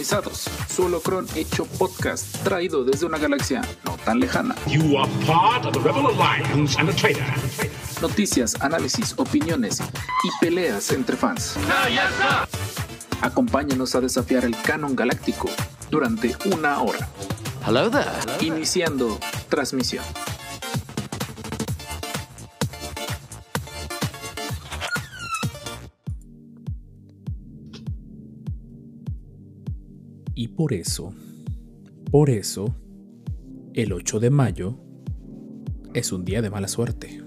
Descanonizados, 0.00 0.48
solo 0.74 1.02
cron 1.02 1.26
hecho 1.34 1.66
podcast, 1.66 2.34
traído 2.42 2.84
desde 2.84 3.04
una 3.04 3.18
galaxia 3.18 3.60
no 3.84 3.98
tan 4.02 4.18
lejana. 4.18 4.54
You 4.66 4.96
are 4.96 5.06
part 5.26 5.66
of 5.66 5.74
the 5.74 5.78
Rebel 5.78 6.06
Alliance 6.06 6.74
and 6.80 6.88
a 6.88 6.92
traitor. 6.94 7.22
Noticias, 8.00 8.56
análisis, 8.62 9.12
opiniones 9.18 9.80
y 10.24 10.30
peleas 10.40 10.90
entre 10.92 11.18
fans. 11.18 11.58
Acompáñanos 13.20 13.94
a 13.94 14.00
desafiar 14.00 14.46
el 14.46 14.56
canon 14.62 14.96
galáctico 14.96 15.50
durante 15.90 16.34
una 16.46 16.80
hora. 16.80 17.06
Hello 17.66 17.90
there. 17.90 18.06
Iniciando 18.40 19.18
transmisión. 19.50 20.02
Por 30.60 30.74
eso, 30.74 31.14
por 32.10 32.28
eso, 32.28 32.74
el 33.72 33.94
8 33.94 34.20
de 34.20 34.28
mayo 34.28 34.78
es 35.94 36.12
un 36.12 36.26
día 36.26 36.42
de 36.42 36.50
mala 36.50 36.68
suerte. 36.68 37.22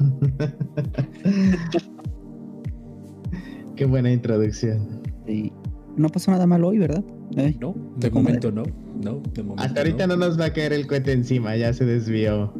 Qué 3.76 3.84
buena 3.84 4.10
introducción. 4.10 5.00
Sí. 5.28 5.52
No 5.96 6.08
pasó 6.08 6.32
nada 6.32 6.44
malo 6.48 6.66
hoy, 6.66 6.78
¿verdad? 6.78 7.04
No, 7.60 7.76
de 7.98 8.10
momento 8.10 8.50
no. 8.50 8.64
No, 9.00 9.22
de 9.32 9.44
momento 9.44 9.62
Hasta 9.62 9.82
ahorita 9.82 10.08
no 10.08 10.16
nos 10.16 10.40
va 10.40 10.46
a 10.46 10.52
caer 10.52 10.72
el 10.72 10.88
cohete 10.88 11.12
encima, 11.12 11.54
ya 11.54 11.72
se 11.72 11.84
desvió. 11.84 12.52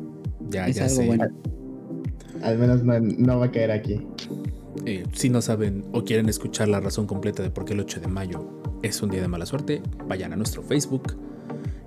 Ya, 0.51 0.69
es 0.69 0.77
ya 0.77 0.85
algo 0.85 0.95
sé. 0.95 1.07
bueno. 1.07 1.25
Al 2.45 2.59
menos 2.61 2.85
no, 2.85 3.01
no 3.01 3.41
va 3.41 3.47
a 3.47 3.51
caer 3.51 3.73
aquí. 3.73 4.07
Eh, 4.87 5.03
si 5.15 5.29
no 5.29 5.43
saben 5.43 5.85
o 5.91 6.05
quieren 6.05 6.29
escuchar 6.29 6.69
la 6.69 6.79
razón 6.79 7.09
completa 7.09 7.43
de 7.43 7.51
por 7.51 7.65
qué 7.65 7.73
el 7.73 7.81
8 7.81 7.99
de 7.99 8.07
mayo 8.07 8.58
es 8.83 9.03
un 9.03 9.11
día 9.11 9.21
de 9.21 9.29
mala 9.29 9.47
suerte, 9.47 9.83
vayan 10.07 10.33
a 10.33 10.37
nuestro 10.37 10.63
Facebook 10.63 11.15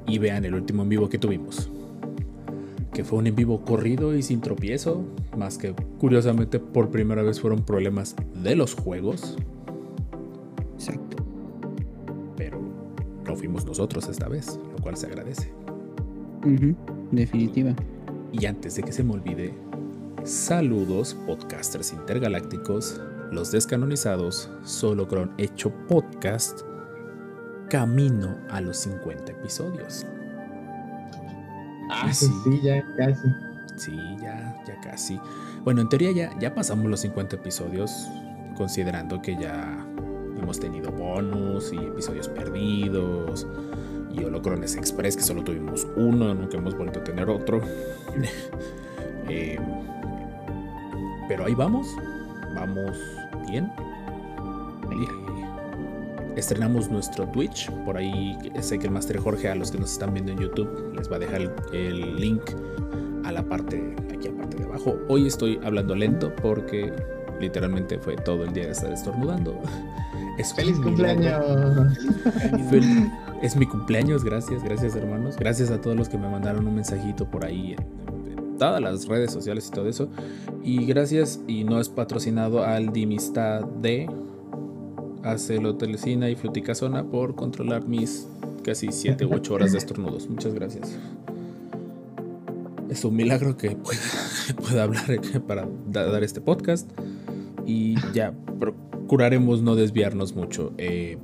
y 0.08 0.18
vean 0.18 0.46
el 0.46 0.54
último 0.54 0.84
en 0.84 0.90
vivo 0.90 1.10
que 1.10 1.18
tuvimos. 1.18 1.70
Que 2.94 3.04
fue 3.04 3.20
un 3.20 3.28
en 3.28 3.36
vivo 3.36 3.64
corrido 3.64 4.16
y 4.16 4.22
sin 4.22 4.42
tropiezo, 4.42 5.04
más 5.38 5.58
que 5.58 5.74
curiosamente 6.00 6.60
por 6.60 6.90
primera 6.90 7.22
vez 7.22 7.40
fueron 7.40 7.64
problemas 7.64 8.16
de 8.44 8.56
los 8.56 8.74
juegos, 8.74 9.38
Exacto. 10.74 11.18
pero 12.36 12.60
no 13.26 13.36
fuimos 13.36 13.66
nosotros 13.66 14.10
esta 14.10 14.28
vez, 14.28 14.60
lo 14.76 14.84
cual 14.84 14.98
se 14.98 15.08
agradece. 15.08 15.54
Definitiva. 17.12 17.76
Y 18.34 18.46
antes 18.46 18.76
de 18.76 18.84
que 18.84 18.92
se 18.92 19.04
me 19.04 19.14
olvide, 19.14 19.54
saludos 20.24 21.16
podcasters 21.26 21.94
intergalácticos, 21.94 23.00
los 23.32 23.52
descanonizados, 23.52 24.50
solo 24.64 25.08
con 25.08 25.32
hecho 25.38 25.72
podcast, 25.88 26.62
camino 27.72 28.36
a 28.50 28.60
los 28.60 28.76
50 28.80 29.32
episodios. 29.32 30.06
Ah, 31.90 32.08
Y 32.10 32.14
sí, 32.14 32.30
ya 32.62 32.86
casi. 32.98 33.34
Sí, 33.78 33.98
ya, 34.22 34.62
ya 34.68 34.78
casi. 34.82 35.18
Bueno, 35.64 35.80
en 35.80 35.88
teoría 35.88 36.12
ya, 36.12 36.38
ya 36.38 36.54
pasamos 36.54 36.88
los 36.88 37.00
50 37.00 37.38
episodios, 37.38 38.10
considerando 38.58 39.22
que 39.22 39.38
ya 39.38 39.88
hemos 40.38 40.60
tenido 40.60 40.92
bonus 40.92 41.72
y 41.72 41.78
episodios 41.78 42.28
perdidos 42.28 43.48
y 44.14 44.22
Holocrones 44.22 44.76
Express, 44.76 45.16
que 45.16 45.24
solo 45.24 45.42
tuvimos 45.42 45.88
uno, 45.96 46.34
nunca 46.34 46.58
hemos 46.58 46.76
vuelto 46.76 47.00
a 47.00 47.04
tener 47.04 47.30
otro. 47.30 47.62
Eh, 49.30 49.58
pero 51.30 51.46
ahí 51.46 51.56
vamos, 51.56 51.88
vamos 52.54 52.98
bien. 53.48 53.72
Estrenamos 56.36 56.90
nuestro 56.90 57.28
Twitch, 57.28 57.70
por 57.86 57.98
ahí 57.98 58.38
sé 58.62 58.80
que 58.80 58.88
el 58.88 58.94
Master 58.94 59.18
Jorge, 59.18 59.50
a 59.50 59.56
los 59.56 59.72
que 59.72 59.78
nos 59.78 59.92
están 59.94 60.14
viendo 60.14 60.32
en 60.32 60.40
YouTube, 60.40 60.94
les 60.96 61.12
va 61.12 61.18
a 61.18 61.20
dejar 61.20 61.42
el, 61.42 61.52
el 61.74 62.16
link 62.18 62.42
a 63.24 63.32
la 63.32 63.44
parte, 63.44 63.96
aquí 64.14 64.28
a 64.28 64.36
parte 64.36 64.58
de 64.58 64.64
abajo. 64.64 64.98
Hoy 65.10 65.28
estoy 65.28 65.60
hablando 65.64 65.96
lento 65.96 66.34
porque 66.42 66.92
literalmente 67.40 67.98
fue 68.00 68.16
todo 68.16 68.44
el 68.44 68.54
día 68.54 68.66
de 68.66 68.72
estar 68.72 68.92
estornudando. 68.92 69.60
Es 70.38 70.54
¡Feliz 70.54 70.80
cumpleaños! 70.80 71.44
Fel- 72.72 73.12
Es 73.42 73.56
mi 73.56 73.66
cumpleaños, 73.66 74.24
gracias, 74.24 74.64
gracias 74.64 74.96
hermanos. 74.96 75.36
Gracias 75.38 75.70
a 75.72 75.82
todos 75.82 75.96
los 75.98 76.08
que 76.10 76.18
me 76.18 76.28
mandaron 76.30 76.66
un 76.66 76.74
mensajito 76.76 77.26
por 77.30 77.44
ahí 77.46 77.74
en, 77.74 78.32
en 78.40 78.58
todas 78.58 78.82
las 78.82 79.08
redes 79.08 79.32
sociales 79.32 79.68
y 79.68 79.72
todo 79.72 79.88
eso. 79.90 80.10
Y 80.64 80.86
gracias, 80.86 81.42
y 81.48 81.64
no 81.66 81.80
es 81.82 81.90
patrocinado 81.90 82.64
al 82.64 82.94
Dimistad 82.94 83.66
de 83.66 84.10
Acelotelecina 85.24 86.30
y 86.30 86.36
Fluticasona 86.36 87.04
por 87.04 87.36
controlar 87.36 87.88
mis 87.88 88.28
casi 88.64 88.92
7 88.92 89.26
u 89.26 89.34
8 89.36 89.54
horas 89.54 89.72
de 89.72 89.78
estornudos. 89.78 90.30
Muchas 90.30 90.54
gracias. 90.54 90.98
Es 92.90 93.06
un 93.06 93.16
milagro 93.16 93.56
que 93.58 93.72
pueda, 93.72 94.00
pueda 94.62 94.84
hablar 94.84 95.22
para 95.48 95.68
da- 95.88 96.06
dar 96.12 96.24
este 96.24 96.42
podcast. 96.42 96.90
Y 97.66 97.96
ya 98.14 98.34
procuraremos 98.60 99.62
no 99.62 99.76
desviarnos 99.76 100.36
mucho. 100.36 100.74
Eh, 100.78 101.18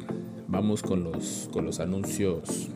vamos 0.47 0.81
con 0.83 1.03
los, 1.03 1.49
con 1.51 1.65
los 1.65 1.79
anuncios 1.79 2.69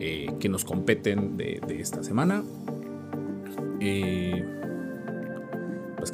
eh, 0.00 0.26
que 0.40 0.48
nos 0.48 0.64
competen 0.64 1.36
de, 1.36 1.60
de 1.66 1.80
esta 1.80 2.02
semana. 2.02 2.42
Eh, 3.80 4.44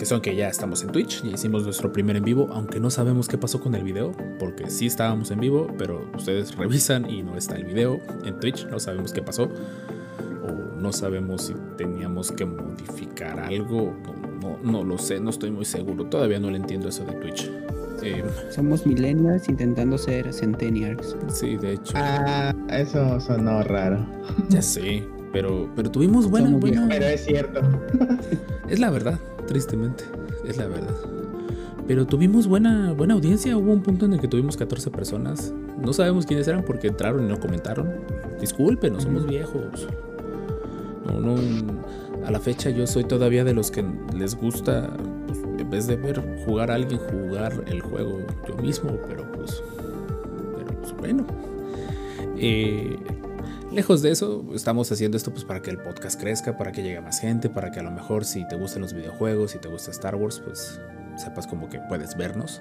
que 0.03 0.07
son 0.07 0.21
que 0.21 0.35
ya 0.35 0.49
estamos 0.49 0.83
en 0.83 0.91
Twitch, 0.91 1.23
ya 1.23 1.31
hicimos 1.31 1.63
nuestro 1.63 1.93
primer 1.93 2.17
en 2.17 2.25
vivo, 2.25 2.49
aunque 2.51 2.81
no 2.81 2.91
sabemos 2.91 3.29
qué 3.29 3.39
pasó 3.39 3.61
con 3.61 3.77
el 3.77 3.85
video, 3.85 4.11
porque 4.41 4.69
sí 4.69 4.87
estábamos 4.87 5.31
en 5.31 5.39
vivo, 5.39 5.69
pero 5.79 6.11
ustedes 6.17 6.57
revisan 6.59 7.09
y 7.09 7.23
no 7.23 7.37
está 7.37 7.55
el 7.55 7.67
video 7.67 8.01
en 8.25 8.41
Twitch, 8.41 8.67
no 8.67 8.81
sabemos 8.81 9.13
qué 9.13 9.23
pasó, 9.23 9.45
o 9.45 10.77
no 10.77 10.93
sabemos 10.93 11.43
si 11.43 11.55
teníamos 11.77 12.33
que 12.33 12.45
modificar 12.45 13.39
algo, 13.39 13.95
no, 14.41 14.57
no, 14.57 14.73
no 14.73 14.83
lo 14.83 14.99
sé, 14.99 15.21
no 15.21 15.31
estoy 15.31 15.53
muy 15.53 15.65
seguro, 15.65 16.07
todavía 16.07 16.41
no 16.41 16.51
le 16.51 16.57
entiendo 16.57 16.89
eso 16.89 17.05
de 17.05 17.13
Twitch. 17.13 17.49
Eh, 18.03 18.25
Somos 18.51 18.85
millennials 18.85 19.49
intentando 19.49 19.97
ser 19.99 20.35
centennials. 20.35 21.17
sí, 21.29 21.55
de 21.59 21.75
hecho. 21.75 21.93
Ah, 21.95 22.53
eso 22.71 23.21
sonó 23.21 23.63
raro. 23.63 24.05
Ya 24.49 24.63
sé, 24.63 25.05
pero, 25.33 25.71
pero 25.77 25.93
tuvimos 25.93 26.29
buena, 26.29 26.51
buena. 26.57 26.89
Pero 26.89 27.07
es 27.07 27.25
cierto. 27.25 27.61
Es 28.69 28.81
la 28.81 28.91
verdad, 28.91 29.21
tristemente, 29.53 30.05
es 30.47 30.57
la 30.57 30.67
verdad. 30.67 30.95
Pero 31.87 32.07
tuvimos 32.07 32.47
buena, 32.47 32.93
buena 32.93 33.13
audiencia. 33.13 33.55
Hubo 33.55 33.71
un 33.71 33.83
punto 33.83 34.07
en 34.07 34.15
el 34.15 34.21
que 34.21 34.29
tuvimos 34.29 34.57
14 34.57 34.91
personas. 34.91 35.53
No 35.79 35.93
sabemos 35.93 36.25
quiénes 36.25 36.49
eran 36.49 36.65
porque 36.65 36.89
entraron 36.89 37.25
y 37.25 37.29
no 37.29 37.39
comentaron. 37.39 37.91
Disculpen, 38.41 38.95
no 38.95 39.01
somos 39.01 39.27
viejos. 39.27 39.89
No, 41.05 41.21
no. 41.21 41.35
A 42.25 42.31
la 42.31 42.41
fecha 42.41 42.71
yo 42.71 42.87
soy 42.87 43.05
todavía 43.05 43.45
de 43.45 43.53
los 43.53 43.71
que 43.71 43.85
les 44.17 44.35
gusta, 44.35 44.97
pues, 45.27 45.41
en 45.59 45.69
vez 45.69 45.87
de 45.87 45.97
ver 45.97 46.23
jugar 46.47 46.71
a 46.71 46.77
alguien, 46.77 46.99
jugar 46.99 47.63
el 47.67 47.83
juego 47.83 48.21
yo 48.49 48.57
mismo. 48.57 48.97
Pero 49.07 49.31
pues, 49.33 49.63
pero 50.57 50.81
pues 50.81 50.97
bueno. 50.97 51.27
Eh, 52.39 52.97
Lejos 53.73 54.03
de 54.03 54.11
eso, 54.11 54.45
estamos 54.55 54.93
haciendo 54.93 55.17
esto 55.17 55.31
pues 55.31 55.45
para 55.47 55.63
que 55.63 55.71
el 55.71 55.79
podcast 55.79 56.21
crezca, 56.21 56.59
para 56.59 56.73
que 56.73 56.83
llegue 56.83 57.01
más 57.01 57.21
gente, 57.21 57.49
para 57.49 57.71
que 57.71 57.81
a 57.81 57.83
lo 57.83 57.91
mejor 57.91 58.27
si 58.27 58.47
te 58.47 58.55
gustan 58.55 58.83
los 58.83 58.93
videojuegos, 58.93 59.53
si 59.53 59.59
te 59.59 59.69
gusta 59.69 59.91
Star 59.93 60.15
Wars, 60.15 60.43
pues 60.45 60.79
sepas 61.17 61.47
como 61.47 61.71
que 61.71 61.81
puedes 61.89 62.15
vernos. 62.15 62.61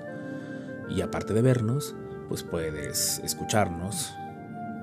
Y 0.90 1.02
aparte 1.02 1.34
de 1.34 1.42
vernos, 1.42 1.96
pues 2.30 2.44
puedes 2.44 3.20
escucharnos 3.26 4.14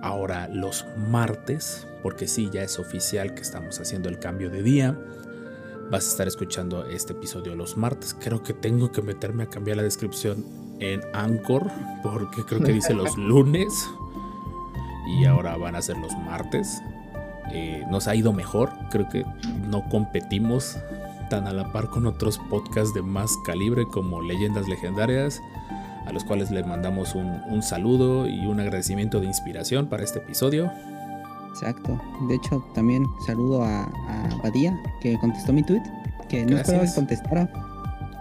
ahora 0.02 0.48
los 0.48 0.84
martes, 1.08 1.86
porque 2.02 2.28
sí, 2.28 2.50
ya 2.52 2.62
es 2.62 2.78
oficial 2.78 3.34
que 3.34 3.40
estamos 3.40 3.80
haciendo 3.80 4.10
el 4.10 4.18
cambio 4.18 4.50
de 4.50 4.62
día. 4.62 4.98
Vas 5.90 6.04
a 6.04 6.10
estar 6.10 6.28
escuchando 6.28 6.84
este 6.84 7.14
episodio 7.14 7.56
los 7.56 7.78
martes. 7.78 8.14
Creo 8.20 8.42
que 8.42 8.52
tengo 8.52 8.92
que 8.92 9.00
meterme 9.00 9.44
a 9.44 9.46
cambiar 9.46 9.78
la 9.78 9.82
descripción 9.82 10.44
en 10.78 11.00
Anchor, 11.14 11.70
porque 12.02 12.44
creo 12.44 12.60
que 12.60 12.72
dice 12.72 12.92
los 12.92 13.16
lunes 13.16 13.72
y 15.08 15.24
ahora 15.24 15.56
van 15.56 15.74
a 15.74 15.82
ser 15.82 15.96
los 15.96 16.16
martes. 16.18 16.82
Eh, 17.52 17.84
nos 17.90 18.08
ha 18.08 18.14
ido 18.14 18.32
mejor, 18.32 18.72
creo 18.90 19.08
que 19.08 19.24
no 19.68 19.88
competimos 19.88 20.76
tan 21.30 21.46
a 21.46 21.52
la 21.52 21.72
par 21.72 21.88
con 21.88 22.06
otros 22.06 22.38
podcasts 22.50 22.94
de 22.94 23.02
más 23.02 23.36
calibre 23.44 23.86
como 23.86 24.20
Leyendas 24.20 24.68
Legendarias, 24.68 25.40
a 26.06 26.12
los 26.12 26.24
cuales 26.24 26.50
les 26.50 26.66
mandamos 26.66 27.14
un, 27.14 27.40
un 27.48 27.62
saludo 27.62 28.26
y 28.26 28.46
un 28.46 28.60
agradecimiento 28.60 29.20
de 29.20 29.26
inspiración 29.26 29.86
para 29.86 30.04
este 30.04 30.18
episodio. 30.18 30.70
Exacto. 31.48 32.00
De 32.28 32.34
hecho, 32.34 32.64
también 32.74 33.04
saludo 33.26 33.62
a, 33.62 33.84
a 33.84 34.28
Badía, 34.42 34.78
que 35.00 35.18
contestó 35.18 35.52
mi 35.52 35.62
tweet, 35.62 35.82
que 36.28 36.44
no 36.44 36.56
esperaba 36.56 36.86
que 36.86 36.94
contestara, 36.94 37.50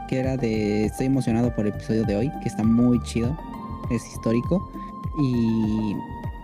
que 0.08 0.20
era 0.20 0.38
de 0.38 0.86
estoy 0.86 1.08
emocionado 1.08 1.54
por 1.54 1.68
el 1.68 1.74
episodio 1.74 2.04
de 2.04 2.16
hoy, 2.16 2.32
que 2.42 2.50
está 2.50 2.64
muy 2.64 3.02
chido, 3.04 3.38
es 3.90 4.06
histórico 4.08 4.70
y 5.20 5.96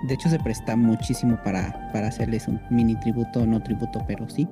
de 0.08 0.14
hecho 0.14 0.30
se 0.30 0.40
presta 0.40 0.76
muchísimo 0.76 1.40
para, 1.44 1.90
para 1.94 2.08
hacerles 2.08 2.48
un 2.48 2.60
mini 2.70 2.96
tributo, 3.00 3.46
no 3.46 3.62
tributo, 3.64 4.04
pero 4.08 4.28
sí. 4.30 4.48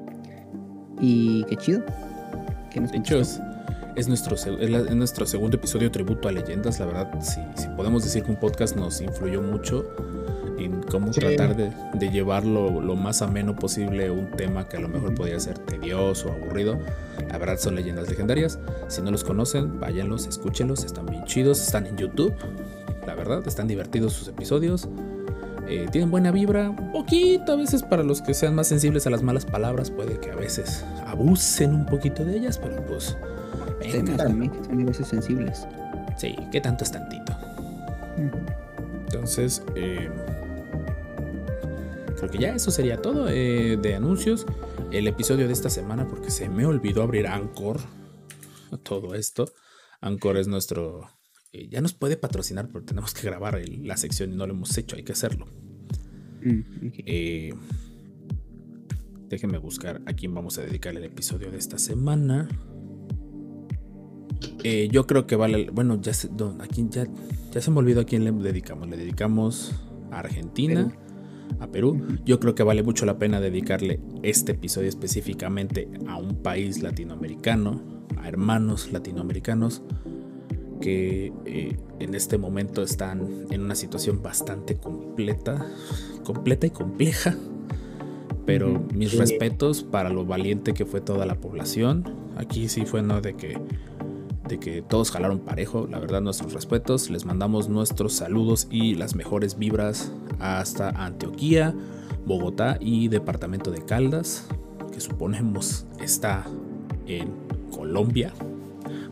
Y 1.00 1.44
qué 1.45 1.57
chido. 1.57 1.83
Que 2.69 2.80
nos 2.81 2.92
De 2.92 2.98
hecho, 3.00 3.19
es- 3.19 3.42
Es 3.98 4.07
nuestro, 4.07 4.36
es 4.36 4.69
la- 4.69 4.80
es 4.80 4.95
nuestro 4.95 5.25
segundo 5.25 5.57
episodio 5.57 5.92
tributo 5.92 6.30
a 6.30 6.31
leyendas. 6.31 6.80
La 6.80 6.86
verdad, 6.86 7.12
si, 7.19 7.42
si 7.62 7.68
podemos 7.75 8.06
decir 8.06 8.24
que 8.24 8.31
un 8.31 8.38
podcast 8.38 8.77
nos 8.77 9.01
influyó 9.01 9.42
mucho 9.42 9.86
en 10.57 10.81
cómo 10.83 11.12
Sí. 11.12 11.19
tratar 11.19 11.57
de, 11.57 11.74
de 11.95 12.09
llevarlo 12.09 12.80
lo 12.80 12.95
más 12.95 13.21
ameno 13.21 13.54
posible 13.54 14.09
un 14.09 14.31
tema 14.31 14.69
que 14.69 14.77
a 14.77 14.80
lo 14.80 14.88
mejor 14.88 15.13
podría 15.13 15.38
ser 15.42 15.57
tedioso 15.59 16.30
o 16.30 16.31
aburrido. 16.31 16.80
La 17.30 17.38
verdad 17.38 17.57
son 17.57 17.75
leyendas 17.75 18.07
legendarias. 18.09 18.59
Si 18.88 19.01
no 19.01 19.12
los 19.12 19.25
conocen, 19.25 19.77
váyanlos, 19.81 20.25
escúchenlos, 20.25 20.86
están 20.86 21.07
bien 21.07 21.25
chidos, 21.25 21.62
están 21.62 21.86
en 21.86 21.97
YouTube. 21.97 22.33
La 23.06 23.15
verdad, 23.15 23.45
están 23.45 23.68
divertidos 23.68 24.13
sus 24.13 24.30
episodios. 24.30 24.88
Eh, 25.71 25.88
tienen 25.89 26.12
buena 26.12 26.31
vibra, 26.31 26.69
un 26.69 26.91
poquito 26.91 27.53
a 27.53 27.56
veces 27.56 27.81
para 27.81 28.03
los 28.03 28.21
que 28.21 28.33
sean 28.33 28.53
más 28.53 28.68
sensibles 28.68 29.07
a 29.07 29.09
las 29.09 29.23
malas 29.23 29.45
palabras, 29.45 29.89
puede 29.89 30.19
que 30.19 30.29
a 30.29 30.35
veces 30.35 30.83
abusen 31.07 31.73
un 31.73 31.85
poquito 31.85 32.25
de 32.25 32.35
ellas, 32.35 32.57
pero 32.57 32.85
pues... 32.85 33.18
venga. 33.79 34.18
Que 34.51 34.65
son 34.65 34.81
a 34.81 34.83
veces 34.83 35.07
sensibles. 35.07 35.65
Sí, 36.18 36.35
¿qué 36.51 36.59
tanto 36.59 36.83
es 36.83 36.91
tantito? 36.91 37.33
Entonces, 39.06 39.63
eh, 39.75 40.09
creo 42.18 42.29
que 42.29 42.38
ya 42.38 42.53
eso 42.53 42.69
sería 42.69 43.01
todo 43.01 43.29
eh, 43.29 43.79
de 43.81 43.95
anuncios. 43.95 44.45
El 44.91 45.07
episodio 45.07 45.47
de 45.47 45.53
esta 45.53 45.69
semana, 45.69 46.06
porque 46.06 46.31
se 46.31 46.50
me 46.50 46.65
olvidó 46.65 47.01
abrir 47.01 47.27
Anchor. 47.27 47.79
Todo 48.83 49.15
esto. 49.15 49.45
Anchor 50.01 50.35
es 50.35 50.50
nuestro. 50.50 51.07
Eh, 51.53 51.68
ya 51.69 51.81
nos 51.81 51.94
puede 51.94 52.18
patrocinar, 52.18 52.68
pero 52.69 52.83
tenemos 52.86 53.13
que 53.13 53.24
grabar 53.27 53.56
el- 53.56 53.88
la 53.88 53.98
sección 53.98 54.31
y 54.33 54.36
no 54.36 54.48
lo 54.48 54.53
hemos 54.53 54.77
hecho, 54.77 54.95
hay 54.95 55.03
que 55.03 55.12
hacerlo. 55.12 55.48
Mm. 56.44 56.62
Eh, 57.06 57.53
déjenme 59.30 59.57
buscar 59.57 60.01
a 60.06 60.13
quién 60.13 60.33
vamos 60.33 60.57
a 60.57 60.62
dedicar 60.62 60.95
el 60.95 61.03
episodio 61.03 61.51
de 61.51 61.57
esta 61.57 61.77
semana. 61.77 62.48
Eh, 64.63 64.89
yo 64.92 65.06
creo 65.07 65.27
que 65.27 65.36
vale. 65.36 65.69
Bueno, 65.71 66.00
ya 66.01 66.13
se, 66.13 66.30
no, 66.30 66.57
a 66.59 66.68
quién- 66.68 66.89
ya, 66.89 67.06
ya 67.51 67.62
se 67.62 67.71
me 67.71 67.77
olvidó 67.80 68.01
a 68.01 68.06
quién 68.06 68.24
le 68.24 68.31
dedicamos. 68.31 68.89
Le 68.89 68.97
dedicamos 68.97 69.74
a 70.12 70.19
Argentina, 70.19 70.92
a 71.59 71.68
Perú. 71.68 72.01
Yo 72.25 72.39
creo 72.39 72.56
que 72.56 72.63
vale 72.63 72.81
mucho 72.83 73.06
la 73.06 73.18
pena 73.19 73.39
dedicarle 73.39 74.00
este 74.24 74.54
episodio 74.54 74.89
específicamente 74.89 75.88
a 76.07 76.18
un 76.18 76.42
país 76.42 76.81
latinoamericano, 76.81 77.81
a 78.18 78.27
hermanos 78.27 78.92
latinoamericanos 78.92 79.83
que 80.81 81.31
eh, 81.45 81.78
en 82.00 82.16
este 82.16 82.38
momento 82.38 82.81
están 82.83 83.45
en 83.50 83.62
una 83.62 83.75
situación 83.75 84.22
bastante 84.22 84.75
completa, 84.75 85.66
completa 86.25 86.68
y 86.68 86.72
compleja. 86.72 87.36
Pero 88.45 88.83
mis 88.94 89.12
Sí. 89.12 89.18
respetos 89.18 89.83
para 89.83 90.10
lo 90.10 90.25
valiente 90.25 90.74
que 90.74 90.86
fue 90.86 91.00
toda 91.00 91.25
la 91.25 91.36
población. 91.36 92.04
Aquí 92.36 92.68
sí 92.68 92.86
fue 92.86 93.01
no 93.01 93.22
de 93.22 93.36
que 93.36 93.57
de 94.48 94.60
que 94.60 94.81
todos 94.81 95.12
jalaron 95.12 95.39
parejo. 95.39 95.88
La 95.89 95.98
verdad, 96.00 96.19
nuestros 96.19 96.51
respetos. 96.54 97.10
Les 97.10 97.24
mandamos 97.24 97.69
nuestros 97.69 98.12
saludos 98.13 98.68
y 98.69 98.95
las 98.95 99.16
mejores 99.16 99.57
vibras 99.57 100.12
hasta 100.39 100.89
Antioquía, 100.89 101.74
Bogotá 102.25 102.78
y 102.81 103.07
departamento 103.07 103.72
de 103.72 103.86
Caldas, 103.86 104.45
que 104.92 105.00
suponemos 105.00 105.86
está 106.01 106.44
en 107.07 107.30
Colombia, 107.74 108.33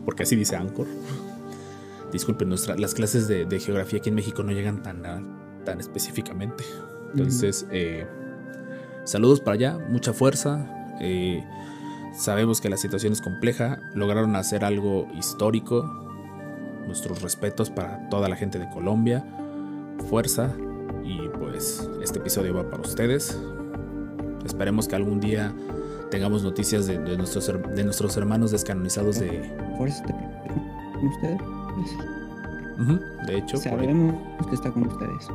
porque 0.04 0.24
así 0.24 0.36
dice 0.36 0.56
Anchor. 0.56 0.86
Disculpen, 2.12 2.48
nuestra- 2.48 2.76
las 2.76 2.94
clases 2.94 3.28
de, 3.28 3.44
de 3.44 3.60
geografía 3.60 3.98
aquí 4.00 4.08
en 4.08 4.14
México 4.16 4.42
no 4.42 4.52
llegan 4.52 4.82
tan, 4.82 5.04
a- 5.06 5.22
tan 5.64 5.78
específicamente. 5.80 6.64
Entonces, 7.12 7.66
eh, 7.70 8.06
saludos 9.04 9.40
para 9.40 9.54
allá, 9.54 9.78
mucha 9.88 10.12
fuerza. 10.12 10.66
eh, 11.00 11.42
sabemos 12.14 12.60
que 12.60 12.68
la 12.68 12.76
situación 12.76 13.12
es 13.12 13.20
compleja. 13.20 13.78
Lograron 13.94 14.36
hacer 14.36 14.64
algo 14.64 15.06
histórico. 15.18 15.84
Nuestros 16.86 17.22
respetos 17.22 17.70
para 17.70 18.08
toda 18.10 18.28
la 18.28 18.36
gente 18.36 18.58
de 18.58 18.68
Colombia. 18.70 19.24
Fuerza. 20.08 20.52
Y 21.04 21.28
pues 21.38 21.88
este 22.02 22.18
episodio 22.18 22.54
va 22.54 22.68
para 22.68 22.82
ustedes. 22.82 23.38
Esperemos 24.44 24.88
que 24.88 24.96
algún 24.96 25.20
día 25.20 25.54
tengamos 26.10 26.42
noticias 26.42 26.86
de, 26.86 26.98
de 26.98 27.16
nuestros, 27.16 27.46
de 27.46 27.84
nuestros 27.84 28.16
hermanos 28.16 28.50
descanonizados 28.50 29.18
de... 29.20 29.56
Fuerza 29.78 30.02
te 30.04 30.12
con 30.12 31.59
ustedes. 31.80 32.10
Pues, 32.76 33.26
de 33.26 33.38
hecho, 33.38 33.54
por 33.54 33.62
sabemos 33.62 34.14
que 34.48 34.54
está 34.54 34.70
con 34.70 34.86
ustedes. 34.86 35.28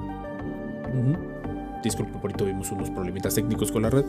Disculpe, 1.83 2.17
por 2.17 2.31
ahí 2.31 2.35
tuvimos 2.35 2.71
unos 2.71 2.89
problemitas 2.89 3.35
técnicos 3.35 3.71
con 3.71 3.83
la 3.83 3.91
red. 3.91 4.05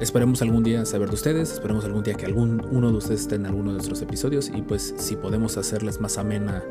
Esperemos 0.00 0.42
algún 0.42 0.64
día 0.64 0.84
saber 0.84 1.08
de 1.08 1.14
ustedes. 1.14 1.52
Esperemos 1.52 1.84
algún 1.84 2.02
día 2.02 2.14
que 2.14 2.26
algún 2.26 2.60
uno 2.72 2.90
de 2.90 2.96
ustedes 2.96 3.20
esté 3.20 3.36
en 3.36 3.46
alguno 3.46 3.68
de 3.70 3.74
nuestros 3.74 4.02
episodios. 4.02 4.50
Y 4.52 4.62
pues 4.62 4.94
si 4.98 5.14
podemos 5.14 5.56
hacerles 5.56 6.00
más 6.00 6.18
amena 6.18 6.64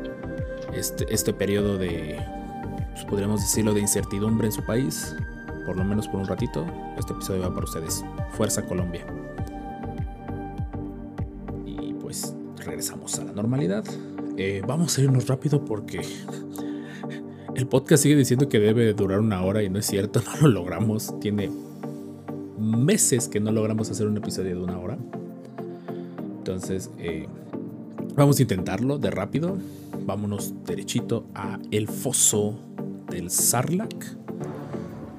este, 0.73 1.05
este 1.13 1.31
periodo 1.33 1.77
de, 1.77 2.19
pues, 2.91 3.05
podríamos 3.05 3.39
decirlo, 3.39 3.73
de 3.73 3.79
incertidumbre 3.79 4.47
en 4.47 4.51
su 4.51 4.61
país, 4.63 5.15
por 5.65 5.77
lo 5.77 5.85
menos 5.85 6.09
por 6.09 6.19
un 6.19 6.27
ratito, 6.27 6.65
este 6.97 7.13
episodio 7.13 7.43
va 7.43 7.53
para 7.53 7.63
ustedes. 7.63 8.03
Fuerza 8.31 8.65
Colombia. 8.65 9.05
Y 11.65 11.93
pues 11.93 12.33
regresamos 12.57 13.17
a 13.17 13.23
la 13.23 13.31
normalidad. 13.31 13.85
Eh, 14.41 14.61
vamos 14.65 14.97
a 14.97 15.01
irnos 15.01 15.27
rápido 15.27 15.65
porque 15.65 15.99
el 17.55 17.67
podcast 17.67 18.03
sigue 18.03 18.15
diciendo 18.15 18.47
que 18.47 18.57
debe 18.57 18.85
de 18.85 18.93
durar 18.93 19.19
una 19.19 19.43
hora 19.43 19.63
y 19.63 19.69
no 19.69 19.79
es 19.79 19.85
cierto, 19.85 20.21
no 20.41 20.47
lo 20.47 20.49
logramos. 20.61 21.19
Tiene 21.19 21.51
meses 22.57 23.27
que 23.27 23.41
no 23.41 23.51
logramos 23.51 23.91
hacer 23.91 24.07
un 24.07 24.15
episodio 24.15 24.55
de 24.55 24.63
una 24.63 24.79
hora. 24.79 24.97
Entonces, 26.37 26.89
eh, 26.97 27.27
vamos 28.15 28.39
a 28.39 28.43
intentarlo 28.43 28.97
de 28.97 29.11
rápido. 29.11 29.57
Vámonos 30.05 30.53
derechito 30.65 31.25
a 31.35 31.59
El 31.69 31.89
Foso 31.89 32.57
del 33.09 33.31
Sarlacc, 33.31 34.05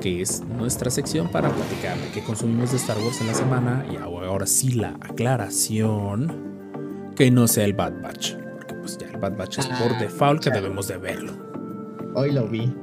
que 0.00 0.22
es 0.22 0.42
nuestra 0.46 0.90
sección 0.90 1.30
para 1.30 1.50
platicar 1.50 1.98
de 1.98 2.10
qué 2.14 2.22
consumimos 2.22 2.70
de 2.70 2.78
Star 2.78 2.96
Wars 2.96 3.20
en 3.20 3.26
la 3.26 3.34
semana. 3.34 3.84
Y 3.92 3.96
ahora 3.96 4.46
sí 4.46 4.72
la 4.72 4.96
aclaración, 5.02 7.12
que 7.14 7.30
no 7.30 7.48
sea 7.48 7.66
el 7.66 7.74
Bad 7.74 8.00
Batch. 8.00 8.49
Pues 8.80 8.98
ya 8.98 9.08
el 9.08 9.16
Bad 9.18 9.36
Batch 9.36 9.58
es 9.58 9.66
por 9.66 9.92
Ah, 9.92 9.98
default 10.00 10.42
que 10.42 10.50
debemos 10.50 10.88
de 10.88 10.96
verlo. 10.98 11.32
Hoy 12.14 12.32
lo 12.32 12.48
vi. 12.48 12.74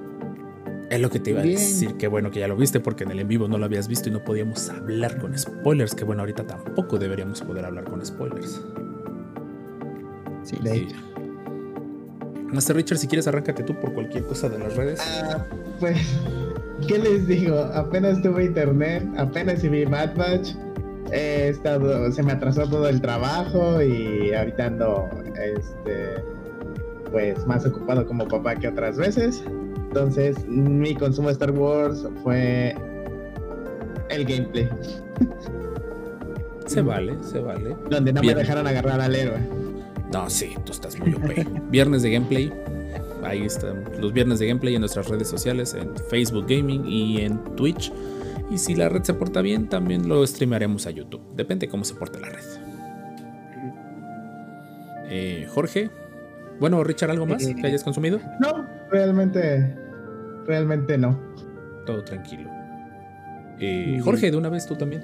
Es 0.90 1.02
lo 1.02 1.10
que 1.10 1.20
te 1.20 1.32
iba 1.32 1.42
Bien. 1.42 1.58
a 1.58 1.60
decir, 1.60 1.96
que 1.98 2.08
bueno 2.08 2.32
que 2.32 2.40
ya 2.40 2.48
lo 2.48 2.56
viste 2.56 2.80
porque 2.80 3.04
en 3.04 3.12
el 3.12 3.20
en 3.20 3.28
vivo 3.28 3.48
no 3.50 3.58
lo 3.58 3.66
habías 3.66 3.88
visto 3.90 4.08
y 4.08 4.12
no 4.14 4.24
podíamos 4.24 4.70
hablar 4.70 5.18
con 5.20 5.38
spoilers, 5.38 5.94
que 5.94 6.06
bueno, 6.06 6.22
ahorita 6.22 6.48
tampoco 6.48 6.98
deberíamos 6.98 7.42
poder 7.42 7.66
hablar 7.66 7.84
con 7.86 8.06
spoilers. 8.06 8.62
Sí. 10.44 10.58
De 10.64 10.72
Sí. 10.72 10.78
hecho. 10.84 10.96
Master 12.54 12.78
Richard, 12.78 12.98
si 13.00 13.08
quieres 13.08 13.28
arráncate 13.28 13.64
tú 13.64 13.76
por 13.78 13.94
cualquier 13.94 14.24
cosa 14.24 14.48
de 14.48 14.60
las 14.60 14.74
redes. 14.78 15.02
Ah, 15.24 15.46
pues, 15.82 15.98
¿qué 16.88 16.98
les 16.98 17.28
digo? 17.28 17.58
Apenas 17.60 18.22
tuve 18.22 18.46
internet, 18.46 19.04
apenas 19.18 19.62
vi 19.64 19.84
Bad 19.84 20.16
Batch. 20.16 20.52
He 21.12 21.50
estado, 21.50 22.12
se 22.12 22.22
me 22.24 22.34
atrasó 22.34 22.68
todo 22.68 22.88
el 22.90 23.00
trabajo 23.02 23.82
y 23.82 24.34
ahorita 24.34 24.66
ando, 24.66 25.10
este, 25.42 26.24
pues 27.12 27.46
más 27.48 27.66
ocupado 27.66 28.06
como 28.06 28.28
papá 28.28 28.56
que 28.56 28.68
otras 28.68 28.98
veces. 28.98 29.44
Entonces, 29.88 30.46
mi 30.48 30.96
consumo 30.96 31.28
de 31.30 31.34
Star 31.34 31.52
Wars 31.52 32.06
fue 32.24 32.76
el 34.10 34.26
gameplay, 34.26 34.70
Se 36.66 36.82
vale, 36.82 37.16
se 37.22 37.40
vale. 37.40 37.76
donde 37.90 38.12
no 38.12 38.22
me 38.22 38.36
dejaron 38.36 38.68
agarrar 38.68 39.00
al 39.00 39.16
héroe. 39.16 39.40
No, 40.14 40.30
sí, 40.30 40.56
tú 40.66 40.72
estás 40.72 40.98
muy 41.00 41.14
OP. 41.14 41.70
Viernes 41.70 42.02
de 42.02 42.12
gameplay. 42.12 42.54
Ahí 43.24 43.46
están 43.46 43.84
los 44.00 44.14
viernes 44.14 44.40
de 44.40 44.48
gameplay 44.48 44.76
en 44.76 44.82
nuestras 44.82 45.08
redes 45.10 45.28
sociales, 45.28 45.74
en 45.74 45.96
Facebook 46.10 46.46
Gaming 46.48 46.86
y 46.86 47.22
en 47.22 47.38
Twitch. 47.56 47.92
Y 48.50 48.58
si 48.58 48.76
la 48.76 48.90
red 48.90 49.04
se 49.04 49.14
porta 49.14 49.42
bien, 49.42 49.68
también 49.68 50.08
lo 50.08 50.26
streamaremos 50.26 50.88
a 50.88 50.92
YouTube. 50.92 51.22
Depende 51.36 51.68
cómo 51.68 51.84
se 51.84 51.96
porte 51.96 52.20
la 52.20 52.30
red. 52.30 52.44
Eh, 55.10 55.48
Jorge. 55.50 55.90
Bueno, 56.60 56.84
Richard, 56.84 57.12
¿algo 57.12 57.26
más 57.26 57.46
Eh, 57.46 57.56
que 57.56 57.68
hayas 57.68 57.84
consumido? 57.84 58.20
No, 58.40 58.66
realmente, 58.90 59.76
realmente 60.46 60.98
no. 60.98 61.20
Todo 61.86 62.04
tranquilo. 62.04 62.50
Eh. 63.60 64.00
Jorge, 64.04 64.32
de 64.32 64.38
una 64.38 64.50
vez 64.50 64.66
tú 64.66 64.76
también. 64.76 65.04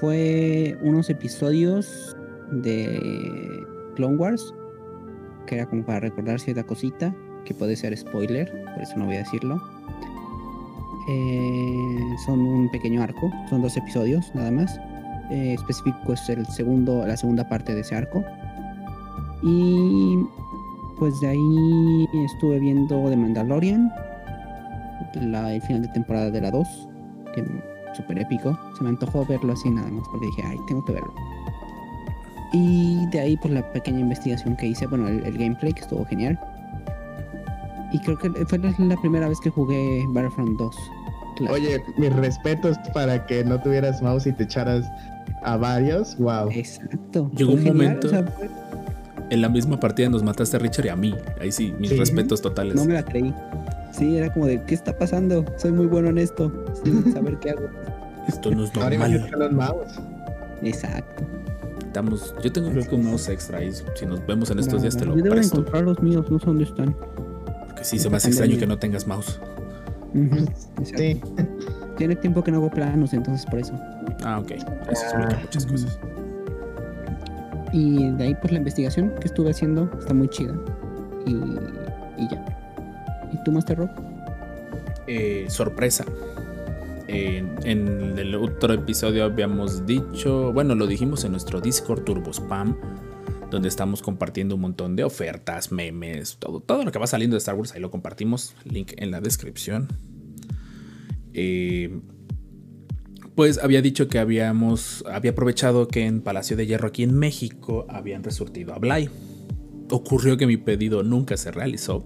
Fue 0.00 0.78
unos 0.80 1.10
episodios 1.10 2.16
de 2.50 3.66
Clone 3.94 4.16
Wars, 4.16 4.54
que 5.46 5.56
era 5.56 5.66
como 5.66 5.84
para 5.84 6.00
recordar 6.00 6.40
cierta 6.40 6.64
cosita, 6.64 7.14
que 7.44 7.52
puede 7.54 7.76
ser 7.76 7.96
spoiler, 7.96 8.50
por 8.74 8.82
eso 8.82 8.96
no 8.96 9.04
voy 9.06 9.16
a 9.16 9.18
decirlo. 9.18 9.62
Eh, 11.08 12.16
son 12.26 12.40
un 12.40 12.68
pequeño 12.70 13.02
arco, 13.02 13.32
son 13.48 13.62
dos 13.62 13.76
episodios 13.76 14.34
nada 14.34 14.50
más. 14.50 14.78
Eh, 15.30 15.54
específico 15.54 16.12
es 16.12 16.28
el 16.28 16.46
segundo, 16.46 17.06
la 17.06 17.16
segunda 17.16 17.48
parte 17.48 17.74
de 17.74 17.80
ese 17.80 17.94
arco. 17.94 18.24
Y 19.42 20.18
pues 20.98 21.18
de 21.20 21.28
ahí 21.28 22.08
estuve 22.24 22.58
viendo 22.58 23.08
The 23.08 23.16
Mandalorian, 23.16 23.90
la, 25.14 25.54
el 25.54 25.62
final 25.62 25.82
de 25.82 25.88
temporada 25.88 26.30
de 26.30 26.40
la 26.40 26.50
2, 26.50 26.88
que 27.34 27.44
súper 27.94 28.18
épico. 28.18 28.58
Se 28.76 28.84
me 28.84 28.90
antojó 28.90 29.24
verlo 29.24 29.52
así 29.52 29.70
nada 29.70 29.88
más 29.90 30.06
porque 30.10 30.26
dije, 30.26 30.42
ay, 30.44 30.58
tengo 30.66 30.84
que 30.84 30.92
verlo. 30.92 31.14
Y 32.52 33.06
de 33.06 33.20
ahí, 33.20 33.36
pues 33.36 33.52
la 33.52 33.72
pequeña 33.72 34.00
investigación 34.00 34.56
que 34.56 34.66
hice, 34.68 34.86
bueno, 34.86 35.08
el, 35.08 35.24
el 35.24 35.36
gameplay 35.38 35.72
que 35.72 35.80
estuvo 35.80 36.04
genial. 36.06 36.38
Y 37.92 37.98
creo 38.00 38.18
que 38.18 38.30
fue 38.46 38.58
la 38.58 38.96
primera 38.96 39.28
vez 39.28 39.40
que 39.40 39.50
jugué 39.50 40.04
Battlefront 40.08 40.58
2. 40.58 40.76
Claro. 41.38 41.54
Oye, 41.54 41.80
mis 41.96 42.12
respetos 42.14 42.76
para 42.92 43.26
que 43.26 43.44
no 43.44 43.60
tuvieras 43.60 44.02
mouse 44.02 44.26
y 44.26 44.32
te 44.32 44.44
echaras 44.44 44.84
a 45.42 45.56
varios. 45.56 46.16
Wow. 46.18 46.50
Exacto. 46.52 47.30
Llegó 47.36 47.52
un 47.52 47.64
momento- 47.64 48.06
o 48.08 48.10
sea, 48.10 48.24
fue- 48.24 48.50
En 49.30 49.42
la 49.42 49.48
misma 49.50 49.78
partida 49.78 50.08
nos 50.08 50.22
mataste 50.22 50.56
a 50.56 50.60
Richard 50.60 50.86
y 50.86 50.88
a 50.88 50.96
mí. 50.96 51.14
Ahí 51.40 51.52
sí, 51.52 51.74
mis 51.78 51.90
Sí. 51.90 51.96
respetos 51.96 52.40
totales. 52.40 52.74
no 52.74 52.84
me 52.86 52.94
la 52.94 53.02
creí. 53.02 53.34
Sí, 53.92 54.16
era 54.16 54.32
como 54.32 54.46
de, 54.46 54.62
¿qué 54.62 54.74
está 54.74 54.96
pasando? 54.96 55.44
Soy 55.56 55.72
muy 55.72 55.86
bueno 55.86 56.08
en 56.08 56.18
esto, 56.18 56.50
sin 56.82 57.12
saber 57.12 57.38
qué 57.38 57.50
hago. 57.50 57.68
Esto 58.26 58.50
no 58.50 58.64
es 58.64 58.70
Ahora 58.76 58.96
normal. 58.96 59.30
los 59.38 59.52
mouse. 59.52 60.00
Exacto. 60.62 61.24
Estamos, 61.84 62.34
yo 62.42 62.52
tengo 62.52 62.70
creo 62.70 62.86
que 62.88 62.94
un 62.94 63.04
mouse 63.06 63.28
extra 63.30 63.62
y 63.62 63.72
si 63.72 64.06
nos 64.06 64.24
vemos 64.26 64.50
en 64.50 64.58
estos 64.60 64.82
días 64.82 64.96
te 64.96 65.04
lo 65.06 65.16
Yo 65.16 65.24
presto. 65.30 65.58
encontrar 65.58 65.84
los 65.84 66.00
míos, 66.02 66.26
no 66.30 66.38
sé 66.38 66.46
dónde 66.46 66.64
están. 66.64 66.94
Porque 67.66 67.84
sí, 67.84 67.98
se 67.98 68.08
me 68.10 68.16
hace 68.18 68.28
extraño 68.28 68.58
que 68.58 68.66
no 68.66 68.78
tengas 68.78 69.06
mouse. 69.06 69.40
Sí. 70.84 71.20
Tiene 71.96 72.16
tiempo 72.16 72.42
que 72.44 72.50
no 72.50 72.58
hago 72.58 72.70
planos, 72.70 73.12
entonces 73.12 73.44
por 73.46 73.58
eso. 73.58 73.74
Ah, 74.24 74.38
ok. 74.40 74.50
Eso 74.52 74.66
explica 75.04 75.28
Ah. 75.36 75.38
muchas 75.42 75.66
cosas. 75.66 75.98
Y 77.72 78.10
de 78.12 78.24
ahí 78.24 78.34
pues 78.40 78.52
la 78.52 78.58
investigación 78.58 79.12
que 79.20 79.26
estuve 79.26 79.50
haciendo 79.50 79.90
está 79.98 80.14
muy 80.14 80.28
chida. 80.28 80.54
Y, 81.26 81.32
y 81.34 82.28
ya. 82.30 82.44
¿Y 83.32 83.42
tú, 83.44 83.52
Master 83.52 83.78
Rock? 83.78 83.90
Eh, 85.06 85.46
sorpresa. 85.48 86.04
En, 87.08 87.54
en 87.64 88.18
el 88.18 88.34
otro 88.34 88.72
episodio 88.74 89.24
habíamos 89.24 89.86
dicho, 89.86 90.52
bueno, 90.52 90.74
lo 90.74 90.86
dijimos 90.86 91.24
en 91.24 91.32
nuestro 91.32 91.60
Discord 91.60 92.04
Turbo 92.04 92.32
Spam, 92.32 92.76
donde 93.50 93.68
estamos 93.68 94.02
compartiendo 94.02 94.54
un 94.54 94.62
montón 94.62 94.96
de 94.96 95.04
ofertas, 95.04 95.72
memes, 95.72 96.36
todo, 96.38 96.60
todo 96.60 96.84
lo 96.84 96.92
que 96.92 96.98
va 96.98 97.06
saliendo 97.06 97.34
de 97.34 97.38
Star 97.38 97.54
Wars, 97.54 97.72
ahí 97.74 97.80
lo 97.80 97.90
compartimos, 97.90 98.54
link 98.64 98.92
en 98.96 99.10
la 99.10 99.20
descripción. 99.20 99.88
Eh, 101.32 102.00
pues 103.34 103.58
había 103.58 103.82
dicho 103.82 104.08
que 104.08 104.18
habíamos, 104.18 105.04
había 105.10 105.30
aprovechado 105.30 105.88
que 105.88 106.06
en 106.06 106.20
Palacio 106.20 106.56
de 106.56 106.66
Hierro 106.66 106.88
aquí 106.88 107.04
en 107.04 107.14
México 107.14 107.86
habían 107.88 108.24
resurtido 108.24 108.74
a 108.74 108.78
Blay. 108.78 109.08
Ocurrió 109.90 110.36
que 110.36 110.46
mi 110.46 110.56
pedido 110.56 111.02
nunca 111.02 111.36
se 111.36 111.50
realizó, 111.50 112.04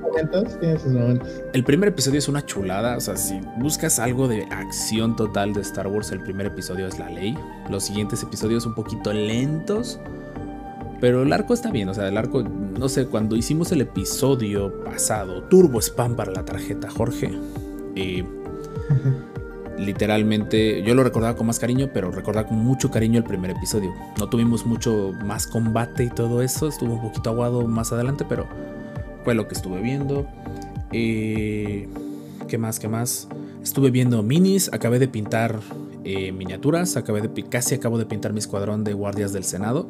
momentos. 0.00 0.60
Tiene 0.60 0.78
sus 0.78 0.92
momentos. 0.92 1.28
El 1.52 1.64
primer 1.64 1.88
episodio 1.90 2.18
es 2.18 2.28
una 2.28 2.44
chulada. 2.44 2.96
O 2.96 3.00
sea, 3.00 3.16
si 3.16 3.40
buscas 3.58 3.98
algo 3.98 4.28
de 4.28 4.44
acción 4.50 5.16
total 5.16 5.52
de 5.52 5.60
Star 5.62 5.86
Wars, 5.88 6.10
el 6.12 6.20
primer 6.20 6.46
episodio 6.46 6.86
es 6.86 6.98
la 6.98 7.08
ley. 7.10 7.36
Los 7.70 7.84
siguientes 7.84 8.22
episodios 8.22 8.66
un 8.66 8.74
poquito 8.74 9.12
lentos. 9.12 9.98
Pero 11.00 11.22
el 11.22 11.32
arco 11.32 11.52
está 11.54 11.70
bien. 11.70 11.88
O 11.88 11.94
sea, 11.94 12.08
el 12.08 12.16
arco, 12.16 12.42
no 12.42 12.88
sé, 12.88 13.06
cuando 13.06 13.36
hicimos 13.36 13.70
el 13.72 13.80
episodio 13.82 14.82
pasado, 14.84 15.42
Turbo 15.44 15.80
Spam 15.80 16.16
para 16.16 16.32
la 16.32 16.44
tarjeta 16.44 16.88
Jorge. 16.90 17.30
eh, 17.96 18.24
literalmente, 19.84 20.82
yo 20.82 20.94
lo 20.94 21.04
recordaba 21.04 21.36
con 21.36 21.46
más 21.46 21.58
cariño, 21.58 21.90
pero 21.92 22.10
recordaba 22.10 22.48
con 22.48 22.58
mucho 22.58 22.90
cariño 22.90 23.18
el 23.18 23.24
primer 23.24 23.50
episodio. 23.52 23.94
No 24.18 24.28
tuvimos 24.28 24.66
mucho 24.66 25.12
más 25.24 25.46
combate 25.46 26.04
y 26.04 26.10
todo 26.10 26.42
eso. 26.42 26.68
Estuvo 26.68 26.94
un 26.94 27.02
poquito 27.02 27.30
aguado 27.30 27.66
más 27.66 27.92
adelante, 27.92 28.24
pero 28.28 28.46
fue 29.24 29.34
lo 29.34 29.46
que 29.46 29.54
estuve 29.54 29.80
viendo. 29.80 30.26
Eh, 30.92 31.88
¿Qué 32.48 32.58
más? 32.58 32.78
¿Qué 32.80 32.88
más? 32.88 33.28
Estuve 33.62 33.90
viendo 33.90 34.22
minis, 34.22 34.70
acabé 34.72 34.98
de 34.98 35.08
pintar 35.08 35.60
eh, 36.04 36.32
miniaturas, 36.32 36.96
acabé 36.96 37.22
de 37.22 37.42
casi 37.44 37.74
acabo 37.74 37.98
de 37.98 38.06
pintar 38.06 38.32
mi 38.32 38.38
escuadrón 38.38 38.84
de 38.84 38.92
guardias 38.92 39.32
del 39.32 39.44
Senado. 39.44 39.88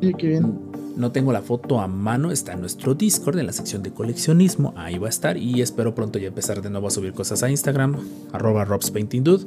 Sí, 0.00 0.12
qué 0.14 0.26
bien. 0.26 0.71
No 0.96 1.10
tengo 1.12 1.32
la 1.32 1.40
foto 1.42 1.80
a 1.80 1.86
mano, 1.88 2.30
está 2.30 2.52
en 2.52 2.60
nuestro 2.60 2.94
Discord, 2.94 3.38
en 3.38 3.46
la 3.46 3.52
sección 3.52 3.82
de 3.82 3.92
coleccionismo, 3.92 4.74
ahí 4.76 4.98
va 4.98 5.06
a 5.06 5.10
estar 5.10 5.36
y 5.38 5.62
espero 5.62 5.94
pronto 5.94 6.18
ya 6.18 6.28
empezar 6.28 6.60
de 6.62 6.68
nuevo 6.70 6.86
a 6.88 6.90
subir 6.90 7.12
cosas 7.14 7.42
a 7.42 7.50
Instagram, 7.50 7.96
arroba 8.32 8.64
robspaintingdude, 8.66 9.46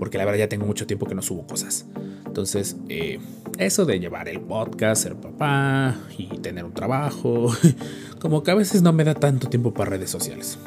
porque 0.00 0.18
la 0.18 0.24
verdad 0.24 0.40
ya 0.40 0.48
tengo 0.48 0.66
mucho 0.66 0.86
tiempo 0.86 1.06
que 1.06 1.14
no 1.14 1.22
subo 1.22 1.46
cosas. 1.46 1.86
Entonces, 2.26 2.76
eh, 2.88 3.20
eso 3.58 3.84
de 3.84 4.00
llevar 4.00 4.28
el 4.28 4.40
podcast, 4.40 5.04
ser 5.04 5.14
papá 5.14 5.94
y 6.18 6.26
tener 6.38 6.64
un 6.64 6.72
trabajo, 6.72 7.52
como 8.18 8.42
que 8.42 8.50
a 8.50 8.54
veces 8.56 8.82
no 8.82 8.92
me 8.92 9.04
da 9.04 9.14
tanto 9.14 9.48
tiempo 9.48 9.72
para 9.72 9.90
redes 9.90 10.10
sociales. 10.10 10.58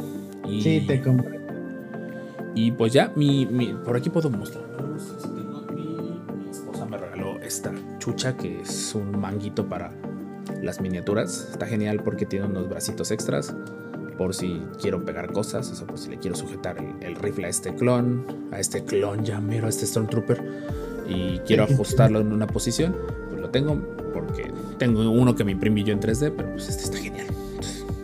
Y, 0.50 0.62
Sí, 0.62 0.86
te 0.88 1.02
compré. 1.02 1.42
y 2.56 2.72
pues 2.72 2.94
ya, 2.94 3.12
mi, 3.18 3.46
mi- 3.46 3.74
por 3.74 3.98
aquí 3.98 4.10
puedo 4.10 4.30
mostrar. 4.30 4.64
Chucha 8.08 8.38
que 8.38 8.62
es 8.62 8.96
un 8.96 9.20
manguito 9.20 9.68
para 9.68 9.92
las 10.62 10.80
miniaturas. 10.80 11.50
Está 11.52 11.66
genial 11.66 12.02
porque 12.04 12.26
tiene 12.26 12.46
unos 12.46 12.70
bracitos 12.70 13.12
extras 13.12 13.54
por 14.18 14.34
si 14.34 14.64
quiero 14.82 15.04
pegar 15.04 15.34
cosas, 15.34 15.70
o 15.72 15.76
sea, 15.76 15.86
por 15.86 16.00
si 16.00 16.10
le 16.10 16.18
quiero 16.18 16.36
sujetar 16.36 16.78
el, 16.78 17.06
el 17.06 17.16
rifle 17.18 17.48
a 17.48 17.50
este 17.50 17.76
clon, 17.76 18.26
a 18.52 18.60
este 18.60 18.84
clon 18.86 19.26
llamero, 19.26 19.68
a 19.68 19.70
este 19.70 19.86
Stormtrooper 19.86 20.42
y 21.08 21.40
quiero 21.40 21.64
ajustarlo 21.64 22.22
en 22.22 22.32
una 22.32 22.48
posición, 22.48 22.96
pues 23.30 23.42
lo 23.42 23.50
tengo 23.50 23.78
porque 24.14 24.52
tengo 24.78 25.12
uno 25.12 25.36
que 25.36 25.44
me 25.44 25.52
imprimí 25.52 25.84
yo 25.84 25.94
en 25.94 26.00
3D, 26.00 26.34
pero 26.36 26.52
pues 26.52 26.70
este 26.70 26.84
está 26.84 26.98
genial. 26.98 27.28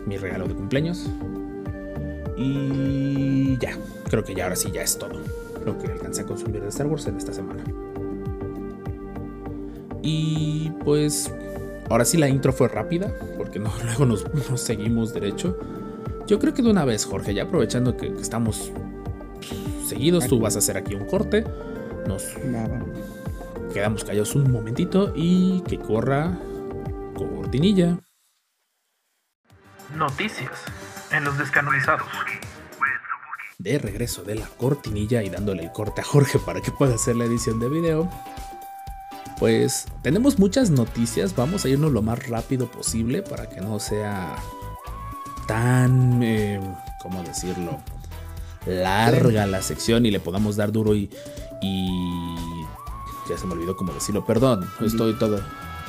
Mi 0.06 0.18
regalo 0.18 0.46
de 0.46 0.54
cumpleaños. 0.54 1.08
Y 2.36 3.56
ya, 3.58 3.78
creo 4.10 4.22
que 4.22 4.34
ya 4.34 4.44
ahora 4.44 4.56
sí 4.56 4.70
ya 4.70 4.82
es 4.82 4.98
todo 4.98 5.18
lo 5.64 5.78
que 5.78 5.90
alcancé 5.90 6.22
a 6.22 6.26
consumir 6.26 6.60
de 6.60 6.68
Star 6.68 6.86
Wars 6.86 7.06
en 7.06 7.16
esta 7.16 7.32
semana. 7.32 7.64
Y 10.06 10.70
pues 10.84 11.32
ahora 11.88 12.04
sí 12.04 12.18
la 12.18 12.28
intro 12.28 12.52
fue 12.52 12.68
rápida, 12.68 13.10
porque 13.38 13.58
no, 13.58 13.72
luego 13.84 14.04
nos, 14.04 14.32
nos 14.50 14.60
seguimos 14.60 15.14
derecho. 15.14 15.58
Yo 16.26 16.38
creo 16.38 16.52
que 16.52 16.62
de 16.62 16.70
una 16.70 16.84
vez, 16.84 17.06
Jorge, 17.06 17.32
ya 17.32 17.44
aprovechando 17.44 17.96
que, 17.96 18.12
que 18.12 18.20
estamos 18.20 18.70
seguidos, 19.86 20.26
tú 20.26 20.38
vas 20.40 20.56
a 20.56 20.58
hacer 20.58 20.76
aquí 20.76 20.94
un 20.94 21.06
corte. 21.06 21.44
Nos 22.06 22.24
quedamos 23.72 24.04
callados 24.04 24.34
un 24.34 24.52
momentito 24.52 25.12
y 25.16 25.62
que 25.62 25.78
corra 25.78 26.38
cortinilla. 27.16 27.98
Noticias 29.96 30.50
en 31.12 31.24
los 31.24 31.38
descanonizados. 31.38 32.06
de 33.58 33.78
regreso 33.78 34.22
de 34.22 34.34
la 34.34 34.48
cortinilla 34.48 35.22
y 35.22 35.30
dándole 35.30 35.62
el 35.62 35.72
corte 35.72 36.02
a 36.02 36.04
Jorge 36.04 36.38
para 36.38 36.60
que 36.60 36.70
pueda 36.70 36.96
hacer 36.96 37.16
la 37.16 37.24
edición 37.24 37.58
de 37.58 37.68
video. 37.70 38.10
Pues 39.38 39.86
tenemos 40.02 40.38
muchas 40.38 40.70
noticias, 40.70 41.34
vamos 41.34 41.64
a 41.64 41.68
irnos 41.68 41.92
lo 41.92 42.02
más 42.02 42.28
rápido 42.28 42.70
posible 42.70 43.22
para 43.22 43.48
que 43.48 43.60
no 43.60 43.78
sea 43.80 44.36
tan, 45.48 46.22
eh, 46.22 46.60
¿cómo 47.02 47.22
decirlo? 47.22 47.78
Larga 48.66 49.46
la 49.46 49.60
sección 49.60 50.06
y 50.06 50.10
le 50.10 50.20
podamos 50.20 50.56
dar 50.56 50.72
duro 50.72 50.94
y, 50.94 51.10
y... 51.60 52.34
Ya 53.28 53.38
se 53.38 53.46
me 53.46 53.54
olvidó 53.54 53.74
cómo 53.76 53.92
decirlo, 53.92 54.24
perdón, 54.26 54.68
estoy 54.84 55.14
todo 55.14 55.40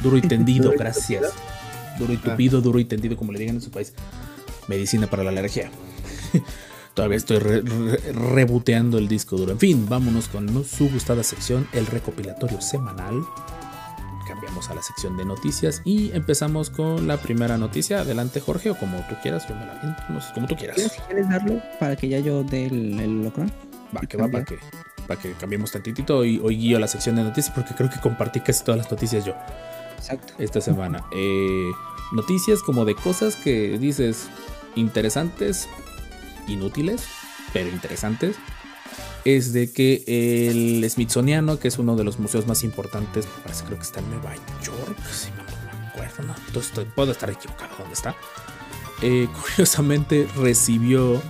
duro 0.02 0.18
y 0.18 0.22
tendido, 0.22 0.64
¿Duro 0.72 0.76
y 0.76 0.80
gracias. 0.80 1.22
tupido? 1.34 1.98
Duro 2.00 2.14
y 2.14 2.16
Ah. 2.18 2.22
tupido, 2.32 2.62
duro 2.62 2.80
y 2.80 2.86
tendido, 2.86 3.16
como 3.18 3.32
le 3.32 3.40
digan 3.40 3.56
en 3.56 3.62
su 3.62 3.72
país. 3.72 3.94
medicina 4.68 5.08
para 5.08 5.24
la 5.24 5.30
alergia. 5.30 5.70
Todavía 6.96 7.18
estoy 7.18 7.40
re- 7.40 7.62
re- 7.62 8.14
reboteando 8.14 8.98
el 8.98 9.08
disco 9.08 9.36
duro. 9.36 9.52
En 9.52 9.60
fin, 9.60 9.86
vámonos 9.88 10.28
con 10.30 10.48
su 10.64 10.90
gustada 10.90 11.24
sección, 11.24 11.68
el 11.74 11.86
recopilatorio 11.88 12.62
semanal. 12.62 13.22
Cambiamos 14.28 14.70
a 14.70 14.76
la 14.76 14.82
sección 14.82 15.18
de 15.18 15.26
noticias 15.26 15.82
y 15.86 16.12
empezamos 16.14 16.70
con 16.72 17.06
la 17.08 17.18
primera 17.18 17.58
noticia. 17.58 18.00
Adelante, 18.00 18.40
Jorge, 18.40 18.72
o 18.72 18.76
como 18.78 18.98
tú 19.08 19.16
quieras, 19.22 19.48
yo 19.48 19.56
me 19.56 19.66
la 19.66 19.74
aviento, 19.74 20.02
no 20.10 20.20
sé, 20.22 20.34
como 20.34 20.48
tú 20.48 20.56
quieras. 20.56 20.76
¿Quieres, 20.78 20.94
quieres 21.06 21.30
darlo 21.30 21.62
para 21.80 21.96
que 21.96 22.08
ya 22.08 22.20
yo 22.20 22.44
dé 22.44 22.66
el, 22.68 23.00
el 23.00 23.20
holocron? 23.20 23.52
Va, 23.96 24.02
que 24.02 24.18
va, 24.18 24.28
para 24.28 24.44
que, 24.46 24.58
para 25.08 25.20
que 25.22 25.34
cambiemos 25.34 25.72
tantitito. 25.72 26.18
Hoy, 26.18 26.42
hoy 26.44 26.58
guío 26.58 26.80
la 26.80 26.88
sección 26.88 27.18
de 27.18 27.24
noticias 27.24 27.54
porque 27.54 27.76
creo 27.76 27.90
que 27.90 28.00
compartí 28.00 28.40
casi 28.40 28.64
todas 28.64 28.80
las 28.80 28.90
noticias 28.90 29.26
yo 29.26 29.36
Exacto. 29.98 30.34
esta 30.40 30.60
semana. 30.60 31.06
Eh, 31.12 31.70
noticias 32.14 32.62
como 32.64 32.84
de 32.86 32.96
cosas 32.96 33.36
que 33.36 33.78
dices 33.78 34.28
interesantes, 34.76 35.70
inútiles, 36.48 37.04
pero 37.54 37.70
interesantes. 37.70 38.36
Es 39.26 39.54
de 39.54 39.72
que 39.72 40.04
el 40.50 40.88
Smithsoniano, 40.90 41.58
que 41.58 41.68
es 41.68 41.80
uno 41.80 41.96
de 41.96 42.04
los 42.04 42.20
museos 42.20 42.46
más 42.46 42.64
importantes, 42.64 43.28
parece 43.44 43.64
creo 43.66 43.78
que 43.78 43.84
está 43.84 44.00
en 44.00 44.10
Nueva 44.12 44.34
York, 44.64 44.98
si 45.12 45.30
no 45.32 45.44
me 45.82 45.88
acuerdo, 45.88 46.24
no, 46.28 46.36
entonces 46.48 46.68
estoy- 46.72 46.86
puedo 46.86 47.12
estar 47.12 47.30
equivocado 47.32 47.72
dónde 47.80 47.94
está. 47.96 48.16
Eh, 49.02 49.28
curiosamente 49.42 50.28
recibió 50.38 51.22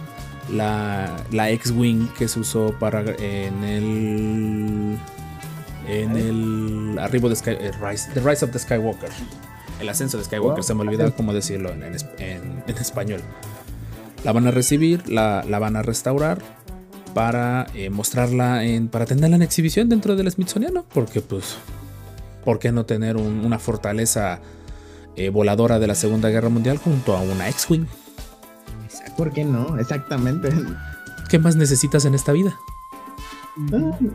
la, 0.51 1.15
la 1.31 1.49
X-Wing 1.51 2.09
que 2.17 2.27
se 2.27 2.39
usó 2.41 2.75
para 2.79 3.01
en 3.01 3.63
el 3.63 4.97
en 5.87 6.17
el 6.17 6.99
arribo 6.99 7.29
de 7.29 7.35
Sky, 7.35 7.51
eh, 7.51 7.71
Rise, 7.79 8.09
The 8.13 8.19
Rise 8.19 8.43
of 8.43 8.51
the 8.51 8.59
Skywalker. 8.59 9.09
El 9.79 9.87
ascenso 9.89 10.17
de 10.17 10.23
Skywalker, 10.23 10.57
Wow. 10.57 10.63
se 10.63 10.73
me 10.73 10.81
olvidó 10.81 11.15
cómo 11.15 11.31
decirlo 11.33 11.71
en, 11.71 11.83
en 11.83 11.95
es- 11.95 12.05
en- 12.17 12.63
en 12.67 12.77
español. 12.77 13.21
La 14.25 14.33
van 14.33 14.45
a 14.47 14.51
recibir, 14.51 15.07
la, 15.07 15.45
la 15.47 15.59
van 15.59 15.77
a 15.77 15.81
restaurar 15.83 16.41
para 17.13 17.67
eh, 17.75 17.89
mostrarla, 17.89 18.65
en, 18.65 18.89
para 18.89 19.05
tenerla 19.05 19.37
en 19.37 19.41
exhibición 19.43 19.87
dentro 19.87 20.17
del 20.17 20.29
Smithsoniano, 20.29 20.83
porque 20.93 21.21
pues, 21.21 21.55
¿por 22.43 22.59
qué 22.59 22.73
no 22.73 22.85
tener 22.85 23.15
un- 23.15 23.45
una 23.45 23.57
fortaleza 23.59 24.41
eh, 25.15 25.29
voladora 25.29 25.79
de 25.79 25.87
la 25.87 25.95
Segunda 25.95 26.27
Guerra 26.29 26.49
Mundial 26.49 26.77
junto 26.77 27.15
a 27.15 27.21
una 27.21 27.47
X-Wing? 27.49 27.85
¿Por 29.15 29.31
qué 29.31 29.45
no? 29.45 29.79
Exactamente. 29.79 30.49
¿Qué 31.29 31.39
más 31.39 31.55
necesitas 31.55 32.03
en 32.03 32.15
esta 32.15 32.33
vida? 32.33 32.53
Ah, 33.73 33.91
Ah, 34.01 34.05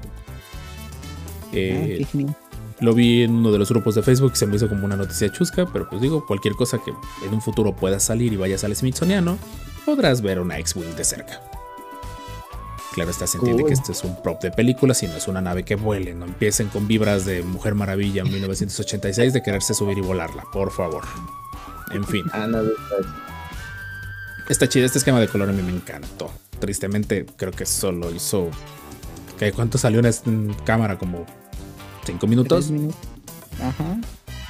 Eh, 1.52 2.06
genial. 2.10 2.36
Lo 2.80 2.94
vi 2.94 3.22
en 3.24 3.32
uno 3.34 3.52
de 3.52 3.58
los 3.58 3.68
grupos 3.70 3.94
de 3.94 4.02
Facebook 4.02 4.32
y 4.34 4.38
se 4.38 4.46
me 4.46 4.56
hizo 4.56 4.68
como 4.68 4.84
una 4.86 4.96
noticia 4.96 5.30
chusca, 5.30 5.66
pero 5.66 5.88
pues 5.88 6.00
digo, 6.00 6.24
cualquier 6.26 6.54
cosa 6.54 6.78
que 6.78 6.92
en 7.26 7.34
un 7.34 7.42
futuro 7.42 7.74
puedas 7.76 8.02
salir 8.04 8.32
y 8.32 8.36
vayas 8.36 8.64
al 8.64 8.74
Smithsoniano, 8.74 9.36
podrás 9.80 10.20
ver 10.22 10.40
una 10.40 10.58
X-Wing 10.58 10.94
de 10.96 11.04
cerca. 11.04 11.40
Claro 12.92 13.10
está, 13.10 13.26
se 13.26 13.38
entiende 13.38 13.62
Cool. 13.62 13.68
que 13.70 13.74
este 13.74 13.92
es 13.92 14.02
un 14.02 14.20
prop 14.20 14.42
de 14.42 14.50
película, 14.50 14.94
si 14.94 15.06
no 15.06 15.14
es 15.14 15.28
una 15.28 15.40
nave 15.40 15.62
que 15.64 15.76
vuele, 15.76 16.12
no 16.14 16.24
empiecen 16.24 16.68
con 16.68 16.88
vibras 16.88 17.24
de 17.24 17.42
Mujer 17.42 17.74
Maravilla 17.74 18.22
en 18.22 18.32
1986 18.32 19.32
de 19.32 19.42
quererse 19.42 19.74
subir 19.74 19.98
y 19.98 20.00
volarla, 20.00 20.42
por 20.52 20.70
favor. 20.72 21.04
En 21.92 22.04
fin, 22.04 22.24
ah, 22.32 22.48
está 24.48 24.68
chido, 24.68 24.86
este 24.86 24.98
esquema 24.98 25.20
de 25.20 25.28
color 25.28 25.48
a 25.48 25.52
mí 25.52 25.62
me 25.62 25.72
encantó. 25.72 26.30
Tristemente, 26.58 27.26
creo 27.36 27.52
que 27.52 27.64
solo 27.66 28.10
hizo... 28.12 28.48
¿qué, 29.38 29.52
¿Cuánto 29.52 29.78
salió 29.78 30.00
en 30.00 30.06
esta 30.06 30.30
cámara? 30.64 30.98
¿Como 30.98 31.24
5 32.04 32.26
minutos? 32.26 32.66
Tres 32.66 32.70
minutos. 32.70 32.98
Ajá. 33.62 33.96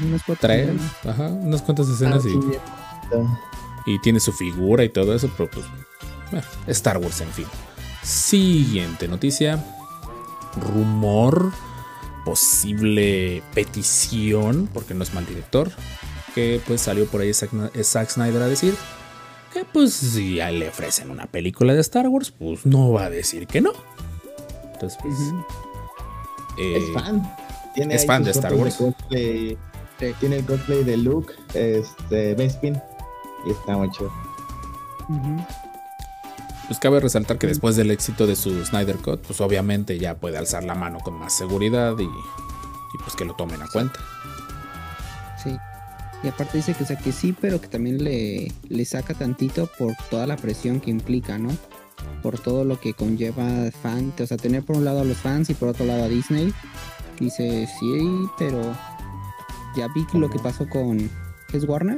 Unos 0.02 0.22
cuatro 0.24 0.48
tres, 0.48 0.70
ajá, 1.06 1.26
unas 1.28 1.60
cuantas 1.60 1.86
escenas 1.88 2.24
Ah, 2.24 2.28
y, 2.28 2.32
sí, 2.32 2.38
y 3.86 3.98
tiene 4.00 4.20
su 4.20 4.32
figura 4.32 4.84
y 4.84 4.88
todo 4.88 5.14
eso, 5.14 5.30
pero 5.36 5.50
pues 5.50 5.66
bueno, 6.30 6.46
Star 6.66 6.98
Wars, 6.98 7.20
en 7.20 7.30
fin. 7.30 7.46
Siguiente 8.02 9.08
noticia. 9.08 9.64
Rumor, 10.56 11.52
posible 12.24 13.42
petición, 13.54 14.68
porque 14.72 14.94
no 14.94 15.02
es 15.04 15.14
mal 15.14 15.26
director, 15.26 15.70
que 16.34 16.60
pues 16.66 16.80
salió 16.80 17.06
por 17.06 17.20
ahí 17.20 17.32
Zack, 17.32 17.50
Zack 17.82 18.10
Snyder 18.10 18.42
a 18.42 18.46
decir 18.46 18.74
que 19.52 19.64
pues 19.64 19.92
si 19.94 20.36
ya 20.36 20.50
le 20.50 20.68
ofrecen 20.68 21.10
una 21.10 21.26
película 21.26 21.74
de 21.74 21.80
Star 21.80 22.08
Wars, 22.08 22.30
pues 22.30 22.64
no 22.66 22.92
va 22.92 23.04
a 23.04 23.10
decir 23.10 23.46
que 23.46 23.60
no. 23.60 23.72
Entonces, 24.72 24.98
pues, 25.02 25.14
eh, 26.58 26.78
Es 26.78 26.94
fan. 26.94 27.36
Tiene 27.74 27.94
es 27.94 28.06
fan 28.06 28.24
de 28.24 28.30
Star 28.30 28.54
Wars. 28.54 28.76
cosplay. 28.76 29.58
Sí. 29.98 30.06
Tiene 30.18 30.36
el 30.36 30.46
cosplay 30.46 30.82
de 30.82 30.96
Luke, 30.96 31.34
este, 31.52 32.34
Bespin. 32.34 32.80
Y 33.44 33.50
está 33.50 33.76
muy 33.76 33.90
chido. 33.90 34.12
Pues 36.68 36.78
cabe 36.78 37.00
resaltar 37.00 37.38
que 37.38 37.46
después 37.46 37.74
del 37.74 37.90
éxito 37.90 38.26
de 38.26 38.36
su 38.36 38.64
Snyder 38.64 38.96
Cut, 38.98 39.20
pues 39.22 39.40
obviamente 39.40 39.98
ya 39.98 40.14
puede 40.14 40.38
alzar 40.38 40.62
la 40.62 40.74
mano 40.74 41.00
con 41.00 41.18
más 41.18 41.32
seguridad 41.32 41.98
y, 41.98 42.04
y 42.04 42.98
pues 43.02 43.16
que 43.16 43.24
lo 43.24 43.34
tomen 43.34 43.60
a 43.60 43.66
cuenta. 43.66 43.98
Sí. 45.42 45.56
Y 46.22 46.28
aparte 46.28 46.58
dice 46.58 46.74
que, 46.74 46.84
o 46.84 46.86
sea, 46.86 46.96
que 46.96 47.12
sí, 47.12 47.32
pero 47.32 47.60
que 47.60 47.66
también 47.66 48.04
le, 48.04 48.52
le 48.68 48.84
saca 48.84 49.14
tantito 49.14 49.68
por 49.78 49.94
toda 50.10 50.26
la 50.26 50.36
presión 50.36 50.80
que 50.80 50.90
implica, 50.90 51.38
¿no? 51.38 51.48
Por 52.22 52.38
todo 52.38 52.64
lo 52.64 52.78
que 52.78 52.94
conlleva 52.94 53.70
fan, 53.82 54.12
o 54.20 54.26
sea, 54.26 54.36
tener 54.36 54.62
por 54.62 54.76
un 54.76 54.84
lado 54.84 55.00
a 55.00 55.04
los 55.04 55.16
fans 55.16 55.50
y 55.50 55.54
por 55.54 55.68
otro 55.68 55.86
lado 55.86 56.04
a 56.04 56.08
Disney. 56.08 56.52
Dice, 57.18 57.66
sí, 57.80 58.28
pero 58.38 58.60
ya 59.76 59.88
vi 59.94 60.06
lo 60.12 60.30
que 60.30 60.38
pasó 60.38 60.68
con... 60.68 61.10
¿Es 61.52 61.64
Warner? 61.64 61.96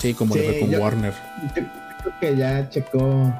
Sí, 0.00 0.14
como 0.14 0.34
le 0.34 0.40
Sí, 0.42 0.46
fue 0.48 0.60
con 0.60 0.70
yo- 0.70 0.80
Warner. 0.80 1.14
Yo 1.54 1.62
creo 2.02 2.20
que 2.20 2.36
ya 2.36 2.68
checó 2.70 3.32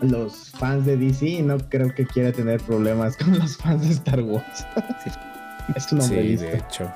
los 0.00 0.50
fans 0.52 0.86
de 0.86 0.96
DC 0.96 1.26
y 1.28 1.42
no 1.42 1.58
creo 1.68 1.94
que 1.94 2.06
quiera 2.06 2.32
tener 2.32 2.60
problemas 2.62 3.16
con 3.18 3.38
los 3.38 3.56
fans 3.58 3.82
de 3.82 3.92
Star 3.94 4.20
Wars. 4.22 4.66
Sí. 5.04 5.10
es 5.76 5.92
un 5.92 6.00
Sí, 6.00 6.06
hombre 6.06 6.24
listo. 6.24 6.46
de 6.46 6.56
hecho. 6.56 6.90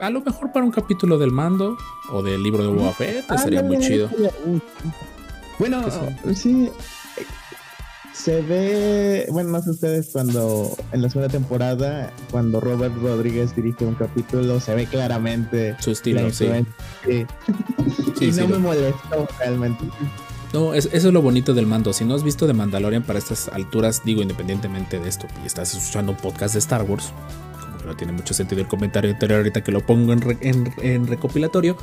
A 0.00 0.08
lo 0.10 0.20
mejor 0.22 0.52
para 0.52 0.64
un 0.64 0.70
capítulo 0.70 1.18
del 1.18 1.30
mando 1.30 1.76
o 2.12 2.22
del 2.22 2.42
libro 2.42 2.62
de 2.62 2.68
Boba 2.70 2.92
Fett 2.92 3.24
sería 3.38 3.62
muy 3.62 3.78
chido. 3.80 4.08
Bueno, 5.58 5.82
sí. 6.34 6.70
Se 8.12 8.42
ve, 8.42 9.26
bueno, 9.30 9.50
no 9.50 9.62
sé 9.62 9.70
ustedes 9.70 10.10
cuando 10.12 10.76
en 10.92 11.00
la 11.02 11.08
segunda 11.08 11.28
temporada, 11.30 12.12
cuando 12.30 12.60
Robert 12.60 12.94
Rodríguez 13.00 13.54
dirige 13.56 13.84
un 13.86 13.94
capítulo, 13.94 14.60
se 14.60 14.74
ve 14.74 14.86
claramente 14.86 15.76
Su 15.78 15.92
estilo, 15.92 16.20
sí. 16.30 16.44
influencia. 16.44 16.74
Sí. 17.06 17.26
Sí, 18.18 18.24
y 18.26 18.32
sí, 18.32 18.40
no 18.40 18.48
me 18.48 18.58
molestó 18.58 19.26
realmente. 19.38 19.84
No, 20.52 20.74
es- 20.74 20.86
eso 20.92 21.08
es 21.08 21.14
lo 21.14 21.22
bonito 21.22 21.54
del 21.54 21.66
mando. 21.66 21.92
Si 21.92 22.04
no 22.04 22.14
has 22.14 22.24
visto 22.24 22.46
de 22.46 22.52
Mandalorian 22.52 23.04
para 23.04 23.18
estas 23.20 23.48
alturas, 23.48 24.02
digo, 24.04 24.20
independientemente 24.20 24.98
de 24.98 25.08
esto, 25.08 25.26
y 25.42 25.46
estás 25.46 25.72
escuchando 25.74 26.12
un 26.12 26.18
podcast 26.18 26.54
de 26.54 26.58
Star 26.58 26.82
Wars, 26.82 27.12
como 27.60 27.78
que 27.78 27.86
no 27.86 27.96
tiene 27.96 28.12
mucho 28.12 28.34
sentido 28.34 28.60
el 28.60 28.66
comentario 28.68 29.10
anterior 29.12 29.38
ahorita 29.38 29.62
que 29.62 29.70
lo 29.72 29.86
pongo 29.86 30.12
en, 30.12 30.20
re- 30.20 30.38
en- 30.42 30.74
en 30.82 31.06
recopilatorio, 31.06 31.76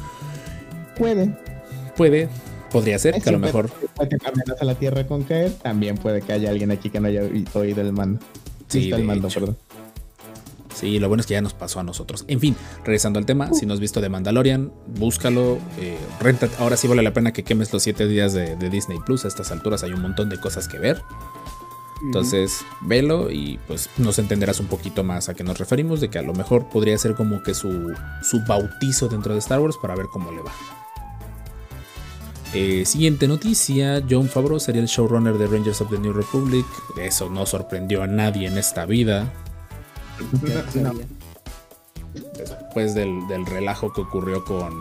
Puede. 0.97 1.33
puede, 1.95 2.27
podría 2.71 2.97
ser 2.99 3.21
que 3.21 3.29
a 3.29 3.31
lo 3.33 3.39
mejor 3.39 3.69
puede 3.95 4.09
que 4.17 4.27
amenaza 4.27 4.65
la 4.65 4.75
Tierra 4.75 5.05
con 5.07 5.23
caer. 5.23 5.51
También 5.53 5.97
puede 5.97 6.21
que 6.21 6.33
haya 6.33 6.49
alguien 6.49 6.71
aquí 6.71 6.89
que 6.89 6.99
no 6.99 7.07
haya 7.07 7.21
oí- 7.23 7.45
oído 7.53 7.81
el 7.81 7.93
mando. 7.93 8.19
Sí, 8.67 8.91
el 8.91 9.03
mando, 9.03 9.27
hecho. 9.27 9.39
perdón. 9.39 9.57
Sí, 10.75 10.99
lo 10.99 11.07
bueno 11.07 11.21
es 11.21 11.27
que 11.27 11.33
ya 11.33 11.41
nos 11.41 11.55
pasó 11.55 11.79
a 11.79 11.83
nosotros. 11.83 12.23
En 12.27 12.39
fin, 12.39 12.55
regresando 12.85 13.17
al 13.17 13.25
tema, 13.25 13.51
si 13.53 13.65
no 13.65 13.73
has 13.73 13.79
visto 13.79 13.99
de 13.99 14.09
Mandalorian, 14.09 14.71
búscalo. 14.85 15.57
eh, 15.79 15.97
renta, 16.19 16.47
ahora 16.59 16.77
sí 16.77 16.87
vale 16.87 17.01
la 17.01 17.13
pena 17.13 17.33
que 17.33 17.43
quemes 17.43 17.73
los 17.73 17.81
7 17.81 18.07
días 18.07 18.33
de, 18.33 18.55
de 18.55 18.69
Disney 18.69 18.99
Plus. 19.03 19.25
A 19.25 19.27
estas 19.29 19.51
alturas 19.51 19.81
hay 19.83 19.93
un 19.93 20.01
montón 20.01 20.29
de 20.29 20.39
cosas 20.39 20.67
que 20.67 20.77
ver. 20.77 21.01
Entonces, 22.05 22.59
velo 22.81 23.31
y 23.31 23.59
pues 23.67 23.89
nos 23.97 24.19
entenderás 24.19 24.59
un 24.59 24.67
poquito 24.67 25.03
más 25.03 25.29
a 25.29 25.33
qué 25.33 25.43
nos 25.43 25.57
referimos. 25.57 25.99
De 25.99 26.09
que 26.09 26.19
a 26.19 26.21
lo 26.21 26.33
mejor 26.33 26.69
podría 26.69 26.95
ser 26.99 27.15
como 27.15 27.41
que 27.41 27.55
su, 27.55 27.91
su 28.21 28.41
bautizo 28.47 29.07
dentro 29.07 29.33
de 29.33 29.39
Star 29.39 29.59
Wars 29.59 29.77
para 29.81 29.95
ver 29.95 30.05
cómo 30.13 30.31
le 30.31 30.41
va. 30.43 30.51
Eh, 32.53 32.85
siguiente 32.85 33.27
noticia: 33.27 34.01
John 34.09 34.29
Favreau 34.29 34.59
sería 34.59 34.81
el 34.81 34.87
showrunner 34.87 35.37
de 35.37 35.47
Rangers 35.47 35.81
of 35.81 35.89
the 35.89 35.97
New 35.99 36.13
Republic. 36.13 36.65
Eso 36.97 37.29
no 37.29 37.45
sorprendió 37.45 38.03
a 38.03 38.07
nadie 38.07 38.47
en 38.47 38.57
esta 38.57 38.85
vida. 38.85 39.31
No. 40.73 40.93
después 42.35 42.95
del, 42.95 43.27
del 43.27 43.45
relajo 43.45 43.93
que 43.93 44.01
ocurrió 44.01 44.43
con, 44.43 44.73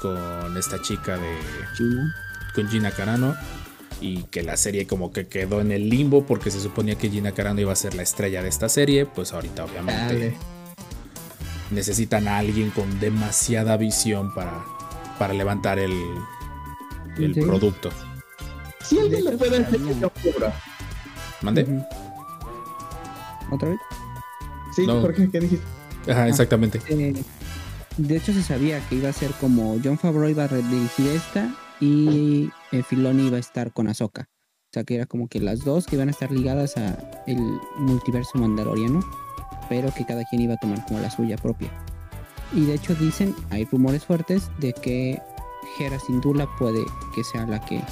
con 0.00 0.56
esta 0.56 0.80
chica 0.82 1.16
de 1.16 1.36
China. 1.76 2.14
con 2.54 2.68
Gina 2.68 2.90
Carano 2.92 3.34
y 4.00 4.24
que 4.24 4.42
la 4.42 4.56
serie 4.56 4.86
como 4.86 5.12
que 5.12 5.26
quedó 5.26 5.60
en 5.60 5.72
el 5.72 5.88
limbo 5.88 6.24
porque 6.26 6.50
se 6.50 6.60
suponía 6.60 6.96
que 6.96 7.08
Gina 7.10 7.32
Carano 7.32 7.60
iba 7.60 7.72
a 7.72 7.76
ser 7.76 7.94
la 7.94 8.02
estrella 8.02 8.42
de 8.42 8.48
esta 8.48 8.68
serie, 8.68 9.06
pues 9.06 9.32
ahorita 9.32 9.64
obviamente 9.64 10.14
Dale. 10.14 10.36
necesitan 11.70 12.28
a 12.28 12.38
alguien 12.38 12.70
con 12.70 13.00
demasiada 13.00 13.76
visión 13.76 14.34
para, 14.34 14.64
para 15.18 15.34
levantar 15.34 15.78
el, 15.78 15.92
el 17.18 17.34
Sí. 17.34 17.40
producto. 17.40 17.90
Si 18.84 18.98
alguien 18.98 19.24
lo 19.24 19.38
puede 19.38 19.62
hacer, 19.62 19.78
sabía. 19.80 19.98
yo 20.00 20.10
cubro. 20.10 20.52
¿Mande? 21.42 21.84
¿Otra 23.50 23.68
vez? 23.70 23.78
Sí, 24.74 24.86
No. 24.86 25.00
Jorge, 25.00 25.28
¿qué 25.30 25.40
dijiste? 25.40 25.66
Ajá, 26.10 26.28
exactamente. 26.28 26.80
Eh, 26.88 27.14
de 27.96 28.16
hecho 28.16 28.32
se 28.32 28.42
sabía 28.42 28.80
que 28.88 28.96
iba 28.96 29.08
a 29.08 29.12
ser 29.12 29.30
como 29.32 29.76
John 29.84 29.98
Favreau 29.98 30.28
iba 30.30 30.44
a 30.44 30.48
redirigir 30.48 31.08
esta 31.08 31.54
y 31.80 32.50
eh, 32.72 32.82
Filoni 32.82 33.26
iba 33.28 33.36
a 33.36 33.40
estar 33.40 33.72
con 33.72 33.88
Ahsoka. 33.88 34.28
O 34.70 34.72
sea 34.72 34.84
que 34.84 34.94
era 34.94 35.06
como 35.06 35.28
que 35.28 35.38
las 35.40 35.60
dos 35.64 35.86
que 35.86 35.96
iban 35.96 36.08
a 36.08 36.12
estar 36.12 36.30
ligadas 36.32 36.76
a 36.78 36.96
el 37.26 37.38
multiverso 37.76 38.38
mandaloriano, 38.38 39.00
pero 39.68 39.92
que 39.92 40.06
cada 40.06 40.24
quien 40.24 40.42
iba 40.42 40.54
a 40.54 40.56
tomar 40.56 40.84
como 40.86 41.00
la 41.00 41.10
suya 41.10 41.36
propia. 41.36 41.70
Y 42.54 42.64
de 42.64 42.74
hecho 42.74 42.94
dicen, 42.94 43.34
hay 43.50 43.66
rumores 43.66 44.04
fuertes 44.06 44.50
de 44.58 44.72
que 44.72 45.20
Hera 45.78 45.98
Syndulla 45.98 46.46
puede 46.58 46.84
que 47.14 47.24
sea 47.24 47.46
la 47.46 47.60
que 47.60 47.82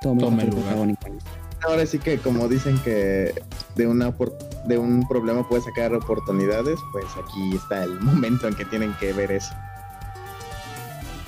tome, 0.00 0.22
Tome 0.22 0.44
el 0.44 0.50
lugar. 0.50 0.96
Ahora 1.62 1.86
sí 1.86 1.98
que 1.98 2.18
como 2.18 2.48
dicen 2.48 2.78
que 2.78 3.34
de 3.74 3.86
una 3.86 4.14
de 4.66 4.78
un 4.78 5.06
problema 5.08 5.48
puedes 5.48 5.64
sacar 5.64 5.94
oportunidades, 5.94 6.78
pues 6.92 7.06
aquí 7.22 7.56
está 7.56 7.84
el 7.84 8.00
momento 8.00 8.46
en 8.48 8.54
que 8.54 8.64
tienen 8.64 8.94
que 9.00 9.12
ver 9.12 9.32
eso. 9.32 9.54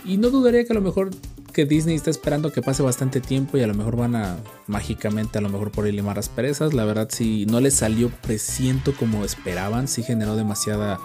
Y 0.05 0.17
no 0.17 0.31
dudaría 0.31 0.65
que 0.65 0.73
a 0.73 0.75
lo 0.75 0.81
mejor 0.81 1.11
que 1.53 1.67
Disney 1.67 1.97
está 1.97 2.11
esperando 2.11 2.53
que 2.53 2.63
pase 2.63 2.83
bastante 2.83 3.21
tiempo 3.21 3.59
y 3.59 3.63
a 3.63 3.67
lo 3.67 3.75
mejor 3.75 3.97
van 3.97 4.15
a 4.15 4.37
mágicamente 4.69 5.39
a 5.39 5.41
lo 5.41 5.49
mejor 5.49 5.71
por 5.71 5.87
ahí 5.87 5.93
limar 5.93 6.17
las 6.17 6.29
perezas. 6.29 6.73
La 6.73 6.85
verdad 6.85 7.09
si 7.11 7.47
no 7.47 7.61
les 7.61 7.75
salió 7.75 8.11
presiento 8.11 8.95
como 8.95 9.25
esperaban, 9.25 9.89
sí 9.89 10.03
generó 10.03 10.37
demasiada 10.37 11.01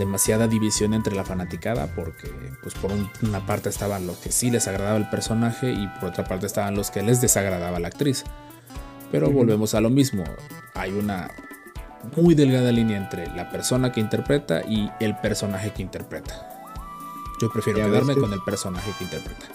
demasiada 0.00 0.48
división 0.48 0.92
entre 0.94 1.14
la 1.14 1.24
fanaticada 1.24 1.86
porque 1.94 2.28
pues 2.62 2.74
por 2.74 2.90
un- 2.90 3.08
una 3.22 3.46
parte 3.46 3.68
estaban 3.68 4.06
los 4.08 4.16
que 4.18 4.32
sí 4.32 4.50
les 4.50 4.66
agradaba 4.66 4.96
el 4.96 5.08
personaje 5.08 5.70
y 5.70 5.86
por 6.00 6.08
otra 6.10 6.24
parte 6.24 6.46
estaban 6.46 6.74
los 6.74 6.90
que 6.90 7.02
les 7.02 7.20
desagradaba 7.20 7.78
la 7.78 7.86
actriz. 7.88 8.24
Pero 9.12 9.30
volvemos 9.30 9.74
a 9.74 9.80
lo 9.80 9.90
mismo. 9.90 10.24
Hay 10.74 10.90
una 10.92 11.30
muy 12.16 12.34
delgada 12.34 12.72
línea 12.72 12.96
entre 12.96 13.26
la 13.36 13.50
persona 13.50 13.92
que 13.92 14.00
interpreta 14.00 14.62
y 14.66 14.90
el 15.00 15.16
personaje 15.18 15.72
que 15.72 15.82
interpreta. 15.82 16.48
Yo 17.40 17.50
prefiero 17.52 17.78
Ya 17.80 17.84
quedarme 17.86 18.14
que- 18.14 18.20
con 18.20 18.32
el 18.32 18.40
personaje 18.42 18.90
que 18.98 19.04
interpreta. 19.04 19.46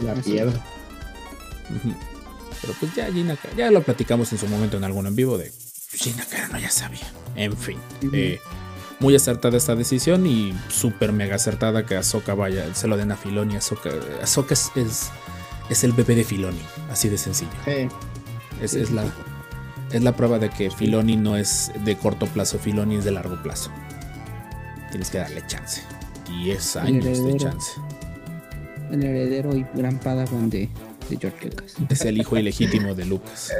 La 0.00 0.14
piedra. 0.14 0.60
Pero 2.62 2.74
pues 2.80 2.94
ya 2.94 3.12
Gina 3.12 3.36
ya 3.56 3.70
lo 3.70 3.82
platicamos 3.82 4.32
en 4.32 4.38
su 4.38 4.46
momento 4.46 4.76
en 4.76 4.84
algún 4.84 5.06
en 5.06 5.14
vivo 5.16 5.36
de 5.38 5.52
Gina 5.92 6.24
Carano 6.30 6.58
ya 6.58 6.70
sabía. 6.70 7.06
En 7.34 7.56
fin, 7.56 7.78
eh, 8.12 8.38
muy 9.00 9.14
acertada 9.14 9.56
esta 9.56 9.74
decisión 9.74 10.26
y 10.26 10.54
súper 10.68 11.12
mega 11.12 11.36
acertada 11.36 11.84
que 11.84 11.96
Ahsoka 11.96 12.34
vaya, 12.34 12.74
se 12.74 12.88
lo 12.88 12.96
den 12.96 13.12
a 13.12 13.16
Filoni. 13.16 13.56
Ahsoka, 13.56 13.90
Ahsoka 14.22 14.54
es, 14.54 14.70
es, 14.74 15.10
es 15.68 15.84
el 15.84 15.92
bebé 15.92 16.14
de 16.14 16.24
Filoni, 16.24 16.60
así 16.90 17.08
de 17.08 17.18
sencillo. 17.18 17.50
Sí, 17.64 17.88
Es, 18.62 18.70
Sí, 18.72 18.80
es 18.80 18.88
sí, 18.88 18.94
la, 18.94 19.04
es 19.92 20.02
la 20.02 20.16
prueba 20.16 20.38
de 20.38 20.48
que 20.50 20.70
Filoni 20.70 21.16
no 21.16 21.36
es 21.36 21.70
de 21.84 21.96
corto 21.96 22.26
plazo, 22.26 22.58
Filoni 22.58 22.96
es 22.96 23.04
de 23.04 23.10
largo 23.12 23.42
plazo. 23.42 23.70
Tienes 24.90 25.10
que 25.10 25.18
darle 25.18 25.42
chance. 25.46 25.82
10 26.42 26.76
años 26.76 27.04
de 27.24 27.36
chance. 27.36 27.72
El 28.90 29.02
heredero 29.04 29.54
y 29.54 29.66
gran 29.74 29.98
padawan 29.98 30.48
de, 30.48 30.68
de 31.10 31.16
George 31.20 31.46
Lucas. 31.50 31.74
Es 31.88 32.00
el 32.02 32.18
hijo 32.18 32.36
ilegítimo 32.38 32.94
de 32.94 33.04
Lucas. 33.04 33.52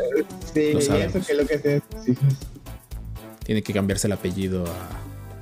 sí, 0.54 0.72
Lo 0.72 0.78
y 0.78 0.82
sabemos. 0.82 1.16
eso 1.16 1.26
que 1.26 1.34
lo 1.34 1.46
que 1.46 1.58
sea 1.58 1.80
sus 1.96 2.08
hijos. 2.08 2.24
Tiene 3.44 3.62
que 3.62 3.72
cambiarse 3.72 4.06
el 4.06 4.12
apellido 4.14 4.64
a, 4.66 4.88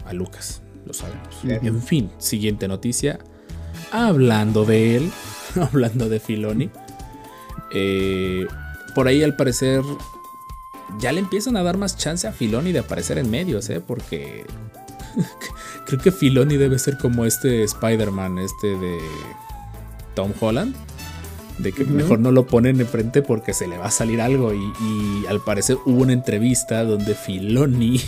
a 0.07 0.13
Lucas. 0.13 0.63
Lo 0.87 0.93
sabemos. 0.93 1.37
En 1.45 1.83
fin, 1.83 2.11
siguiente 2.19 2.69
noticia. 2.69 3.19
Hablando 3.91 4.65
de 4.65 4.97
él, 4.97 5.11
hablando 5.61 6.09
de 6.09 6.21
Filoni. 6.21 6.71
eh, 7.73 8.47
por 8.95 9.09
ahí 9.09 9.23
al 9.23 9.35
parecer 9.35 9.83
ya 11.01 11.11
le 11.11 11.19
empiezan 11.21 11.57
a 11.57 11.63
dar 11.63 11.77
más 11.77 11.97
chance 11.97 12.27
a 12.29 12.33
Filoni 12.33 12.71
de 12.73 12.79
aparecer 12.81 13.19
en 13.19 13.31
medios, 13.31 13.69
¿eh? 13.71 13.81
Porque 13.81 14.45
creo 15.87 15.99
que 16.01 16.13
Filoni 16.13 16.57
debe 16.57 16.79
ser 16.79 16.99
como 16.99 17.25
este 17.25 17.65
Spider-Man, 17.65 18.39
este 18.39 18.77
de 18.79 18.99
Tom 20.15 20.33
Holland. 20.41 20.75
De 21.59 21.71
que 21.71 21.85
mejor 21.85 22.19
no 22.19 22.33
lo 22.33 22.47
ponen 22.49 22.81
enfrente 22.81 23.23
porque 23.23 23.55
se 23.55 23.69
le 23.69 23.79
va 23.79 23.87
a 23.87 23.91
salir 23.93 24.21
algo. 24.21 24.53
Y, 24.53 24.59
y 24.81 25.27
al 25.29 25.41
parecer 25.41 25.77
hubo 25.87 26.03
una 26.03 26.13
entrevista 26.13 26.83
donde 26.85 27.15
Filoni, 27.15 28.01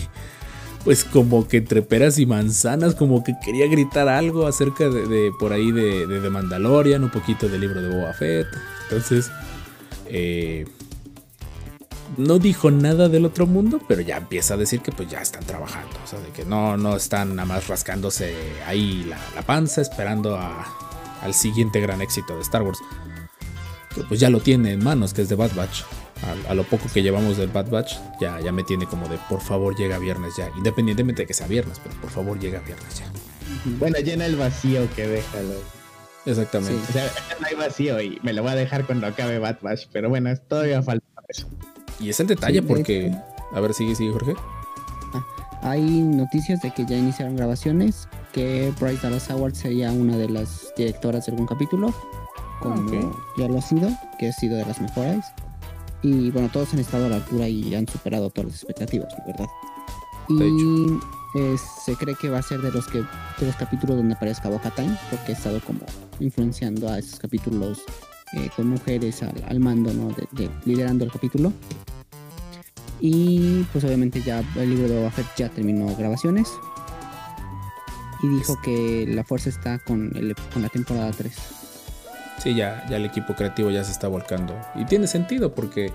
pues 0.87 1.03
como 1.03 1.49
que 1.49 1.57
entre 1.57 1.83
peras 1.83 2.17
y 2.21 2.27
manzanas, 2.27 2.95
como 2.95 3.25
que 3.25 3.35
quería 3.45 3.67
gritar 3.67 4.09
algo 4.09 4.47
acerca 4.47 4.89
de, 4.89 5.33
por 5.37 5.53
ahí 5.53 5.73
de, 5.73 6.07
de 6.07 6.31
Mandalorian, 6.31 7.03
un 7.03 7.11
poquito 7.11 7.49
del 7.49 7.61
libro 7.61 7.83
de 7.83 7.89
Boba 7.89 8.13
Fett. 8.13 8.47
Entonces, 8.85 9.29
eh, 10.07 10.65
no 12.17 12.39
dijo 12.39 12.71
nada 12.71 13.09
del 13.09 13.25
otro 13.25 13.49
mundo, 13.49 13.81
pero 13.89 14.01
ya 14.01 14.19
empieza 14.19 14.55
a 14.55 14.57
decir 14.57 14.81
que 14.81 14.93
pues 14.93 15.11
ya 15.11 15.21
están 15.21 15.45
trabajando. 15.45 15.91
O 16.05 16.07
sea, 16.07 16.21
de 16.21 16.29
que 16.29 16.45
no, 16.45 16.77
no 16.77 16.95
están 16.95 17.35
nada 17.35 17.47
más 17.47 17.67
rascándose 17.67 18.33
ahí 18.65 19.05
la, 19.09 19.43
panza 19.43 19.81
esperando 19.81 20.39
al 20.39 21.35
siguiente 21.35 21.81
gran 21.81 22.01
éxito 22.01 22.37
de 22.37 22.43
Star 22.43 22.63
Wars. 22.63 22.79
Que 23.93 24.03
pues 24.03 24.21
ya 24.21 24.31
lo 24.31 24.39
tiene 24.39 24.71
en 24.71 24.85
manos, 24.85 25.13
que 25.15 25.23
es 25.23 25.29
de 25.29 25.35
Bad 25.35 25.57
Batch. 25.57 25.83
A, 26.23 26.51
a 26.51 26.55
lo 26.55 26.65
poco 26.65 26.87
que 26.93 27.03
llevamos 27.03 27.37
del 27.37 27.49
Bad 27.49 27.69
Batch, 27.69 27.95
ya, 28.21 28.41
ya 28.41 28.51
me 28.51 28.65
tiene 28.65 28.87
como 28.87 29.07
de 29.09 29.19
por 29.29 29.41
favor 29.43 29.77
llega 29.77 29.99
viernes 29.99 30.33
ya. 30.37 30.51
Independientemente 30.57 31.23
de 31.23 31.27
que 31.27 31.35
sea 31.35 31.47
viernes, 31.47 31.79
pero 31.83 31.95
por 32.01 32.11
favor 32.11 32.39
llega 32.39 32.61
viernes 32.61 32.99
ya. 32.99 33.05
Bueno, 33.79 33.99
llena 33.99 34.25
el 34.27 34.37
vacío 34.37 34.89
que 34.97 35.07
deja. 35.07 35.41
lo- 35.43 35.77
Exactamente. 36.31 36.81
O 36.89 36.93
sea, 36.93 37.05
no 37.41 37.47
hay 37.47 37.55
vacío 37.55 38.01
y 38.01 38.19
me 38.23 38.33
lo 38.33 38.43
voy 38.43 38.53
a 38.53 38.55
dejar 38.57 38.85
cuando 38.87 39.07
acabe 39.07 39.39
Bad 39.39 39.59
Batch, 39.61 39.87
pero 39.93 40.09
bueno, 40.09 40.35
todavía 40.49 40.83
falta 40.83 41.05
eso. 41.29 41.47
Y 42.01 42.09
es 42.11 42.19
el 42.21 42.27
detalle 42.29 42.61
Sí, 42.61 42.67
porque... 42.67 43.07
hecho. 43.09 43.23
A 43.53 43.61
ver, 43.61 43.75
sigue, 43.75 43.95
sigue 43.95 44.13
Jorge. 44.13 44.35
Hay 45.63 45.81
noticias 45.83 46.61
de 46.63 46.71
que 46.73 46.85
ya 46.85 46.97
iniciaron 46.97 47.37
grabaciones, 47.37 48.09
que 48.33 48.73
Bryce 48.81 49.03
Dallas 49.03 49.29
Howard 49.31 49.55
sería 49.55 49.91
una 49.93 50.17
de 50.17 50.29
las 50.29 50.73
directoras 50.77 51.27
de 51.27 51.33
algún 51.33 51.47
capítulo, 51.47 51.95
como 52.61 52.87
ok. 52.87 53.17
ya 53.39 53.49
lo 53.49 53.59
ha 53.59 53.63
sido, 53.63 53.89
que 54.19 54.29
ha 54.29 54.33
sido 54.33 54.57
de 54.57 54.65
las 54.67 54.81
mejores. 54.81 55.25
Y 56.03 56.31
bueno, 56.31 56.49
todos 56.53 56.73
han 56.75 56.79
estado 56.81 57.07
a 57.07 57.09
la 57.09 57.17
altura 57.17 57.49
y 57.49 57.75
han 57.75 57.87
superado 57.89 58.31
todas 58.31 58.51
las 58.51 58.63
expectativas, 58.63 59.13
verdad. 59.27 59.47
Y 60.29 60.99
eh, 61.39 61.57
se 61.85 61.95
cree 61.97 62.15
que 62.21 62.29
va 62.29 62.39
a 62.39 62.43
ser 62.43 62.61
de 62.61 62.71
los 62.73 62.87
que 62.89 62.99
de 62.99 63.47
los 63.47 63.57
capítulos 63.57 63.97
donde 63.97 64.15
aparezca 64.15 64.49
Boca 64.49 64.71
Time, 64.71 64.97
porque 65.11 65.33
ha 65.33 65.37
estado 65.37 65.61
como 65.61 65.81
influenciando 66.21 66.89
a 66.89 66.99
esos 66.99 67.19
capítulos 67.19 67.83
eh, 68.35 68.51
con 68.57 68.69
mujeres 68.69 69.23
al, 69.23 69.45
al 69.49 69.61
mando, 69.61 69.93
¿no? 69.93 70.09
De, 70.09 70.27
de- 70.33 70.51
liderando 70.65 71.05
el 71.05 71.13
capítulo. 71.13 71.53
Y 73.01 73.63
pues 73.73 73.85
obviamente 73.85 74.23
ya 74.23 74.43
el 74.57 74.71
libro 74.71 74.89
de 74.89 74.99
Boba 74.99 75.11
Fett 75.11 75.27
ya 75.37 75.49
terminó 75.49 75.95
grabaciones. 75.97 76.49
Y 78.23 78.29
dijo 78.29 78.59
que 78.65 79.05
la 79.09 79.23
fuerza 79.25 79.51
está 79.51 79.79
con, 79.81 80.11
el, 80.17 80.35
con 80.53 80.63
la 80.63 80.69
temporada 80.71 81.11
3. 81.13 81.35
Sí, 82.39 82.55
ya, 82.55 82.85
ya 82.89 82.97
el 82.97 83.05
equipo 83.05 83.35
creativo 83.35 83.71
ya 83.71 83.83
se 83.85 83.93
está 83.93 84.09
volcando. 84.09 84.55
Y 84.75 84.85
tiene 84.85 85.07
sentido 85.07 85.55
porque, 85.55 85.93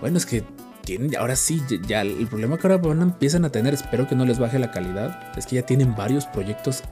bueno, 0.00 0.18
es 0.18 0.26
que 0.26 0.44
tienen, 0.84 1.16
ahora 1.16 1.36
sí, 1.36 1.62
ya, 1.86 2.02
el 2.02 2.26
problema 2.26 2.56
que 2.58 2.66
ahora 2.66 2.78
van 2.78 3.02
empiezan 3.02 3.44
a 3.44 3.50
tener, 3.50 3.74
espero 3.74 4.08
que 4.08 4.14
no 4.14 4.24
les 4.24 4.38
baje 4.38 4.58
la 4.58 4.70
calidad, 4.70 5.36
es 5.36 5.46
que 5.46 5.56
ya 5.56 5.62
tienen 5.62 5.94
varios 5.94 6.26
proyectos 6.26 6.82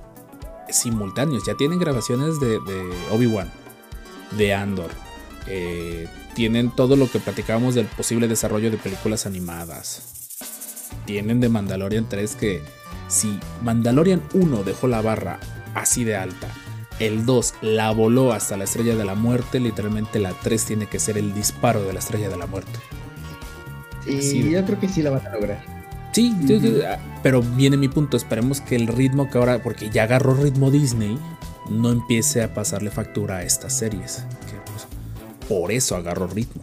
simultáneos. 0.69 1.45
Ya 1.47 1.55
tienen 1.55 1.79
grabaciones 1.79 2.41
de, 2.41 2.49
de 2.61 2.91
Obi-Wan, 3.13 3.51
de 4.37 4.55
Andor. 4.55 4.91
eh, 5.47 6.09
tienen 6.35 6.71
todo 6.71 6.97
lo 6.97 7.11
que 7.11 7.19
platicábamos 7.19 7.75
del 7.75 7.87
posible 7.87 8.29
desarrollo 8.29 8.71
de 8.71 8.77
películas 8.77 9.27
animadas. 9.27 10.49
Tienen 11.05 11.41
de 11.41 11.49
Mandalorian 11.49 12.09
3 12.09 12.37
que 12.37 12.63
si 13.09 13.39
Mandalorian 13.63 14.23
1 14.33 14.63
dejó 14.63 14.87
la 14.87 15.01
barra 15.01 15.41
así 15.75 16.05
de 16.05 16.17
alta, 16.17 16.49
el 17.01 17.27
2 17.27 17.55
la 17.63 17.91
voló 17.91 18.33
hasta 18.33 18.57
la 18.57 18.65
estrella 18.65 18.95
de 18.95 19.05
la 19.05 19.15
muerte, 19.15 19.59
literalmente 19.59 20.21
la 20.21 20.33
3 20.33 20.65
tiene 20.65 20.87
que 20.87 21.01
ser 21.01 21.19
el 21.19 21.35
disparo 21.35 21.83
de 21.83 21.93
la 21.93 21.99
estrella 21.99 22.29
de 22.29 22.37
la 22.37 22.47
muerte. 22.47 22.79
Sí. 24.05 24.51
yo 24.51 24.65
creo 24.65 24.79
que 24.79 24.89
sí 24.89 25.03
lo 25.03 25.11
van 25.11 25.27
a 25.27 25.31
lograr. 25.31 25.63
Sí, 26.13 26.35
ah, 26.87 26.99
pero 27.23 27.43
viene 27.43 27.77
mi 27.77 27.89
punto. 27.89 28.17
Esperemos 28.17 28.61
que 28.61 28.77
el 28.77 28.87
ritmo 28.87 29.31
que 29.31 29.39
ahora, 29.39 29.63
porque 29.63 29.91
ya 29.91 30.05
agarró 30.05 30.35
ritmo 30.35 30.71
Disney, 30.71 31.19
no 31.69 31.91
empiece 31.91 32.43
a 32.43 32.53
pasarle 32.53 32.91
factura 32.91 33.37
a 33.37 33.43
estas 33.45 33.75
series. 33.75 34.25
Que, 34.47 34.57
pues, 34.71 34.87
por 35.49 35.71
eso 35.71 35.97
agarró 35.97 36.27
ritmo. 36.27 36.63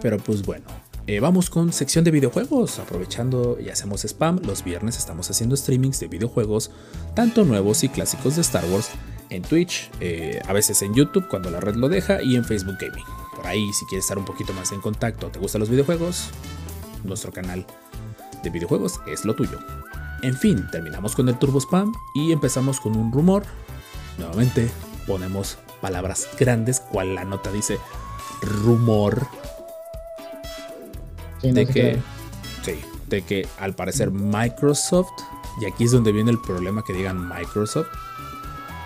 Pero 0.00 0.18
pues 0.18 0.42
bueno, 0.42 0.64
eh, 1.06 1.20
vamos 1.20 1.50
con 1.50 1.72
sección 1.72 2.04
de 2.04 2.10
videojuegos. 2.10 2.78
Aprovechando 2.78 3.58
y 3.60 3.68
hacemos 3.68 4.04
spam, 4.04 4.40
los 4.44 4.64
viernes 4.64 4.98
estamos 4.98 5.30
haciendo 5.30 5.56
streamings 5.56 6.00
de 6.00 6.08
videojuegos, 6.08 6.70
tanto 7.14 7.44
nuevos 7.44 7.82
y 7.84 7.88
clásicos 7.88 8.36
de 8.36 8.42
Star 8.42 8.64
Wars, 8.66 8.90
en 9.30 9.42
Twitch, 9.42 9.90
eh, 10.00 10.40
a 10.46 10.52
veces 10.52 10.82
en 10.82 10.94
YouTube 10.94 11.26
cuando 11.28 11.50
la 11.50 11.60
red 11.60 11.74
lo 11.74 11.88
deja 11.88 12.22
y 12.22 12.36
en 12.36 12.44
Facebook 12.44 12.76
Gaming. 12.80 13.04
Por 13.34 13.46
ahí, 13.46 13.72
si 13.72 13.86
quieres 13.86 14.04
estar 14.04 14.18
un 14.18 14.24
poquito 14.24 14.52
más 14.52 14.72
en 14.72 14.80
contacto, 14.80 15.28
te 15.28 15.38
gustan 15.38 15.60
los 15.60 15.70
videojuegos, 15.70 16.28
nuestro 17.04 17.32
canal 17.32 17.66
de 18.42 18.50
videojuegos 18.50 19.00
es 19.06 19.24
lo 19.24 19.34
tuyo. 19.34 19.58
En 20.22 20.36
fin, 20.36 20.66
terminamos 20.70 21.16
con 21.16 21.28
el 21.28 21.38
Turbo 21.38 21.60
Spam 21.60 21.92
y 22.14 22.30
empezamos 22.30 22.78
con 22.78 22.96
un 22.96 23.10
rumor. 23.10 23.42
Nuevamente 24.18 24.70
ponemos 25.06 25.58
palabras 25.80 26.28
grandes, 26.38 26.78
cual 26.78 27.14
la 27.14 27.24
nota 27.24 27.50
dice 27.50 27.78
rumor 28.40 29.26
Sí, 31.42 31.48
no 31.48 31.54
de 31.54 31.66
que, 31.66 31.98
sí, 32.62 32.80
de 33.08 33.22
que 33.22 33.46
al 33.58 33.74
parecer 33.74 34.10
Microsoft, 34.10 35.12
y 35.60 35.66
aquí 35.66 35.84
es 35.84 35.90
donde 35.90 36.12
viene 36.12 36.30
el 36.30 36.40
problema 36.40 36.82
que 36.82 36.94
digan 36.94 37.28
Microsoft, 37.28 37.88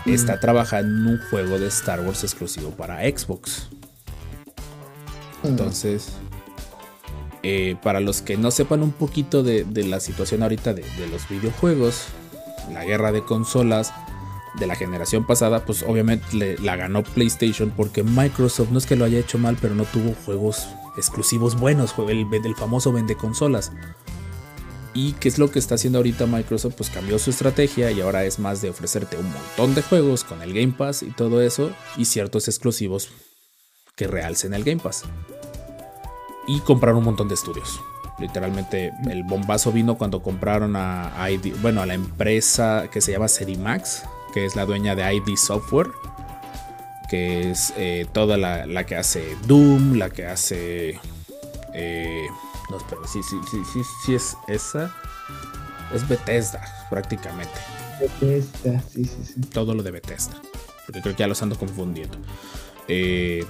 está 0.06 0.40
trabajando 0.40 1.10
en 1.10 1.18
un 1.18 1.20
juego 1.30 1.58
de 1.58 1.66
Star 1.68 2.00
Wars 2.00 2.24
exclusivo 2.24 2.70
para 2.70 3.00
Xbox. 3.00 3.68
Entonces, 5.42 6.12
eh, 7.42 7.76
para 7.82 8.00
los 8.00 8.22
que 8.22 8.36
no 8.36 8.50
sepan 8.50 8.82
un 8.82 8.92
poquito 8.92 9.42
de, 9.42 9.64
de 9.64 9.84
la 9.84 10.00
situación 10.00 10.42
ahorita 10.42 10.74
de, 10.74 10.82
de, 10.82 11.08
los 11.08 11.28
videojuegos, 11.28 12.06
la 12.72 12.84
guerra 12.84 13.12
de 13.12 13.22
consolas 13.22 13.92
de 14.58 14.66
la 14.66 14.74
generación 14.74 15.26
pasada, 15.26 15.64
pues 15.64 15.82
obviamente 15.82 16.24
le, 16.32 16.58
la 16.58 16.76
ganó 16.76 17.02
PlayStation 17.02 17.70
porque 17.76 18.02
Microsoft 18.02 18.70
no 18.70 18.78
es 18.78 18.86
que 18.86 18.96
lo 18.96 19.04
haya 19.04 19.18
hecho 19.18 19.38
mal, 19.38 19.56
pero 19.60 19.74
no 19.74 19.84
tuvo 19.84 20.14
juegos 20.24 20.66
exclusivos 20.96 21.58
buenos, 21.58 21.94
el, 22.08 22.26
el 22.32 22.56
famoso 22.56 22.92
vende 22.92 23.16
consolas. 23.16 23.72
¿Y 24.96 25.12
qué 25.12 25.28
es 25.28 25.38
lo 25.38 25.50
que 25.50 25.58
está 25.58 25.74
haciendo 25.74 25.98
ahorita 25.98 26.24
Microsoft? 26.24 26.74
Pues 26.74 26.88
cambió 26.88 27.18
su 27.18 27.28
estrategia 27.28 27.90
y 27.90 28.00
ahora 28.00 28.24
es 28.24 28.38
más 28.38 28.62
de 28.62 28.70
ofrecerte 28.70 29.18
un 29.18 29.30
montón 29.30 29.74
de 29.74 29.82
juegos 29.82 30.24
con 30.24 30.40
el 30.40 30.54
Game 30.54 30.72
Pass 30.72 31.02
y 31.02 31.10
todo 31.10 31.42
eso 31.42 31.70
y 31.98 32.06
ciertos 32.06 32.48
exclusivos 32.48 33.10
que 33.94 34.06
realcen 34.06 34.54
el 34.54 34.64
Game 34.64 34.80
Pass. 34.80 35.04
Y 36.46 36.60
comprar 36.60 36.94
un 36.94 37.04
montón 37.04 37.28
de 37.28 37.34
estudios. 37.34 37.78
Literalmente 38.18 38.90
el 39.10 39.22
bombazo 39.24 39.70
vino 39.70 39.98
cuando 39.98 40.22
compraron 40.22 40.76
a, 40.76 41.28
bueno, 41.60 41.82
a 41.82 41.86
la 41.86 41.92
empresa 41.92 42.88
que 42.90 43.02
se 43.02 43.12
llama 43.12 43.28
Serimax, 43.28 44.04
que 44.32 44.46
es 44.46 44.56
la 44.56 44.64
dueña 44.64 44.94
de 44.94 45.14
ID 45.14 45.36
Software, 45.36 45.88
que 47.08 47.50
es 47.50 47.72
eh, 47.76 48.06
toda 48.12 48.36
la, 48.36 48.66
la, 48.66 48.84
que 48.84 48.96
hace 48.96 49.36
Doom, 49.46 49.94
la 49.94 50.10
que 50.10 50.26
hace... 50.26 51.00
Eh, 51.74 52.26
no, 52.70 52.78
pero 52.88 53.06
sí, 53.06 53.20
sí, 53.22 53.36
sí, 53.50 53.58
sí, 53.72 53.80
sí 54.04 54.14
es 54.14 54.36
esa. 54.48 54.94
Es 55.94 56.08
Bethesda, 56.08 56.64
prácticamente. 56.90 57.54
Bethesda, 58.00 58.82
sí, 58.92 59.04
sí, 59.04 59.34
sí. 59.34 59.40
Todo 59.52 59.74
lo 59.74 59.82
de 59.82 59.90
Bethesda. 59.90 60.40
Porque 60.86 61.02
creo 61.02 61.16
que 61.16 61.20
ya 61.20 61.26
los 61.26 61.42
ando 61.42 61.58
confundiendo. 61.58 62.18
Eh, 62.88 63.44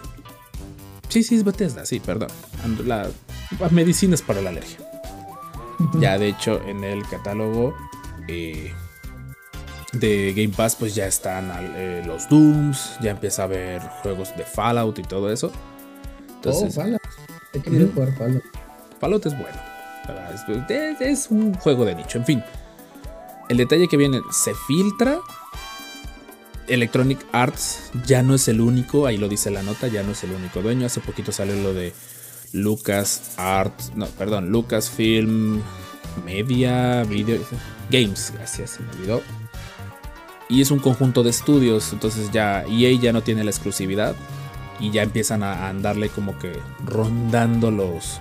sí, 1.08 1.22
sí, 1.22 1.36
es 1.36 1.44
Bethesda, 1.44 1.86
sí, 1.86 2.00
perdón. 2.00 2.28
La, 2.84 3.08
la 3.58 3.68
medicinas 3.70 4.22
para 4.22 4.40
la 4.42 4.50
alergia. 4.50 4.78
Ya, 6.00 6.18
de 6.18 6.28
hecho, 6.28 6.60
en 6.66 6.84
el 6.84 7.06
catálogo 7.06 7.74
eh, 8.28 8.72
de 10.00 10.32
Game 10.35 10.54
Pass, 10.54 10.76
pues 10.76 10.94
ya 10.94 11.06
están 11.06 11.50
eh, 11.76 12.02
los 12.06 12.28
Dooms. 12.28 12.96
Ya 13.00 13.12
empieza 13.12 13.42
a 13.42 13.44
haber 13.46 13.80
juegos 14.02 14.37
de 14.37 14.44
Fallout 14.44 14.98
y 14.98 15.02
todo 15.02 15.30
eso. 15.30 15.52
Entonces, 16.37 16.76
oh, 16.76 16.82
Fallout. 16.82 17.02
He 17.52 17.61
querido 17.61 17.88
jugar 17.94 18.12
Fallout. 18.16 18.44
Fallout 19.00 19.26
es 19.26 19.38
bueno. 19.38 19.59
Es, 20.68 21.00
es, 21.00 21.30
un 21.30 21.54
juego 21.54 21.85
de 21.85 21.94
nicho. 21.94 22.18
En 22.18 22.24
fin. 22.24 22.44
El 23.48 23.56
detalle 23.56 23.88
que 23.88 23.96
viene, 23.96 24.20
se 24.30 24.52
filtra. 24.66 25.20
Electronic 26.68 27.24
Arts 27.32 27.90
ya 28.04 28.22
no 28.22 28.35
es 28.35 28.48
el 28.48 28.61
único, 28.61 29.06
ahí 29.06 29.18
lo 29.18 29.28
dice 29.28 29.52
la 29.52 29.62
nota, 29.62 29.87
ya 29.87 30.02
no 30.02 30.12
es 30.12 30.24
el 30.24 30.32
único 30.32 30.62
dueño. 30.62 30.87
Hace 30.87 31.00
poquito 31.00 31.30
salió 31.30 31.54
lo 31.54 31.72
de 31.72 31.92
Lucas 32.52 33.35
Arts, 33.37 33.92
no, 33.94 34.06
perdón, 34.06 34.50
Lucas 34.50 34.90
Film 34.90 35.62
Media 36.24 37.04
Video 37.04 37.40
Games, 37.90 38.32
gracias, 38.35 38.70
se 38.70 38.82
me 38.82 38.90
olvidó. 38.90 39.45
Y 40.48 40.61
es 40.61 40.70
un 40.70 40.78
conjunto 40.78 41.22
de 41.22 41.30
estudios, 41.30 41.92
entonces 41.92 42.30
ya 42.30 42.64
EA 42.68 42.98
ya 43.00 43.12
no 43.12 43.22
tiene 43.22 43.42
la 43.42 43.50
exclusividad 43.50 44.14
y 44.78 44.90
ya 44.90 45.02
empiezan 45.02 45.42
a 45.42 45.68
andarle 45.68 46.09
como 46.09 46.38
que 46.38 46.52
rondando 46.85 47.70
los, 47.70 48.20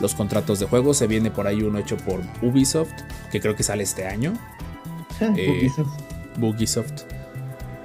los 0.00 0.14
contratos 0.14 0.60
de 0.60 0.66
juego. 0.66 0.94
Se 0.94 1.06
viene 1.06 1.30
por 1.30 1.46
ahí 1.46 1.62
uno 1.62 1.78
hecho 1.78 1.96
por 1.98 2.20
Ubisoft, 2.40 2.92
que 3.30 3.40
creo 3.40 3.54
que 3.54 3.62
sale 3.62 3.82
este 3.82 4.06
año. 4.06 4.32
eh, 5.36 5.70
Ubisoft. 6.40 7.02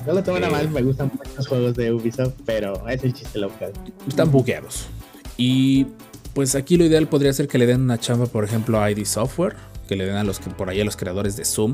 No 0.05 0.13
lo 0.13 0.23
tomo 0.23 0.37
eh, 0.37 0.49
mal, 0.49 0.69
me 0.69 0.81
gustan 0.81 1.11
muchos 1.13 1.47
juegos 1.47 1.75
de 1.75 1.91
Ubisoft, 1.91 2.35
pero 2.45 2.87
es 2.87 3.03
el 3.03 3.13
chiste 3.13 3.39
local. 3.39 3.73
Están 4.07 4.31
bugueados. 4.31 4.87
Y 5.35 5.87
pues 6.33 6.55
aquí 6.55 6.77
lo 6.77 6.85
ideal 6.85 7.07
podría 7.07 7.33
ser 7.33 7.49
que 7.49 7.57
le 7.57 7.65
den 7.65 7.81
una 7.81 7.99
chamba, 7.99 8.27
por 8.27 8.45
ejemplo, 8.45 8.81
a 8.81 8.89
ID 8.89 9.03
Software, 9.03 9.57
que 9.89 9.97
le 9.97 10.05
den 10.05 10.15
a 10.15 10.23
los 10.23 10.39
que 10.39 10.49
por 10.49 10.69
ahí 10.69 10.79
a 10.79 10.85
los 10.85 10.95
creadores 10.95 11.35
de 11.35 11.43
Zoom 11.43 11.73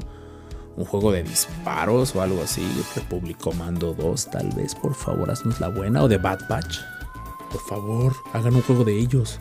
un 0.75 0.86
juego 0.86 1.12
de 1.12 1.23
disparos 1.23 2.15
o 2.15 2.21
algo 2.21 2.41
así. 2.43 2.65
Republic 2.95 3.38
Commando 3.38 3.93
2, 3.93 4.31
tal 4.31 4.49
vez, 4.49 4.75
por 4.75 4.93
favor, 4.93 5.29
haznos 5.31 5.59
la 5.59 5.69
buena. 5.69 6.03
O 6.03 6.07
de 6.07 6.17
Bad 6.17 6.47
Batch. 6.49 6.79
Por 7.51 7.62
favor, 7.62 8.13
hagan 8.33 8.55
un 8.55 8.62
juego 8.62 8.83
de 8.83 8.97
ellos. 8.97 9.39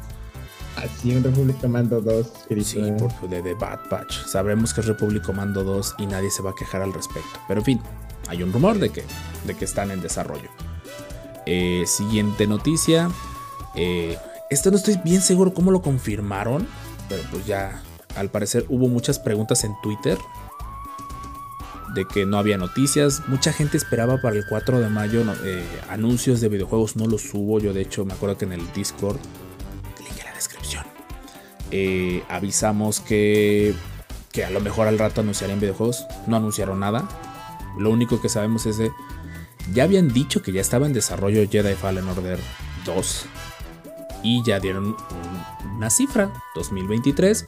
Así, 0.76 1.14
un 1.14 1.22
Republic 1.22 1.60
Commando 1.60 2.00
2. 2.00 2.32
Sí, 2.64 2.92
por, 2.98 3.28
de, 3.28 3.42
de 3.42 3.54
Bad 3.54 3.80
Batch. 3.90 4.26
Sabremos 4.26 4.72
que 4.72 4.80
es 4.80 4.86
Republic 4.86 5.22
Commando 5.22 5.64
2 5.64 5.96
y 5.98 6.06
nadie 6.06 6.30
se 6.30 6.42
va 6.42 6.50
a 6.50 6.54
quejar 6.54 6.82
al 6.82 6.92
respecto. 6.92 7.40
Pero 7.48 7.60
en 7.60 7.64
fin, 7.64 7.80
hay 8.28 8.42
un 8.42 8.52
rumor 8.52 8.78
de 8.78 8.90
que, 8.90 9.04
de 9.46 9.54
que 9.54 9.64
están 9.64 9.90
en 9.90 10.00
desarrollo. 10.00 10.48
Eh, 11.46 11.84
siguiente 11.86 12.46
noticia. 12.46 13.10
Eh, 13.74 14.16
esto 14.50 14.70
no 14.70 14.76
estoy 14.76 14.98
bien 15.02 15.20
seguro 15.22 15.54
cómo 15.54 15.70
lo 15.70 15.82
confirmaron. 15.82 16.66
Pero 17.08 17.22
pues 17.30 17.46
ya, 17.46 17.82
al 18.16 18.30
parecer 18.30 18.64
hubo 18.68 18.88
muchas 18.88 19.18
preguntas 19.18 19.64
en 19.64 19.74
Twitter. 19.82 20.18
De 21.94 22.06
que 22.06 22.24
no 22.24 22.38
había 22.38 22.56
noticias. 22.56 23.22
Mucha 23.28 23.52
gente 23.52 23.76
esperaba 23.76 24.20
para 24.20 24.36
el 24.36 24.46
4 24.48 24.80
de 24.80 24.88
mayo 24.88 25.24
eh, 25.44 25.64
anuncios 25.88 26.40
de 26.40 26.48
videojuegos. 26.48 26.96
No 26.96 27.06
los 27.06 27.32
hubo. 27.34 27.60
Yo 27.60 27.72
de 27.72 27.82
hecho 27.82 28.04
me 28.04 28.14
acuerdo 28.14 28.38
que 28.38 28.44
en 28.46 28.52
el 28.52 28.72
Discord 28.72 29.18
eh, 31.74 32.22
avisamos 32.28 33.00
que, 33.00 33.74
que 34.30 34.44
a 34.44 34.50
lo 34.50 34.60
mejor 34.60 34.88
al 34.88 34.98
rato 34.98 35.22
anunciarían 35.22 35.58
videojuegos. 35.58 36.06
No 36.26 36.36
anunciaron 36.36 36.80
nada. 36.80 37.08
Lo 37.78 37.90
único 37.90 38.20
que 38.20 38.28
sabemos 38.28 38.66
es 38.66 38.76
de. 38.76 38.92
Ya 39.72 39.84
habían 39.84 40.08
dicho 40.12 40.42
que 40.42 40.52
ya 40.52 40.60
estaba 40.60 40.86
en 40.86 40.92
desarrollo 40.92 41.48
Jedi 41.48 41.74
Fallen 41.74 42.06
Order 42.08 42.38
2. 42.84 43.26
Y 44.22 44.42
ya 44.44 44.60
dieron 44.60 44.96
una 45.76 45.88
cifra. 45.88 46.30
2023 46.54 47.46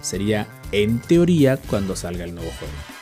sería 0.00 0.48
en 0.72 0.98
teoría 1.00 1.58
cuando 1.58 1.94
salga 1.96 2.24
el 2.24 2.34
nuevo 2.34 2.50
juego. 2.58 2.95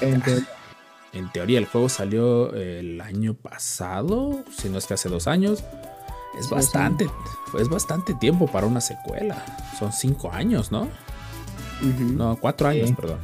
En, 0.00 0.20
teoría. 0.22 0.48
en 1.12 1.32
teoría 1.32 1.58
el 1.58 1.66
juego 1.66 1.88
salió 1.88 2.52
el 2.54 3.00
año 3.00 3.34
pasado, 3.34 4.44
si 4.56 4.68
no 4.68 4.78
es 4.78 4.86
que 4.86 4.94
hace 4.94 5.08
dos 5.08 5.26
años. 5.26 5.64
Es 6.38 6.50
bastante, 6.50 7.08
es 7.58 7.68
bastante 7.68 8.12
tiempo 8.14 8.46
para 8.48 8.66
una 8.66 8.80
secuela. 8.80 9.44
Son 9.78 9.92
cinco 9.92 10.32
años, 10.32 10.72
¿no? 10.72 10.88
No, 11.80 12.36
cuatro 12.40 12.68
años, 12.68 12.90
perdón. 12.92 13.18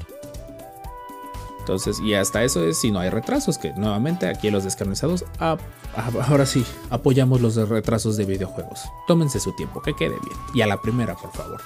Entonces, 1.61 2.01
y 2.01 2.15
hasta 2.15 2.43
eso 2.43 2.65
es 2.65 2.79
si 2.79 2.91
no 2.91 3.01
hay 3.01 3.11
retrasos, 3.11 3.59
que 3.59 3.73
nuevamente 3.73 4.29
aquí 4.29 4.51
los 4.51 4.65
descarnizados, 4.65 5.25
ahora 5.39 6.47
sí, 6.47 6.65
apoyamos 6.89 7.41
los 7.41 7.57
retrasos 7.69 8.17
de 8.17 8.25
videojuegos. 8.25 8.83
Tómense 9.07 9.41
su 9.41 9.55
tiempo, 9.55 9.83
que 9.83 9.95
quede 9.95 10.17
bien. 10.25 10.39
Y 10.55 10.63
a 10.63 10.67
la 10.67 10.81
primera, 10.81 11.15
por 11.15 11.33
favor. 11.33 11.61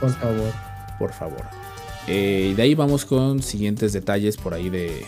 Por 0.00 0.10
favor. 0.10 0.52
Por 0.98 1.12
favor. 1.12 1.63
Eh, 2.06 2.48
y 2.50 2.54
de 2.54 2.62
ahí 2.62 2.74
vamos 2.74 3.04
con 3.04 3.42
siguientes 3.42 3.92
detalles 3.92 4.36
por 4.36 4.54
ahí 4.54 4.68
de, 4.68 5.06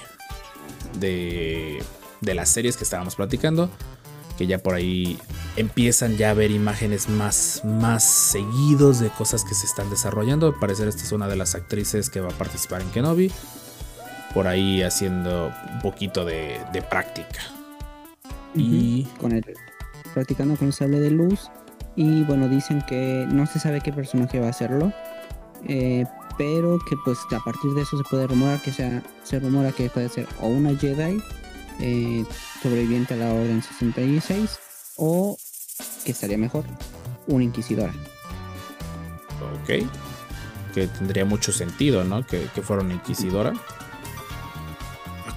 de, 0.99 1.83
de 2.21 2.35
las 2.35 2.49
series 2.49 2.77
que 2.77 2.85
estábamos 2.85 3.17
platicando 3.17 3.71
que 4.37 4.47
ya 4.47 4.59
por 4.59 4.75
ahí 4.75 5.19
empiezan 5.57 6.17
ya 6.17 6.31
a 6.31 6.35
ver 6.35 6.51
imágenes 6.51 7.09
más, 7.09 7.63
más 7.65 8.05
seguidos 8.05 9.01
de 9.01 9.09
cosas 9.09 9.45
que 9.45 9.55
se 9.55 9.67
están 9.67 9.91
desarrollando. 9.91 10.47
Al 10.47 10.55
parecer 10.55 10.89
esta 10.89 11.03
es 11.03 11.13
una 11.13 11.27
de 11.27 11.37
las 11.37 11.55
actrices 11.55 12.11
que 12.11 12.21
va 12.21 12.29
a 12.29 12.33
participar 12.33 12.83
en 12.83 12.91
Kenobi. 12.91 13.33
Por 14.35 14.47
ahí 14.47 14.83
haciendo 14.83 15.53
un 15.73 15.81
poquito 15.81 16.25
de, 16.25 16.61
de 16.73 16.83
práctica. 16.83 17.41
Y 18.55 19.05
con 19.19 19.33
el, 19.33 19.45
practicando 20.13 20.57
con 20.57 20.69
el 20.69 20.73
sable 20.75 21.01
de 21.01 21.11
luz. 21.11 21.51
Y 21.95 22.23
bueno, 22.25 22.49
dicen 22.49 22.83
que 22.83 23.27
no 23.29 23.47
se 23.47 23.59
sabe 23.59 23.81
qué 23.81 23.93
personaje 23.93 24.39
va 24.39 24.49
a 24.49 24.51
hacerlo. 24.51 24.93
Eh, 25.67 26.05
pero 26.37 26.79
que 26.79 26.97
pues 26.97 27.19
a 27.31 27.41
partir 27.41 27.73
de 27.73 27.83
eso 27.83 27.97
se 27.97 28.05
puede 28.05 28.27
rumorar 28.27 28.61
que 28.63 28.73
sea, 28.73 29.03
se 29.23 29.39
rumora 29.41 29.73
que 29.73 29.89
puede 29.91 30.09
ser 30.09 30.29
o 30.41 30.49
una 30.49 30.77
Jedi 30.77 31.23
eh, 31.81 32.25
sobreviviente 32.63 33.15
a 33.15 33.17
la 33.19 33.33
Orden 33.33 33.63
66 33.63 34.59
o, 34.97 35.37
que 36.05 36.13
estaría 36.13 36.39
mejor, 36.39 36.65
una 37.27 37.45
inquisidora. 37.45 37.93
Ok. 39.63 39.87
Que 40.75 40.87
tendría 40.89 41.25
mucho 41.25 41.53
sentido, 41.53 42.05
¿no? 42.05 42.27
Que, 42.27 42.49
fuera 42.63 42.83
una 42.83 42.95
inquisidora. 42.95 43.53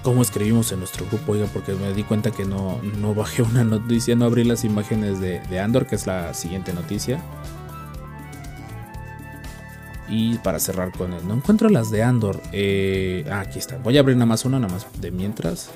¿Cómo 0.02 0.22
escribimos 0.22 0.72
en 0.72 0.78
nuestro 0.78 1.06
grupo? 1.06 1.32
Oiga, 1.32 1.46
porque 1.52 1.74
me 1.74 1.92
di 1.92 2.04
cuenta 2.04 2.30
que 2.30 2.46
no, 2.46 2.80
no 2.98 3.14
bajé 3.14 3.42
una 3.42 3.64
noticia, 3.64 4.16
no 4.16 4.24
abrí 4.24 4.44
las 4.44 4.64
imágenes 4.64 5.20
de, 5.20 5.40
de 5.40 5.60
Andor, 5.60 5.86
que 5.86 5.96
es 5.96 6.06
la 6.06 6.32
siguiente 6.32 6.72
noticia. 6.72 7.22
Y 10.10 10.38
para 10.38 10.58
cerrar 10.58 10.92
con 10.92 11.12
él, 11.12 11.26
no 11.26 11.34
encuentro 11.34 11.68
las 11.68 11.90
de 11.90 12.02
Andor. 12.02 12.40
Eh, 12.52 13.24
ah, 13.30 13.40
aquí 13.40 13.58
está. 13.58 13.78
Voy 13.78 13.96
a 13.96 14.00
abrir 14.00 14.16
nada 14.16 14.26
más 14.26 14.44
una, 14.44 14.58
nada 14.58 14.72
más 14.72 14.86
de 15.00 15.10
mientras 15.12 15.70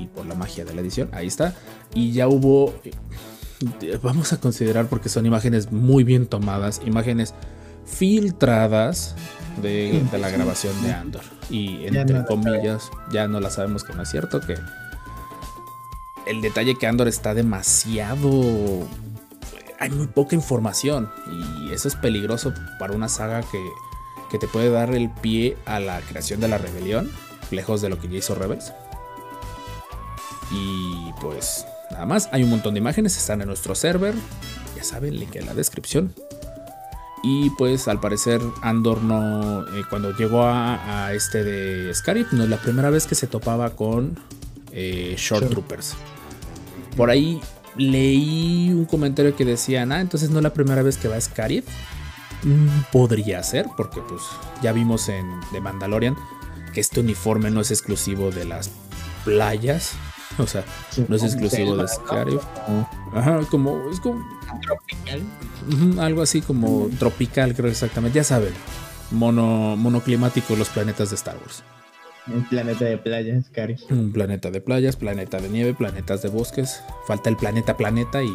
y 0.00 0.06
por 0.06 0.26
la 0.26 0.34
magia 0.34 0.64
de 0.64 0.74
la 0.74 0.80
edición, 0.80 1.08
ahí 1.12 1.26
está. 1.26 1.54
Y 1.94 2.12
ya 2.12 2.28
hubo, 2.28 2.74
eh, 2.84 3.98
vamos 4.02 4.32
a 4.32 4.40
considerar 4.40 4.86
porque 4.86 5.08
son 5.08 5.26
imágenes 5.26 5.72
muy 5.72 6.04
bien 6.04 6.26
tomadas, 6.26 6.80
imágenes 6.84 7.34
filtradas 7.84 9.14
de, 9.62 10.02
de 10.10 10.18
la 10.18 10.30
grabación 10.30 10.80
de 10.82 10.92
Andor. 10.92 11.22
Y 11.50 11.86
entre 11.86 12.24
comillas, 12.24 12.90
ya 13.10 13.28
no 13.28 13.40
la 13.40 13.50
sabemos 13.50 13.84
que 13.84 13.94
no 13.94 14.02
es 14.02 14.10
cierto, 14.10 14.40
que 14.40 14.56
el 16.26 16.40
detalle 16.40 16.76
que 16.76 16.86
Andor 16.86 17.08
está 17.08 17.34
demasiado... 17.34 18.86
Hay 19.78 19.90
muy 19.90 20.06
poca 20.08 20.34
información 20.34 21.10
y 21.30 21.72
eso 21.72 21.88
es 21.88 21.94
peligroso 21.94 22.52
para 22.78 22.94
una 22.94 23.08
saga 23.08 23.42
que, 23.42 23.64
que 24.30 24.38
te 24.38 24.48
puede 24.48 24.70
dar 24.70 24.94
el 24.94 25.10
pie 25.10 25.56
a 25.66 25.78
la 25.78 26.00
creación 26.00 26.40
de 26.40 26.48
la 26.48 26.58
rebelión, 26.58 27.10
lejos 27.50 27.80
de 27.80 27.88
lo 27.88 27.98
que 28.00 28.08
ya 28.08 28.18
hizo 28.18 28.34
Rebels. 28.34 28.72
Y 30.50 31.12
pues 31.20 31.66
nada 31.90 32.06
más, 32.06 32.28
hay 32.32 32.42
un 32.42 32.50
montón 32.50 32.74
de 32.74 32.80
imágenes, 32.80 33.16
están 33.16 33.40
en 33.40 33.48
nuestro 33.48 33.74
server, 33.74 34.14
ya 34.76 34.82
saben, 34.82 35.18
link 35.18 35.36
en 35.36 35.46
la 35.46 35.54
descripción. 35.54 36.14
Y 37.22 37.50
pues 37.50 37.88
al 37.88 38.00
parecer 38.00 38.40
Andor 38.62 39.02
no, 39.02 39.62
eh, 39.62 39.82
cuando 39.90 40.16
llegó 40.16 40.42
a, 40.42 41.06
a 41.06 41.14
este 41.14 41.44
de 41.44 41.92
Scarif, 41.94 42.32
no 42.32 42.44
es 42.44 42.48
la 42.48 42.58
primera 42.58 42.90
vez 42.90 43.06
que 43.06 43.14
se 43.14 43.26
topaba 43.26 43.70
con 43.70 44.18
eh, 44.72 45.14
Short. 45.18 45.48
Troopers. 45.50 45.94
Por 46.96 47.10
ahí 47.10 47.40
leí 47.78 48.70
un 48.70 48.84
comentario 48.84 49.34
que 49.34 49.44
decían, 49.44 49.92
ah, 49.92 50.00
entonces 50.00 50.30
no 50.30 50.38
es 50.38 50.42
la 50.42 50.52
primera 50.52 50.82
vez 50.82 50.98
que 50.98 51.08
va 51.08 51.16
a 51.16 51.20
Scarif. 51.20 51.64
Mm, 52.42 52.92
Podría 52.92 53.42
ser, 53.42 53.66
porque 53.76 54.00
pues 54.00 54.22
ya 54.62 54.72
vimos 54.72 55.08
en 55.08 55.26
The 55.52 55.60
Mandalorian 55.60 56.16
que 56.72 56.80
este 56.80 57.00
uniforme 57.00 57.50
no 57.50 57.60
es 57.60 57.70
exclusivo 57.70 58.30
de 58.30 58.44
las 58.44 58.70
playas. 59.24 59.92
O 60.36 60.46
sea, 60.46 60.62
no 61.08 61.16
es 61.16 61.24
exclusivo 61.24 61.76
de 61.76 61.88
Scarif. 61.88 62.40
Ajá, 63.12 63.40
como, 63.50 63.90
es 63.90 63.98
como 63.98 64.24
Tropical. 64.62 65.22
Algo 65.98 66.22
así 66.22 66.42
como 66.42 66.88
tropical, 66.98 67.54
creo 67.56 67.70
exactamente. 67.70 68.16
Ya 68.18 68.24
saben, 68.24 68.52
mono, 69.10 69.76
monoclimático 69.76 70.54
los 70.54 70.68
planetas 70.68 71.10
de 71.10 71.16
Star 71.16 71.36
Wars. 71.38 71.64
Un 72.32 72.44
planeta 72.48 72.84
de 72.84 72.98
playas, 72.98 73.48
Cari. 73.50 73.76
Un 73.90 74.12
planeta 74.12 74.50
de 74.50 74.60
playas, 74.60 74.96
planeta 74.96 75.40
de 75.40 75.48
nieve, 75.48 75.74
planetas 75.74 76.22
de 76.22 76.28
bosques. 76.28 76.82
Falta 77.06 77.30
el 77.30 77.36
planeta 77.36 77.76
planeta 77.76 78.22
y 78.22 78.30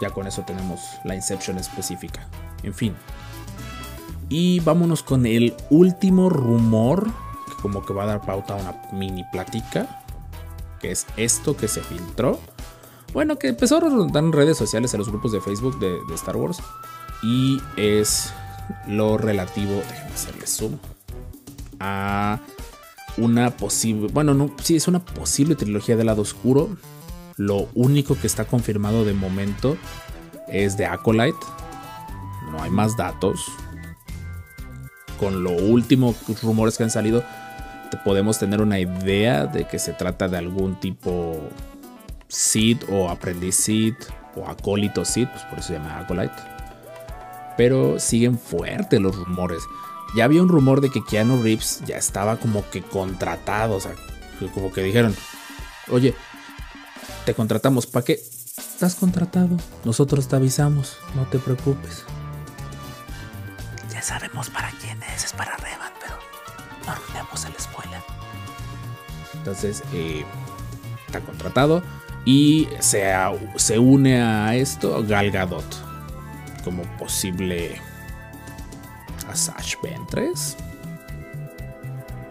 ya 0.00 0.10
con 0.10 0.26
eso 0.26 0.42
tenemos 0.42 0.80
la 1.04 1.14
Inception 1.14 1.58
específica. 1.58 2.28
En 2.62 2.74
fin. 2.74 2.94
Y 4.28 4.60
vámonos 4.60 5.02
con 5.02 5.24
el 5.24 5.54
último 5.70 6.28
rumor, 6.28 7.06
que 7.46 7.62
como 7.62 7.84
que 7.84 7.94
va 7.94 8.02
a 8.02 8.06
dar 8.06 8.20
pauta 8.20 8.54
a 8.54 8.56
una 8.56 8.82
mini 8.92 9.24
plática, 9.32 10.02
que 10.80 10.90
es 10.90 11.06
esto 11.16 11.56
que 11.56 11.68
se 11.68 11.80
filtró. 11.80 12.38
Bueno, 13.14 13.38
que 13.38 13.48
empezó 13.48 13.78
a 13.78 13.80
rondar 13.80 14.22
en 14.22 14.32
redes 14.32 14.58
sociales, 14.58 14.92
en 14.92 14.98
los 14.98 15.08
grupos 15.08 15.32
de 15.32 15.40
Facebook 15.40 15.78
de, 15.78 15.88
de 16.08 16.14
Star 16.14 16.36
Wars. 16.36 16.58
Y 17.22 17.58
es 17.76 18.32
lo 18.86 19.16
relativo, 19.16 19.72
déjenme 19.88 20.12
hacerle 20.12 20.46
zoom, 20.46 20.78
a 21.80 22.40
una 23.18 23.50
posible, 23.50 24.08
bueno, 24.12 24.34
no, 24.34 24.50
sí, 24.62 24.76
es 24.76 24.88
una 24.88 25.00
posible 25.00 25.54
trilogía 25.54 25.96
del 25.96 26.06
lado 26.06 26.22
oscuro. 26.22 26.76
Lo 27.36 27.68
único 27.74 28.16
que 28.18 28.26
está 28.26 28.44
confirmado 28.44 29.04
de 29.04 29.14
momento 29.14 29.76
es 30.48 30.76
de 30.76 30.86
Acolyte. 30.86 31.38
No 32.50 32.62
hay 32.62 32.70
más 32.70 32.96
datos. 32.96 33.44
Con 35.20 35.42
lo 35.44 35.52
último 35.52 36.14
rumores 36.42 36.76
que 36.76 36.84
han 36.84 36.90
salido, 36.90 37.24
podemos 38.04 38.38
tener 38.38 38.60
una 38.60 38.78
idea 38.78 39.46
de 39.46 39.66
que 39.66 39.78
se 39.78 39.92
trata 39.92 40.28
de 40.28 40.36
algún 40.36 40.78
tipo 40.78 41.40
Sid 42.28 42.82
o 42.90 43.08
aprendiz 43.08 43.56
Sid 43.56 43.94
o 44.36 44.46
acólito 44.46 45.04
Sid, 45.04 45.28
pues 45.28 45.42
por 45.44 45.58
eso 45.58 45.68
se 45.68 45.74
llama 45.74 45.98
Acolyte. 45.98 46.34
Pero 47.56 47.98
siguen 47.98 48.38
fuertes 48.38 49.00
los 49.00 49.16
rumores. 49.16 49.62
Ya 50.14 50.24
había 50.24 50.42
un 50.42 50.48
rumor 50.48 50.80
de 50.80 50.90
que 50.90 51.04
Keanu 51.04 51.42
Reeves 51.42 51.82
ya 51.86 51.96
estaba 51.96 52.38
como 52.38 52.68
que 52.70 52.82
contratado, 52.82 53.76
o 53.76 53.80
sea, 53.80 53.94
como 54.54 54.72
que 54.72 54.82
dijeron, 54.82 55.14
oye, 55.90 56.14
te 57.24 57.34
contratamos, 57.34 57.86
¿para 57.86 58.04
qué? 58.04 58.20
Estás 58.56 58.94
contratado, 58.94 59.56
nosotros 59.84 60.28
te 60.28 60.36
avisamos, 60.36 60.96
no 61.14 61.26
te 61.26 61.38
preocupes. 61.38 62.04
Ya 63.92 64.02
sabemos 64.02 64.48
para 64.50 64.70
quién 64.80 65.02
es, 65.02 65.24
es 65.24 65.32
para 65.32 65.56
Revan, 65.56 65.92
pero 66.00 66.16
no 66.86 66.92
arruinemos 66.92 67.44
el 67.44 67.52
spoiler. 67.60 68.00
Entonces, 69.34 69.82
eh, 69.92 70.24
está 71.06 71.20
contratado 71.20 71.82
y 72.24 72.68
se, 72.80 73.12
se 73.56 73.78
une 73.78 74.22
a 74.22 74.54
esto 74.54 75.04
Gal 75.06 75.30
Gadot 75.30 75.64
como 76.64 76.82
posible 76.98 77.80
Asajj 79.38 79.80
Ventress. 79.84 80.56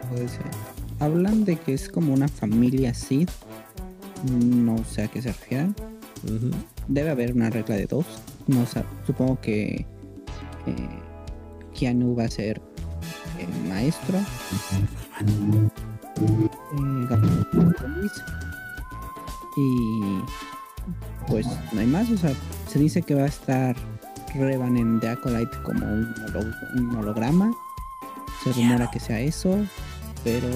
Puede 0.09 0.27
ser. 0.27 0.45
Hablan 0.99 1.45
de 1.45 1.55
que 1.55 1.73
es 1.73 1.87
como 1.87 2.13
una 2.13 2.27
familia 2.27 2.93
Sith. 2.93 3.31
No 4.29 4.83
sé 4.83 5.03
a 5.03 5.07
qué 5.07 5.21
se 5.21 5.29
refieren. 5.29 5.73
Debe 6.89 7.09
haber 7.09 7.33
una 7.33 7.49
regla 7.49 7.75
de 7.75 7.85
dos. 7.85 8.05
No 8.47 8.65
supongo 9.05 9.39
que 9.39 9.85
eh, 10.65 10.89
Keanu 11.73 12.13
va 12.13 12.25
a 12.25 12.29
ser 12.29 12.61
el 13.39 13.69
maestro. 13.69 14.17
Eh, 15.21 15.69
Gabriel 17.09 17.47
Luis. 17.95 18.11
Y 19.55 20.19
pues 21.29 21.47
no 21.71 21.79
hay 21.79 21.87
más. 21.87 22.09
O 22.11 22.17
sea, 22.17 22.33
se 22.67 22.79
dice 22.79 23.01
que 23.01 23.15
va 23.15 23.23
a 23.23 23.27
estar 23.27 23.77
Revan 24.37 24.77
en 24.77 24.99
The 24.99 25.09
Acolyte 25.09 25.57
como 25.63 25.85
un, 25.85 26.13
holo- 26.15 26.55
un 26.75 26.95
holograma. 26.97 27.51
Se 28.43 28.53
rumora 28.53 28.89
que 28.91 28.99
sea 28.99 29.19
eso, 29.19 29.57
pero 30.23 30.47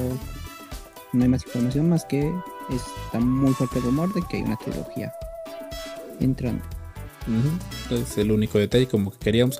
no 1.13 1.23
hay 1.23 1.29
más 1.29 1.45
información 1.45 1.89
más 1.89 2.05
que 2.05 2.31
está 2.69 3.19
muy 3.19 3.53
fuerte 3.53 3.79
el 3.79 3.85
rumor 3.85 4.13
de 4.13 4.21
que 4.23 4.37
hay 4.37 4.43
una 4.43 4.55
trilogía 4.57 5.11
entrando. 6.19 6.63
Ujú. 7.27 7.49
Entonces 7.83 8.17
el 8.19 8.31
único 8.31 8.57
detalle 8.59 8.87
como 8.87 9.11
que 9.11 9.17
queríamos, 9.17 9.59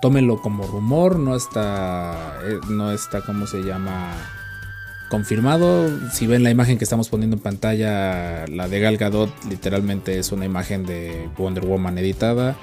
tómenlo 0.00 0.40
como 0.40 0.66
rumor, 0.66 1.18
no 1.18 1.34
está, 1.34 2.38
eh, 2.44 2.58
no 2.68 2.92
está, 2.92 3.20
¿cómo 3.22 3.46
se 3.46 3.62
llama? 3.62 4.12
Confirmado. 5.10 5.90
Si 6.10 6.26
ven 6.26 6.42
la 6.42 6.50
imagen 6.50 6.78
que 6.78 6.84
estamos 6.84 7.08
poniendo 7.10 7.36
en 7.36 7.42
pantalla, 7.42 8.46
la 8.46 8.66
de 8.68 8.80
Gal 8.80 8.96
Gadot 8.96 9.30
literalmente 9.48 10.18
es 10.18 10.32
una 10.32 10.46
imagen 10.46 10.86
de 10.86 11.28
Wonder 11.36 11.66
Woman 11.66 11.98
editada 11.98 12.56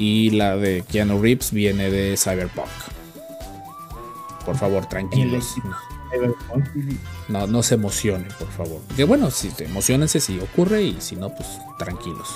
y 0.00 0.30
la 0.30 0.56
de 0.56 0.82
Keanu 0.90 1.20
Reeves 1.20 1.52
viene 1.52 1.90
de 1.90 2.16
Cyberpunk. 2.16 2.68
Por 4.46 4.56
favor, 4.56 4.86
tranquilos. 4.86 5.54
No, 7.28 7.46
no 7.46 7.62
se 7.62 7.74
emocionen, 7.74 8.28
por 8.38 8.48
favor. 8.48 8.80
Que 8.96 9.04
bueno, 9.04 9.30
si 9.30 9.50
te 9.50 9.66
emocionense 9.66 10.18
si 10.18 10.40
ocurre 10.40 10.82
y 10.82 10.96
si 11.00 11.16
no, 11.16 11.28
pues 11.28 11.46
tranquilos. 11.78 12.28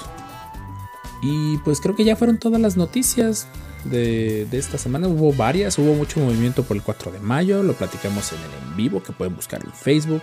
Y 1.23 1.57
pues 1.59 1.81
creo 1.81 1.97
que 1.97 2.05
ya 2.05 2.17
fueron 2.17 2.39
todas 2.39 2.61
las 2.61 2.77
noticias 2.77 3.49
de, 3.85 4.47
de 4.51 4.59
esta 4.59 4.77
semana. 4.77 5.09
Hubo 5.09 5.33
varias, 5.33 5.79
hubo 5.79 5.95
mucho 5.95 6.21
movimiento 6.21 6.65
por 6.65 6.77
el 6.77 6.83
4 6.83 7.13
de 7.13 7.21
mayo, 7.21 7.63
lo 7.63 7.73
platicamos 7.73 8.31
en 8.33 8.41
el 8.41 8.69
en 8.69 8.77
vivo 8.77 9.03
que 9.03 9.13
pueden 9.13 9.35
buscar 9.35 9.65
en 9.65 9.73
Facebook. 9.73 10.21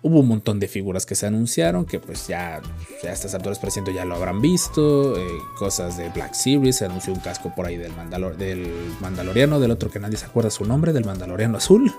Hubo 0.00 0.20
un 0.20 0.28
montón 0.28 0.60
de 0.60 0.68
figuras 0.68 1.04
que 1.06 1.14
se 1.16 1.26
anunciaron, 1.26 1.84
que 1.84 1.98
pues 1.98 2.28
ya, 2.28 2.60
ya 3.02 3.10
a 3.10 3.12
estas 3.12 3.34
alturas 3.34 3.58
presiento 3.58 3.90
ya 3.90 4.04
lo 4.04 4.14
habrán 4.14 4.40
visto. 4.40 5.16
eh, 5.18 5.26
cosas 5.58 5.96
de 5.96 6.08
Black 6.10 6.34
Series, 6.34 6.76
se 6.76 6.84
anunció 6.84 7.12
un 7.12 7.18
casco 7.20 7.52
por 7.54 7.66
ahí 7.66 7.76
del, 7.76 7.92
Mandalor- 7.96 8.36
del 8.36 8.70
Mandaloriano, 9.00 9.58
del 9.58 9.72
otro 9.72 9.90
que 9.90 9.98
nadie 9.98 10.16
se 10.16 10.26
acuerda 10.26 10.50
su 10.50 10.64
nombre, 10.64 10.92
del 10.92 11.04
Mandaloriano 11.04 11.58
Azul. 11.58 11.92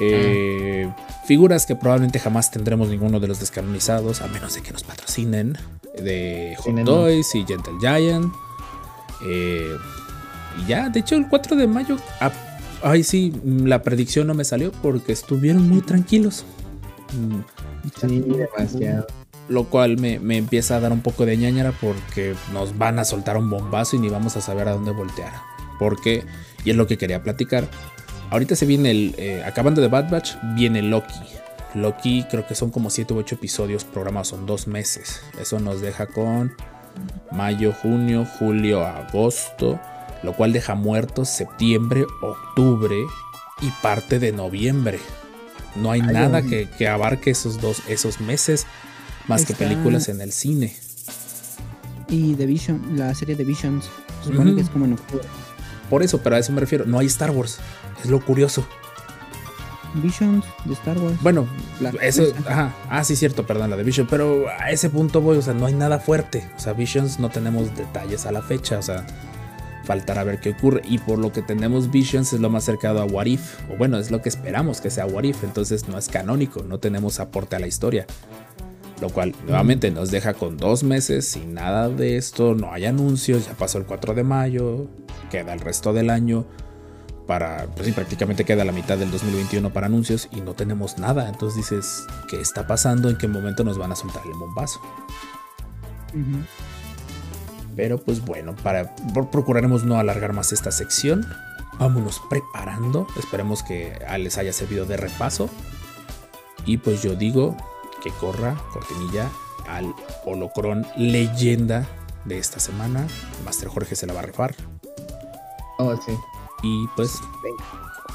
Eh, 0.00 0.90
Figuras 1.26 1.64
que 1.66 1.76
probablemente 1.76 2.18
jamás 2.18 2.50
tendremos 2.50 2.88
ninguno 2.88 3.20
de 3.20 3.28
los 3.28 3.38
descanonizados, 3.40 4.20
a 4.20 4.26
menos 4.26 4.54
de 4.54 4.62
que 4.62 4.72
nos 4.72 4.82
patrocinen. 4.82 5.56
De 5.94 6.56
Hot 6.58 6.84
Toys 6.84 7.34
y 7.34 7.44
Gentle 7.46 7.74
Giant. 7.80 8.32
Eh, 9.24 9.76
y 10.62 10.66
ya, 10.68 10.88
de 10.88 11.00
hecho, 11.00 11.14
el 11.14 11.28
4 11.28 11.56
de 11.56 11.66
mayo. 11.68 11.96
ah, 12.20 12.32
ay, 12.82 13.04
sí, 13.04 13.32
la 13.44 13.82
predicción 13.82 14.26
no 14.26 14.34
me 14.34 14.44
salió 14.44 14.72
porque 14.72 15.12
estuvieron 15.12 15.68
muy 15.68 15.80
tranquilos. 15.80 16.44
Mm, 17.12 17.40
Sí, 18.00 18.20
demasiado. 18.20 19.06
Lo 19.48 19.64
cual 19.64 19.98
me, 19.98 20.18
me 20.20 20.36
empieza 20.36 20.76
a 20.76 20.80
dar 20.80 20.92
un 20.92 21.00
poco 21.02 21.26
de 21.26 21.36
ñañara 21.36 21.72
porque 21.80 22.34
nos 22.52 22.78
van 22.78 22.98
a 22.98 23.04
soltar 23.04 23.36
un 23.36 23.50
bombazo 23.50 23.96
y 23.96 23.98
ni 23.98 24.08
vamos 24.08 24.36
a 24.36 24.40
saber 24.40 24.68
a 24.68 24.72
dónde 24.72 24.92
voltear. 24.92 25.32
Porque, 25.78 26.24
y 26.64 26.70
es 26.70 26.76
lo 26.76 26.86
que 26.86 26.96
quería 26.96 27.22
platicar. 27.22 27.68
Ahorita 28.30 28.54
se 28.56 28.66
viene 28.66 28.90
el. 28.92 29.14
eh, 29.18 29.42
acabando 29.44 29.80
de 29.82 29.88
Bad 29.88 30.10
Batch, 30.10 30.34
viene 30.54 30.80
Loki. 30.80 31.12
Loki 31.74 32.24
creo 32.30 32.46
que 32.46 32.54
son 32.54 32.70
como 32.70 32.88
7 32.90 33.12
u 33.14 33.18
8 33.18 33.34
episodios 33.34 33.84
programados, 33.84 34.28
son 34.28 34.46
dos 34.46 34.66
meses. 34.66 35.22
Eso 35.40 35.58
nos 35.58 35.80
deja 35.80 36.06
con 36.06 36.54
mayo, 37.32 37.72
junio, 37.72 38.24
julio, 38.38 38.84
agosto. 38.84 39.80
Lo 40.22 40.34
cual 40.34 40.52
deja 40.52 40.76
muertos 40.76 41.28
septiembre, 41.28 42.04
octubre 42.22 42.96
y 43.60 43.70
parte 43.82 44.18
de 44.20 44.30
noviembre. 44.32 45.00
No 45.76 45.90
hay 45.90 46.00
Ay, 46.00 46.06
nada 46.12 46.42
que, 46.42 46.68
que 46.68 46.88
abarque 46.88 47.30
esos 47.30 47.60
dos, 47.60 47.82
esos 47.88 48.20
meses 48.20 48.66
más 49.28 49.44
que 49.46 49.54
películas 49.54 50.08
en 50.08 50.20
el 50.20 50.32
cine. 50.32 50.76
Y 52.08 52.34
The 52.34 52.46
Vision, 52.46 52.96
la 52.96 53.14
serie 53.14 53.36
de 53.36 53.44
Visions, 53.44 53.86
se 54.22 54.30
supone 54.30 54.54
que 54.54 54.60
es 54.60 54.68
como 54.68 54.84
en 54.84 54.94
octubre. 54.94 55.24
Por 55.88 56.02
eso, 56.02 56.18
pero 56.22 56.36
a 56.36 56.38
eso 56.38 56.52
me 56.52 56.60
refiero. 56.60 56.84
No 56.84 56.98
hay 56.98 57.06
Star 57.06 57.30
Wars. 57.30 57.58
Es 58.02 58.10
lo 58.10 58.22
curioso. 58.24 58.66
Visions 59.94 60.44
de 60.64 60.72
Star 60.74 60.98
Wars. 60.98 61.16
Bueno, 61.22 61.46
La- 61.80 61.90
eso, 62.02 62.22
esa. 62.22 62.38
ajá, 62.50 62.74
ah, 62.88 63.04
sí, 63.04 63.14
cierto, 63.14 63.46
perdón, 63.46 63.68
la 63.70 63.76
de 63.76 63.82
Vision, 63.82 64.06
pero 64.08 64.46
a 64.48 64.70
ese 64.70 64.88
punto 64.88 65.20
voy, 65.20 65.36
o 65.36 65.42
sea, 65.42 65.52
no 65.52 65.66
hay 65.66 65.74
nada 65.74 65.98
fuerte, 65.98 66.48
o 66.56 66.58
sea, 66.60 66.72
Visions 66.72 67.18
no 67.18 67.28
tenemos 67.28 67.76
detalles 67.76 68.24
a 68.24 68.32
la 68.32 68.40
fecha, 68.40 68.78
o 68.78 68.82
sea, 68.82 69.04
faltará 69.84 70.24
ver 70.24 70.40
qué 70.40 70.50
ocurre, 70.50 70.82
y 70.84 70.98
por 70.98 71.18
lo 71.18 71.32
que 71.32 71.42
tenemos 71.42 71.90
Visions 71.90 72.32
es 72.32 72.40
lo 72.40 72.50
más 72.50 72.64
cercano 72.64 73.00
a 73.00 73.04
What 73.04 73.26
If, 73.26 73.60
o 73.70 73.76
bueno, 73.76 73.98
es 73.98 74.10
lo 74.10 74.22
que 74.22 74.28
esperamos 74.28 74.80
que 74.80 74.90
sea 74.90 75.06
What 75.06 75.24
If, 75.24 75.44
entonces 75.44 75.88
no 75.88 75.98
es 75.98 76.08
canónico, 76.08 76.62
no 76.62 76.78
tenemos 76.78 77.20
aporte 77.20 77.56
a 77.56 77.58
la 77.58 77.66
historia, 77.66 78.06
lo 79.00 79.10
cual 79.10 79.34
nuevamente 79.44 79.90
nos 79.90 80.10
deja 80.10 80.34
con 80.34 80.56
dos 80.56 80.84
meses 80.84 81.26
sin 81.28 81.54
nada 81.54 81.88
de 81.88 82.16
esto, 82.16 82.54
no 82.54 82.72
hay 82.72 82.84
anuncios, 82.84 83.46
ya 83.46 83.54
pasó 83.54 83.78
el 83.78 83.84
4 83.84 84.14
de 84.14 84.24
mayo, 84.24 84.86
queda 85.30 85.52
el 85.52 85.60
resto 85.60 85.92
del 85.92 86.10
año, 86.10 86.46
para, 87.26 87.66
pues 87.66 87.86
sí, 87.86 87.92
prácticamente 87.92 88.44
queda 88.44 88.64
la 88.64 88.72
mitad 88.72 88.98
del 88.98 89.10
2021 89.10 89.72
para 89.72 89.86
anuncios 89.86 90.28
y 90.32 90.40
no 90.40 90.54
tenemos 90.54 90.98
nada. 90.98 91.28
Entonces 91.28 91.56
dices, 91.56 92.04
¿qué 92.28 92.40
está 92.40 92.66
pasando? 92.66 93.08
¿En 93.08 93.16
qué 93.16 93.28
momento 93.28 93.64
nos 93.64 93.78
van 93.78 93.92
a 93.92 93.96
soltar 93.96 94.22
el 94.26 94.38
bombazo? 94.38 94.80
Ujú. 96.10 96.44
Pero 97.76 97.98
pues 97.98 98.24
bueno, 98.24 98.54
para 98.56 98.94
procuraremos 99.30 99.84
no 99.84 99.98
alargar 99.98 100.32
más 100.32 100.52
esta 100.52 100.70
sección. 100.70 101.26
Vámonos 101.78 102.20
preparando. 102.28 103.06
Esperemos 103.18 103.62
que 103.62 103.98
ah, 104.06 104.18
les 104.18 104.38
haya 104.38 104.52
servido 104.52 104.84
de 104.84 104.96
repaso. 104.96 105.48
Y 106.66 106.76
pues 106.78 107.02
yo 107.02 107.14
digo 107.14 107.56
que 108.02 108.10
corra 108.10 108.56
cortinilla 108.72 109.30
al 109.66 109.94
holocron 110.24 110.86
leyenda 110.96 111.88
de 112.24 112.38
esta 112.38 112.60
semana. 112.60 113.06
Master 113.44 113.68
Jorge 113.68 113.96
se 113.96 114.06
la 114.06 114.12
va 114.12 114.20
a 114.20 114.24
rifar. 114.24 114.54
Oh, 115.78 115.96
sí. 115.96 116.12
Y 116.62 116.86
pues 116.94 117.18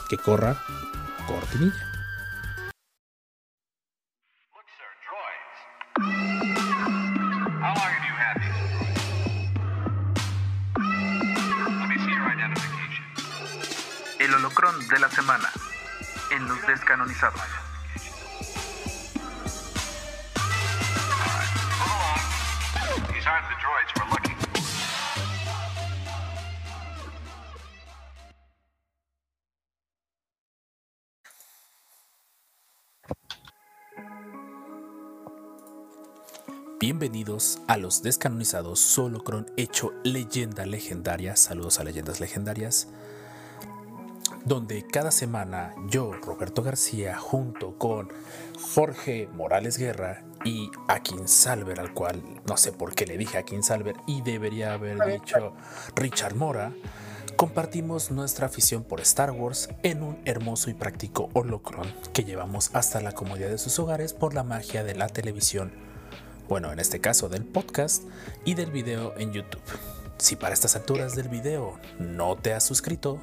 que 0.09 0.17
corra 0.17 0.57
cortinilla. 1.27 1.73
El 14.47 14.53
holocrón 14.53 14.87
de 14.87 14.99
la 14.99 15.09
semana 15.09 15.51
en 16.31 16.47
los 16.47 16.65
descanonizados. 16.65 17.41
Bienvenidos 36.79 37.59
a 37.67 37.75
los 37.75 38.01
descanonizados 38.01 38.79
Solocron 38.79 39.51
hecho 39.57 39.91
leyenda 40.05 40.65
legendaria. 40.65 41.35
Saludos 41.35 41.81
a 41.81 41.83
leyendas 41.83 42.21
legendarias. 42.21 42.87
Donde 44.47 44.87
cada 44.87 45.11
semana 45.11 45.75
yo, 45.89 46.13
Roberto 46.13 46.63
García, 46.63 47.17
junto 47.17 47.77
con 47.77 48.07
Jorge 48.73 49.27
Morales 49.33 49.77
Guerra 49.77 50.23
y 50.45 50.71
Akin 50.87 51.27
Salver, 51.27 51.81
al 51.81 51.93
cual 51.93 52.23
no 52.47 52.55
sé 52.55 52.71
por 52.71 52.95
qué 52.95 53.05
le 53.05 53.17
dije 53.17 53.37
Akin 53.37 53.61
Salver 53.61 53.97
y 54.07 54.21
debería 54.21 54.71
haber 54.71 54.99
dicho 55.05 55.53
Richard 55.95 56.35
Mora, 56.35 56.71
compartimos 57.35 58.09
nuestra 58.09 58.45
afición 58.45 58.83
por 58.83 59.01
Star 59.01 59.31
Wars 59.31 59.67
en 59.83 60.01
un 60.01 60.17
hermoso 60.23 60.69
y 60.69 60.73
práctico 60.73 61.29
holocron 61.33 61.93
que 62.13 62.23
llevamos 62.23 62.69
hasta 62.73 63.01
la 63.01 63.11
comodidad 63.11 63.49
de 63.49 63.57
sus 63.57 63.77
hogares 63.79 64.13
por 64.13 64.33
la 64.33 64.43
magia 64.43 64.85
de 64.85 64.95
la 64.95 65.07
televisión 65.07 65.73
bueno, 66.47 66.71
en 66.71 66.79
este 66.79 67.01
caso 67.01 67.27
del 67.27 67.43
podcast 67.43 68.03
y 68.45 68.53
del 68.53 68.71
video 68.71 69.13
en 69.17 69.33
YouTube. 69.33 69.61
Si 70.17 70.37
para 70.37 70.53
estas 70.53 70.77
alturas 70.77 71.13
del 71.13 71.27
video 71.27 71.77
no 71.99 72.37
te 72.37 72.53
has 72.53 72.63
suscrito, 72.63 73.19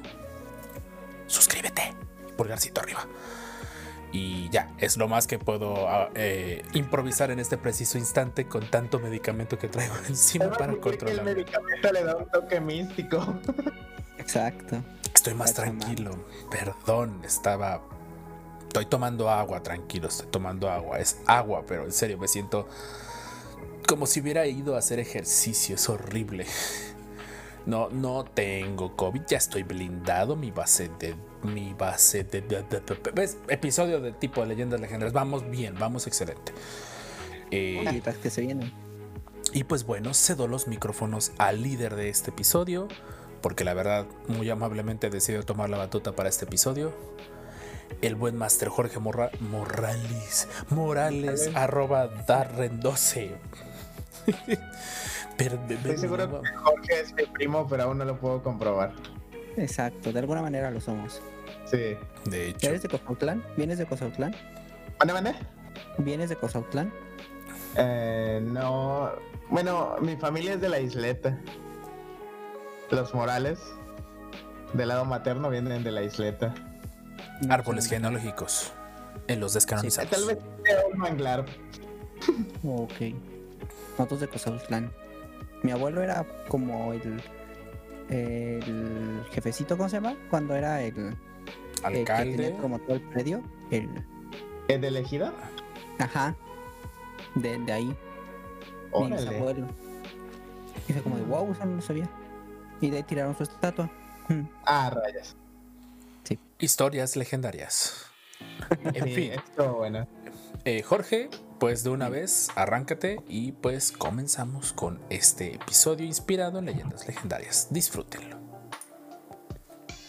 suscríbete. 1.35 1.93
Pulgarcito 2.37 2.81
arriba. 2.81 3.05
Y 4.11 4.49
ya, 4.49 4.71
es 4.77 4.95
lo 4.95 5.09
más 5.09 5.27
que 5.27 5.37
puedo 5.39 5.89
ah, 5.89 6.09
eh, 6.15 6.63
improvisar 6.73 7.31
en 7.31 7.39
este 7.39 7.57
preciso 7.57 7.97
instante 7.97 8.47
con 8.47 8.65
tanto 8.69 8.99
medicamento 8.99 9.59
que 9.59 9.67
traigo 9.67 9.95
encima 10.07 10.51
para 10.51 10.71
El 10.73 10.79
controlar. 10.79 11.23
medicamento 11.23 11.91
le 11.91 12.03
da 12.03 12.15
un 12.15 12.29
toque 12.29 12.61
místico. 12.61 13.39
Exacto. 14.17 14.81
Estoy 15.13 15.33
más 15.33 15.49
Está 15.49 15.63
tranquilo. 15.63 16.11
Perdón, 16.49 17.21
estaba... 17.25 17.81
Estoy 18.67 18.85
tomando 18.85 19.29
agua, 19.29 19.63
tranquilo, 19.63 20.07
estoy 20.07 20.27
tomando 20.27 20.69
agua. 20.69 20.99
Es 20.99 21.17
agua, 21.25 21.63
pero 21.65 21.83
en 21.85 21.91
serio 21.91 22.17
me 22.17 22.27
siento 22.27 22.67
como 23.87 24.05
si 24.05 24.19
hubiera 24.19 24.45
ido 24.47 24.75
a 24.75 24.79
hacer 24.79 24.99
ejercicio. 24.99 25.75
Es 25.75 25.89
horrible. 25.89 26.45
No, 27.65 27.89
no 27.89 28.23
tengo 28.25 28.95
COVID, 28.95 29.21
ya 29.27 29.37
estoy 29.37 29.63
blindado. 29.63 30.35
Mi 30.35 30.51
base 30.51 30.89
de. 30.99 31.15
Mi 31.43 31.73
base 31.73 32.23
de. 32.23 32.41
de- 32.41 32.63
de- 32.63 32.79
de- 32.79 33.11
¿Ves? 33.13 33.37
Episodio 33.47 33.99
de 34.01 34.11
tipo 34.11 34.41
de 34.41 34.47
leyendas 34.47 34.79
legendarias. 34.79 35.13
Vamos 35.13 35.49
bien, 35.49 35.75
vamos 35.79 36.05
excelente. 36.07 36.53
Eh, 37.51 38.01
que 38.21 38.29
se 38.29 38.41
vienen. 38.41 38.71
y 39.53 39.63
pues 39.63 39.85
bueno, 39.85 40.13
cedo 40.13 40.47
los 40.47 40.67
micrófonos 40.67 41.31
al 41.37 41.61
líder 41.63 41.95
de 41.95 42.09
este 42.09 42.31
episodio, 42.31 42.87
porque 43.41 43.63
la 43.63 43.73
verdad 43.73 44.05
muy 44.27 44.49
amablemente 44.49 45.09
decidió 45.09 45.43
tomar 45.43 45.69
la 45.69 45.77
batuta 45.77 46.13
para 46.13 46.27
este 46.29 46.45
episodio. 46.45 46.91
El 48.01 48.15
buen 48.15 48.35
Master 48.35 48.67
Jorge 48.69 48.99
Morra- 48.99 49.29
Morales, 49.39 50.47
Morales, 50.71 51.49
arroba 51.55 52.09
Darren12. 52.25 53.31
Pero, 55.37 55.59
Estoy 55.69 55.97
seguro 55.97 56.41
que 56.41 56.49
Jorge 56.55 57.01
es 57.01 57.13
mi 57.13 57.23
primo, 57.25 57.67
pero 57.67 57.83
aún 57.83 57.97
no 57.97 58.05
lo 58.05 58.17
puedo 58.19 58.41
comprobar. 58.41 58.93
Exacto. 59.57 60.11
De 60.13 60.19
alguna 60.19 60.41
manera 60.41 60.71
lo 60.71 60.79
somos. 60.79 61.21
Sí. 61.65 61.97
De 62.25 62.49
hecho, 62.49 62.67
¿Eres 62.67 62.83
de 62.83 62.89
Cozautlán? 62.89 63.43
¿Vienes 63.57 63.77
de 63.77 63.85
Cozautlán? 63.85 64.35
¿Mande, 64.99 65.13
mande? 65.13 65.35
¿Vienes 65.97 66.29
de 66.29 66.35
Cozautlán? 66.35 66.93
Eh, 67.75 68.39
no. 68.43 69.11
Bueno, 69.49 69.95
mi 70.01 70.15
familia 70.15 70.53
es 70.53 70.61
de 70.61 70.69
la 70.69 70.79
isleta. 70.79 71.37
Los 72.91 73.13
Morales, 73.13 73.59
del 74.73 74.87
lado 74.89 75.05
materno, 75.05 75.49
vienen 75.49 75.83
de 75.83 75.91
la 75.91 76.03
isleta. 76.03 76.53
árboles 77.49 77.87
genealógicos 77.87 78.71
en 79.27 79.39
los 79.39 79.53
descanonizados. 79.53 80.09
Tal 80.11 80.25
vez 80.25 80.37
sea 80.63 80.77
un 80.91 80.99
manglar. 80.99 81.45
Ok. 82.63 83.13
Nosotros 83.97 84.19
de 84.21 84.27
Cozautlán. 84.27 84.91
Mi 85.65 85.71
abuelo 85.71 86.01
era 86.01 86.25
como 86.47 86.93
el. 86.93 87.21
El 88.09 89.23
jefecito, 89.31 89.75
¿cómo 89.77 89.89
se 89.89 89.97
llama? 89.97 90.15
Cuando 90.29 90.55
era 90.55 90.81
el. 90.81 90.95
el 90.97 91.15
que 91.81 91.85
Alcalde. 92.11 92.37
tenía 92.37 92.61
como 92.61 92.79
todo 92.79 92.95
el 92.95 93.01
predio. 93.01 93.41
El. 93.71 93.89
¿Es 94.67 94.79
de 94.81 94.87
elegida? 94.87 95.33
Ajá. 95.99 96.35
De, 97.35 97.57
de 97.59 97.71
ahí. 97.71 97.85
Mi 97.85 97.95
Órale. 98.91 99.29
bisabuelo. 99.29 99.67
Y 100.87 100.93
fue 100.93 101.01
como 101.01 101.17
de 101.17 101.23
wow, 101.23 101.51
eso 101.51 101.65
no 101.65 101.75
lo 101.77 101.81
sabía. 101.81 102.07
Y 102.81 102.89
de 102.91 102.97
ahí 102.97 103.03
tiraron 103.03 103.35
su 103.35 103.43
estatua. 103.43 103.89
Ah, 104.65 104.89
rayas. 104.93 105.35
Historias 106.59 107.15
legendarias. 107.15 108.05
En 108.93 109.03
Sí, 109.05 109.11
fin. 109.11 109.31
esto 109.33 109.73
bueno. 109.75 110.07
Eh, 110.63 110.81
Jorge, 110.83 111.29
pues 111.65 111.83
de 111.83 111.89
una 111.89 112.09
vez 112.09 112.49
arráncate 112.53 113.23
y 113.27 113.53
pues 113.53 113.91
comenzamos 113.91 114.71
con 114.71 114.99
este 115.09 115.55
episodio 115.55 116.05
inspirado 116.05 116.59
en 116.59 116.65
leyendas 116.65 117.07
legendarias. 117.07 117.69
Disfrútenlo. 117.71 118.37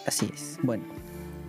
Así 0.06 0.30
es. 0.34 0.58
Bueno, 0.62 0.84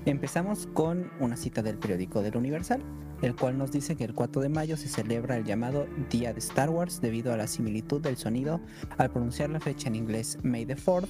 empezamos 0.05 0.65
con 0.67 1.11
una 1.19 1.35
cita 1.35 1.61
del 1.61 1.77
periódico 1.77 2.21
del 2.21 2.37
Universal, 2.37 2.81
el 3.21 3.35
cual 3.35 3.57
nos 3.57 3.73
dice 3.73 3.97
que 3.97 4.05
el 4.05 4.13
4 4.13 4.43
de 4.43 4.47
mayo 4.47 4.77
se 4.77 4.87
celebra 4.87 5.35
el 5.35 5.43
llamado 5.43 5.87
Día 6.09 6.31
de 6.31 6.39
Star 6.39 6.69
Wars 6.69 7.01
debido 7.01 7.33
a 7.33 7.35
la 7.35 7.47
similitud 7.47 7.99
del 7.99 8.15
sonido 8.15 8.61
al 8.97 9.11
pronunciar 9.11 9.49
la 9.49 9.59
fecha 9.59 9.89
en 9.89 9.95
inglés 9.95 10.37
May 10.41 10.65
the 10.65 10.77
4th 10.77 11.09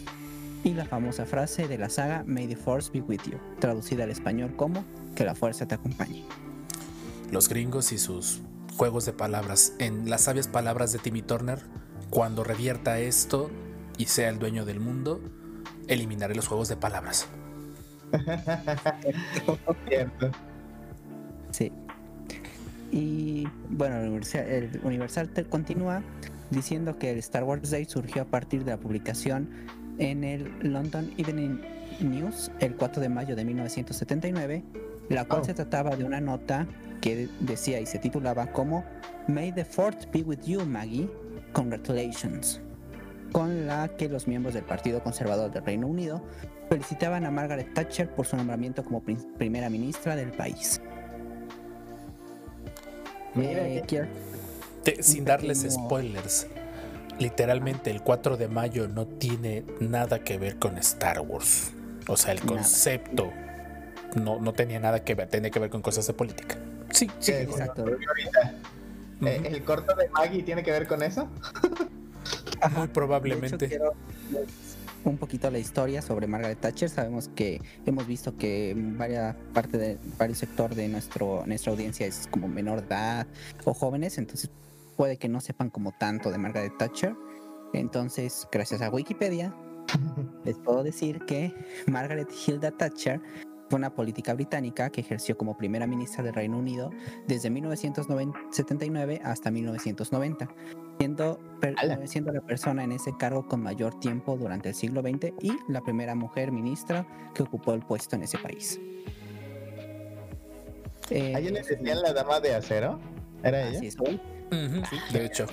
y 0.64 0.74
la 0.74 0.86
famosa 0.86 1.28
frase 1.28 1.68
de 1.68 1.78
la 1.78 1.90
saga 1.90 2.24
May 2.26 2.48
the 2.48 2.56
Force 2.56 2.90
be 2.92 3.02
with 3.02 3.22
you, 3.30 3.38
traducida 3.60 4.06
al 4.06 4.10
español 4.10 4.56
como 4.56 4.84
que 5.14 5.24
la 5.24 5.36
fuerza 5.36 5.68
te 5.68 5.76
acompañe. 5.76 6.26
Los 7.30 7.48
gringos 7.48 7.92
y 7.92 8.00
sus 8.00 8.42
juegos 8.78 9.06
de 9.06 9.14
palabras. 9.14 9.74
En 9.80 10.10
las 10.10 10.22
sabias 10.22 10.48
palabras 10.48 10.94
de 10.94 11.00
Timmy 11.00 11.22
Turner, 11.24 11.60
cuando 12.10 12.44
revierta 12.44 13.00
esto 13.00 13.50
y 13.98 14.06
sea 14.06 14.30
el 14.30 14.40
dueño 14.40 14.66
del 14.66 14.80
mundo, 14.80 15.20
eliminaré 15.88 16.36
los 16.36 16.48
juegos 16.48 16.70
de 16.70 16.78
palabras. 16.78 17.28
Cierto. 19.88 20.32
Sí. 21.52 21.72
Y 22.92 23.48
bueno, 23.70 23.98
el 23.98 24.10
Universal, 24.10 24.46
el 24.48 24.80
Universal 24.84 25.30
te 25.30 25.44
continúa 25.46 26.04
diciendo 26.52 27.00
que 27.00 27.12
el 27.12 27.18
Star 27.20 27.46
Wars 27.46 27.72
Day 27.72 27.86
surgió 27.86 28.22
a 28.22 28.26
partir 28.26 28.64
de 28.64 28.72
la 28.72 28.78
publicación 28.78 29.50
en 29.98 30.24
el 30.24 30.52
London 30.62 31.12
Evening, 31.18 31.62
News 32.02 32.52
el 32.60 32.76
4 32.76 33.02
de 33.02 33.10
mayo 33.10 33.36
de 33.36 33.44
1979, 33.46 34.64
la 35.10 35.26
cual 35.26 35.42
Oh. 35.42 35.46
se 35.46 35.54
trataba 35.56 35.96
de 35.96 36.04
una 36.04 36.22
nota 36.22 36.68
que 37.02 37.28
decía 37.40 37.80
y 37.80 37.86
se 37.86 38.00
titulaba 38.00 38.48
como 38.48 38.84
May 39.28 39.52
the 39.52 39.66
Fourth 39.66 40.12
be 40.12 40.22
with 40.24 40.40
you, 40.46 40.66
Maggie. 40.66 41.10
Congratulations. 41.54 42.62
Con 43.32 43.68
la 43.68 43.90
que 43.90 44.08
los 44.10 44.28
miembros 44.28 44.54
del 44.54 44.64
Partido 44.64 45.02
Conservador 45.04 45.52
del 45.52 45.64
Reino 45.66 45.88
Unido 45.88 46.24
felicitaban 46.70 47.26
a 47.26 47.32
Margaret 47.32 47.74
Thatcher 47.74 48.10
por 48.14 48.26
su 48.26 48.36
nombramiento 48.38 48.84
como 48.84 49.02
primera 49.38 49.70
ministra 49.70 50.16
del 50.16 50.32
país. 50.32 50.82
Mira, 53.36 53.68
Eh, 53.68 53.84
Te- 54.84 55.04
sin 55.04 55.26
darles 55.26 55.64
pequeño- 55.64 55.86
spoilers. 55.86 56.48
Literalmente 57.20 57.90
el 57.92 58.02
4 58.02 58.38
de 58.38 58.48
mayo 58.48 58.88
no 58.88 59.06
tiene 59.08 59.64
nada 59.80 60.20
que 60.24 60.38
ver 60.38 60.58
con 60.58 60.78
Star 60.78 61.20
Wars. 61.22 61.72
O 62.08 62.16
sea, 62.16 62.32
el 62.32 62.42
concepto 62.42 63.32
no, 64.16 64.40
no 64.40 64.54
tenía 64.54 64.80
nada 64.80 65.04
que 65.04 65.16
ver, 65.16 65.28
tenía 65.28 65.50
que 65.52 65.60
ver 65.60 65.70
con 65.70 65.82
cosas 65.82 66.08
de 66.08 66.14
política. 66.14 66.58
Sí, 66.98 67.12
sí. 67.20 67.32
Eh, 67.32 67.44
Exacto. 67.44 67.86
eh, 69.22 69.42
¿El 69.46 69.64
corto 69.64 69.96
de 69.96 70.10
Maggie 70.10 70.42
tiene 70.42 70.64
que 70.64 70.72
ver 70.72 70.88
con 70.88 71.04
eso? 71.04 71.26
Muy 71.28 72.72
De 72.72 72.84
hecho, 72.86 72.94
probablemente. 72.94 73.68
quiero 73.68 73.94
un 75.04 75.18
poquito 75.18 75.50
la 75.52 75.60
historia 75.60 76.02
sobre 76.02 76.26
Margaret 76.26 76.60
Thatcher. 76.60 76.90
Sabemos 76.90 77.30
que 77.36 77.62
hemos 77.86 78.08
visto 78.08 78.36
que 78.36 78.74
varias 78.76 79.36
parte 79.54 79.78
de 79.78 79.98
varios 80.18 80.40
sector 80.40 80.74
de 80.74 80.88
nuestro 80.88 81.44
nuestra 81.46 81.72
audiencia 81.72 82.08
es 82.08 82.28
como 82.32 82.48
menor 82.48 82.80
edad 82.80 83.28
o 83.64 83.74
jóvenes, 83.76 84.18
entonces 84.18 84.50
puede 84.96 85.18
que 85.18 85.30
no 85.30 85.40
sepan 85.40 85.70
como 85.70 85.92
tanto 86.00 86.32
de 86.32 86.40
Margaret 86.40 86.74
Thatcher. 86.80 87.16
Entonces, 87.74 88.48
gracias 88.52 88.82
a 88.82 88.90
Wikipedia, 88.90 89.54
les 90.46 90.58
puedo 90.58 90.84
decir 90.84 91.20
que 91.26 91.54
Margaret 91.86 92.30
Hilda 92.48 92.72
Thatcher 92.72 93.22
fue 93.70 93.78
una 93.78 93.94
política 93.94 94.34
británica 94.34 94.90
que 94.90 95.02
ejerció 95.02 95.38
como 95.38 95.58
primera 95.58 95.88
ministra 95.88 96.24
del 96.24 96.34
Reino 96.34 96.58
Unido 96.58 96.90
desde 97.28 97.50
1979 97.50 99.20
hasta 99.24 99.52
1990, 99.52 100.48
siendo, 101.00 101.40
per- 101.60 101.76
siendo 102.08 102.32
la 102.32 102.42
persona 102.42 102.84
en 102.84 102.94
ese 102.94 103.12
cargo 103.18 103.46
con 103.48 103.62
mayor 103.62 104.00
tiempo 104.00 104.38
durante 104.38 104.70
el 104.70 104.76
siglo 104.76 105.02
XX 105.02 105.34
y 105.42 105.54
la 105.68 105.82
primera 105.82 106.16
mujer 106.16 106.52
ministra 106.52 107.06
que 107.34 107.44
ocupó 107.44 107.74
el 107.74 107.82
puesto 107.82 108.16
en 108.16 108.24
ese 108.24 108.38
país. 108.38 108.80
Eh, 111.10 111.34
¿A 111.36 111.40
ella 111.40 111.52
le 111.52 111.62
decían 111.64 112.02
la 112.02 112.14
dama 112.14 112.40
de 112.40 112.56
acero? 112.56 113.00
¿Era 113.44 113.68
ella? 113.68 113.78
así 113.78 113.88
es, 113.88 113.98
Ujú, 114.00 114.82
de 115.14 115.26
hecho. 115.26 115.46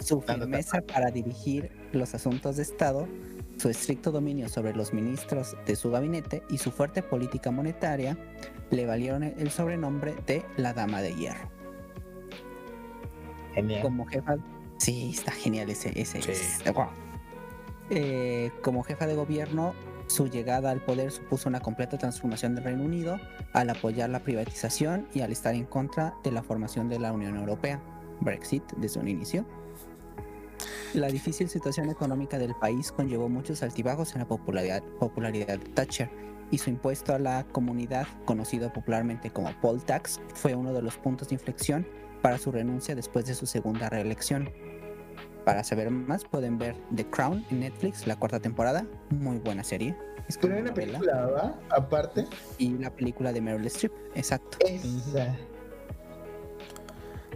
Su 0.00 0.20
Dando 0.26 0.44
firmeza 0.46 0.80
para 0.82 1.10
dirigir 1.10 1.70
los 1.92 2.14
asuntos 2.14 2.56
de 2.56 2.62
Estado, 2.62 3.06
su 3.56 3.68
estricto 3.68 4.10
dominio 4.10 4.48
sobre 4.48 4.74
los 4.74 4.92
ministros 4.92 5.56
de 5.66 5.76
su 5.76 5.90
gabinete 5.90 6.42
y 6.50 6.58
su 6.58 6.70
fuerte 6.70 7.02
política 7.02 7.50
monetaria 7.50 8.16
le 8.70 8.86
valieron 8.86 9.22
el 9.22 9.50
sobrenombre 9.50 10.14
de 10.26 10.44
la 10.56 10.72
Dama 10.72 11.00
de 11.00 11.14
Hierro. 11.14 11.50
Genial. 13.54 13.82
Como 13.82 14.06
jefa... 14.06 14.36
Sí, 14.78 15.10
está 15.14 15.32
genial 15.32 15.70
ese. 15.70 15.92
ese 15.98 16.20
Sí. 16.20 16.32
Eh, 17.90 18.50
como 18.62 18.82
jefa 18.82 19.06
de 19.06 19.14
gobierno, 19.14 19.74
su 20.06 20.28
llegada 20.28 20.70
al 20.70 20.80
poder 20.80 21.10
supuso 21.10 21.48
una 21.48 21.60
completa 21.60 21.98
transformación 21.98 22.54
del 22.54 22.64
Reino 22.64 22.84
Unido 22.84 23.18
al 23.52 23.70
apoyar 23.70 24.10
la 24.10 24.20
privatización 24.20 25.06
y 25.14 25.20
al 25.20 25.32
estar 25.32 25.54
en 25.54 25.64
contra 25.64 26.14
de 26.22 26.32
la 26.32 26.42
formación 26.42 26.88
de 26.88 26.98
la 26.98 27.12
Unión 27.12 27.36
Europea, 27.36 27.80
Brexit 28.20 28.64
desde 28.76 29.00
un 29.00 29.08
inicio. 29.08 29.44
La 30.92 31.08
difícil 31.08 31.48
situación 31.48 31.90
económica 31.90 32.38
del 32.38 32.54
país 32.54 32.92
conllevó 32.92 33.28
muchos 33.28 33.62
altibajos 33.62 34.14
en 34.14 34.20
la 34.20 34.28
popularidad, 34.28 34.82
popularidad 34.98 35.58
de 35.58 35.70
Thatcher 35.70 36.10
y 36.50 36.58
su 36.58 36.70
impuesto 36.70 37.14
a 37.14 37.18
la 37.18 37.44
comunidad, 37.44 38.06
conocido 38.24 38.72
popularmente 38.72 39.30
como 39.30 39.50
poll 39.60 39.82
tax, 39.82 40.20
fue 40.34 40.54
uno 40.54 40.72
de 40.72 40.82
los 40.82 40.96
puntos 40.96 41.28
de 41.28 41.34
inflexión 41.34 41.86
para 42.22 42.38
su 42.38 42.52
renuncia 42.52 42.94
después 42.94 43.26
de 43.26 43.34
su 43.34 43.46
segunda 43.46 43.88
reelección. 43.90 44.50
Para 45.44 45.62
saber 45.62 45.90
más 45.90 46.24
pueden 46.24 46.58
ver 46.58 46.76
The 46.94 47.04
Crown 47.10 47.44
en 47.50 47.60
Netflix, 47.60 48.06
la 48.06 48.16
cuarta 48.16 48.40
temporada, 48.40 48.86
muy 49.10 49.38
buena 49.38 49.62
serie. 49.62 49.96
Es 50.28 50.38
una 50.42 50.72
película, 50.72 51.26
¿verdad? 51.26 51.54
Aparte. 51.68 52.26
Y 52.56 52.78
la 52.78 52.90
película 52.90 53.32
de 53.32 53.42
Meryl 53.42 53.66
Streep, 53.66 53.92
exacto. 54.14 54.56
Esa. 54.60 55.36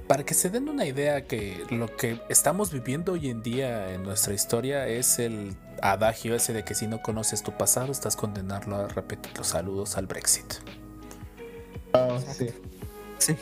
Para 0.09 0.25
que 0.25 0.33
se 0.33 0.49
den 0.49 0.69
una 0.71 0.87
idea 0.87 1.27
que 1.27 1.65
lo 1.71 1.95
que 1.95 2.21
estamos 2.31 2.73
viviendo 2.73 3.13
hoy 3.13 3.29
en 3.29 3.43
día 3.43 3.93
en 3.93 4.03
nuestra 4.05 4.33
historia 4.33 4.87
es 4.89 5.19
el 5.19 5.55
adagio 5.83 6.35
ese 6.35 6.55
de 6.55 6.65
que 6.65 6.75
si 6.75 6.87
no 6.87 7.03
conoces 7.03 7.43
tu 7.43 7.53
pasado 7.53 7.93
estás 7.93 8.17
condenarlo 8.17 8.77
a 8.77 8.89
repetir 8.89 9.37
los 9.37 9.49
saludos 9.49 9.99
al 9.99 10.07
Brexit. 10.07 10.55
Oh, 11.93 12.19
sí. 12.21 12.49
Sí. 13.19 13.37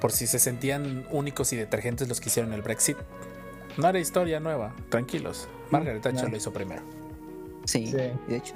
Por 0.00 0.12
si 0.12 0.26
se 0.26 0.38
sentían 0.38 1.06
únicos 1.10 1.52
y 1.52 1.56
detergentes 1.56 2.08
los 2.08 2.20
que 2.20 2.28
hicieron 2.28 2.52
el 2.52 2.62
Brexit. 2.62 2.96
No 3.76 3.88
era 3.88 3.98
historia 3.98 4.38
nueva, 4.38 4.74
tranquilos. 4.88 5.48
Margaret 5.70 6.00
Thatcher 6.02 6.24
no. 6.24 6.30
lo 6.30 6.36
hizo 6.36 6.52
primero. 6.52 6.82
Sí, 7.64 7.86
Sí. 7.88 7.92
de 7.92 8.36
hecho 8.36 8.54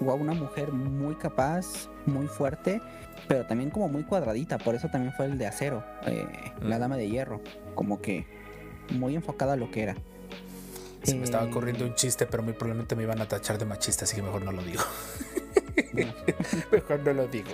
wow, 0.00 0.16
una 0.16 0.34
mujer 0.34 0.72
muy 0.72 1.14
capaz, 1.16 1.88
muy 2.06 2.26
fuerte, 2.26 2.80
pero 3.28 3.46
también 3.46 3.70
como 3.70 3.88
muy 3.88 4.02
cuadradita, 4.04 4.58
por 4.58 4.74
eso 4.74 4.88
también 4.88 5.12
fue 5.14 5.26
el 5.26 5.38
de 5.38 5.46
acero, 5.46 5.84
eh, 6.06 6.26
la 6.60 6.76
Mm. 6.76 6.80
dama 6.80 6.96
de 6.96 7.08
hierro, 7.08 7.40
como 7.74 8.00
que 8.00 8.26
muy 8.90 9.14
enfocada 9.14 9.54
a 9.54 9.56
lo 9.56 9.70
que 9.70 9.82
era. 9.84 9.94
Se 11.02 11.14
me 11.16 11.24
estaba 11.24 11.44
Eh, 11.44 11.48
ocurriendo 11.50 11.84
un 11.84 11.94
chiste, 11.94 12.26
pero 12.26 12.42
muy 12.42 12.54
probablemente 12.54 12.96
me 12.96 13.02
iban 13.02 13.20
a 13.20 13.28
tachar 13.28 13.58
de 13.58 13.64
machista, 13.66 14.04
así 14.04 14.16
que 14.16 14.22
mejor 14.22 14.42
no 14.42 14.52
lo 14.52 14.62
digo. 14.62 14.82
bueno, 15.92 16.12
mejor 16.72 17.00
no 17.00 17.12
lo 17.12 17.26
digo. 17.28 17.50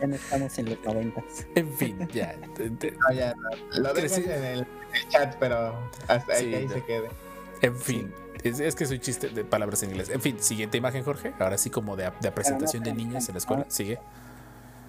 ya 0.00 0.06
no 0.06 0.14
estamos 0.16 0.58
en 0.58 0.70
los 0.70 0.84
noventas. 0.84 1.24
En 1.54 1.72
fin, 1.74 2.08
ya. 2.12 2.34
te- 2.56 2.70
te- 2.70 2.90
No, 2.92 3.12
ya 3.14 3.34
no. 3.34 3.80
Lo 3.82 3.94
Crecí- 3.94 4.24
en 4.24 4.44
el, 4.44 4.60
en 4.60 4.66
el 4.94 5.08
chat, 5.08 5.36
pero 5.38 5.78
hasta 6.08 6.32
ahí, 6.34 6.66
Sí, 6.68 6.74
se 6.74 6.84
quede. 6.84 7.08
En 7.60 7.76
fin, 7.76 8.12
es, 8.44 8.60
es 8.60 8.74
que 8.74 8.86
soy 8.86 8.98
chiste 8.98 9.28
de 9.28 9.44
palabras 9.44 9.82
en 9.82 9.90
inglés. 9.90 10.08
En 10.08 10.20
fin, 10.20 10.38
siguiente 10.40 10.78
imagen, 10.78 11.04
Jorge. 11.04 11.32
Ahora 11.38 11.58
sí, 11.58 11.70
como 11.70 11.96
de, 11.96 12.10
de 12.20 12.32
presentación 12.32 12.82
de 12.82 12.92
niñas 12.92 13.28
en 13.28 13.34
la 13.34 13.38
escuela. 13.38 13.66
Sigue. 13.68 13.98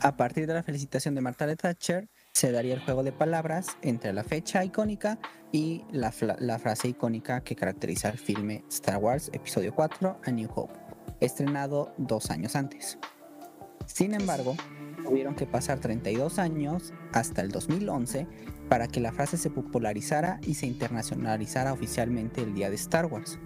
A 0.04 0.18
partir 0.18 0.47
de 0.47 0.54
la 0.54 0.64
felicitación 0.64 1.16
de 1.16 1.22
Margaret 1.22 1.62
Thatcher, 1.62 2.10
se 2.34 2.51
daría 2.51 2.74
el 2.74 2.82
juego 2.82 3.04
de 3.04 3.14
palabras 3.14 3.78
entre 3.82 4.12
la 4.12 4.26
fecha 4.26 4.66
icónica 4.66 5.18
y 5.51 5.86
la, 5.91 6.14
la 6.39 6.60
frase 6.60 6.89
icónica 6.89 7.41
que 7.41 7.56
caracteriza 7.56 8.10
el 8.10 8.18
filme 8.18 8.66
Star 8.70 8.97
Wars 8.97 9.30
Episodio 9.32 9.74
4 9.74 10.20
A 10.26 10.32
New 10.32 10.49
Hope, 10.54 10.74
estrenado 11.22 11.93
dos 11.97 12.32
años 12.32 12.58
antes. 12.58 12.97
Sin 13.86 14.14
embargo, 14.14 14.58
tuvieron 15.06 15.36
que 15.36 15.45
pasar 15.45 15.80
32 15.80 16.38
años 16.39 16.93
hasta 17.14 17.41
el 17.41 17.51
2011 17.51 18.28
para 18.70 18.88
que 18.88 18.99
la 18.99 19.11
frase 19.11 19.38
se 19.38 19.49
popularizara 19.49 20.39
y 20.45 20.55
se 20.55 20.66
internacionalizara 20.66 21.74
oficialmente 21.74 22.41
el 22.41 22.53
día 22.53 22.70
de 22.70 22.76
Star 22.76 23.05
Wars. 23.05 23.39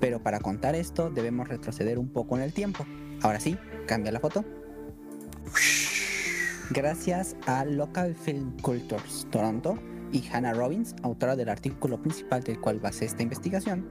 Pero 0.00 0.22
para 0.22 0.40
contar 0.40 0.74
esto 0.74 1.10
debemos 1.10 1.48
retroceder 1.48 1.98
un 1.98 2.08
poco 2.08 2.36
en 2.36 2.42
el 2.42 2.52
tiempo. 2.52 2.84
Ahora 3.22 3.40
sí, 3.40 3.56
cambia 3.86 4.12
la 4.12 4.20
foto. 4.20 4.44
Gracias 6.70 7.36
a 7.46 7.64
Local 7.64 8.14
Film 8.14 8.56
Cultures 8.62 9.26
Toronto 9.30 9.78
y 10.12 10.26
Hannah 10.32 10.54
Robbins, 10.54 10.94
autora 11.02 11.36
del 11.36 11.48
artículo 11.48 12.00
principal 12.00 12.42
del 12.42 12.60
cual 12.60 12.80
basé 12.80 13.04
esta 13.04 13.22
investigación, 13.22 13.86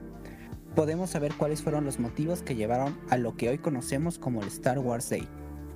podemos 0.76 1.10
saber 1.10 1.34
cuáles 1.36 1.62
fueron 1.62 1.86
los 1.86 2.00
motivos 2.00 2.44
que 2.44 2.56
llevaron 2.56 2.98
a 3.10 3.18
lo 3.18 3.36
que 3.36 3.50
hoy 3.50 3.58
conocemos 3.58 4.18
como 4.20 4.42
el 4.42 4.48
Star 4.48 4.80
Wars 4.80 5.10
Day. 5.10 5.28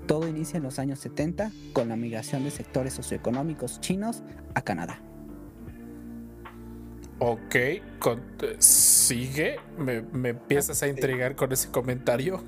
Todo 0.07 0.27
inicia 0.27 0.57
en 0.57 0.63
los 0.63 0.77
años 0.79 0.99
70 0.99 1.51
con 1.73 1.89
la 1.89 1.95
migración 1.95 2.43
de 2.43 2.51
sectores 2.51 2.93
socioeconómicos 2.93 3.79
chinos 3.81 4.23
a 4.53 4.61
Canadá. 4.61 4.99
Ok, 7.19 7.55
con- 7.99 8.21
eh, 8.43 8.55
sigue. 8.59 9.55
Me, 9.77 10.01
me 10.01 10.29
empiezas 10.29 10.81
a 10.83 10.87
intrigar 10.87 11.35
con 11.35 11.51
ese 11.51 11.69
comentario. 11.69 12.43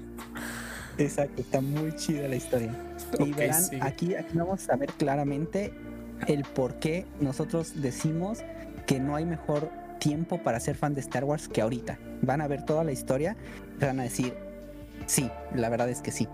Exacto, 0.97 1.41
está 1.41 1.61
muy 1.61 1.93
chida 1.95 2.27
la 2.27 2.35
historia. 2.35 2.73
Y 3.19 3.31
Ok, 3.31 3.37
verán, 3.37 3.63
aquí, 3.81 4.15
aquí 4.15 4.37
vamos 4.37 4.67
a 4.69 4.75
ver 4.75 4.91
claramente 4.93 5.73
el 6.27 6.43
por 6.43 6.75
qué 6.79 7.05
nosotros 7.21 7.81
decimos 7.81 8.39
que 8.85 8.99
no 8.99 9.15
hay 9.15 9.25
mejor 9.25 9.69
tiempo 9.99 10.41
para 10.43 10.59
ser 10.59 10.75
fan 10.75 10.93
de 10.93 11.01
Star 11.01 11.23
Wars 11.23 11.47
que 11.47 11.61
ahorita. 11.61 11.97
Van 12.21 12.41
a 12.41 12.47
ver 12.47 12.65
toda 12.65 12.83
la 12.83 12.91
historia 12.91 13.37
y 13.79 13.85
van 13.85 13.99
a 13.99 14.03
decir, 14.03 14.33
sí, 15.05 15.29
la 15.55 15.69
verdad 15.69 15.89
es 15.89 16.01
que 16.01 16.11
sí. 16.11 16.27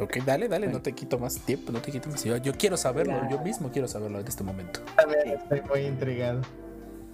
Ok, 0.00 0.18
dale, 0.24 0.48
dale, 0.48 0.66
Bueno. 0.66 0.78
no 0.78 0.82
te 0.82 0.92
quito 0.92 1.18
más 1.18 1.38
tiempo, 1.40 1.72
no 1.72 1.80
te 1.80 1.90
quito 1.90 2.08
más. 2.08 2.22
Yo, 2.24 2.36
yo 2.36 2.52
quiero 2.54 2.76
saberlo, 2.76 3.14
yo 3.30 3.40
mismo 3.40 3.70
quiero 3.70 3.88
saberlo 3.88 4.20
en 4.20 4.26
este 4.26 4.44
momento. 4.44 4.80
También 4.96 5.28
estoy 5.38 5.62
muy 5.62 5.80
intrigado. 5.80 6.42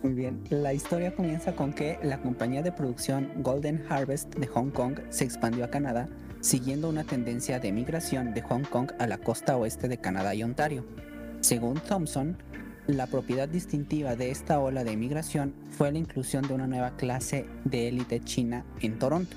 Muy 0.02 0.14
bien, 0.14 0.42
la 0.50 0.72
historia 0.72 1.14
comienza 1.14 1.54
con 1.54 1.72
que 1.72 1.98
la 2.02 2.20
compañía 2.20 2.62
de 2.62 2.72
producción 2.72 3.30
Golden 3.36 3.84
Harvest 3.88 4.34
de 4.34 4.48
Hong 4.48 4.70
Kong 4.70 4.98
se 5.10 5.24
expandió 5.24 5.64
a 5.64 5.68
Canadá, 5.68 6.08
siguiendo 6.40 6.88
una 6.88 7.04
tendencia 7.04 7.60
de 7.60 7.70
migración 7.70 8.34
de 8.34 8.42
Hong 8.42 8.64
Kong 8.64 8.90
a 8.98 9.06
la 9.06 9.18
costa 9.18 9.56
oeste 9.56 9.86
de 9.86 9.98
Canadá 9.98 10.34
y 10.34 10.42
Ontario. 10.42 10.84
Según 11.40 11.74
Thompson, 11.80 12.36
La 12.88 13.06
propiedad 13.06 13.48
distintiva 13.48 14.16
de 14.16 14.32
esta 14.32 14.58
ola 14.58 14.82
de 14.82 14.90
emigración 14.90 15.54
fue 15.70 15.92
la 15.92 15.98
inclusión 15.98 16.48
de 16.48 16.54
una 16.54 16.66
nueva 16.66 16.96
clase 16.96 17.46
de 17.64 17.86
élite 17.86 18.18
china 18.18 18.64
en 18.80 18.98
Toronto, 18.98 19.36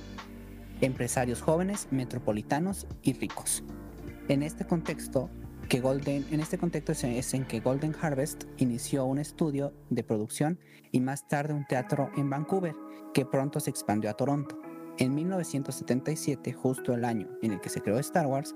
empresarios 0.82 1.42
jóvenes, 1.42 1.88
metropolitanos 1.92 2.88
y 3.02 3.14
ricos. 3.14 3.64
En 4.28 4.44
este 4.44 4.66
contexto, 4.66 5.30
que 5.70 5.78
en 5.78 6.40
este 6.40 6.58
contexto 6.58 6.92
es- 6.92 7.34
en 7.34 7.46
que 7.46 7.60
Golden 7.60 7.96
Harvest 8.00 8.44
inició 8.58 9.06
un 9.06 9.20
estudio 9.20 9.74
de 9.90 10.04
producción 10.04 10.60
y 10.92 11.00
más 11.00 11.28
tarde 11.28 11.54
un 11.54 11.66
teatro 11.66 12.10
en 12.16 12.30
Vancouver, 12.30 12.76
que 13.14 13.26
pronto 13.26 13.60
se 13.60 13.70
expandió 13.70 14.10
a 14.10 14.14
Toronto. 14.14 14.60
En 14.98 15.14
1977, 15.16 16.54
justo 16.54 16.94
el 16.94 17.04
año 17.04 17.28
en 17.42 17.52
el 17.52 17.60
que 17.60 17.70
se 17.70 17.82
creó 17.82 18.00
Star 18.00 18.28
Wars, 18.28 18.56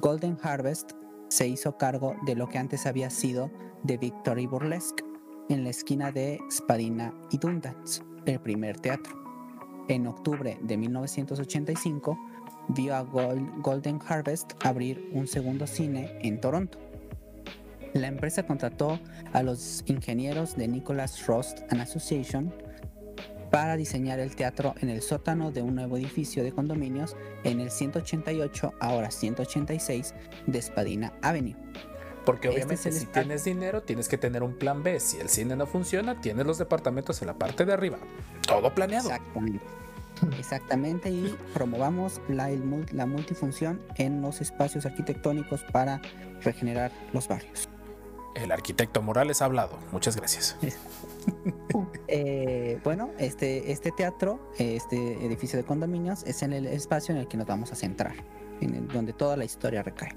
Golden 0.00 0.36
Harvest 0.42 0.92
se 1.28 1.48
hizo 1.48 1.76
cargo 1.78 2.16
de 2.26 2.34
lo 2.34 2.48
que 2.48 2.58
antes 2.58 2.86
había 2.86 3.10
sido 3.10 3.50
The 3.86 3.96
Victory 3.96 4.46
Burlesque, 4.46 5.04
en 5.48 5.64
la 5.64 5.70
esquina 5.70 6.10
de 6.10 6.38
Spadina 6.50 7.14
y 7.30 7.38
Dundans, 7.38 8.02
el 8.26 8.40
primer 8.40 8.78
teatro. 8.80 9.23
En 9.88 10.06
octubre 10.06 10.56
de 10.62 10.76
1985, 10.76 12.18
vio 12.68 12.94
a 12.94 13.02
Gol- 13.02 13.50
Golden 13.60 14.00
Harvest 14.06 14.52
abrir 14.64 15.10
un 15.12 15.26
segundo 15.26 15.66
cine 15.66 16.18
en 16.22 16.40
Toronto. 16.40 16.78
La 17.92 18.08
empresa 18.08 18.44
contrató 18.46 18.98
a 19.32 19.42
los 19.42 19.84
ingenieros 19.86 20.56
de 20.56 20.66
Nicholas 20.68 21.26
Rost 21.26 21.60
and 21.70 21.80
Association 21.80 22.52
para 23.50 23.76
diseñar 23.76 24.18
el 24.18 24.34
teatro 24.34 24.74
en 24.80 24.88
el 24.88 25.00
sótano 25.00 25.52
de 25.52 25.62
un 25.62 25.76
nuevo 25.76 25.96
edificio 25.96 26.42
de 26.42 26.50
condominios 26.50 27.16
en 27.44 27.60
el 27.60 27.70
188, 27.70 28.72
ahora 28.80 29.12
186, 29.12 30.12
de 30.48 30.60
Spadina 30.62 31.12
Avenue. 31.22 31.54
Porque 32.24 32.48
Este 32.48 32.56
obviamente 32.60 32.88
es 32.88 32.98
si 32.98 33.06
tienes 33.06 33.44
dinero 33.44 33.82
tienes 33.82 34.08
que 34.08 34.16
tener 34.18 34.42
un 34.42 34.54
plan 34.54 34.82
B. 34.82 34.98
Si 35.00 35.18
el 35.18 35.28
cine 35.28 35.56
no 35.56 35.66
funciona, 35.66 36.20
tienes 36.20 36.46
los 36.46 36.58
departamentos 36.58 37.20
en 37.22 37.26
la 37.28 37.34
parte 37.34 37.64
de 37.64 37.72
arriba. 37.72 37.98
Todo 38.46 38.74
planeado. 38.74 39.10
Exactamente. 39.10 39.64
Exactamente, 40.38 41.10
y 41.10 41.36
promovamos 41.52 42.20
la, 42.28 42.48
el 42.50 42.86
la 42.92 43.04
multifunción 43.04 43.80
en 43.96 44.22
los 44.22 44.40
espacios 44.40 44.86
arquitectónicos 44.86 45.64
para 45.72 46.00
regenerar 46.42 46.92
los 47.12 47.26
barrios. 47.26 47.68
El 48.36 48.50
arquitecto 48.52 49.02
Morales 49.02 49.42
ha 49.42 49.46
hablado. 49.46 49.78
Muchas 49.92 50.16
gracias. 50.16 50.56
Eh, 52.08 52.78
bueno, 52.84 53.10
este, 53.18 53.72
este 53.72 53.90
teatro, 53.90 54.50
este 54.58 55.24
edificio 55.24 55.58
de 55.58 55.64
condominios, 55.64 56.22
es 56.24 56.42
en 56.42 56.52
el 56.52 56.66
espacio 56.66 57.14
en 57.14 57.20
el 57.20 57.28
que 57.28 57.36
nos 57.36 57.46
vamos 57.46 57.72
a 57.72 57.74
centrar, 57.76 58.14
en 58.60 58.74
el- 58.74 58.88
donde 58.88 59.12
toda 59.12 59.36
la 59.36 59.44
historia 59.44 59.82
recae. 59.82 60.10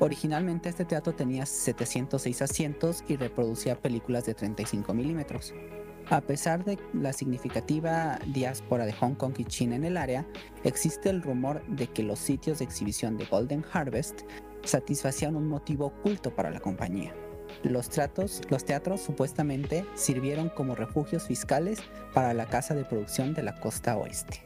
Originalmente 0.00 0.68
este 0.68 0.84
teatro 0.84 1.14
tenía 1.14 1.46
706 1.46 2.42
asientos 2.42 3.04
y 3.08 3.16
reproducía 3.16 3.80
películas 3.80 4.26
de 4.26 4.34
35 4.34 4.92
milímetros. 4.92 5.54
A 6.10 6.20
pesar 6.20 6.64
de 6.64 6.78
la 6.92 7.12
significativa 7.12 8.18
diáspora 8.26 8.84
de 8.84 8.92
Hong 8.92 9.14
Kong 9.14 9.34
y 9.38 9.44
China 9.44 9.76
en 9.76 9.84
el 9.84 9.96
área, 9.96 10.26
existe 10.62 11.08
el 11.08 11.22
rumor 11.22 11.64
de 11.66 11.86
que 11.86 12.02
los 12.02 12.18
sitios 12.18 12.58
de 12.58 12.66
exhibición 12.66 13.16
de 13.16 13.24
Golden 13.24 13.64
Harvest 13.72 14.22
satisfacían 14.64 15.36
un 15.36 15.48
motivo 15.48 15.86
oculto 15.86 16.34
para 16.34 16.50
la 16.50 16.60
compañía. 16.60 17.14
Los, 17.62 17.88
tratos, 17.88 18.42
los 18.50 18.64
teatros 18.64 19.00
supuestamente 19.00 19.86
sirvieron 19.94 20.50
como 20.50 20.74
refugios 20.74 21.24
fiscales 21.24 21.78
para 22.12 22.34
la 22.34 22.46
casa 22.46 22.74
de 22.74 22.84
producción 22.84 23.32
de 23.32 23.42
la 23.42 23.58
costa 23.60 23.96
oeste. 23.96 24.42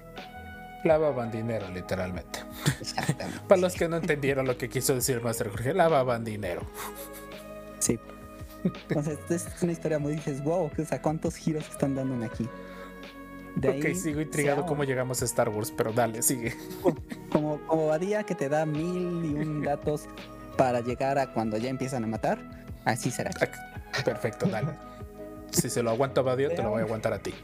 Lavaban 0.84 1.30
dinero, 1.30 1.68
literalmente. 1.68 2.40
Exactamente. 2.80 3.40
Para 3.48 3.60
los 3.60 3.74
que 3.74 3.88
no 3.88 3.96
entendieron 3.96 4.46
lo 4.46 4.56
que 4.56 4.68
quiso 4.68 4.94
decir 4.94 5.20
Master 5.20 5.48
Jorge, 5.48 5.74
lavaban 5.74 6.24
dinero. 6.24 6.62
Sí. 7.78 7.98
Entonces, 8.64 9.18
es 9.30 9.62
una 9.62 9.72
historia 9.72 9.98
muy 9.98 10.14
dices, 10.14 10.42
wow, 10.42 10.70
o 10.76 10.84
sea, 10.84 11.00
¿cuántos 11.00 11.36
giros 11.36 11.68
están 11.68 11.94
dándome 11.94 12.26
aquí? 12.26 12.48
De 13.56 13.70
ok, 13.70 13.84
ahí 13.86 13.94
sigo 13.94 14.20
intrigado 14.20 14.66
cómo 14.66 14.84
llegamos 14.84 15.22
a 15.22 15.24
Star 15.24 15.48
Wars, 15.48 15.72
pero 15.76 15.92
dale, 15.92 16.22
sigue. 16.22 16.54
como, 17.30 17.60
como 17.66 17.86
Badía 17.88 18.22
que 18.22 18.34
te 18.34 18.48
da 18.48 18.66
mil 18.66 19.24
y 19.24 19.34
un 19.34 19.62
datos 19.64 20.06
para 20.56 20.80
llegar 20.80 21.18
a 21.18 21.32
cuando 21.32 21.56
ya 21.56 21.68
empiezan 21.68 22.04
a 22.04 22.06
matar, 22.06 22.38
así 22.84 23.10
será. 23.10 23.30
Ah, 23.40 24.02
Perfecto, 24.04 24.46
dale. 24.46 24.72
Si 25.50 25.70
se 25.70 25.82
lo 25.82 25.90
aguanto 25.90 26.20
a 26.20 26.24
Badio, 26.24 26.50
te 26.50 26.62
lo 26.62 26.70
voy 26.70 26.82
a 26.82 26.84
aguantar 26.84 27.12
a 27.12 27.18
ti. 27.18 27.34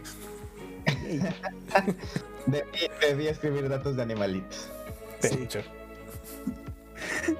Debí, 2.46 2.64
debí 3.00 3.26
escribir 3.28 3.68
datos 3.68 3.96
de 3.96 4.02
animalitos. 4.02 4.70
De 5.22 5.28
Sí. 5.28 5.38
hecho. 5.42 5.60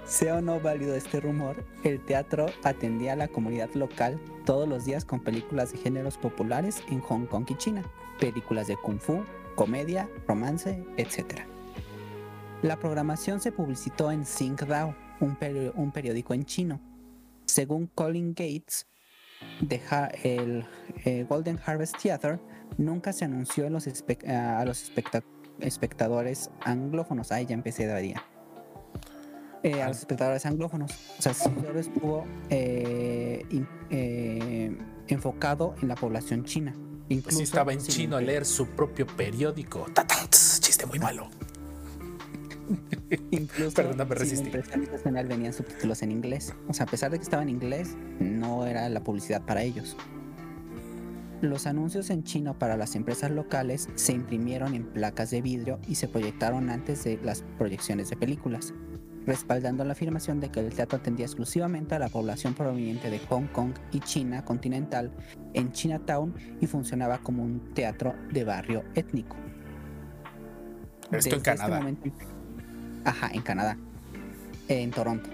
Sea 0.07 0.37
o 0.37 0.41
no 0.41 0.61
válido 0.61 0.95
este 0.95 1.21
rumor, 1.21 1.65
el 1.85 2.01
teatro 2.05 2.47
atendía 2.63 3.13
a 3.13 3.17
la 3.17 3.29
comunidad 3.29 3.71
local 3.75 4.19
todos 4.45 4.69
los 4.69 4.85
días 4.85 5.05
con 5.05 5.21
películas 5.21 5.73
de 5.73 5.79
géneros 5.79 6.17
populares 6.19 6.83
en 6.91 7.01
Hong 7.01 7.27
Kong 7.27 7.47
y 7.49 7.55
China, 7.57 7.83
películas 8.21 8.67
de 8.67 8.77
kung 8.77 8.99
fu, 8.99 9.23
comedia, 9.55 10.09
romance, 10.27 10.83
etc. 10.97 11.41
La 12.63 12.79
programación 12.79 13.41
se 13.41 13.53
publicitó 13.53 14.11
en 14.11 14.25
Xingdao, 14.27 14.95
un, 15.21 15.37
peri- 15.39 15.73
un 15.75 15.93
periódico 15.93 16.35
en 16.35 16.45
chino. 16.45 16.81
Según 17.47 17.87
Colin 17.95 18.31
Gates, 18.31 18.87
de 19.61 19.81
Ha- 19.91 20.11
el 20.23 20.67
eh, 21.05 21.25
Golden 21.29 21.59
Harvest 21.65 21.97
Theater 22.03 22.39
nunca 22.79 23.13
se 23.13 23.25
anunció 23.25 23.67
a 23.67 23.71
los, 23.71 23.87
espe- 23.87 24.29
a 24.29 24.65
los 24.65 24.83
especta- 24.83 25.23
espectadores 25.61 26.51
anglófonos. 26.65 27.33
Ahí 27.33 27.47
ya 27.47 27.55
empecé 27.55 27.87
de 27.87 28.01
día. 28.01 28.23
Eh, 29.63 29.83
a 29.83 29.89
los 29.89 29.99
espectadores 29.99 30.45
anglófonos. 30.47 30.93
O 31.19 31.23
sea, 31.23 31.33
solo 31.33 31.79
estuvo 31.79 32.25
eh, 32.51 33.47
in- 33.51 33.69
eh, 33.91 34.77
enfocado 35.09 35.75
en 35.81 35.89
la 35.89 35.95
población 35.95 36.45
china. 36.45 36.75
Incluso 37.09 37.39
sí 37.39 37.45
estaba 37.45 37.73
en 37.73 37.81
chino 37.81 38.17
a 38.17 38.21
leer 38.21 38.45
su 38.45 38.67
propio 38.69 39.07
periódico. 39.07 39.87
Chiste 40.61 40.87
muy 40.87 40.99
malo. 40.99 41.29
Incluso 43.31 43.75
Perdón, 43.75 43.97
me 44.09 44.17
sin 44.27 44.51
resistí. 44.51 44.51
venían 45.29 45.53
subtítulos 45.53 46.03
en 46.03 46.13
inglés. 46.13 46.55
O 46.69 46.73
sea, 46.73 46.87
a 46.87 46.89
pesar 46.89 47.11
de 47.11 47.19
que 47.19 47.23
estaba 47.25 47.43
en 47.43 47.51
inglés, 47.51 47.95
no 48.21 48.67
era 48.67 48.89
la 48.89 49.01
publicidad 49.05 49.43
para 49.43 49.63
ellos. 49.63 49.97
Los 51.45 51.67
anuncios 51.67 52.09
en 52.09 52.25
chino 52.25 52.59
para 52.59 52.75
las 52.79 52.97
empresas 52.97 53.31
locales 53.31 53.91
se 53.97 54.13
imprimieron 54.15 54.75
en 54.75 54.85
placas 54.87 55.31
de 55.31 55.43
vidrio 55.43 55.79
y 55.87 55.97
se 55.97 56.09
proyectaron 56.09 56.71
antes 56.71 57.05
de 57.05 57.21
las 57.23 57.43
proyecciones 57.59 58.09
de 58.09 58.17
películas, 58.17 58.73
respaldando 59.27 59.85
la 59.85 59.93
afirmación 59.93 60.41
de 60.41 60.49
que 60.51 60.61
el 60.61 60.73
teatro 60.73 60.97
atendía 60.97 61.27
exclusivamente 61.27 61.95
a 61.95 61.99
la 61.99 62.09
población 62.09 62.55
proveniente 62.55 63.11
de 63.11 63.19
Hong 63.29 63.47
Kong 63.49 63.73
y 63.93 64.01
China 64.01 64.43
continental 64.43 65.13
en 65.53 65.71
Chinatown 65.71 66.35
y 66.63 66.67
funcionaba 66.67 67.19
como 67.19 67.43
un 67.43 67.75
teatro 67.75 68.15
de 68.33 68.43
barrio 68.45 68.83
étnico. 68.95 69.37
Esto 69.37 71.05
en 71.05 71.11
Desde 71.11 71.31
este 71.37 71.43
Canadá. 71.43 71.77
momento- 71.79 72.11
Ajá, 73.05 73.29
en 73.35 73.43
Canadá. 73.43 73.77
En 74.69 74.91
Toronto. 74.93 75.29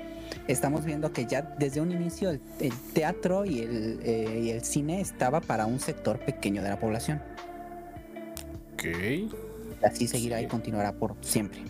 Estamos 0.48 0.84
viendo 0.84 1.12
que 1.12 1.26
ya 1.26 1.42
desde 1.58 1.80
un 1.80 1.92
inicio 1.92 2.30
el, 2.30 2.40
el 2.60 2.72
teatro 2.92 3.44
y 3.44 3.60
el, 3.60 4.00
eh, 4.02 4.40
y 4.44 4.50
el 4.50 4.64
cine 4.64 5.00
estaba 5.00 5.40
para 5.40 5.66
un 5.66 5.78
sector 5.80 6.18
pequeño 6.18 6.62
de 6.62 6.68
la 6.70 6.78
población. 6.78 7.20
Ok. 8.74 8.84
Y 8.84 9.30
así 9.84 10.06
seguirá 10.08 10.40
y 10.40 10.44
Sí. 10.44 10.48
continuará 10.50 10.92
por 10.92 11.16
siempre. 11.20 11.60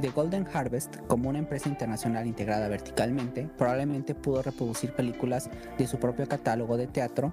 The 0.00 0.10
Golden 0.10 0.46
Harvest, 0.52 0.96
como 1.06 1.30
una 1.30 1.38
empresa 1.38 1.68
internacional 1.70 2.26
integrada 2.26 2.68
verticalmente, 2.68 3.48
probablemente 3.56 4.14
pudo 4.14 4.42
reproducir 4.42 4.92
películas 4.92 5.48
de 5.78 5.86
su 5.86 5.98
propio 5.98 6.28
catálogo 6.28 6.76
de 6.76 6.86
teatro 6.86 7.32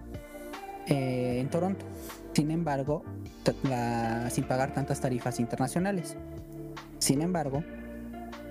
eh, 0.87 1.39
en 1.41 1.49
Toronto. 1.49 1.85
Sin 2.33 2.51
embargo, 2.51 3.03
la- 3.63 4.29
sin 4.29 4.45
pagar 4.45 4.73
tantas 4.73 5.01
tarifas 5.01 5.39
internacionales. 5.41 6.15
Sin 6.99 7.21
embargo, 7.21 7.63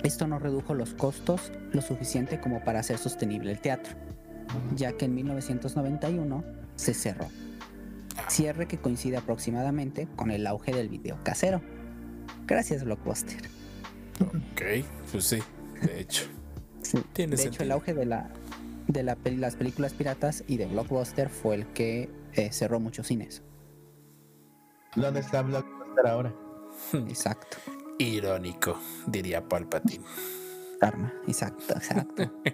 esto 0.02 0.26
no 0.26 0.38
redujo 0.38 0.74
los 0.74 0.94
costos 0.94 1.52
lo 1.72 1.82
suficiente 1.82 2.40
como 2.40 2.62
para 2.64 2.80
hacer 2.80 2.98
sostenible 2.98 3.52
el 3.52 3.60
teatro, 3.60 3.94
ya 4.74 4.92
que 4.92 5.04
en 5.06 5.14
1991 5.14 6.44
se 6.76 6.94
cerró. 6.94 7.28
Cierre 8.28 8.66
que 8.66 8.78
coincide 8.78 9.16
aproximadamente 9.16 10.06
con 10.16 10.30
el 10.30 10.46
auge 10.46 10.72
del 10.72 10.88
video 10.88 11.18
casero. 11.22 11.60
Gracias, 12.46 12.84
Blockbuster. 12.84 13.38
Ok. 14.20 14.84
Pues 15.10 15.24
sí, 15.24 15.38
de 15.82 16.00
hecho. 16.00 16.24
Sí, 16.82 17.00
Tiene 17.12 17.36
de 17.36 17.44
hecho, 17.44 17.62
el 17.62 17.70
auge 17.70 17.94
de, 17.94 18.04
la, 18.04 18.28
de 18.88 19.04
la 19.04 19.14
peli- 19.14 19.36
las 19.36 19.54
películas 19.54 19.94
piratas 19.94 20.42
y 20.48 20.56
de 20.56 20.66
Blockbuster 20.66 21.28
fue 21.30 21.54
el 21.54 21.66
que 21.68 22.10
eh, 22.32 22.50
cerró 22.52 22.80
muchos 22.80 23.06
cines. 23.06 23.40
¿Dónde 24.96 25.20
está 25.20 25.42
Blockbuster 25.42 26.06
ahora? 26.08 26.34
Exacto. 27.08 27.56
Irónico, 27.98 28.76
diría 29.06 29.46
Palpatine. 29.48 30.04
Karma, 30.80 31.12
exacto, 31.26 31.74
exacto. 31.74 32.30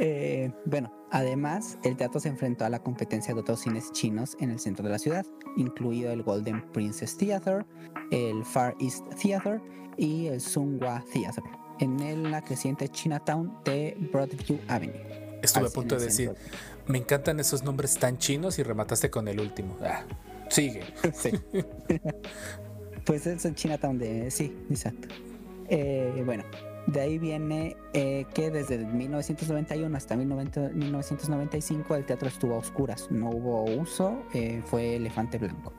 Eh, 0.00 0.52
bueno, 0.64 0.92
además, 1.10 1.76
el 1.82 1.96
teatro 1.96 2.20
se 2.20 2.28
enfrentó 2.28 2.64
a 2.64 2.68
la 2.68 2.80
competencia 2.80 3.34
de 3.34 3.40
otros 3.40 3.60
cines 3.60 3.90
chinos 3.90 4.36
en 4.38 4.50
el 4.50 4.60
centro 4.60 4.84
de 4.84 4.92
la 4.92 4.98
ciudad, 4.98 5.26
incluido 5.56 6.12
el 6.12 6.22
Golden 6.22 6.62
Princess 6.72 7.16
Theater, 7.16 7.66
el 8.12 8.44
Far 8.44 8.76
East 8.80 9.04
Theater 9.20 9.60
y 9.96 10.26
el 10.26 10.40
Sunghua 10.40 11.04
Theater. 11.12 11.42
en 11.80 11.98
el- 12.00 12.30
la 12.30 12.42
creciente 12.42 12.88
Chinatown 12.88 13.56
de 13.64 13.96
Broadview 14.12 14.58
Avenue. 14.68 15.38
Estuve 15.42 15.66
a 15.66 15.70
punto 15.70 15.96
de 15.96 16.04
decir, 16.06 16.32
me 16.88 16.98
encantan 16.98 17.38
esos 17.40 17.62
nombres 17.64 17.96
tan 17.98 18.18
chinos 18.18 18.58
y 18.58 18.64
remataste 18.64 19.10
con 19.10 19.26
el 19.28 19.38
último. 19.40 19.76
Ah, 19.82 20.04
sigue. 20.48 20.82
Sí. 21.14 21.30
pues 23.08 23.26
es 23.26 23.42
el 23.46 23.54
Chinatown 23.54 23.98
de. 23.98 24.30
Sí, 24.30 24.54
exacto. 24.68 25.08
Eh, 25.70 26.22
bueno, 26.26 26.44
de 26.86 27.00
ahí 27.00 27.18
viene 27.18 27.74
eh, 27.94 28.26
que 28.34 28.50
desde 28.50 28.76
1991 28.84 29.96
hasta 29.96 30.14
1990 30.14 30.76
1995 30.76 31.96
el 31.96 32.04
teatro 32.04 32.28
estuvo 32.28 32.54
a 32.54 32.58
oscuras, 32.58 33.10
no 33.10 33.30
hubo 33.30 33.64
uso, 33.64 34.24
eh, 34.34 34.62
fue 34.66 34.96
elefante 34.96 35.38
blanco. 35.38 35.72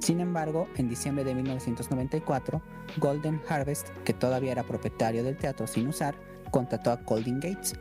Sin 0.00 0.18
embargo, 0.18 0.66
en 0.76 0.88
diciembre 0.88 1.22
de 1.22 1.36
1994, 1.36 2.60
Golden 2.96 3.40
Harvest, 3.48 3.90
que 4.04 4.12
todavía 4.12 4.50
era 4.50 4.64
propietario 4.64 5.22
del 5.22 5.36
teatro 5.36 5.68
sin 5.68 5.86
usar, 5.86 6.16
contrató 6.50 6.90
a 6.90 6.96
Golden 6.96 7.38
Gates 7.38 7.74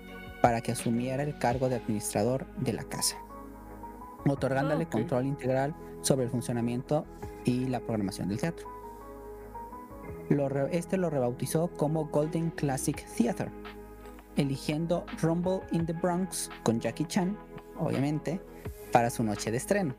para 0.44 0.62
que 0.62 0.74
asumiera 0.74 1.24
el 1.24 1.40
cargo 1.40 1.68
de 1.68 1.78
administrador 1.78 2.46
de 2.58 2.74
la 2.74 2.84
casa, 2.84 3.18
otorgándole 4.28 4.84
ok. 4.84 4.92
control 4.92 5.26
integral 5.26 5.76
sobre 6.02 6.26
el 6.26 6.32
funcionamiento 6.32 7.06
y 7.46 7.68
la 7.68 7.80
programación 7.80 8.30
del 8.30 8.40
teatro. 8.40 8.68
Este 10.72 10.98
lo 10.98 11.10
rebautizó 11.10 11.70
como 11.70 12.06
Golden 12.08 12.52
Classic 12.52 13.06
Theater, 13.16 13.50
eligiendo 14.36 15.06
Rumble 15.22 15.62
in 15.72 15.86
the 15.86 15.94
Bronx 15.94 16.50
con 16.64 16.80
Jackie 16.80 17.06
Chan, 17.06 17.38
obviamente, 17.78 18.42
para 18.92 19.10
su 19.10 19.24
noche 19.24 19.52
de 19.52 19.58
estreno. 19.58 19.96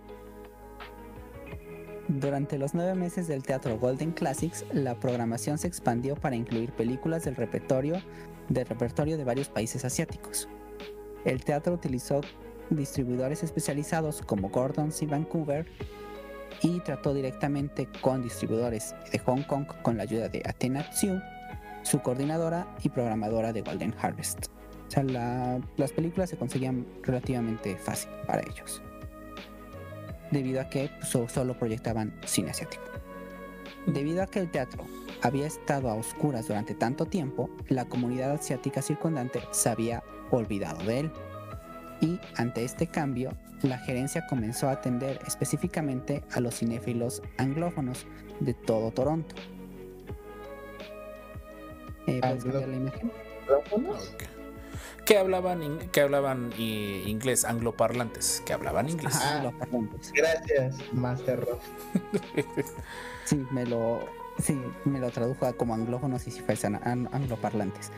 Durante 2.09 2.59
los 2.59 2.75
nueve 2.75 2.95
meses 2.95 3.27
del 3.29 3.43
teatro 3.43 3.79
Golden 3.79 4.13
Classics, 4.13 4.65
la 4.73 4.99
programación 4.99 5.59
se 5.59 5.67
expandió 5.67 6.15
para 6.15 6.37
incluir 6.37 6.73
películas 6.73 7.25
del 7.25 7.37
repertorio, 7.37 7.97
del 8.49 8.67
repertorio 8.67 9.19
de 9.19 9.25
varios 9.25 9.49
países 9.49 9.85
asiáticos. 9.85 10.49
El 11.25 11.45
teatro 11.45 11.75
utilizó 11.75 12.21
distribuidores 12.71 13.43
especializados 13.43 14.23
como 14.23 14.49
Gordon's 14.51 15.03
y 15.03 15.07
Vancouver 15.07 15.67
y 16.63 16.81
trató 16.81 17.15
directamente 17.15 17.89
con 18.01 18.23
distribuidores 18.23 18.95
de 19.13 19.19
Hong 19.21 19.43
Kong 19.43 19.67
con 19.83 19.97
la 19.97 20.03
ayuda 20.05 20.29
de 20.29 20.43
Athena 20.45 20.89
Tzu, 20.91 21.21
su 21.83 22.01
coordinadora 22.01 22.67
y 22.83 22.89
programadora 22.89 23.53
de 23.53 23.63
Golden 23.63 23.95
Harvest. 24.01 24.47
O 24.89 24.91
sea, 24.91 25.03
la- 25.05 25.61
las 25.77 25.93
películas 25.93 26.31
se 26.31 26.37
conseguían 26.37 26.87
relativamente 27.03 27.77
fácil 27.77 28.11
para 28.27 28.41
ellos, 28.43 28.83
debido 30.31 30.61
a 30.61 30.69
que 30.69 30.91
pues, 30.99 31.09
so- 31.11 31.29
solo 31.29 31.59
proyectaban 31.59 32.19
cine 32.27 32.51
asiático. 32.51 32.83
Debido 33.87 34.23
a 34.23 34.27
que 34.27 34.41
el 34.41 34.51
teatro 34.51 34.85
había 35.23 35.47
estado 35.47 35.89
a 35.91 35.95
oscuras 35.95 36.49
durante 36.49 36.75
tanto 36.75 37.07
tiempo, 37.07 37.49
la 37.69 37.85
comunidad 37.87 38.33
asiática 38.33 38.83
circundante 38.83 39.41
se 39.51 39.69
había 39.69 40.03
olvidado 40.31 40.83
de 40.85 41.01
él. 41.01 41.13
Y 42.01 42.21
ante 42.37 42.65
este 42.65 42.87
cambio, 42.87 43.31
la 43.63 43.79
gerencia 43.79 44.27
comenzó 44.27 44.69
a 44.69 44.73
atender 44.73 45.19
específicamente 45.27 46.23
a 46.33 46.41
los 46.41 46.55
cinéfilos 46.59 47.23
anglófonos 47.39 48.07
de 48.41 48.55
todo 48.55 48.91
Toronto. 48.93 49.35
Eh, 52.07 52.21
¿Puedes 52.21 52.45
Anglo- 52.45 52.61
cambiar 52.61 52.69
la 52.69 52.77
imagen? 52.77 53.13
Ok. 53.73 54.23
Que 55.05 55.17
hablaban, 55.17 55.63
in- 55.63 55.79
que 55.91 56.01
hablaban 56.03 56.53
i- 56.59 57.03
inglés, 57.07 57.45
angloparlantes, 57.45 58.43
que 58.47 58.53
hablaban 58.53 58.89
inglés. 58.89 59.17
Ajá, 59.17 59.39
Ah. 59.39 59.43
los 59.45 59.55
parlantes. 59.55 60.13
Gracias, 60.13 60.77
Master 60.93 61.41
Rob. 61.41 61.59
Sí, 63.25 63.45
me 63.51 63.65
lo, 63.67 64.01
sí, 64.39 64.59
me 64.85 65.01
lo 65.01 65.11
tradujo 65.11 65.47
a 65.47 65.53
como 65.55 65.75
anglófonos 65.75 66.27
y 66.29 66.31
si 66.31 66.41
fuesen 66.41 66.77
an- 66.77 67.09
angloparlantes. 67.13 67.91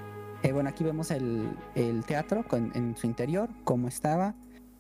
Eh, 0.43 0.53
bueno, 0.53 0.71
aquí 0.71 0.85
vemos 0.85 1.11
el, 1.11 1.49
el 1.75 2.05
teatro 2.05 2.47
con- 2.47 2.73
en 2.75 2.97
su 2.97 3.07
interior, 3.07 3.49
cómo 3.65 3.89
estaba. 3.89 4.35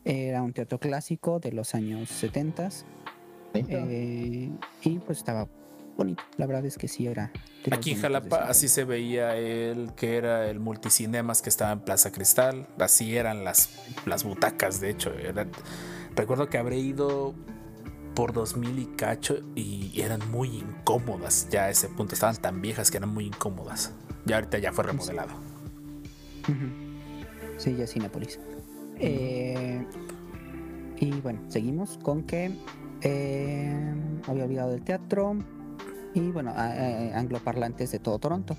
Era 0.04 0.42
un 0.42 0.52
teatro 0.54 0.78
clásico 0.78 1.38
de 1.40 1.52
los 1.52 1.74
años 1.74 2.08
70 2.08 2.70
eh, 3.54 4.50
y 4.82 4.98
pues 5.00 5.18
estaba 5.18 5.46
bonito. 5.96 6.22
La 6.38 6.46
verdad 6.46 6.64
es 6.64 6.78
que 6.78 6.88
sí 6.88 7.06
era. 7.06 7.30
Aquí 7.70 7.92
en 7.92 8.00
Jalapa 8.00 8.48
así 8.48 8.68
se 8.68 8.84
veía 8.84 9.36
el 9.36 9.92
que 9.94 10.16
era 10.16 10.48
el 10.48 10.60
multicinemas 10.60 11.42
que 11.42 11.50
estaba 11.50 11.72
en 11.72 11.80
Plaza 11.80 12.10
Cristal, 12.12 12.66
así 12.78 13.16
eran 13.16 13.44
las, 13.44 13.68
las 14.06 14.24
butacas, 14.24 14.80
de 14.80 14.88
hecho. 14.90 15.12
recuerdo 16.16 16.48
que 16.48 16.56
habré 16.56 16.78
ido 16.78 17.34
por 18.14 18.32
2000 18.32 18.78
y 18.78 18.86
cacho 18.86 19.40
y 19.54 20.00
eran 20.00 20.20
muy 20.30 20.48
incómodas 20.48 21.48
ya 21.50 21.64
a 21.64 21.70
ese 21.70 21.88
punto, 21.88 22.14
estaban 22.14 22.36
tan 22.36 22.62
viejas 22.62 22.90
que 22.90 22.96
eran 22.96 23.12
muy 23.12 23.26
incómodas. 23.26 23.92
Ya 24.24 24.36
ahorita 24.36 24.58
ya 24.58 24.72
fue 24.72 24.84
remodelado. 24.84 25.32
Sí, 27.58 27.74
ya 27.76 27.84
es 27.84 27.92
Cinépolis. 27.92 28.38
Eh, 28.98 29.84
y 30.98 31.10
bueno, 31.20 31.40
seguimos 31.48 31.98
con 32.02 32.22
que 32.24 32.52
eh, 33.02 33.94
había 34.26 34.44
olvidado 34.44 34.70
del 34.72 34.82
teatro 34.82 35.36
y 36.14 36.20
bueno, 36.30 36.50
a- 36.50 36.66
a- 36.66 37.18
angloparlantes 37.18 37.92
de 37.92 37.98
todo 37.98 38.18
Toronto. 38.18 38.56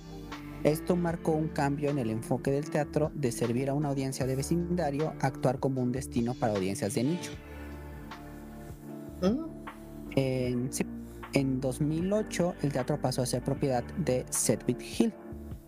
Esto 0.64 0.96
marcó 0.96 1.32
un 1.32 1.48
cambio 1.48 1.90
en 1.90 1.98
el 1.98 2.10
enfoque 2.12 2.52
del 2.52 2.70
teatro 2.70 3.12
de 3.16 3.32
servir 3.32 3.70
a 3.70 3.74
una 3.74 3.90
audiencia 3.90 4.28
de 4.28 4.36
vecindario 4.36 5.14
a 5.22 5.28
actuar 5.28 5.60
como 5.60 5.82
un 5.82 5.92
destino 5.92 6.34
para 6.36 6.54
audiencias 6.54 6.94
de 6.94 7.04
nicho. 7.04 7.32
¿Mm? 9.22 9.46
En, 10.16 10.74
sí, 10.74 10.86
en 11.34 11.60
2008 11.62 12.56
el 12.62 12.72
teatro 12.72 13.00
pasó 13.00 13.22
a 13.22 13.26
ser 13.26 13.42
propiedad 13.44 13.84
de 13.98 14.26
Sedgwick 14.30 14.82
Hill, 15.00 15.14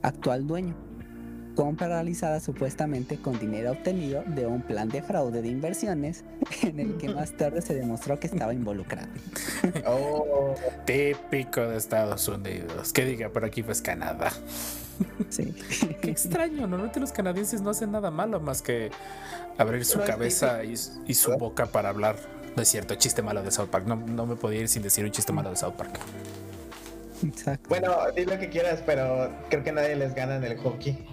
actual 0.02 0.46
dueño. 0.46 0.76
Compra 1.56 1.88
realizada 1.88 2.40
supuestamente 2.40 3.18
con 3.18 3.38
dinero 3.40 3.72
obtenido 3.72 4.24
de 4.26 4.48
un 4.48 4.62
plan 4.62 4.90
de 4.90 5.02
fraude 5.04 5.42
de 5.42 5.50
inversiones 5.50 6.24
en 6.64 6.80
el 6.80 6.98
que 6.98 7.10
más 7.10 7.32
tarde 7.34 7.62
se 7.62 7.76
demostró 7.76 8.20
que 8.20 8.28
estaba 8.28 8.54
involucrado. 8.54 9.08
Oh, 9.86 10.56
Típico 10.86 11.62
de 11.62 11.78
Estados 11.78 12.28
Unidos. 12.28 12.92
Que 12.94 13.06
diga, 13.06 13.30
por 13.30 13.46
aquí 13.46 13.64
pues 13.64 13.82
Canadá. 13.82 14.32
Sí. 15.30 15.54
Qué 16.02 16.12
extraño, 16.12 16.62
normalmente 16.62 17.00
los 17.00 17.12
canadienses 17.12 17.62
no 17.62 17.70
hacen 17.70 17.92
nada 17.92 18.12
malo 18.12 18.40
más 18.40 18.62
que 18.62 18.92
abrir 19.58 19.86
su 19.86 20.00
Pero 20.00 20.08
cabeza 20.08 20.64
y, 20.64 20.74
y 21.08 21.14
su 21.14 21.32
boca 21.38 21.66
para 21.66 21.90
hablar. 21.90 22.16
No 22.56 22.62
es 22.62 22.70
cierto, 22.70 22.96
chiste 22.96 23.22
malo 23.22 23.42
de 23.42 23.52
South 23.52 23.70
Park. 23.70 23.86
No, 23.88 23.96
no 23.96 24.26
me 24.26 24.36
podía 24.36 24.62
ir 24.62 24.70
sin 24.70 24.84
decir 24.84 25.04
un 25.06 25.12
chiste 25.12 25.34
malo 25.34 25.50
de 25.50 25.56
South 25.56 25.74
Park. 25.74 26.00
Exacto. 27.24 27.70
bueno, 27.70 27.96
di 28.16 28.26
lo 28.26 28.38
que 28.40 28.50
quieras, 28.50 28.82
pero 28.86 29.32
creo 29.50 29.64
que 29.64 29.72
nadie 29.72 29.96
les 29.96 30.14
gana 30.14 30.36
en 30.38 30.44
el 30.44 30.58
hockey. 30.58 31.06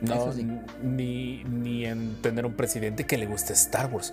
No, 0.00 0.32
sí. 0.32 0.46
ni, 0.82 1.44
ni 1.44 1.86
en 1.86 2.20
tener 2.20 2.44
un 2.44 2.54
presidente 2.54 3.04
que 3.04 3.16
le 3.16 3.26
guste 3.26 3.52
Star 3.54 3.92
Wars. 3.92 4.12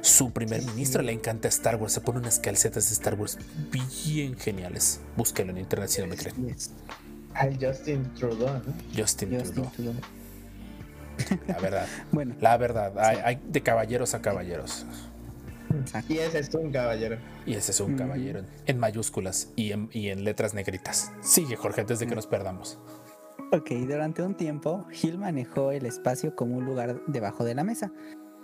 Su 0.00 0.30
primer 0.30 0.62
ministro 0.62 1.02
le 1.02 1.12
encanta 1.12 1.48
Star 1.48 1.76
Wars. 1.76 1.92
Se 1.92 2.00
pone 2.00 2.18
unas 2.20 2.38
calcetas 2.38 2.88
de 2.88 2.94
Star 2.94 3.14
Wars 3.14 3.38
bien 4.04 4.36
geniales. 4.38 5.00
Búsquelo 5.16 5.50
en 5.50 5.58
internet 5.58 5.88
si 5.90 6.00
no 6.00 6.06
me 6.06 6.16
creen. 6.16 6.56
Al 7.34 7.58
Justin 7.60 8.14
Trudeau, 8.14 8.54
¿no? 8.54 8.74
Justin 8.96 9.38
Justin 9.38 9.64
Trudeau. 9.64 9.70
Trudeau. 9.72 9.94
La 11.46 11.58
verdad. 11.58 11.86
Bueno, 12.12 12.34
La 12.40 12.56
verdad. 12.56 12.92
Hay, 12.98 13.18
hay 13.24 13.40
de 13.44 13.60
caballeros 13.60 14.14
a 14.14 14.22
caballeros. 14.22 14.86
Exacto. 15.80 16.12
Y 16.12 16.18
ese 16.18 16.38
es 16.38 16.54
un 16.54 16.70
caballero. 16.70 17.16
Y 17.46 17.54
ese 17.54 17.72
es 17.72 17.80
un 17.80 17.94
Ujú. 17.94 17.98
caballero 17.98 18.40
en, 18.40 18.46
en 18.66 18.78
mayúsculas 18.78 19.52
y 19.56 19.72
en, 19.72 19.88
y 19.92 20.08
en 20.08 20.24
letras 20.24 20.54
negritas. 20.54 21.12
Sigue, 21.20 21.56
Jorge, 21.56 21.80
antes 21.82 21.98
de 21.98 22.06
que 22.06 22.14
nos 22.14 22.26
perdamos. 22.26 22.78
Ok, 23.52 23.70
durante 23.88 24.22
un 24.22 24.36
tiempo, 24.36 24.86
Hill 25.02 25.18
manejó 25.18 25.70
el 25.72 25.86
espacio 25.86 26.34
como 26.36 26.56
un 26.56 26.64
lugar 26.66 27.00
debajo 27.06 27.44
de 27.44 27.54
la 27.54 27.64
mesa. 27.64 27.92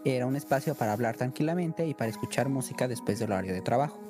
Era 0.06 0.26
un 0.26 0.36
espacio 0.36 0.74
para 0.74 0.92
hablar 0.92 1.16
tranquilamente 1.16 1.86
y 1.86 1.94
para 1.94 2.10
escuchar 2.10 2.48
música 2.48 2.88
después 2.88 3.18
del 3.18 3.32
horario 3.32 3.52
de 3.52 3.60
trabajo. 3.60 4.00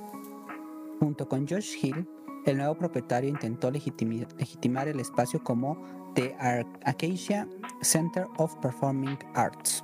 Junto 1.00 1.28
con 1.28 1.46
Josh 1.48 1.76
Hill, 1.82 2.08
el 2.46 2.58
nuevo 2.58 2.76
propietario 2.76 3.28
intentó 3.30 3.70
legitimar 3.70 4.88
el 4.88 5.00
espacio 5.00 5.42
como 5.42 6.12
The 6.14 6.36
Acacia 6.84 7.48
Center 7.80 8.26
of 8.38 8.54
Performing 8.56 9.18
Arts 9.34 9.82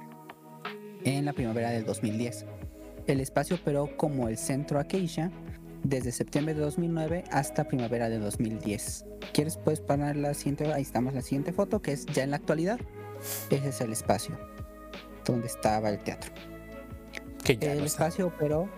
en 1.04 1.24
la 1.24 1.32
primavera 1.32 1.70
del 1.70 1.84
2010. 1.86 2.44
El 3.06 3.20
espacio 3.20 3.56
operó 3.56 3.96
como 3.96 4.28
el 4.28 4.36
Centro 4.36 4.78
Acacia 4.78 5.30
desde 5.82 6.12
septiembre 6.12 6.54
de 6.54 6.60
2009 6.60 7.24
hasta 7.30 7.64
primavera 7.64 8.08
de 8.08 8.18
2010. 8.18 9.04
¿Quieres 9.32 9.56
puedes 9.56 9.80
poner 9.80 10.16
la 10.16 10.34
siguiente? 10.34 10.72
Ahí 10.72 10.82
estamos 10.82 11.14
la 11.14 11.22
siguiente 11.22 11.52
foto 11.52 11.80
que 11.82 11.92
es 11.92 12.06
ya 12.06 12.22
en 12.22 12.30
la 12.30 12.36
actualidad. 12.36 12.78
Ese 13.50 13.68
es 13.68 13.80
el 13.80 13.92
espacio 13.92 14.38
donde 15.24 15.46
estaba 15.46 15.88
el 15.90 15.98
teatro. 15.98 16.30
Que 17.44 17.56
ya 17.56 17.72
el 17.72 17.80
no 17.80 17.84
está. 17.84 18.04
espacio 18.06 18.26
operó. 18.28 18.68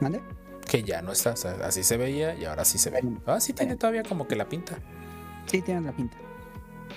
¿Mande? 0.00 0.20
Que 0.68 0.82
ya 0.82 1.00
no 1.02 1.12
está. 1.12 1.32
O 1.32 1.36
sea, 1.36 1.52
así 1.64 1.82
se 1.84 1.96
veía 1.96 2.34
y 2.34 2.44
ahora 2.44 2.64
sí 2.64 2.78
se 2.78 2.90
ve. 2.90 3.00
Ah, 3.26 3.40
sí 3.40 3.52
tiene 3.52 3.76
todavía 3.76 4.02
como 4.02 4.26
que 4.26 4.36
la 4.36 4.48
pinta. 4.48 4.78
Sí, 5.46 5.62
tienen 5.62 5.84
la 5.86 5.92
pinta. 5.92 6.16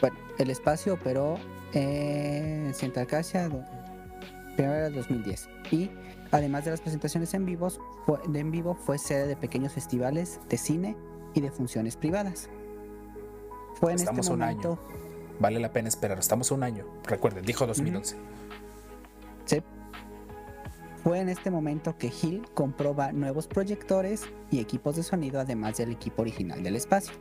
Bueno, 0.01 0.17
el 0.37 0.49
espacio 0.49 0.93
operó 0.95 1.37
en 1.73 2.73
Santa 2.73 3.01
Acacia 3.01 3.47
do- 3.49 3.63
primavera 4.55 4.85
del 4.85 4.95
2010 4.95 5.49
y 5.71 5.89
además 6.31 6.65
de 6.65 6.71
las 6.71 6.81
presentaciones 6.81 7.33
en 7.33 7.45
vivos, 7.45 7.79
fue, 8.05 8.19
de 8.27 8.39
en 8.39 8.51
vivo 8.51 8.75
fue 8.75 8.97
sede 8.97 9.27
de 9.27 9.35
pequeños 9.35 9.73
festivales 9.73 10.39
de 10.49 10.57
cine 10.57 10.95
y 11.33 11.41
de 11.41 11.51
funciones 11.51 11.95
privadas. 11.97 12.49
Fue 13.75 13.91
en 13.91 13.99
Estamos 13.99 14.25
este 14.25 14.31
a 14.31 14.33
un 14.33 14.39
momento. 14.39 14.69
año. 14.71 14.79
Vale 15.39 15.59
la 15.59 15.71
pena 15.71 15.87
esperar. 15.87 16.17
Estamos 16.17 16.49
un 16.51 16.63
año. 16.63 16.83
Recuerden, 17.05 17.45
dijo 17.45 17.67
2011. 17.67 18.15
Sí. 19.45 19.61
Fue 21.03 21.19
en 21.19 21.29
este 21.29 21.51
momento 21.51 21.95
que 21.97 22.11
Hill 22.21 22.43
compró 22.55 22.95
va- 22.95 23.11
nuevos 23.13 23.47
proyectores 23.47 24.23
y 24.51 24.59
equipos 24.59 24.95
de 24.95 25.03
sonido 25.03 25.39
además 25.39 25.77
del 25.77 25.91
equipo 25.91 26.23
original 26.23 26.63
del 26.63 26.75
espacio. 26.75 27.13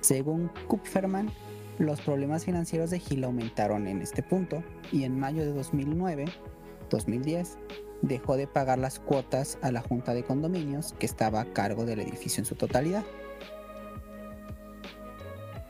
Según 0.00 0.50
Kupferman, 0.68 1.30
los 1.78 2.00
problemas 2.00 2.44
financieros 2.44 2.90
de 2.90 3.02
Hill 3.06 3.24
aumentaron 3.24 3.86
en 3.88 4.00
este 4.02 4.22
punto 4.22 4.62
y 4.92 5.02
en 5.04 5.18
mayo 5.18 5.44
de 5.44 5.52
2009-2010 5.52 7.56
dejó 8.02 8.36
de 8.36 8.46
pagar 8.46 8.78
las 8.78 8.98
cuotas 8.98 9.58
a 9.62 9.70
la 9.72 9.80
junta 9.80 10.12
de 10.14 10.24
condominios 10.24 10.92
que 10.98 11.06
estaba 11.06 11.40
a 11.40 11.52
cargo 11.52 11.84
del 11.86 12.00
edificio 12.00 12.40
en 12.40 12.44
su 12.44 12.54
totalidad. 12.56 13.04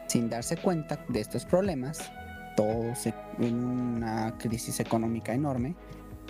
Sin 0.09 0.29
darse 0.29 0.57
cuenta 0.57 1.05
de 1.09 1.21
estos 1.21 1.45
problemas, 1.45 1.99
todos 2.57 3.07
en 3.39 3.55
una 3.65 4.37
crisis 4.39 4.79
económica 4.81 5.33
enorme, 5.33 5.75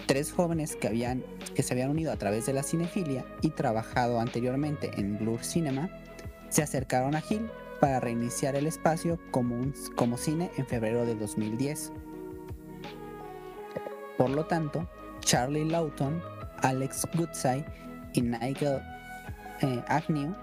tres 0.06 0.32
jóvenes 0.32 0.76
que, 0.76 0.86
habían, 0.88 1.24
que 1.54 1.62
se 1.62 1.74
habían 1.74 1.90
unido 1.90 2.12
a 2.12 2.16
través 2.16 2.46
de 2.46 2.52
la 2.52 2.62
cinefilia 2.62 3.24
y 3.40 3.50
trabajado 3.50 4.20
anteriormente 4.20 4.90
en 4.96 5.18
Blur 5.18 5.42
Cinema, 5.42 5.90
se 6.48 6.62
acercaron 6.62 7.14
a 7.16 7.22
Hill 7.28 7.50
para 7.80 7.98
reiniciar 7.98 8.54
el 8.54 8.66
espacio 8.68 9.18
como, 9.32 9.56
un- 9.56 9.74
como 9.96 10.16
cine 10.16 10.50
en 10.56 10.66
febrero 10.66 11.04
del 11.04 11.18
2010. 11.18 11.92
Por 14.16 14.30
lo 14.30 14.46
tanto, 14.46 14.88
Charlie 15.22 15.64
Lawton, 15.64 16.22
Alex 16.58 17.06
Goodside 17.14 17.64
y 18.12 18.22
Nigel 18.22 18.80
eh, 19.62 19.82
Agnew 19.88 20.34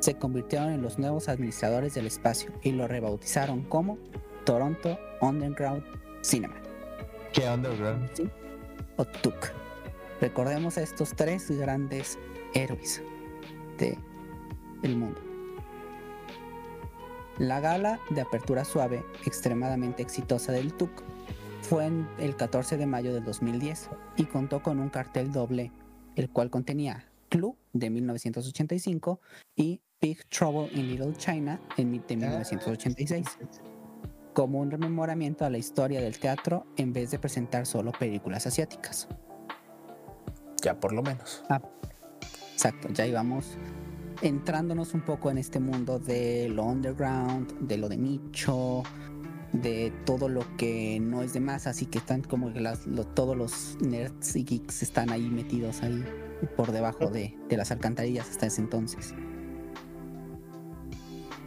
se 0.00 0.14
convirtieron 0.14 0.70
en 0.70 0.82
los 0.82 0.98
nuevos 0.98 1.28
administradores 1.28 1.94
del 1.94 2.06
espacio 2.06 2.52
y 2.62 2.72
lo 2.72 2.88
rebautizaron 2.88 3.62
como 3.62 3.98
Toronto 4.44 4.98
Underground 5.20 5.84
Cinema. 6.22 6.54
¿Qué 7.32 7.48
underground? 7.48 8.08
¿sí? 8.14 8.28
o 8.98 9.04
TUC. 9.04 9.52
Recordemos 10.20 10.76
a 10.76 10.82
estos 10.82 11.14
tres 11.14 11.50
grandes 11.50 12.18
héroes 12.54 13.00
de 13.78 13.96
el 14.82 14.96
mundo. 14.96 15.20
La 17.38 17.60
gala 17.60 18.00
de 18.10 18.20
apertura 18.20 18.64
suave, 18.64 19.04
extremadamente 19.24 20.02
exitosa 20.02 20.50
del 20.50 20.74
TUC, 20.74 20.90
fue 21.62 21.86
en 21.86 22.08
el 22.18 22.36
14 22.36 22.76
de 22.76 22.86
mayo 22.86 23.12
del 23.12 23.24
2010 23.24 23.90
y 24.16 24.24
contó 24.24 24.62
con 24.62 24.78
un 24.78 24.88
cartel 24.88 25.32
doble, 25.32 25.72
el 26.16 26.30
cual 26.30 26.50
contenía 26.50 27.10
Clue 27.28 27.56
de 27.72 27.90
1985 27.90 29.20
y 29.56 29.80
Big 30.00 30.24
Trouble 30.28 30.70
in 30.72 30.88
Little 30.88 31.14
China 31.16 31.60
en 31.76 31.92
de 31.92 32.16
1986 32.16 33.38
como 34.38 34.60
un 34.60 34.70
rememoramiento 34.70 35.44
a 35.44 35.50
la 35.50 35.58
historia 35.58 36.00
del 36.00 36.16
teatro 36.20 36.64
en 36.76 36.92
vez 36.92 37.10
de 37.10 37.18
presentar 37.18 37.66
solo 37.66 37.90
películas 37.90 38.46
asiáticas. 38.46 39.08
Ya 40.62 40.78
por 40.78 40.92
lo 40.92 41.02
menos. 41.02 41.42
Exacto, 42.52 42.88
ya 42.90 43.04
íbamos 43.04 43.58
entrándonos 44.22 44.94
un 44.94 45.00
poco 45.00 45.30
en 45.30 45.38
este 45.38 45.58
mundo 45.58 45.98
de 45.98 46.48
lo 46.48 46.64
underground, 46.64 47.58
de 47.60 47.78
lo 47.78 47.88
de 47.88 47.96
nicho, 47.96 48.84
de 49.52 49.92
todo 50.04 50.28
lo 50.28 50.44
que 50.56 50.98
no 51.00 51.22
es 51.22 51.32
de 51.32 51.40
más, 51.40 51.66
así 51.66 51.86
que 51.86 51.98
están 51.98 52.22
como 52.22 52.52
que 52.52 52.60
las- 52.60 52.86
lo- 52.86 53.06
todos 53.06 53.36
los 53.36 53.76
nerds 53.80 54.36
y 54.36 54.44
geeks 54.44 54.82
están 54.82 55.10
ahí 55.10 55.28
metidos 55.30 55.82
ahí 55.82 56.04
por 56.56 56.72
debajo 56.72 57.06
de, 57.08 57.36
de 57.48 57.56
las 57.56 57.70
alcantarillas 57.70 58.28
hasta 58.30 58.46
ese 58.46 58.60
entonces. 58.60 59.14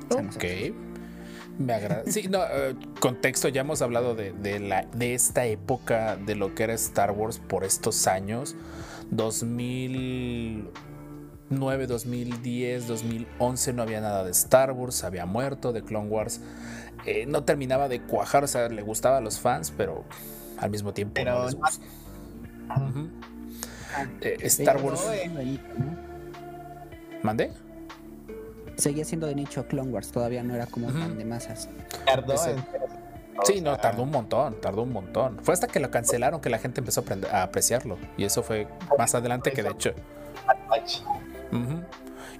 Ok. 0.09 0.43
Me 1.59 1.73
agrada. 1.73 2.03
Sí, 2.07 2.27
no, 2.29 2.39
eh, 2.43 2.75
contexto, 2.99 3.47
ya 3.47 3.61
hemos 3.61 3.81
hablado 3.83 4.15
de, 4.15 4.33
de 4.33 4.59
la, 4.59 4.85
de 4.95 5.13
esta 5.13 5.45
época, 5.45 6.17
de 6.17 6.35
lo 6.35 6.55
que 6.55 6.63
era 6.63 6.73
Star 6.73 7.11
Wars 7.11 7.37
por 7.39 7.63
estos 7.63 8.07
años. 8.07 8.55
2009, 9.11 11.87
2010, 11.87 12.87
2011 12.87 13.73
no 13.73 13.83
había 13.83 14.01
nada 14.01 14.23
de 14.23 14.31
Star 14.31 14.71
Wars, 14.71 15.03
había 15.03 15.25
muerto, 15.25 15.71
de 15.71 15.83
Clone 15.83 16.09
Wars. 16.09 16.41
Eh, 17.05 17.25
no 17.25 17.43
terminaba 17.43 17.87
de 17.87 18.01
cuajar, 18.01 18.43
o 18.43 18.47
sea, 18.47 18.69
le 18.69 18.81
gustaba 18.81 19.17
a 19.17 19.21
los 19.21 19.39
fans, 19.39 19.73
pero 19.75 20.03
al 20.57 20.69
mismo 20.69 20.93
tiempo 20.93 21.13
Pero 21.15 21.39
no 21.39 21.45
les 21.45 21.55
no-. 21.55 22.85
Ujú. 22.87 23.09
Eh, 24.21 24.37
Star 24.43 24.77
pero 24.77 24.87
Wars. 24.87 25.05
¿no? 25.77 25.97
¿Mandé? 27.23 27.51
Seguía 28.77 29.05
siendo 29.05 29.27
de 29.27 29.35
nicho 29.35 29.67
Clone 29.67 29.91
Wars, 29.91 30.11
todavía 30.11 30.43
no 30.43 30.55
era 30.55 30.65
como 30.65 30.87
Ujú. 30.87 30.97
tan 30.99 31.17
de 31.17 31.25
masas. 31.25 31.69
Tardó 32.05 32.33
Ese- 32.33 32.51
en- 32.51 32.65
Sí, 33.43 33.59
no, 33.61 33.75
tardó 33.77 34.03
un 34.03 34.11
montón, 34.11 34.61
tardó 34.61 34.83
un 34.83 34.91
montón. 34.93 35.39
Fue 35.41 35.53
hasta 35.53 35.65
que 35.67 35.79
lo 35.79 35.89
cancelaron 35.89 36.41
que 36.41 36.49
la 36.49 36.59
gente 36.59 36.79
empezó 36.81 37.01
a, 37.01 37.03
aprender- 37.05 37.31
a 37.33 37.41
apreciarlo. 37.43 37.97
Y 38.15 38.23
eso 38.25 38.43
fue 38.43 38.67
más 38.99 39.15
adelante 39.15 39.51
que 39.51 39.63
de 39.63 39.69
hecho. 39.69 39.93
Ujú. 41.51 41.81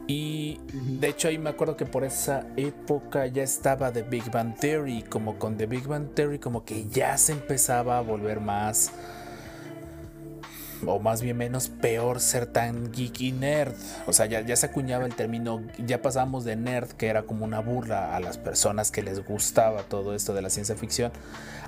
Y 0.08 0.60
de 0.72 1.08
hecho 1.08 1.28
ahí 1.28 1.38
me 1.38 1.50
acuerdo 1.50 1.78
que 1.78 1.86
por 1.86 2.04
esa 2.04 2.46
época 2.58 3.28
ya 3.28 3.44
estaba 3.44 3.92
The 3.92 4.04
Big 4.04 4.30
Bang 4.32 4.56
Theory. 4.56 5.04
Como 5.04 5.38
con 5.40 5.58
The 5.58 5.66
Big 5.68 5.88
Bang 5.88 6.14
Theory 6.14 6.40
como 6.40 6.66
que 6.66 6.88
ya 6.90 7.18
se 7.18 7.32
empezaba 7.34 7.98
a 7.98 8.02
volver 8.02 8.40
más... 8.40 8.92
O 10.88 11.00
más 11.00 11.22
bien 11.22 11.38
menos 11.38 11.70
peor 11.70 12.20
ser 12.20 12.48
tan 12.48 12.92
geeky 12.92 13.34
nerd. 13.34 13.76
O 14.08 14.14
sea, 14.14 14.26
ya, 14.26 14.42
ya 14.42 14.56
se 14.56 14.66
acuñaba 14.66 15.06
el 15.06 15.14
término, 15.14 15.62
ya 15.78 16.02
pasamos 16.02 16.44
de 16.44 16.56
nerd, 16.56 16.90
que 16.94 17.08
era 17.08 17.22
como 17.22 17.46
una 17.46 17.60
burla 17.60 18.16
a 18.16 18.20
las 18.20 18.40
personas 18.40 18.90
que 18.90 19.04
les 19.04 19.24
gustaba 19.24 19.84
todo 19.84 20.16
esto 20.16 20.34
de 20.34 20.42
la 20.42 20.50
ciencia 20.50 20.76
ficción, 20.76 21.12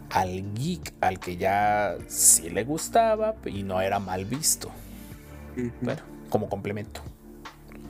al 0.09 0.55
geek, 0.55 0.95
al 0.99 1.19
que 1.19 1.37
ya 1.37 1.95
sí 2.07 2.49
le 2.49 2.63
gustaba 2.63 3.35
y 3.45 3.61
no 3.61 3.81
era 3.81 3.99
mal 3.99 4.25
visto. 4.25 4.71
Bueno, 5.81 6.01
como 6.29 6.49
complemento. 6.49 7.01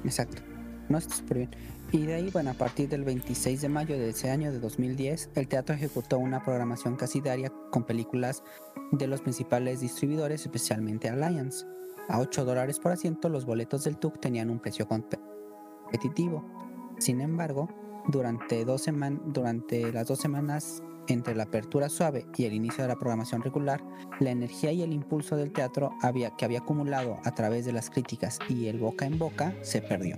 Exacto. 0.04 0.42
No, 0.90 0.98
está 0.98 1.16
súper 1.16 1.38
bien. 1.38 1.50
Y 1.92 2.06
de 2.06 2.16
ahí, 2.16 2.30
bueno, 2.32 2.50
a 2.52 2.54
partir 2.56 2.90
del 2.90 3.04
26 3.04 3.62
de 3.62 3.70
mayo 3.70 3.96
de 3.98 4.10
ese 4.10 4.30
año 4.32 4.52
de 4.52 4.60
2010, 4.60 5.30
el 5.36 5.48
teatro 5.48 5.76
ejecutó 5.76 6.18
una 6.18 6.44
programación 6.44 6.96
casi 6.96 7.22
diaria 7.22 7.52
con 7.72 7.84
películas 7.84 8.44
de 8.92 9.08
los 9.08 9.22
principales 9.22 9.80
distribuidores, 9.82 10.42
especialmente 10.42 11.10
Alliance. 11.10 11.66
A 12.10 12.20
8 12.20 12.44
dólares 12.46 12.80
por 12.80 12.92
asiento, 12.92 13.30
los 13.30 13.46
boletos 13.46 13.84
del 13.84 13.98
TUC 13.98 14.20
tenían 14.20 14.50
un 14.50 14.60
precio 14.60 14.88
compe- 14.88 15.20
competitivo. 15.84 16.44
Sin 16.98 17.22
embargo, 17.22 17.70
durante, 18.08 18.66
dos 18.66 18.86
durante 19.28 19.94
las 19.94 20.08
dos 20.08 20.20
semanas 20.20 20.84
entre 21.08 21.36
la 21.36 21.44
apertura 21.44 21.90
suave 21.90 22.26
y 22.38 22.46
el 22.46 22.54
inicio 22.54 22.84
de 22.84 22.88
la 22.88 22.96
programación 22.96 23.42
regular, 23.42 23.84
la 24.20 24.32
energía 24.32 24.72
y 24.72 24.82
el 24.82 24.94
impulso 24.94 25.36
del 25.36 25.52
teatro 25.52 25.92
había, 26.02 26.32
que 26.32 26.46
había 26.46 26.60
acumulado 26.60 27.18
a 27.24 27.32
través 27.32 27.66
de 27.66 27.74
las 27.74 27.90
críticas 27.90 28.40
y 28.50 28.68
el 28.68 28.80
boca 28.80 29.06
en 29.06 29.18
boca 29.18 29.54
se 29.62 29.82
perdió. 29.82 30.18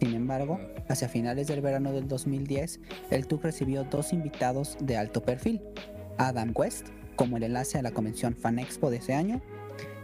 Sin 0.00 0.14
embargo, 0.14 0.58
hacia 0.88 1.08
finales 1.08 1.46
del 1.46 1.60
verano 1.60 1.92
del 1.92 2.08
2010, 2.08 2.80
el 3.10 3.26
TUC 3.26 3.44
recibió 3.44 3.84
dos 3.84 4.12
invitados 4.12 4.76
de 4.80 4.96
alto 4.96 5.22
perfil, 5.22 5.62
Adam 6.18 6.52
West, 6.56 6.88
como 7.14 7.36
el 7.36 7.44
enlace 7.44 7.78
a 7.78 7.82
la 7.82 7.92
convención 7.92 8.34
Fan 8.34 8.58
Expo 8.58 8.90
de 8.90 8.96
ese 8.96 9.14
año, 9.14 9.40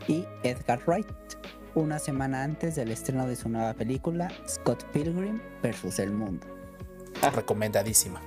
y 0.07 0.25
Edgar 0.45 0.81
Wright, 0.87 1.07
una 1.75 1.99
semana 1.99 2.45
antes 2.45 2.77
del 2.77 2.93
estreno 2.93 3.27
de 3.27 3.37
su 3.37 3.49
nueva 3.49 3.75
película, 3.75 4.31
Scott 4.49 4.85
Pilgrim 4.93 5.41
vs. 5.63 5.99
el 5.99 6.13
Mundo. 6.13 6.47
Recomendadísima. 7.35 8.21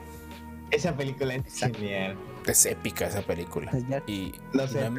Esa 0.72 0.96
película 0.96 1.34
es 1.36 1.42
Exacto. 1.46 1.78
genial. 1.80 2.18
Es 2.48 2.66
épica 2.66 3.06
esa 3.08 3.22
película. 3.22 3.72
Y 4.08 4.34
No 4.54 4.68
sé, 4.68 4.90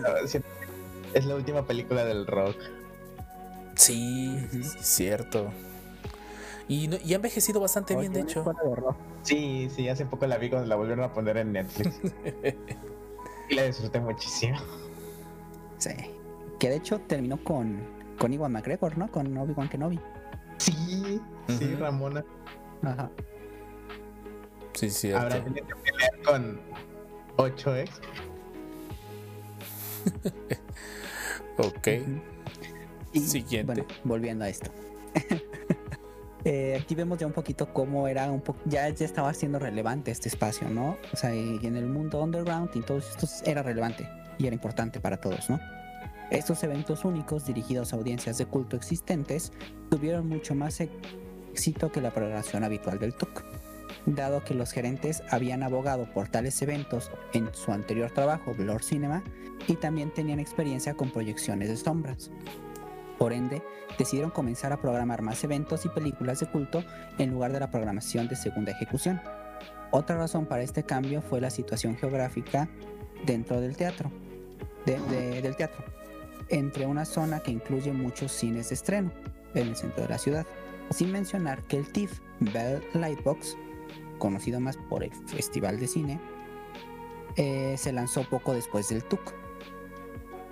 es 1.15 1.25
la 1.27 1.35
última 1.35 1.67
película 1.67 2.05
del 2.05 2.27
rock. 2.27 2.57
sí, 3.75 4.39
cierto. 4.81 5.51
Y, 6.69 6.89
no- 6.89 6.97
y 7.05 7.13
ha 7.13 7.17
envejecido 7.17 7.61
bastante 7.61 7.97
bien, 7.97 8.13
de 8.13 8.21
hecho. 8.21 8.45
Sí, 9.23 9.69
sí, 9.75 9.89
hace 9.89 10.07
poco 10.07 10.27
la 10.27 10.39
vi 10.39 10.49
cuando 10.49 10.69
la 10.69 10.77
volvieron 10.77 11.05
a 11.05 11.13
poner 11.13 11.37
en 11.39 11.53
Netflix. 11.53 12.01
y 13.51 13.55
la 13.55 13.65
disfruté 13.65 14.01
muchísimo. 14.01 14.59
Sí. 15.79 15.91
Que 16.59 16.69
de 16.71 16.77
hecho 16.77 17.01
terminó 17.01 17.43
con, 17.43 17.81
con 18.19 18.33
Iwan 18.33 18.53
McGregor, 18.53 18.97
¿no? 18.97 19.11
Con 19.11 19.37
Obi-Wan 19.37 19.69
Kenobi. 19.69 19.99
Sí, 20.59 21.21
sí. 21.49 21.75
Ramona. 21.75 22.25
Ajá. 22.83 23.11
Sí, 24.75 24.91
cierto. 24.91 25.21
Habrá 25.21 25.45
tenido 25.45 25.67
que 25.67 25.75
pelear 25.75 26.23
con 26.25 26.61
8 27.37 27.77
ex. 27.77 28.01
Ok. 31.59 31.89
Y, 33.13 33.21
Siguiente. 33.21 33.67
Bueno, 33.67 33.87
volviendo 34.05 34.45
a 34.45 34.49
esto. 34.49 34.71
Eh, 36.45 36.77
aquí 36.83 36.97
vemos 36.97 37.19
ya 37.19 37.27
un 37.29 37.33
poquito 37.33 37.73
cómo 37.73 38.09
era 38.09 38.29
un 38.29 38.41
poco, 38.41 38.59
ya, 38.65 38.89
ya 38.89 39.07
estaba 39.07 39.33
siendo 39.33 39.61
relevante 39.61 40.11
este 40.11 40.29
espacio, 40.29 40.69
¿no? 40.69 40.99
O 41.13 41.17
sea, 41.17 41.33
y 41.33 41.61
en 41.63 41.77
el 41.77 41.87
mundo 41.87 42.21
underground 42.21 42.71
y 42.75 42.81
todos 42.81 43.11
estos 43.11 43.43
era 43.43 43.63
relevante 43.63 44.09
y 44.39 44.49
era 44.49 44.55
importante 44.55 44.99
para 44.99 45.19
todos, 45.19 45.49
¿no? 45.49 45.61
Estos 46.33 46.65
eventos 46.65 47.05
únicos 47.05 47.47
dirigidos 47.47 47.93
a 47.93 47.97
audiencias 47.97 48.39
de 48.39 48.47
culto 48.47 48.75
existentes 48.75 49.53
tuvieron 49.89 50.29
mucho 50.29 50.57
más 50.57 50.81
éxito 50.81 51.93
que 51.93 52.01
la 52.01 52.11
programación 52.11 52.65
habitual 52.65 52.99
del 52.99 53.15
TUC. 53.15 53.45
Dado 54.07 54.43
que 54.45 54.55
los 54.55 54.73
gerentes 54.73 55.23
habían 55.31 55.63
abogado 55.63 56.07
por 56.13 56.29
tales 56.29 56.61
eventos 56.63 57.11
en 57.33 57.53
su 57.55 57.73
anterior 57.73 58.11
trabajo, 58.11 58.53
Blur 58.55 58.83
Cinema, 58.83 59.23
y 59.69 59.77
también 59.77 60.11
tenían 60.13 60.41
experiencia 60.41 60.95
con 60.95 61.11
proyecciones 61.11 61.69
de 61.69 61.77
sombras. 61.77 62.31
Por 63.19 63.33
ende, 63.33 63.63
decidieron 63.99 64.31
comenzar 64.33 64.73
a 64.73 64.81
programar 64.81 65.23
más 65.23 65.45
eventos 65.45 65.85
y 65.85 65.89
películas 65.89 66.41
de 66.41 66.47
culto 66.47 66.83
en 67.19 67.31
lugar 67.31 67.53
de 67.53 67.61
la 67.61 67.71
programación 67.71 68.27
de 68.27 68.35
segunda 68.37 68.73
ejecución. 68.73 69.21
Otra 69.93 70.17
razón 70.17 70.47
para 70.47 70.63
este 70.63 70.83
cambio 70.83 71.23
fue 71.23 71.41
la 71.41 71.51
situación 71.51 71.97
geográfica 71.97 72.69
dentro 73.25 73.61
del 73.61 73.77
teatro, 73.77 74.11
de- 74.87 74.99
de- 75.11 75.43
del 75.43 75.55
teatro, 75.55 75.85
entre 76.49 76.87
una 76.87 77.05
zona 77.05 77.41
que 77.41 77.53
incluye 77.53 77.93
muchos 77.93 78.33
cines 78.33 78.71
de 78.71 78.75
estreno 78.75 79.13
en 79.55 79.69
el 79.69 79.77
centro 79.77 80.03
de 80.03 80.09
la 80.09 80.19
ciudad, 80.19 80.47
sin 80.91 81.13
mencionar 81.13 81.63
que 81.65 81.77
el 81.77 81.93
TIFF 81.93 82.19
Bell 82.41 82.83
Lightbox, 82.95 83.57
conocido 84.23 84.61
más 84.61 84.77
por 84.77 85.03
el 85.03 85.13
Festival 85.27 85.81
de 85.81 85.89
Cine, 85.89 86.21
eh, 87.37 87.75
se 87.77 87.93
lanzó 87.93 88.23
poco 88.23 88.55
después 88.55 88.89
del 88.89 89.03
TUC. 89.03 89.35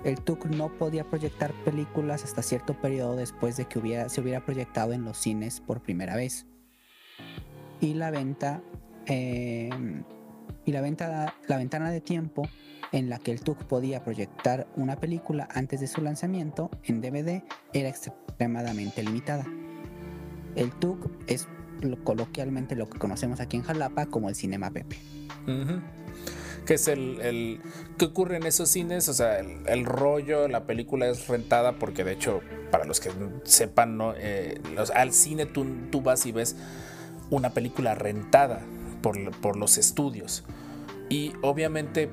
El 0.03 0.19
TUC 0.19 0.47
no 0.47 0.67
podía 0.77 1.09
proyectar 1.09 1.53
películas 1.63 2.25
hasta 2.25 2.41
cierto 2.41 2.73
periodo 2.73 3.15
después 3.15 3.55
de 3.55 3.65
que 3.65 4.09
se 4.09 4.19
hubiera 4.19 4.43
proyectado 4.43 4.91
en 4.91 5.05
los 5.05 5.17
cines 5.17 5.61
por 5.61 5.81
primera 5.81 6.17
vez. 6.17 6.47
Y 7.79 7.93
la 7.93 8.11
venta 8.11 8.61
eh, 9.05 9.69
y 10.65 10.71
la, 10.73 10.81
venta, 10.81 11.33
la 11.47 11.57
ventana 11.57 11.91
de 11.91 12.01
tiempo 12.01 12.43
en 12.91 13.09
la 13.09 13.19
que 13.19 13.31
el 13.31 13.39
TUC 13.39 13.63
podía 13.63 14.03
proyectar 14.03 14.67
una 14.75 14.97
película 14.97 15.47
antes 15.53 15.79
de 15.79 15.87
su 15.87 16.01
lanzamiento 16.01 16.69
en 16.83 16.99
DVD 16.99 17.41
era 17.71 17.87
extremadamente 17.87 19.01
limitada. 19.01 19.45
El 20.55 20.71
TUC 20.71 21.09
es 21.27 21.47
lo- 21.81 22.03
coloquialmente 22.03 22.75
lo 22.75 22.89
que 22.89 22.97
conocemos 22.99 23.39
aquí 23.39 23.57
en 23.57 23.63
Jalapa 23.63 24.05
como 24.07 24.29
el 24.29 24.35
Cinema 24.35 24.71
Pepe. 24.71 24.97
Ujú. 25.47 25.81
Que 26.65 26.75
es 26.75 26.87
el, 26.87 27.19
el- 27.21 27.59
¿Qué 27.97 28.05
ocurre 28.05 28.37
en 28.37 28.45
esos 28.45 28.69
cines? 28.69 29.09
O 29.09 29.13
sea, 29.13 29.39
el, 29.39 29.85
rollo, 29.85 30.47
la 30.47 30.65
película 30.65 31.07
es 31.07 31.27
rentada 31.27 31.73
porque 31.73 32.03
de 32.03 32.13
hecho, 32.13 32.41
para 32.69 32.85
los 32.85 32.99
que 32.99 33.09
sepan, 33.43 33.97
¿no? 33.97 34.13
Eh, 34.15 34.61
al 34.95 35.11
cine 35.13 35.45
tú, 35.45 35.65
tú 35.91 36.01
vas 36.01 36.25
y 36.25 36.31
ves 36.31 36.55
una 37.31 37.49
película 37.51 37.95
rentada 37.95 38.61
por, 39.01 39.31
por 39.37 39.57
los 39.57 39.77
estudios. 39.77 40.43
Y 41.09 41.33
obviamente 41.41 42.09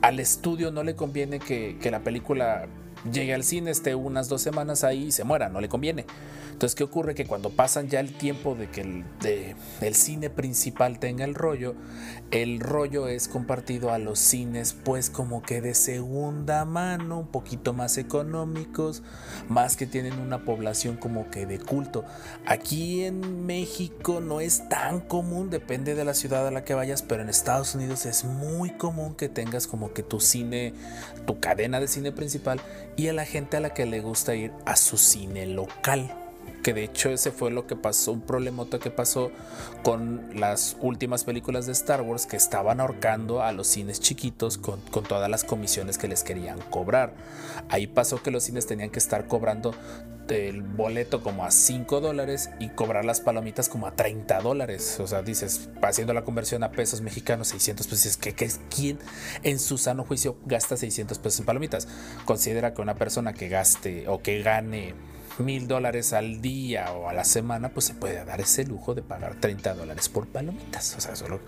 al 0.00 0.18
estudio 0.18 0.72
no 0.72 0.82
le 0.82 0.96
conviene 0.96 1.38
que, 1.38 1.78
que 1.80 1.90
la 1.90 2.00
película 2.00 2.66
llegue 3.10 3.34
al 3.34 3.44
cine, 3.44 3.70
esté 3.70 3.94
unas 3.94 4.28
dos 4.28 4.42
semanas 4.42 4.84
ahí 4.84 5.04
y 5.06 5.12
se 5.12 5.24
muera, 5.24 5.48
no 5.48 5.60
le 5.60 5.68
conviene. 5.68 6.06
Entonces, 6.52 6.76
¿qué 6.76 6.84
ocurre? 6.84 7.14
Que 7.16 7.26
cuando 7.26 7.50
pasan 7.50 7.88
ya 7.88 7.98
el 7.98 8.12
tiempo 8.12 8.54
de 8.54 8.68
que 8.68 8.82
el, 8.82 9.04
de- 9.20 9.56
el 9.80 9.94
cine 9.96 10.30
principal 10.30 11.00
tenga 11.00 11.24
el 11.24 11.34
rollo, 11.34 11.74
el 12.30 12.60
rollo 12.60 13.08
es 13.08 13.26
compartido 13.26 13.90
a 13.90 13.98
los 13.98 14.20
cines 14.20 14.72
pues 14.72 15.10
como 15.10 15.42
que 15.42 15.60
de 15.60 15.74
segunda 15.74 16.64
mano, 16.64 17.18
un 17.18 17.26
poquito 17.26 17.72
más 17.72 17.98
económicos, 17.98 19.02
más 19.48 19.76
que 19.76 19.86
tienen 19.86 20.20
una 20.20 20.44
población 20.44 20.96
como 20.96 21.30
que 21.30 21.46
de 21.46 21.58
culto. 21.58 22.04
Aquí 22.46 23.02
en 23.04 23.44
México 23.44 24.20
no 24.20 24.40
es 24.40 24.68
tan 24.68 25.00
común, 25.00 25.50
depende 25.50 25.96
de 25.96 26.04
la 26.04 26.14
ciudad 26.14 26.46
a 26.46 26.50
la 26.52 26.64
que 26.64 26.74
vayas, 26.74 27.02
pero 27.02 27.22
en 27.22 27.28
Estados 27.28 27.74
Unidos 27.74 28.06
es 28.06 28.24
muy 28.24 28.70
común 28.70 29.14
que 29.16 29.28
tengas 29.28 29.66
como 29.66 29.92
que 29.92 30.04
tu 30.04 30.20
cine, 30.20 30.74
tu 31.26 31.40
cadena 31.40 31.80
de 31.80 31.88
cine 31.88 32.12
principal 32.12 32.60
y 32.96 33.08
a 33.08 33.12
la 33.12 33.24
gente 33.24 33.56
a 33.56 33.60
la 33.60 33.74
que 33.74 33.86
le 33.86 34.00
gusta 34.00 34.34
ir 34.34 34.52
a 34.66 34.76
su 34.76 34.96
cine 34.96 35.46
local 35.46 36.21
que 36.62 36.72
de 36.72 36.84
hecho 36.84 37.10
ese 37.10 37.30
fue 37.30 37.50
lo 37.50 37.66
que 37.66 37.76
pasó, 37.76 38.12
un 38.12 38.20
problemota 38.20 38.78
que 38.78 38.90
pasó 38.90 39.30
con 39.82 40.30
las 40.34 40.76
últimas 40.80 41.24
películas 41.24 41.66
de 41.66 41.72
Star 41.72 42.02
Wars 42.02 42.26
que 42.26 42.36
estaban 42.36 42.80
ahorcando 42.80 43.42
a 43.42 43.52
los 43.52 43.66
cines 43.66 44.00
chiquitos 44.00 44.58
con, 44.58 44.80
con 44.80 45.04
todas 45.04 45.28
las 45.28 45.44
comisiones 45.44 45.98
que 45.98 46.08
les 46.08 46.22
querían 46.22 46.60
cobrar. 46.70 47.14
Ahí 47.68 47.86
pasó 47.86 48.22
que 48.22 48.30
los 48.30 48.44
cines 48.44 48.66
tenían 48.66 48.90
que 48.90 48.98
estar 48.98 49.26
cobrando 49.26 49.74
el 50.28 50.62
boleto 50.62 51.22
como 51.22 51.44
a 51.44 51.50
5 51.50 52.00
dólares 52.00 52.50
y 52.58 52.68
cobrar 52.70 53.04
las 53.04 53.20
palomitas 53.20 53.68
como 53.68 53.86
a 53.86 53.94
30 53.94 54.40
dólares. 54.40 54.98
O 55.00 55.06
sea, 55.06 55.22
dices, 55.22 55.68
haciendo 55.82 56.14
la 56.14 56.22
conversión 56.24 56.62
a 56.62 56.72
pesos 56.72 57.00
mexicanos, 57.00 57.48
600 57.48 57.86
pesos, 57.86 58.04
dices, 58.04 58.16
¿qué, 58.16 58.34
qué, 58.34 58.50
¿quién 58.74 58.98
en 59.42 59.58
su 59.58 59.78
sano 59.78 60.04
juicio 60.04 60.36
gasta 60.46 60.76
600 60.76 61.18
pesos 61.18 61.40
en 61.40 61.46
palomitas? 61.46 61.88
Considera 62.24 62.74
que 62.74 62.82
una 62.82 62.94
persona 62.94 63.34
que 63.34 63.48
gaste 63.48 64.08
o 64.08 64.22
que 64.22 64.42
gane 64.42 64.94
mil 65.38 65.66
dólares 65.68 66.12
al 66.12 66.40
día 66.40 66.92
o 66.92 67.08
a 67.08 67.12
la 67.12 67.24
semana, 67.24 67.70
pues 67.70 67.86
se 67.86 67.94
puede 67.94 68.24
dar 68.24 68.40
ese 68.40 68.64
lujo 68.64 68.94
de 68.94 69.02
pagar 69.02 69.36
30 69.40 69.74
dólares 69.74 70.08
por 70.08 70.26
palomitas. 70.28 70.94
O 70.96 71.00
sea, 71.00 71.16
solo, 71.16 71.40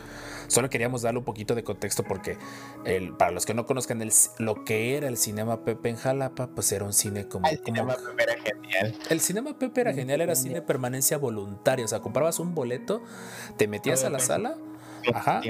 solo 0.48 0.70
queríamos 0.70 1.02
darle 1.02 1.18
un 1.18 1.24
poquito 1.24 1.54
de 1.54 1.62
contexto 1.64 2.02
porque 2.02 2.36
el, 2.84 3.12
para 3.16 3.30
los 3.30 3.46
que 3.46 3.54
no 3.54 3.66
conozcan 3.66 4.00
el, 4.02 4.12
lo 4.38 4.64
que 4.64 4.96
era 4.96 5.08
el 5.08 5.16
Cinema 5.16 5.64
Pepe 5.64 5.90
en 5.90 5.96
Jalapa, 5.96 6.48
pues 6.48 6.72
era 6.72 6.84
un 6.84 6.92
cine 6.92 7.28
como... 7.28 7.46
El 7.48 7.58
como- 7.60 7.66
cinema 7.76 7.94
Pepe 7.96 8.22
era 8.22 8.34
genial. 8.42 8.94
el 9.10 9.20
Cinema 9.20 9.58
Pepe 9.58 9.80
era 9.82 9.92
genial, 9.92 10.20
era 10.20 10.34
cine 10.34 10.62
permanencia 10.62 11.18
voluntaria. 11.18 11.84
O 11.84 11.88
sea, 11.88 12.00
comprabas 12.00 12.38
un 12.38 12.54
boleto, 12.54 13.02
te 13.56 13.68
metías 13.68 14.04
a 14.04 14.10
la 14.10 14.18
sala. 14.20 14.56
Ajá. 15.12 15.42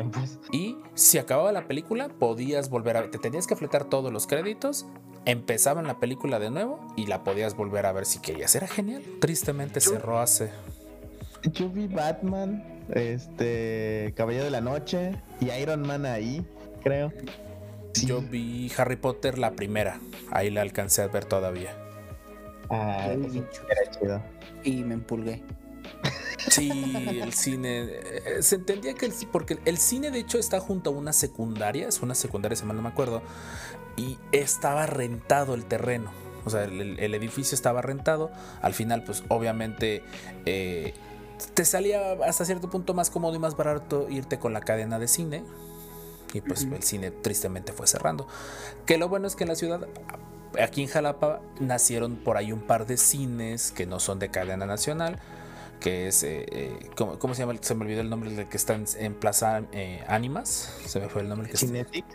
Y 0.51 0.77
si 0.95 1.19
acababa 1.19 1.53
la 1.53 1.69
película, 1.69 2.09
podías 2.09 2.69
volver 2.71 2.97
a 2.97 3.09
Te 3.11 3.19
tenías 3.19 3.47
que 3.47 3.55
fletar 3.55 3.85
todos 3.85 4.13
los 4.13 4.27
créditos. 4.27 4.87
Empezaban 5.27 5.87
la 5.87 5.99
película 6.01 6.39
de 6.39 6.51
nuevo 6.51 6.81
y 6.97 7.07
la 7.07 7.25
podías 7.25 7.57
volver 7.57 7.87
a 7.87 7.93
ver 7.93 8.05
si 8.07 8.19
querías. 8.19 8.55
Era 8.55 8.67
genial. 8.67 9.03
Tristemente 9.21 9.81
cerró 9.81 10.19
hace. 10.21 10.51
Yo 11.53 11.69
vi 11.69 11.87
Batman, 11.87 12.63
este, 12.95 14.13
Caballero 14.17 14.45
de 14.45 14.51
la 14.51 14.61
Noche 14.61 15.13
y 15.41 15.51
Iron 15.51 15.83
Man 15.83 16.07
ahí, 16.07 16.47
creo. 16.83 17.13
Sí. 17.93 18.07
Yo 18.07 18.21
vi 18.23 18.71
Harry 18.77 18.97
Potter 18.97 19.39
la 19.39 19.53
primera. 19.53 20.01
Ahí 20.31 20.51
la 20.51 20.63
alcancé 20.63 21.03
a 21.03 21.07
ver 21.09 21.25
todavía. 21.27 21.77
Ah, 22.71 23.09
Yo 23.13 23.19
bichos. 23.29 23.61
era 23.71 23.91
chido. 23.91 24.23
Y 24.65 24.83
me 24.85 24.95
empulgué. 24.95 25.43
Sí, 26.49 27.21
el 27.23 27.33
cine. 27.33 27.85
eh, 27.91 28.43
Se 28.43 28.57
entendía 28.57 28.95
que 28.95 29.07
el 29.07 29.13
porque 29.33 29.59
el 29.65 29.79
cine 29.79 30.11
de 30.11 30.19
hecho 30.19 30.39
está 30.39 30.61
junto 30.61 30.91
a 30.91 30.93
una 30.93 31.13
secundaria, 31.13 31.89
es 31.89 32.01
una 32.03 32.15
secundaria, 32.15 32.57
si 32.57 32.65
mal 32.65 32.77
no 32.77 32.83
me 32.83 32.89
acuerdo, 32.89 33.23
y 33.97 34.19
estaba 34.33 34.87
rentado 34.87 35.55
el 35.55 35.65
terreno. 35.65 36.11
O 36.45 36.51
sea, 36.51 36.65
el, 36.65 37.15
edificio 37.15 37.55
estaba 37.55 37.81
rentado. 37.83 38.31
Al 38.61 38.75
final, 38.75 39.03
pues 39.05 39.25
obviamente 39.29 40.03
eh, 40.45 40.95
te 41.55 41.65
salía 41.65 42.13
hasta 42.27 42.45
cierto 42.45 42.69
punto 42.69 42.93
más 42.95 43.11
cómodo 43.11 43.35
y 43.35 43.39
más 43.39 43.57
barato 43.57 44.07
irte 44.11 44.39
con 44.39 44.53
la 44.53 44.61
cadena 44.61 44.99
de 44.99 45.09
cine. 45.09 45.43
Y 46.33 46.41
pues 46.41 46.65
el 46.65 46.83
cine 46.83 47.11
tristemente 47.11 47.73
fue 47.73 47.87
cerrando. 47.87 48.27
Que 48.87 48.99
lo 48.99 49.09
bueno 49.09 49.27
es 49.27 49.37
que 49.37 49.45
en 49.45 49.49
la 49.49 49.55
ciudad, 49.55 49.87
aquí 50.61 50.83
en 50.83 50.89
Jalapa, 50.89 51.41
nacieron 51.61 52.17
por 52.17 52.37
ahí 52.37 52.53
un 52.53 52.61
par 52.61 52.87
de 52.87 52.97
cines 52.97 53.71
que 53.71 53.87
no 53.87 54.01
son 54.01 54.19
de 54.19 54.31
cadena 54.31 54.67
nacional 54.67 55.21
que 55.85 56.09
es, 56.09 56.23
eh, 56.23 56.47
eh, 56.51 56.79
¿cómo, 56.97 57.19
cómo 57.19 57.35
se 57.35 57.43
llama? 57.43 57.53
Se 57.61 57.75
me 57.75 57.83
olvidó 57.85 58.01
el 58.01 58.09
nombre 58.09 58.31
del 58.31 58.49
que 58.49 58.57
está 58.57 58.73
en, 58.75 58.87
en 58.97 59.13
Plaza 59.13 59.61
eh, 59.73 60.03
Ánimas, 60.09 60.73
se 60.87 60.99
me 60.99 61.11
fue 61.11 61.21
el 61.21 61.29
nombre 61.29 61.47
que 61.47 61.57
está- 61.57 61.67
Cinetic. 61.67 62.07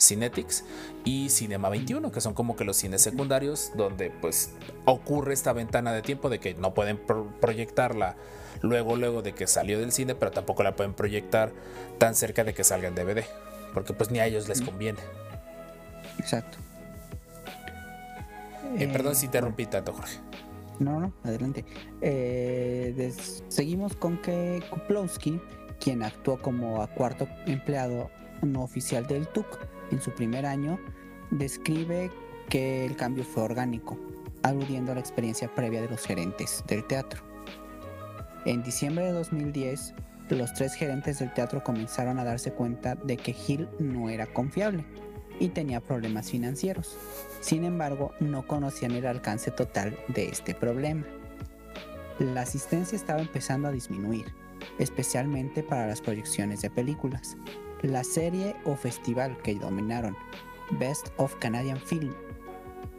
Cinetics 0.00 0.64
y 1.04 1.28
Cinema 1.28 1.68
21, 1.68 2.12
que 2.12 2.20
son 2.20 2.32
como 2.34 2.54
que 2.54 2.64
los 2.64 2.76
cines 2.76 3.02
secundarios 3.02 3.72
donde 3.74 4.10
pues 4.10 4.52
ocurre 4.84 5.34
esta 5.34 5.52
ventana 5.52 5.92
de 5.92 6.00
tiempo 6.02 6.28
de 6.30 6.38
que 6.38 6.54
no 6.54 6.74
pueden 6.74 6.96
pro- 6.96 7.26
proyectarla 7.40 8.14
luego 8.62 8.94
luego 8.94 9.20
de 9.20 9.34
que 9.34 9.48
salió 9.48 9.80
del 9.80 9.90
cine, 9.90 10.14
pero 10.14 10.30
tampoco 10.30 10.62
la 10.62 10.76
pueden 10.76 10.94
proyectar 10.94 11.50
tan 11.98 12.14
cerca 12.14 12.44
de 12.44 12.54
que 12.54 12.62
salga 12.62 12.86
en 12.86 12.94
DVD, 12.94 13.24
porque 13.74 13.94
pues 13.94 14.12
ni 14.12 14.20
a 14.20 14.26
ellos 14.26 14.46
les 14.48 14.60
conviene. 14.62 15.00
Exacto. 16.20 16.56
Eh, 18.78 18.86
perdón 18.92 19.12
Eh, 19.12 19.16
si 19.16 19.26
interrumpí 19.26 19.66
tanto, 19.66 19.92
Jorge. 19.92 20.18
No, 20.78 21.00
no, 21.00 21.12
adelante. 21.24 21.64
Eh, 22.00 23.12
seguimos 23.48 23.96
con 23.96 24.18
que 24.18 24.62
Kuplowski, 24.70 25.40
quien 25.80 26.02
actuó 26.02 26.38
como 26.38 26.82
a 26.82 26.86
cuarto 26.88 27.28
empleado 27.46 28.10
no 28.42 28.62
oficial 28.62 29.06
del 29.06 29.26
TUC 29.28 29.46
en 29.90 30.00
su 30.00 30.10
primer 30.12 30.46
año, 30.46 30.78
describe 31.30 32.10
que 32.48 32.86
el 32.86 32.96
cambio 32.96 33.24
fue 33.24 33.42
orgánico, 33.42 33.98
aludiendo 34.42 34.92
a 34.92 34.94
la 34.94 35.00
experiencia 35.00 35.52
previa 35.54 35.82
de 35.82 35.88
los 35.88 36.04
gerentes 36.04 36.62
del 36.68 36.86
teatro. 36.86 37.22
En 38.44 38.62
diciembre 38.62 39.06
de 39.06 39.12
2010, 39.12 39.94
los 40.30 40.52
tres 40.54 40.74
gerentes 40.74 41.18
del 41.18 41.32
teatro 41.34 41.64
comenzaron 41.64 42.18
a 42.18 42.24
darse 42.24 42.52
cuenta 42.52 42.94
de 42.94 43.16
que 43.16 43.34
Hill 43.46 43.68
no 43.78 44.08
era 44.08 44.26
confiable 44.26 44.84
y 45.40 45.48
tenía 45.48 45.80
problemas 45.80 46.30
financieros. 46.30 46.96
Sin 47.40 47.64
embargo, 47.64 48.12
no 48.20 48.46
conocían 48.46 48.92
el 48.92 49.06
alcance 49.06 49.50
total 49.50 49.98
de 50.08 50.28
este 50.28 50.54
problema. 50.54 51.04
La 52.18 52.42
asistencia 52.42 52.96
estaba 52.96 53.20
empezando 53.20 53.68
a 53.68 53.72
disminuir, 53.72 54.26
especialmente 54.78 55.62
para 55.62 55.86
las 55.86 56.00
proyecciones 56.00 56.62
de 56.62 56.70
películas. 56.70 57.36
La 57.82 58.02
serie 58.02 58.56
o 58.64 58.74
festival 58.74 59.36
que 59.38 59.54
dominaron, 59.54 60.16
Best 60.80 61.08
of 61.16 61.36
Canadian 61.36 61.78
Film, 61.78 62.12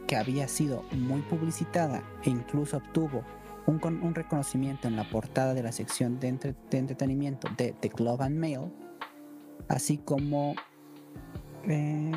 que 0.06 0.16
había 0.16 0.48
sido 0.48 0.82
muy 0.92 1.20
publicitada 1.20 2.02
e 2.24 2.30
incluso 2.30 2.78
obtuvo 2.78 3.22
un, 3.66 3.78
con- 3.78 4.02
un 4.02 4.14
reconocimiento 4.14 4.88
en 4.88 4.96
la 4.96 5.08
portada 5.08 5.52
de 5.52 5.62
la 5.62 5.70
sección 5.70 6.18
de 6.18 6.28
entretenimiento 6.72 7.48
de 7.58 7.74
The 7.78 7.88
Globe 7.90 8.24
and 8.24 8.38
Mail, 8.38 8.72
así 9.68 9.98
como 9.98 10.54
eh, 11.68 12.12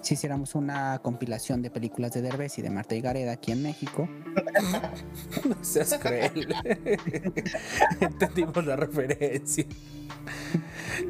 si 0.00 0.14
hiciéramos 0.14 0.54
una 0.54 0.98
compilación 1.00 1.62
de 1.62 1.70
películas 1.70 2.12
de 2.12 2.22
Derbez 2.22 2.58
y 2.58 2.62
de 2.62 2.70
Marta 2.70 2.94
y 2.94 3.00
Gareda 3.00 3.32
aquí 3.32 3.52
en 3.52 3.62
México, 3.62 4.08
No 5.44 5.56
seas 5.62 5.98
cruel. 5.98 6.54
Entendimos 8.00 8.64
la 8.64 8.76
referencia. 8.76 9.64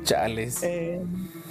Chales. 0.03 0.63
Eh, 0.63 1.03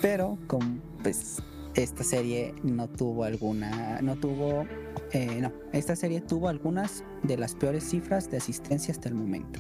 pero 0.01 0.37
con 0.47 0.81
pues 1.03 1.41
esta 1.75 2.03
serie 2.03 2.53
no 2.63 2.87
tuvo 2.87 3.25
alguna, 3.25 3.99
no 4.01 4.15
tuvo, 4.15 4.65
eh, 5.11 5.39
no, 5.41 5.51
esta 5.73 5.95
serie 5.95 6.21
tuvo 6.21 6.47
algunas 6.47 7.03
de 7.23 7.37
las 7.37 7.53
peores 7.55 7.83
cifras 7.89 8.29
de 8.31 8.37
asistencia 8.37 8.93
hasta 8.93 9.09
el 9.09 9.15
momento. 9.15 9.59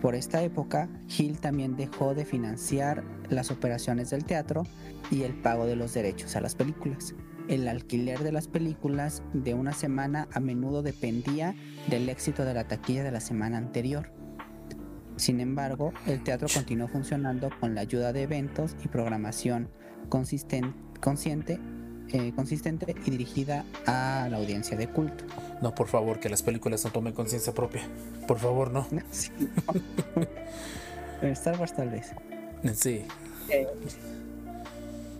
Por 0.00 0.14
esta 0.14 0.42
época, 0.42 0.88
Hill 1.18 1.40
también 1.40 1.76
dejó 1.76 2.14
de 2.14 2.24
financiar 2.24 3.04
las 3.28 3.50
operaciones 3.50 4.10
del 4.10 4.24
teatro 4.24 4.64
y 5.10 5.22
el 5.22 5.34
pago 5.34 5.66
de 5.66 5.76
los 5.76 5.92
derechos 5.92 6.36
a 6.36 6.40
las 6.40 6.54
películas. 6.54 7.14
El 7.48 7.68
alquiler 7.68 8.20
de 8.20 8.32
las 8.32 8.48
películas 8.48 9.22
de 9.34 9.54
una 9.54 9.72
semana 9.72 10.28
a 10.32 10.40
menudo 10.40 10.82
dependía 10.82 11.54
del 11.88 12.08
éxito 12.08 12.44
de 12.44 12.54
la 12.54 12.66
taquilla 12.66 13.02
de 13.02 13.10
la 13.10 13.20
semana 13.20 13.58
anterior. 13.58 14.10
Sin 15.16 15.40
embargo, 15.40 15.92
el 16.06 16.22
teatro 16.22 16.48
continuó 16.52 16.88
funcionando 16.88 17.50
con 17.60 17.74
la 17.74 17.82
ayuda 17.82 18.12
de 18.14 18.22
eventos 18.22 18.76
y 18.82 18.88
programación 18.88 19.68
consisten- 20.08 20.74
consciente, 21.00 21.58
eh, 22.12 22.32
consistente 22.34 22.94
y 23.06 23.10
dirigida 23.10 23.64
a 23.86 24.28
la 24.30 24.36
audiencia 24.38 24.76
de 24.76 24.88
culto. 24.88 25.24
No, 25.62 25.74
por 25.74 25.88
favor, 25.88 26.20
que 26.20 26.28
las 26.28 26.42
películas 26.42 26.84
no 26.84 26.90
tomen 26.90 27.12
conciencia 27.12 27.52
propia. 27.54 27.82
Por 28.26 28.38
favor, 28.38 28.70
no. 28.70 28.86
Sí. 29.10 29.30
Star 31.22 31.58
Wars 31.58 31.74
tal 31.74 31.90
vez. 31.90 32.12
Sí. 32.74 33.04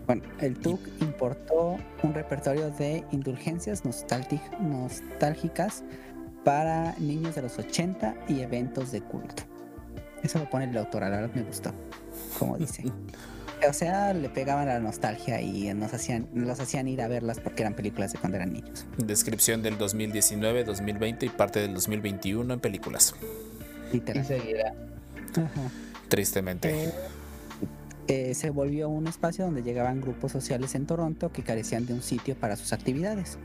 Bueno, 0.06 0.22
el 0.40 0.58
TUC 0.58 0.80
importó 1.00 1.76
un 2.02 2.14
repertorio 2.14 2.70
de 2.70 3.04
indulgencias 3.12 3.84
nostálgi- 3.84 4.58
nostálgicas 4.60 5.84
para 6.44 6.94
niños 6.98 7.34
de 7.34 7.42
los 7.42 7.58
80 7.58 8.14
y 8.28 8.40
eventos 8.40 8.90
de 8.92 9.02
culto. 9.02 9.42
Eso 10.22 10.38
lo 10.38 10.48
pone 10.50 10.64
el 10.64 10.76
autor, 10.76 11.02
la 11.02 11.10
verdad 11.10 11.30
me 11.34 11.42
gustó, 11.42 11.70
como 12.38 12.56
dice. 12.58 12.84
O 13.68 13.72
sea, 13.72 14.14
le 14.14 14.28
pegaban 14.28 14.68
a 14.68 14.74
la 14.74 14.80
nostalgia 14.80 15.40
y 15.40 15.72
nos 15.74 15.92
hacían, 15.92 16.28
los 16.34 16.60
hacían 16.60 16.88
ir 16.88 17.02
a 17.02 17.08
verlas 17.08 17.40
porque 17.40 17.62
eran 17.62 17.74
películas 17.74 18.12
de 18.12 18.18
cuando 18.18 18.36
eran 18.36 18.52
niños. 18.52 18.86
Descripción 18.96 19.62
del 19.62 19.76
2019, 19.76 20.64
2020 20.64 21.26
y 21.26 21.28
parte 21.28 21.60
del 21.60 21.74
2021 21.74 22.54
en 22.54 22.60
películas. 22.60 23.14
Y 23.90 23.94
Literal. 23.94 24.24
seguirá. 24.24 24.74
Ajá. 25.36 25.70
Tristemente. 26.08 26.84
Eh, 26.84 26.92
eh, 28.08 28.34
se 28.34 28.50
volvió 28.50 28.88
un 28.88 29.06
espacio 29.06 29.44
donde 29.44 29.62
llegaban 29.62 30.00
grupos 30.00 30.32
sociales 30.32 30.74
en 30.74 30.86
Toronto 30.86 31.30
que 31.30 31.42
carecían 31.42 31.86
de 31.86 31.94
un 31.94 32.02
sitio 32.02 32.34
para 32.34 32.56
sus 32.56 32.72
actividades. 32.72 33.38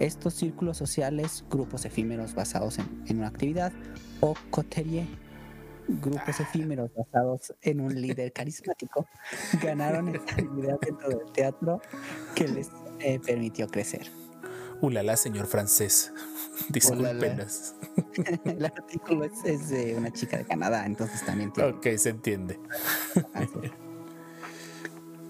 Estos 0.00 0.34
círculos 0.34 0.76
sociales, 0.76 1.44
grupos 1.48 1.84
efímeros 1.84 2.34
basados 2.34 2.78
en, 2.78 2.86
en 3.06 3.18
una 3.18 3.28
actividad, 3.28 3.72
o 4.20 4.34
coterie, 4.50 5.06
grupos 5.88 6.40
efímeros 6.40 6.90
basados 6.94 7.54
en 7.62 7.80
un 7.80 7.94
líder 8.00 8.32
carismático, 8.32 9.06
ganaron 9.62 10.08
estabilidad 10.08 10.78
dentro 10.80 11.08
del 11.08 11.32
teatro 11.32 11.80
que 12.34 12.48
les 12.48 12.70
eh, 13.00 13.20
permitió 13.24 13.68
crecer. 13.68 14.10
Ulala, 14.80 15.16
señor 15.16 15.46
francés. 15.46 16.12
Discúlpenos. 16.68 17.74
El 18.44 18.64
artículo 18.64 19.24
es, 19.24 19.44
es 19.44 19.68
de 19.70 19.94
una 19.96 20.12
chica 20.12 20.38
de 20.38 20.44
Canadá, 20.44 20.86
entonces 20.86 21.24
también 21.24 21.52
tiene 21.52 21.70
Ok, 21.70 21.86
se 21.96 22.10
entiende. 22.10 22.58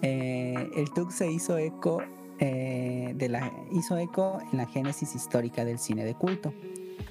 Eh, 0.02 0.70
el 0.76 0.92
TUC 0.92 1.11
se 1.11 1.30
hizo 1.30 1.57
eco 1.57 2.02
eh, 2.40 3.12
de 3.16 3.28
la 3.28 3.50
hizo 3.72 3.96
eco 3.96 4.38
en 4.52 4.59
la 4.59 4.66
génesis 4.66 5.14
histórica 5.14 5.64
del 5.64 5.78
cine 5.78 6.05
de 6.05 6.14
culto, 6.14 6.52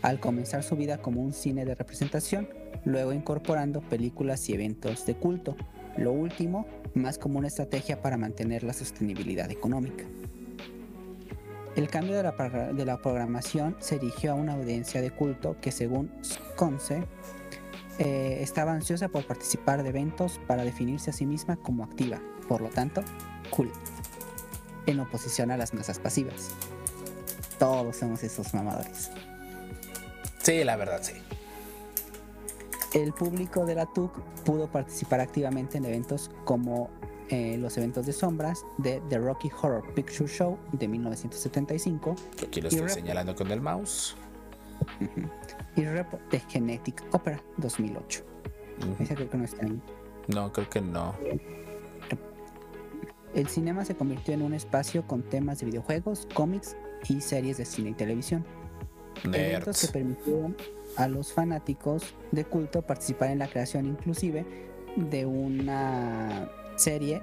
al 0.01 0.19
comenzar 0.19 0.63
su 0.63 0.75
vida 0.75 1.01
como 1.01 1.21
un 1.21 1.33
cine 1.33 1.65
de 1.65 1.75
representación, 1.75 2.49
luego 2.85 3.13
incorporando 3.13 3.81
películas 3.81 4.49
y 4.49 4.53
eventos 4.53 5.05
de 5.05 5.15
culto. 5.15 5.55
Lo 5.97 6.11
último, 6.11 6.65
más 6.93 7.17
como 7.17 7.39
una 7.39 7.47
estrategia 7.47 8.01
para 8.01 8.17
mantener 8.17 8.63
la 8.63 8.73
sostenibilidad 8.73 9.51
económica. 9.51 10.05
El 11.75 11.87
cambio 11.87 12.15
de 12.15 12.23
la, 12.23 12.31
de 12.73 12.85
la 12.85 13.01
programación 13.01 13.75
se 13.79 13.97
dirigió 13.97 14.31
a 14.31 14.35
una 14.35 14.53
audiencia 14.53 15.01
de 15.01 15.09
culto 15.11 15.55
que 15.59 15.71
según 15.71 16.11
Conce 16.55 17.03
eh, 17.99 18.39
estaba 18.41 18.73
ansiosa 18.73 19.07
por 19.07 19.25
participar 19.25 19.83
de 19.83 19.89
eventos 19.89 20.39
para 20.47 20.63
definirse 20.63 21.09
a 21.09 21.13
sí 21.13 21.25
misma 21.25 21.57
como 21.57 21.83
activa, 21.83 22.19
por 22.47 22.61
lo 22.61 22.69
tanto, 22.69 23.03
cool, 23.49 23.71
en 24.85 24.99
oposición 24.99 25.51
a 25.51 25.57
las 25.57 25.73
masas 25.73 25.99
pasivas. 25.99 26.49
Todos 27.57 27.97
somos 27.97 28.23
esos 28.23 28.53
mamadores. 28.53 29.11
Sí, 30.41 30.63
la 30.63 30.75
verdad, 30.75 30.99
sí. 31.01 31.13
El 32.93 33.13
público 33.13 33.65
de 33.65 33.75
la 33.75 33.85
TUC 33.87 34.11
pudo 34.45 34.67
participar 34.67 35.19
activamente 35.19 35.77
en 35.77 35.85
eventos 35.85 36.29
como 36.45 36.89
eh, 37.29 37.57
los 37.57 37.77
eventos 37.77 38.05
de 38.05 38.13
sombras 38.13 38.65
de 38.77 39.01
The 39.09 39.17
Rocky 39.17 39.49
Horror 39.61 39.83
Picture 39.95 40.29
Show 40.29 40.57
de 40.73 40.87
1975 40.87 42.15
Yo 42.39 42.47
aquí 42.47 42.61
lo 42.61 42.67
estoy 42.67 42.89
señalando 42.89 43.35
con 43.35 43.49
el 43.51 43.61
mouse. 43.61 44.15
y 45.75 45.85
Rep 45.85 46.11
de 46.29 46.39
Genetic 46.41 47.03
Opera 47.11 47.41
2008. 47.57 48.23
Ujú. 48.79 49.03
Ese 49.03 49.15
creo 49.15 49.29
que 49.29 49.37
no 49.37 49.43
está 49.45 49.65
ahí. 49.65 49.81
No, 50.27 50.51
creo 50.51 50.69
que 50.69 50.81
no. 50.81 51.15
El 53.33 53.47
cinema 53.47 53.83
se 53.85 53.95
convirtió 53.95 54.33
en 54.35 54.43
un 54.43 54.53
espacio 54.53 55.07
con 55.07 55.23
temas 55.23 55.59
de 55.59 55.65
videojuegos, 55.65 56.27
cómics 56.35 56.75
y 57.09 57.21
series 57.21 57.57
de 57.57 57.65
cine 57.65 57.89
y 57.91 57.93
televisión. 57.93 58.45
Eventos 59.23 59.81
que 59.81 59.87
Nerds. 59.87 59.91
permitieron 59.91 60.55
a 60.97 61.07
los 61.07 61.33
fanáticos 61.33 62.13
de 62.31 62.45
culto 62.45 62.81
participar 62.81 63.29
en 63.31 63.39
la 63.39 63.47
creación 63.47 63.85
inclusive 63.85 64.45
de 64.95 65.25
una 65.25 66.49
serie 66.75 67.21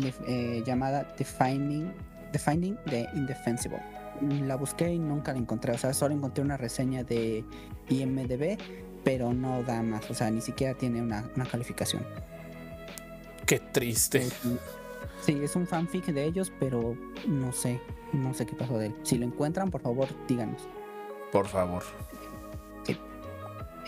de- 0.00 0.14
eh, 0.26 0.62
llamada 0.66 1.14
The 1.16 1.24
Finding, 1.24 1.92
The 2.32 2.38
Finding 2.38 2.76
the 2.86 3.06
Indefensible. 3.14 3.80
La 4.46 4.56
busqué 4.56 4.92
y 4.92 4.98
nunca 4.98 5.32
la 5.32 5.38
encontré, 5.38 5.72
o 5.72 5.78
sea, 5.78 5.92
solo 5.94 6.14
encontré 6.14 6.42
una 6.44 6.56
reseña 6.56 7.02
de 7.04 7.44
IMDB, 7.88 8.56
pero 9.04 9.32
no 9.32 9.62
da 9.64 9.82
más, 9.82 10.08
o 10.10 10.14
sea, 10.14 10.30
ni 10.30 10.40
siquiera 10.40 10.74
tiene 10.74 11.02
una, 11.02 11.24
una 11.34 11.44
calificación. 11.44 12.04
Qué 13.46 13.58
triste. 13.58 14.28
Sí, 15.22 15.38
es 15.42 15.56
un 15.56 15.66
fanfic 15.66 16.06
de 16.06 16.24
ellos, 16.24 16.52
pero 16.60 16.96
no 17.26 17.52
sé, 17.52 17.80
no 18.12 18.32
sé 18.34 18.46
qué 18.46 18.54
pasó 18.54 18.78
de 18.78 18.86
él. 18.86 18.94
Si 19.02 19.18
lo 19.18 19.26
encuentran, 19.26 19.70
por 19.70 19.80
favor, 19.82 20.08
díganos. 20.28 20.68
Por 21.32 21.46
favor. 21.48 21.82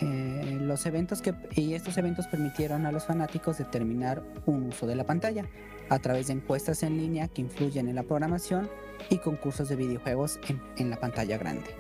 Eh, 0.01 0.59
los 0.61 0.87
eventos 0.87 1.23
que 1.23 1.35
y 1.55 1.75
estos 1.75 1.97
eventos 1.99 2.27
permitieron 2.27 2.85
a 2.85 2.93
los 2.93 3.05
fanáticos 3.05 3.59
determinar 3.59 4.25
un 4.45 4.65
uso 4.65 4.87
de 4.87 4.97
la 4.97 5.05
pantalla 5.05 5.47
a 5.89 5.99
través 6.01 6.27
de 6.27 6.33
encuestas 6.33 6.83
en 6.83 6.97
línea 6.97 7.29
que 7.29 7.43
influyen 7.43 7.89
en 7.89 7.95
la 7.95 8.03
programación 8.03 8.69
y 9.11 9.19
concursos 9.19 9.69
de 9.69 9.77
videojuegos 9.77 10.41
en, 10.77 10.91
la 10.91 10.99
pantalla 10.99 11.39
grande. 11.39 11.71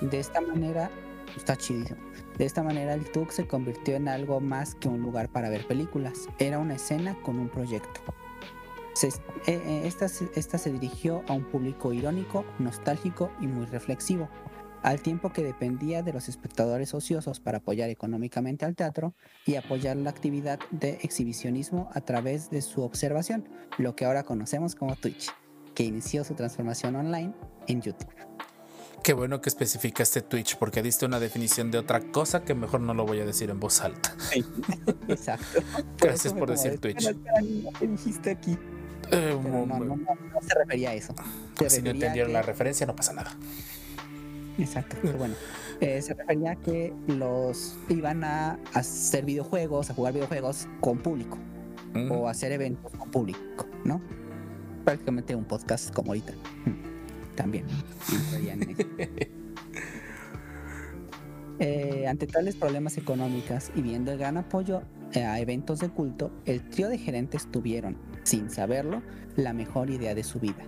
De 0.00 0.18
esta 0.18 0.40
manera, 0.40 0.90
está 1.36 1.54
chidísimo. 1.54 2.00
De 2.38 2.46
esta 2.46 2.62
manera 2.62 2.94
el 2.94 3.04
TUC 3.10 3.30
se 3.30 3.46
convirtió 3.46 3.94
en 3.94 4.08
algo 4.08 4.40
más 4.40 4.74
que 4.74 4.88
un 4.88 5.02
lugar 5.02 5.28
para 5.28 5.50
ver 5.50 5.66
películas. 5.66 6.28
Era 6.38 6.58
una 6.58 6.76
escena 6.76 7.16
con 7.22 7.38
un 7.38 7.50
proyecto. 7.50 8.00
Eh, 9.02 9.08
eh, 9.46 9.82
esta, 9.84 10.06
esta 10.34 10.58
se 10.58 10.72
dirigió 10.72 11.22
a 11.28 11.34
un 11.34 11.44
público 11.44 11.92
irónico, 11.92 12.44
nostálgico 12.58 13.30
y 13.40 13.46
muy 13.46 13.66
reflexivo 13.66 14.28
al 14.82 15.00
tiempo 15.02 15.32
que 15.32 15.42
dependía 15.42 16.02
de 16.02 16.12
los 16.12 16.28
espectadores 16.28 16.94
ociosos 16.94 17.40
para 17.40 17.58
apoyar 17.58 17.90
económicamente 17.90 18.64
al 18.64 18.74
teatro 18.76 19.14
y 19.46 19.56
apoyar 19.56 19.96
la 19.96 20.10
actividad 20.10 20.58
de 20.70 20.98
exhibicionismo 21.02 21.90
a 21.92 22.00
través 22.00 22.50
de 22.50 22.62
su 22.62 22.82
observación, 22.82 23.48
lo 23.78 23.94
que 23.96 24.04
ahora 24.06 24.22
conocemos 24.24 24.74
como 24.74 24.96
Twitch, 24.96 25.30
que 25.74 25.82
inició 25.84 26.24
su 26.24 26.34
transformación 26.34 26.96
online 26.96 27.32
en 27.66 27.82
YouTube. 27.82 28.08
Qué 29.02 29.14
bueno 29.14 29.40
que 29.40 29.48
especificaste 29.48 30.20
Twitch 30.20 30.56
porque 30.58 30.82
diste 30.82 31.06
una 31.06 31.18
definición 31.20 31.70
de 31.70 31.78
otra 31.78 32.00
cosa 32.00 32.42
que 32.44 32.54
mejor 32.54 32.82
no 32.82 32.92
lo 32.92 33.06
voy 33.06 33.20
a 33.20 33.24
decir 33.24 33.48
en 33.48 33.58
voz 33.58 33.80
alta. 33.80 34.14
Exacto. 35.08 35.62
Gracias 35.98 36.34
por 36.34 36.48
como 36.48 36.52
decir 36.52 36.72
de, 36.72 36.78
Twitch. 36.78 37.06
"Espera, 37.06 37.38
espera, 37.40 37.78
¿qué 37.78 37.86
dijiste 37.86 38.30
aquí? 38.30 38.58
Eh, 39.10 39.38
no, 39.42 39.64
no, 39.64 39.78
no, 39.78 39.96
no 39.96 40.40
se 40.42 40.54
refería 40.54 40.90
a 40.90 40.94
eso. 40.94 41.14
Se 41.14 41.24
si 41.24 41.24
no 41.58 41.64
refería 41.64 41.90
entendieron 41.92 42.28
que- 42.28 42.32
la 42.34 42.42
referencia, 42.42 42.86
no 42.86 42.94
pasa 42.94 43.14
nada. 43.14 43.34
Exacto, 44.58 44.96
pero 45.02 45.18
bueno. 45.18 45.34
eh, 45.80 46.00
se 46.02 46.14
refería 46.14 46.52
a 46.52 46.56
que 46.56 46.92
los 47.06 47.76
iban 47.88 48.24
a 48.24 48.58
hacer 48.74 49.24
videojuegos, 49.24 49.90
a 49.90 49.94
jugar 49.94 50.12
videojuegos 50.14 50.68
con 50.80 50.98
público. 50.98 51.38
O 52.08 52.28
hacer 52.28 52.52
eventos 52.52 52.92
con 52.92 53.10
público, 53.10 53.66
¿no? 53.84 54.00
Prácticamente 54.84 55.34
un 55.34 55.44
podcast 55.44 55.92
como 55.92 56.12
ahorita. 56.12 56.32
Mm, 56.64 57.34
También. 57.34 57.66
Eh, 61.58 62.06
ante 62.08 62.26
tales 62.26 62.56
problemas 62.56 62.96
económicos 62.96 63.70
y 63.74 63.82
viendo 63.82 64.12
el 64.12 64.18
gran 64.18 64.38
apoyo 64.38 64.82
eh, 65.12 65.24
a 65.24 65.40
eventos 65.40 65.80
de 65.80 65.90
culto, 65.90 66.30
el 66.46 66.62
trío 66.70 66.88
de 66.88 66.96
gerentes 66.96 67.50
tuvieron, 67.50 67.96
sin 68.22 68.48
saberlo, 68.50 69.02
la 69.36 69.52
mejor 69.52 69.90
idea 69.90 70.14
de 70.14 70.24
su 70.24 70.40
vida. 70.40 70.64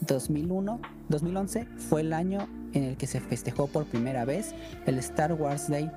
2001, 0.00 0.80
2011 1.08 1.66
fue 1.76 2.00
el 2.00 2.12
año 2.12 2.48
en 2.72 2.84
el 2.84 2.96
que 2.96 3.06
se 3.06 3.20
festejó 3.20 3.66
por 3.66 3.86
primera 3.86 4.24
vez 4.24 4.54
el 4.86 4.98
Star 4.98 5.32
Wars 5.34 5.68
Day, 5.68 5.90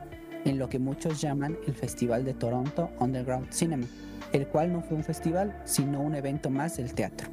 en 0.45 0.59
lo 0.59 0.69
que 0.69 0.79
muchos 0.79 1.21
llaman 1.21 1.57
el 1.67 1.73
Festival 1.73 2.25
de 2.25 2.33
Toronto 2.33 2.91
Underground 2.99 3.51
Cinema, 3.51 3.85
el 4.33 4.47
cual 4.47 4.73
no 4.73 4.81
fue 4.81 4.97
un 4.97 5.03
festival, 5.03 5.55
sino 5.63 6.01
un 6.01 6.15
evento 6.15 6.49
más 6.49 6.77
del 6.77 6.93
teatro. 6.93 7.29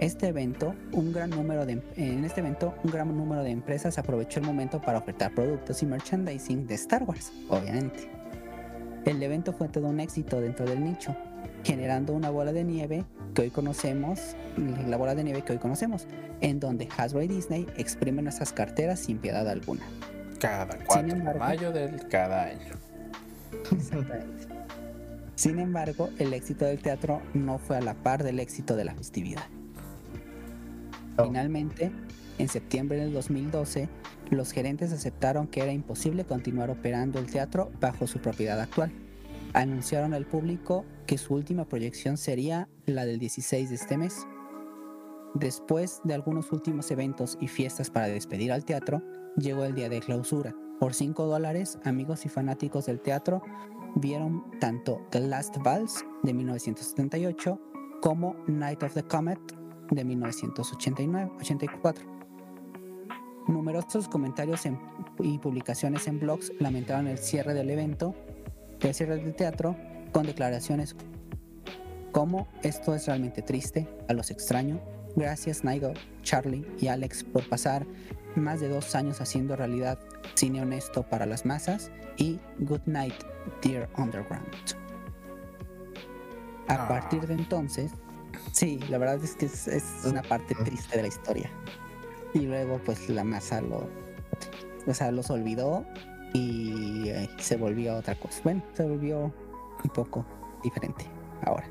Este 0.00 0.28
evento, 0.28 0.74
un 0.92 1.12
gran 1.12 1.28
número 1.28 1.66
de, 1.66 1.82
en 1.96 2.24
este 2.24 2.40
evento, 2.40 2.74
un 2.82 2.90
gran 2.90 3.14
número 3.14 3.42
de 3.42 3.50
empresas 3.50 3.98
aprovechó 3.98 4.40
el 4.40 4.46
momento 4.46 4.80
para 4.80 4.98
ofertar 4.98 5.34
productos 5.34 5.82
y 5.82 5.86
merchandising 5.86 6.66
de 6.66 6.74
Star 6.74 7.02
Wars, 7.04 7.30
obviamente. 7.48 8.10
El 9.04 9.22
evento 9.22 9.52
fue 9.52 9.68
todo 9.68 9.88
un 9.88 10.00
éxito 10.00 10.40
dentro 10.40 10.64
del 10.64 10.82
nicho, 10.82 11.14
generando 11.64 12.12
una 12.12 12.30
bola 12.30 12.52
de 12.52 12.64
nieve 12.64 13.04
que 13.34 13.42
hoy 13.42 13.50
conocemos, 13.50 14.36
la 14.88 14.96
bola 14.96 15.14
de 15.14 15.24
nieve 15.24 15.42
que 15.42 15.52
hoy 15.52 15.58
conocemos, 15.58 16.06
en 16.40 16.60
donde 16.60 16.88
Hasbro 16.96 17.22
y 17.22 17.28
Disney 17.28 17.66
exprimen 17.76 18.26
esas 18.26 18.52
carteras 18.52 19.00
sin 19.00 19.18
piedad 19.18 19.48
alguna. 19.48 19.82
Cada 20.38 20.78
4 20.86 21.06
de 21.06 21.12
embargo- 21.12 21.38
mayo 21.38 21.72
del 21.72 22.08
cada 22.08 22.44
año. 22.44 22.74
Exactamente. 23.72 24.46
Sin 25.34 25.58
embargo, 25.58 26.10
el 26.18 26.32
éxito 26.34 26.64
del 26.64 26.80
teatro 26.80 27.22
no 27.34 27.58
fue 27.58 27.76
a 27.76 27.80
la 27.80 27.94
par 27.94 28.22
del 28.22 28.40
éxito 28.40 28.76
de 28.76 28.84
la 28.84 28.94
festividad. 28.94 29.44
Oh. 31.16 31.24
Finalmente, 31.24 31.90
en 32.38 32.48
septiembre 32.48 32.98
del 32.98 33.12
2012, 33.12 33.88
los 34.30 34.52
gerentes 34.52 34.92
aceptaron 34.92 35.46
que 35.46 35.60
era 35.62 35.72
imposible 35.72 36.24
continuar 36.24 36.70
operando 36.70 37.18
el 37.18 37.26
teatro 37.26 37.70
bajo 37.80 38.06
su 38.06 38.20
propiedad 38.20 38.60
actual. 38.60 38.92
Anunciaron 39.52 40.14
al 40.14 40.26
público 40.26 40.84
que 41.06 41.18
su 41.18 41.34
última 41.34 41.64
proyección 41.64 42.16
sería 42.16 42.68
la 42.86 43.04
del 43.04 43.18
16 43.18 43.68
de 43.68 43.74
este 43.74 43.98
mes. 43.98 44.26
Después 45.34 46.00
de 46.04 46.14
algunos 46.14 46.52
últimos 46.52 46.90
eventos 46.90 47.36
y 47.40 47.48
fiestas 47.48 47.90
para 47.90 48.06
despedir 48.08 48.52
al 48.52 48.64
teatro, 48.64 49.02
llegó 49.36 49.64
el 49.64 49.74
día 49.74 49.88
de 49.88 50.00
clausura. 50.00 50.54
Por 50.78 50.94
5 50.94 51.26
dólares, 51.26 51.78
amigos 51.84 52.24
y 52.26 52.28
fanáticos 52.28 52.86
del 52.86 53.00
teatro 53.00 53.42
vieron 53.96 54.44
tanto 54.60 55.00
The 55.10 55.20
Last 55.20 55.56
Vals 55.58 56.04
de 56.22 56.32
1978 56.32 57.60
como 58.00 58.36
Night 58.46 58.82
of 58.82 58.94
the 58.94 59.02
Comet 59.02 59.38
de 59.90 60.04
1989-84. 60.04 62.02
Numerosos 63.48 64.08
comentarios 64.08 64.64
en- 64.66 64.78
y 65.18 65.38
publicaciones 65.38 66.06
en 66.06 66.20
blogs 66.20 66.52
lamentaron 66.60 67.08
el 67.08 67.18
cierre 67.18 67.52
del 67.52 67.70
evento, 67.70 68.14
cierre 68.92 69.16
del 69.16 69.34
teatro, 69.34 69.76
con 70.12 70.26
declaraciones 70.26 70.96
como 72.12 72.48
esto 72.62 72.94
es 72.94 73.06
realmente 73.06 73.40
triste, 73.42 73.86
a 74.08 74.12
los 74.14 74.30
extraño. 74.30 74.80
Gracias 75.16 75.62
Nigel, 75.64 75.94
Charlie 76.22 76.66
y 76.80 76.88
Alex 76.88 77.22
por 77.24 77.48
pasar 77.48 77.86
más 78.36 78.60
de 78.60 78.68
dos 78.68 78.94
años 78.94 79.20
haciendo 79.20 79.54
realidad 79.56 79.98
cine 80.34 80.62
honesto 80.62 81.02
para 81.04 81.26
las 81.26 81.44
masas 81.46 81.90
y 82.16 82.38
Good 82.60 82.82
Night, 82.86 83.14
Dear 83.62 83.88
Underground. 83.96 84.46
A 86.68 86.74
Ah. 86.84 86.88
partir 86.88 87.26
de 87.26 87.34
entonces, 87.34 87.92
sí, 88.52 88.78
la 88.88 88.98
verdad 88.98 89.22
es 89.22 89.34
que 89.34 89.46
es, 89.46 89.66
es 89.68 89.84
una 90.04 90.22
parte 90.22 90.54
Ujú. 90.54 90.64
triste 90.64 90.96
de 90.96 91.02
la 91.02 91.08
historia. 91.08 91.50
Y 92.34 92.40
luego 92.40 92.80
pues 92.84 93.08
la 93.08 93.24
masa 93.24 93.60
lo, 93.60 93.88
o 94.86 94.94
sea, 94.94 95.10
los 95.10 95.30
olvidó 95.30 95.84
y 96.32 97.08
eh, 97.08 97.28
se 97.38 97.56
volvió 97.56 97.96
otra 97.96 98.14
cosa. 98.14 98.40
Bueno, 98.44 98.62
se 98.74 98.84
volvió 98.84 99.32
un 99.84 99.90
poco 99.94 100.24
diferente 100.62 101.04
ahora. 101.42 101.66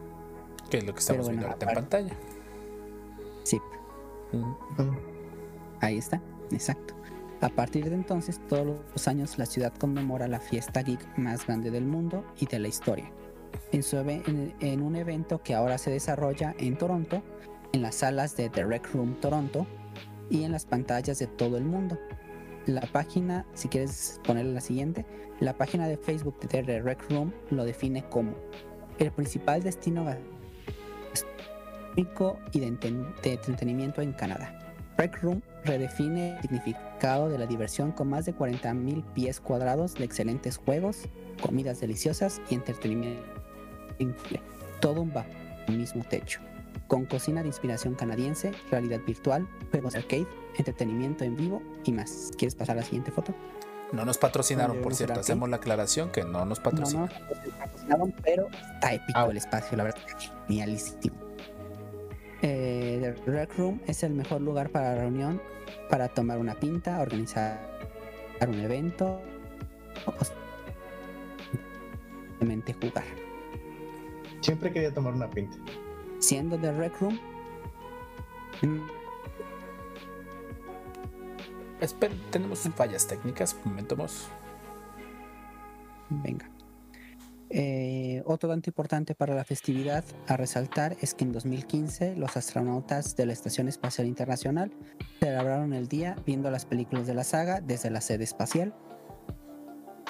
Que 0.70 0.78
es 0.78 0.84
lo 0.86 0.94
que 0.94 1.00
estamos 1.00 1.26
bueno, 1.26 1.42
viendo 1.42 1.48
ahorita 1.48 1.70
en 1.70 1.76
pantalla. 1.76 2.18
Sí, 3.44 3.60
Ujú. 4.34 4.96
Ahí 5.82 5.98
está, 5.98 6.22
exacto. 6.52 6.94
A 7.42 7.50
partir 7.50 7.90
de 7.90 7.96
entonces, 7.96 8.40
todos 8.50 8.78
los 8.94 9.08
años 9.08 9.38
la 9.38 9.46
ciudad 9.46 9.74
conmemora 9.74 10.28
la 10.28 10.40
fiesta 10.40 10.82
geek 10.82 11.18
más 11.18 11.48
grande 11.48 11.72
del 11.72 11.86
mundo 11.86 12.26
y 12.40 12.46
de 12.46 12.60
la 12.60 12.68
historia. 12.68 13.12
En, 13.72 13.82
su 13.82 13.98
en 13.98 14.82
un 14.82 14.96
evento 14.96 15.42
que 15.42 15.56
ahora 15.56 15.78
se 15.78 15.90
desarrolla 15.90 16.54
en 16.60 16.78
Toronto, 16.78 17.24
en 17.72 17.82
las 17.82 17.96
salas 17.96 18.36
de 18.36 18.50
The 18.50 18.66
Rec 18.66 18.94
Room 18.94 19.16
Toronto 19.22 19.66
y 20.30 20.44
en 20.44 20.52
las 20.52 20.66
pantallas 20.66 21.18
de 21.20 21.28
todo 21.28 21.58
el 21.58 21.64
mundo. 21.64 21.98
La 22.70 22.82
página, 22.82 23.46
si 23.56 23.68
quieres 23.68 24.22
ponerle 24.24 24.54
la 24.54 24.62
siguiente, 24.62 25.04
la 25.40 25.58
página 25.58 25.88
de 25.88 25.98
Facebook 25.98 26.40
de 26.42 26.62
The 26.62 26.84
Rec 26.84 27.04
Room 27.10 27.34
lo 27.50 27.66
define 27.66 28.08
como 28.10 28.36
el 29.00 29.12
principal 29.12 29.64
destino 29.64 30.06
gastronómico 30.06 32.38
y 32.52 32.60
de 32.60 32.68
entretenimiento 33.24 34.04
en 34.04 34.14
Canadá. 34.14 34.60
Rec 35.00 35.20
Room 35.20 35.42
redefine 35.66 36.36
el 36.36 36.42
significado 36.44 37.28
de 37.28 37.40
la 37.40 37.48
diversión 37.48 37.92
con 37.92 38.10
más 38.10 38.28
de 38.28 38.36
40.000 38.36 39.04
pies 39.14 39.40
cuadrados 39.40 39.96
de 39.96 40.06
excelentes 40.06 40.58
juegos, 40.58 41.10
comidas 41.42 41.82
deliciosas 41.82 42.40
y 42.52 42.54
entretenimiento. 42.54 43.24
Todo 44.80 45.02
un 45.02 45.12
bajo 45.12 45.32
el 45.68 45.80
mismo 45.80 46.04
techo. 46.04 46.40
Con 46.88 47.06
cocina 47.06 47.42
de 47.42 47.48
inspiración 47.48 47.96
canadiense, 47.96 48.52
realidad 48.72 49.02
virtual, 49.06 49.48
juegos 49.72 49.96
arcade, 49.96 50.28
entretenimiento 50.58 51.24
en 51.24 51.36
vivo 51.36 51.62
y 51.84 51.92
más. 51.92 52.32
¿Quieres 52.38 52.56
pasar 52.56 52.78
a 52.78 52.80
la 52.82 52.86
siguiente 52.86 53.12
foto? 53.12 53.34
No 53.92 54.06
nos 54.06 54.18
patrocinaron, 54.18 54.78
por 54.82 54.94
cierto. 54.94 55.20
Hacemos 55.20 55.50
la 55.50 55.58
aclaración 55.58 56.12
que 56.12 56.24
no 56.24 56.46
nos 56.46 56.64
No, 56.64 56.72
no, 56.72 56.80
no 56.80 56.86
se 56.86 57.52
patrocinaron, 57.52 58.14
pero 58.24 58.48
está 58.76 58.94
épico 58.94 59.20
Au. 59.20 59.32
el 59.32 59.38
espacio, 59.38 59.78
la 59.78 59.84
verdad. 59.86 60.02
Genialísimo. 60.48 61.16
Eh, 62.42 63.16
The 63.26 63.32
Rec 63.32 63.58
Room 63.58 63.82
es 63.88 64.04
el 64.04 64.14
mejor 64.14 64.42
lugar 64.42 64.70
para 64.70 64.96
reunión, 64.96 65.42
para 65.90 66.08
tomar 66.08 66.38
una 66.38 66.56
pinta, 66.56 67.00
organizar 67.02 67.60
un 68.48 68.60
evento 68.60 69.20
o 70.06 70.14
simplemente 72.40 72.74
jugar. 72.74 73.04
Siempre 74.42 74.72
quería 74.72 74.94
tomar 74.94 75.14
una 75.14 75.30
pinta. 75.30 75.58
Siendo 76.20 76.58
The 76.58 76.72
Rec 76.74 77.00
Room, 77.00 77.20
Espera, 81.82 82.14
tenemos 82.30 82.60
fallas 82.76 83.08
técnicas. 83.08 83.54
Comentamos. 83.54 84.28
Venga. 86.10 86.50
Eh, 87.52 88.22
otro 88.26 88.48
dato 88.50 88.70
importante 88.70 89.16
para 89.16 89.34
la 89.34 89.44
festividad 89.44 90.04
a 90.28 90.38
resaltar 90.38 90.96
es 91.02 91.16
que 91.16 91.24
en 91.24 91.32
2015 91.32 92.16
los 92.16 92.38
astronautas 92.38 93.16
de 93.16 93.26
la 93.26 93.34
Estación 93.34 93.68
Espacial 93.68 94.06
Internacional 94.06 94.72
celebraron 95.20 95.74
el 95.74 95.88
día 95.88 96.16
viendo 96.28 96.52
las 96.52 96.66
películas 96.66 97.08
de 97.08 97.16
la 97.16 97.24
saga 97.24 97.60
desde 97.62 97.90
la 97.90 98.02
sede 98.02 98.24
espacial. 98.24 98.76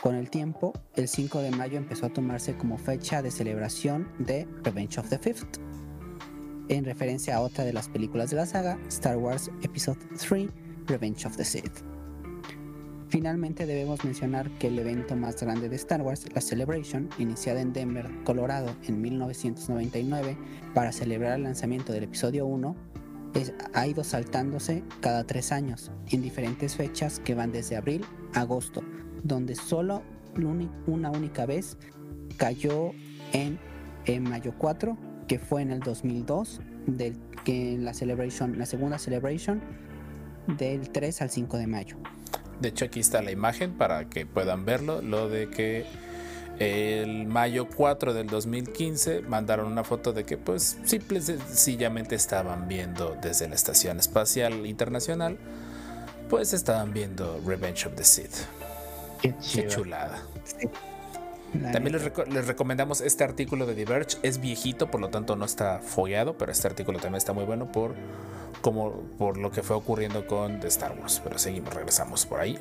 Con 0.01 0.15
el 0.15 0.29
tiempo, 0.29 0.73
el 0.95 1.07
5 1.07 1.39
de 1.39 1.51
mayo 1.51 1.77
empezó 1.77 2.07
a 2.07 2.09
tomarse 2.09 2.57
como 2.57 2.77
fecha 2.77 3.21
de 3.21 3.31
celebración 3.31 4.09
de 4.17 4.47
Revenge 4.63 4.99
of 4.99 5.09
the 5.09 5.17
Fifth, 5.17 5.59
en 6.69 6.85
referencia 6.85 7.35
a 7.35 7.41
otra 7.41 7.65
de 7.65 7.73
las 7.73 7.89
películas 7.89 8.29
de 8.29 8.37
la 8.37 8.45
saga, 8.45 8.79
Star 8.87 9.17
Wars 9.17 9.51
Episode 9.61 9.99
3, 10.17 10.49
Revenge 10.87 11.25
of 11.25 11.35
the 11.37 11.43
Sith. 11.45 11.83
Finalmente 13.07 13.65
debemos 13.65 14.03
mencionar 14.05 14.49
que 14.59 14.67
el 14.67 14.77
evento 14.77 15.15
más 15.15 15.41
grande 15.41 15.67
de 15.67 15.75
Star 15.77 16.01
Wars, 16.03 16.25
la 16.33 16.41
Celebration, 16.41 17.09
iniciada 17.17 17.59
en 17.59 17.73
Denver, 17.73 18.07
Colorado 18.23 18.75
en 18.87 19.01
1999 19.01 20.37
para 20.75 20.91
celebrar 20.91 21.37
el 21.37 21.43
lanzamiento 21.43 21.91
del 21.91 22.03
episodio 22.03 22.45
1, 22.45 22.75
es- 23.33 23.53
ha 23.73 23.87
ido 23.87 24.03
saltándose 24.03 24.83
cada 25.01 25.23
tres 25.25 25.51
años 25.51 25.91
en 26.11 26.21
diferentes 26.21 26.75
fechas 26.75 27.19
que 27.19 27.33
van 27.33 27.51
desde 27.51 27.77
abril 27.77 28.05
a 28.35 28.41
agosto, 28.41 28.83
donde 29.23 29.55
solo 29.55 30.03
una 30.85 31.09
única 31.09 31.47
vez 31.47 31.77
cayó 32.37 32.91
en 33.33 34.23
mayo 34.23 34.53
4, 34.57 34.95
que 35.29 35.37
fue 35.37 35.61
en 35.61 35.71
el 35.71 35.79
2002, 35.79 36.59
del, 36.87 37.15
que 37.45 37.75
en 37.75 37.85
la 37.85 37.93
Celebration, 37.93 38.57
la 38.57 38.65
segunda 38.65 38.97
Celebration, 38.97 39.61
del 40.57 40.89
3 40.89 41.21
al 41.21 41.29
5 41.29 41.57
de 41.57 41.67
mayo. 41.67 41.97
De 42.59 42.69
hecho, 42.69 42.85
aquí 42.85 42.99
está 42.99 43.21
la 43.21 43.31
imagen 43.31 43.77
para 43.77 44.09
que 44.09 44.25
puedan 44.25 44.65
verlo. 44.65 45.03
Lo 45.03 45.29
de 45.29 45.49
que 45.51 45.85
el 46.57 47.27
mayo 47.27 47.67
4 47.69 48.15
del 48.15 48.25
2015 48.25 49.21
mandaron 49.21 49.71
una 49.71 49.83
foto 49.83 50.13
de 50.13 50.25
que, 50.25 50.37
pues, 50.37 50.79
simple 50.83 51.19
y 51.19 51.21
sencillamente 51.21 52.15
estaban 52.15 52.67
viendo 52.67 53.15
desde 53.21 53.47
la 53.47 53.53
Estación 53.53 53.99
Espacial 53.99 54.65
Internacional, 54.65 55.37
pues 56.27 56.53
estaban 56.53 56.91
viendo 56.91 57.39
Revenge 57.45 57.85
of 57.85 57.93
the 57.93 58.03
Sith. 58.03 58.35
Qué 59.21 59.35
Qué 59.53 59.67
chulada. 59.67 60.23
La 61.53 61.71
También 61.71 61.93
les, 61.93 62.05
reco- 62.05 62.25
les 62.27 62.47
recomendamos 62.47 63.01
este 63.01 63.23
artículo 63.23 63.65
de 63.65 63.75
Diverge. 63.75 64.17
Es 64.23 64.39
viejito, 64.39 64.91
por 64.91 65.01
lo 65.01 65.09
tanto 65.09 65.35
no 65.35 65.45
está 65.45 65.79
fogueado, 65.79 66.37
pero 66.37 66.51
este 66.51 66.67
artículo 66.67 66.99
también 66.99 67.17
está 67.17 67.33
muy 67.33 67.45
bueno 67.45 67.71
por, 67.71 67.95
como, 68.61 68.91
por 69.17 69.37
lo 69.37 69.51
que 69.51 69.63
fue 69.63 69.75
ocurriendo 69.75 70.27
con 70.27 70.59
The 70.59 70.67
Star 70.67 70.97
Wars. 70.99 71.21
Pero 71.23 71.39
seguimos, 71.39 71.73
regresamos 71.73 72.25
por 72.25 72.39
ahí. 72.39 72.57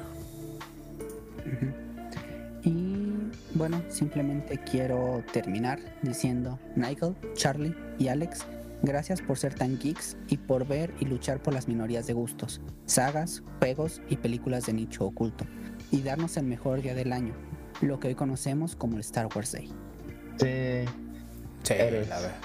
bueno, 3.55 3.83
simplemente 3.89 4.59
quiero 4.59 5.25
terminar 5.33 5.81
diciendo, 6.03 6.59
Nigel, 6.77 7.17
Charlie 7.35 7.75
y 7.99 8.07
Alex, 8.09 8.47
gracias 8.83 9.21
por 9.21 9.37
ser 9.37 9.55
tan 9.55 9.79
geeks 9.79 10.17
y 10.29 10.37
por 10.37 10.67
ver 10.67 10.95
y 11.01 11.07
luchar 11.07 11.43
por 11.43 11.55
las 11.55 11.67
minorías 11.67 12.07
de 12.07 12.13
gustos, 12.13 12.61
sagas, 12.87 13.43
juegos 13.59 14.01
y 14.09 14.17
películas 14.17 14.67
de 14.67 14.75
nicho 14.75 15.05
oculto, 15.05 15.45
y 15.91 16.03
darnos 16.03 16.37
el 16.37 16.47
mejor 16.47 16.83
día 16.83 16.95
del 16.95 17.13
año, 17.13 17.35
lo 17.81 17.99
que 18.01 18.09
hoy 18.09 18.15
conocemos 18.15 18.77
como 18.77 18.95
el 18.95 19.01
Star 19.01 19.29
Wars 19.35 19.53
Day. 19.53 19.67
Sí. 20.39 20.85
Sí, 21.65 21.75
Eres. 21.75 22.09
la 22.09 22.21
verdad. 22.21 22.37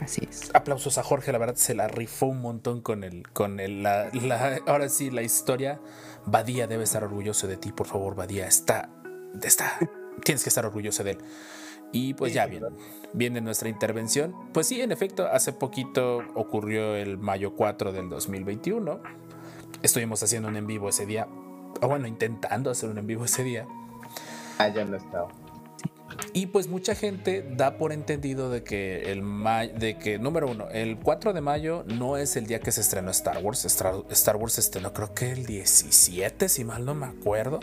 Así 0.00 0.26
es. 0.28 0.50
Aplausos 0.54 0.98
a 0.98 1.02
Jorge, 1.02 1.30
la 1.32 1.38
verdad 1.38 1.54
se 1.54 1.74
la 1.74 1.88
rifó 1.88 2.26
un 2.26 2.40
montón 2.40 2.80
con 2.80 3.04
el, 3.04 3.28
con 3.32 3.60
el, 3.60 3.82
la, 3.82 4.08
la- 4.12 4.58
ahora 4.66 4.88
sí, 4.88 5.10
la 5.10 5.22
historia. 5.22 5.80
Badía 6.26 6.66
debe 6.66 6.84
estar 6.84 7.04
orgulloso 7.04 7.46
de 7.46 7.56
ti, 7.56 7.70
por 7.72 7.86
favor, 7.86 8.14
Badía, 8.14 8.46
está, 8.46 8.88
está, 9.42 9.78
tienes 10.24 10.42
que 10.42 10.48
estar 10.48 10.64
orgulloso 10.66 11.04
de 11.04 11.12
él. 11.12 11.18
Y 11.92 12.14
pues 12.14 12.34
ya 12.34 12.46
viene, 12.46 12.66
viene 13.12 13.40
nuestra 13.40 13.68
intervención. 13.68 14.34
Pues 14.52 14.66
sí, 14.66 14.80
en 14.80 14.90
efecto, 14.90 15.28
hace 15.28 15.52
poquito 15.52 16.22
ocurrió 16.34 16.96
el 16.96 17.18
mayo 17.18 17.54
4 17.54 17.92
del 17.92 18.08
2021. 18.08 19.00
Estuvimos 19.82 20.20
haciendo 20.22 20.48
un 20.48 20.56
en 20.56 20.66
vivo 20.66 20.88
ese 20.88 21.06
día, 21.06 21.28
o 21.80 21.86
bueno, 21.86 22.08
intentando 22.08 22.70
hacer 22.70 22.88
un 22.90 22.98
en 22.98 23.06
vivo 23.06 23.26
ese 23.26 23.44
día. 23.44 23.68
Ah, 24.58 24.68
yo 24.68 24.84
no 24.84 24.96
estaba. 24.96 25.28
Y 26.32 26.46
pues 26.46 26.68
mucha 26.68 26.94
gente 26.94 27.48
da 27.56 27.76
por 27.76 27.92
entendido 27.92 28.50
de 28.50 28.62
que 28.62 29.12
el 29.12 29.22
de 29.78 29.96
que 29.98 30.18
número 30.18 30.48
uno, 30.48 30.68
el 30.70 30.98
4 30.98 31.32
de 31.32 31.40
mayo 31.40 31.84
no 31.86 32.16
es 32.16 32.36
el 32.36 32.46
día 32.46 32.60
que 32.60 32.72
se 32.72 32.80
estrenó 32.80 33.10
Star 33.10 33.38
Wars. 33.42 33.64
Star, 33.64 33.94
Star 34.10 34.36
Wars 34.36 34.54
se 34.54 34.60
estrenó 34.60 34.92
creo 34.92 35.14
que 35.14 35.32
el 35.32 35.46
17, 35.46 36.48
si 36.48 36.64
mal 36.64 36.84
no 36.84 36.94
me 36.94 37.06
acuerdo. 37.06 37.60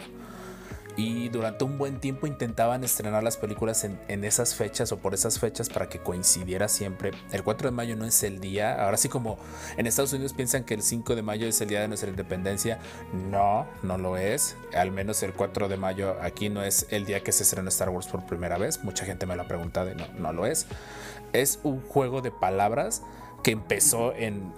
Y 0.98 1.30
durante 1.30 1.64
un 1.64 1.78
buen 1.78 2.00
tiempo 2.00 2.28
intentaban 2.28 2.84
estrenar 2.84 3.24
las 3.24 3.38
películas 3.38 3.86
en, 3.86 4.24
esas 4.26 4.56
fechas 4.56 4.92
o 4.92 4.98
por 4.98 5.14
esas 5.14 5.40
fechas 5.40 5.70
para 5.70 5.88
que 5.88 6.00
coincidiera 6.00 6.68
siempre. 6.68 7.12
El 7.32 7.44
4 7.44 7.70
de 7.70 7.76
mayo 7.76 7.96
no 7.96 8.06
es 8.06 8.24
el 8.24 8.40
día. 8.40 8.84
Ahora 8.84 8.98
sí 8.98 9.08
como 9.08 9.38
en 9.78 9.88
Estados 9.88 10.12
Unidos 10.14 10.34
piensan 10.34 10.64
que 10.64 10.74
el 10.74 10.82
5 10.82 11.16
de 11.16 11.22
mayo 11.22 11.48
es 11.48 11.62
el 11.62 11.70
día 11.70 11.82
de 11.82 11.88
nuestra 11.88 12.10
independencia. 12.10 12.80
No, 13.14 13.66
no 13.84 13.98
lo 13.98 14.18
es. 14.18 14.58
Al 14.74 14.92
menos 14.92 15.24
el 15.24 15.34
4 15.34 15.70
de 15.70 15.78
mayo 15.78 16.18
aquí 16.22 16.50
no 16.50 16.62
es 16.64 16.88
el 16.90 17.06
día 17.06 17.24
que 17.24 17.32
se 17.32 17.44
estrenó 17.44 17.70
Star 17.70 17.90
Wars 17.90 18.08
por 18.08 18.26
primera 18.26 18.58
vez. 18.58 18.84
Mucha 18.84 19.06
gente 19.06 19.26
me 19.26 19.36
lo 19.36 19.44
ha 19.44 19.48
preguntado 19.48 19.92
y 19.92 19.96
no, 19.96 20.08
no 20.20 20.34
lo 20.34 20.46
es. 20.46 20.68
Es 21.32 21.60
un 21.64 21.82
juego 21.82 22.22
de 22.22 22.32
palabras 22.32 23.02
que 23.44 23.52
empezó 23.52 24.14
en... 24.14 24.54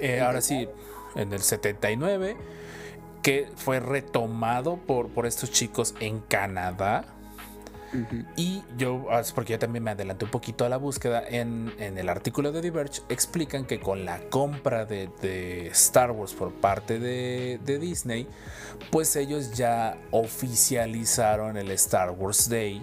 eh, 0.00 0.20
ahora 0.20 0.40
sí, 0.40 0.68
en 1.14 1.32
el 1.32 1.40
79 1.40 2.36
que 3.22 3.48
fue 3.56 3.80
retomado 3.80 4.76
por, 4.76 5.08
por 5.08 5.26
estos 5.26 5.50
chicos 5.50 5.94
en 6.00 6.20
Canadá. 6.20 7.04
Y 8.36 8.62
yo, 8.78 9.04
ah, 9.10 9.20
porque 9.34 9.52
yo 9.52 9.58
también 9.58 9.84
me 9.84 9.90
adelanté 9.90 10.24
un 10.24 10.30
poquito 10.30 10.64
a 10.64 10.70
la 10.70 10.78
búsqueda, 10.78 11.22
en, 11.28 11.74
en 11.78 11.98
el 11.98 12.08
artículo 12.08 12.50
de 12.50 12.62
Diverge 12.62 13.02
explican 13.10 13.66
que 13.66 13.80
con 13.80 14.06
la 14.06 14.18
compra 14.30 14.86
de, 14.86 15.10
de 15.20 15.66
Star 15.68 16.10
Wars 16.10 16.32
por 16.32 16.52
parte 16.54 16.98
de, 16.98 17.60
de 17.62 17.78
Disney, 17.78 18.26
pues 18.90 19.14
ellos 19.14 19.52
ya 19.52 19.98
oficializaron 20.10 21.58
el 21.58 21.70
Star 21.72 22.12
Wars 22.12 22.48
Day 22.48 22.82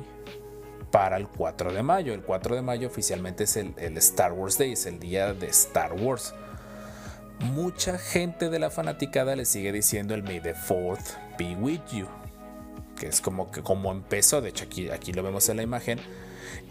para 0.91 1.17
el 1.17 1.27
4 1.27 1.73
de 1.73 1.81
mayo. 1.81 2.13
El 2.13 2.21
4 2.21 2.55
de 2.55 2.61
mayo 2.61 2.87
oficialmente 2.87 3.45
es 3.45 3.57
el, 3.57 3.73
el 3.77 3.97
Star 3.97 4.33
Wars 4.33 4.59
Day, 4.59 4.73
es 4.73 4.85
el 4.85 4.99
día 4.99 5.33
de 5.33 5.47
Star 5.47 5.93
Wars. 5.93 6.35
Mucha 7.39 7.97
gente 7.97 8.49
de 8.49 8.59
la 8.59 8.69
fanaticada 8.69 9.35
le 9.35 9.45
sigue 9.45 9.71
diciendo 9.71 10.13
el 10.13 10.23
May 10.23 10.41
the 10.41 10.53
4th 10.53 11.17
be 11.37 11.55
with 11.55 11.81
you 11.91 12.07
que 12.99 13.07
es 13.07 13.21
como 13.21 13.49
que 13.49 13.63
como 13.63 13.91
empezó, 13.91 14.41
de 14.41 14.49
hecho 14.49 14.65
aquí, 14.65 14.89
aquí 14.89 15.13
lo 15.13 15.23
vemos 15.23 15.49
en 15.49 15.57
la 15.57 15.63
imagen, 15.63 15.99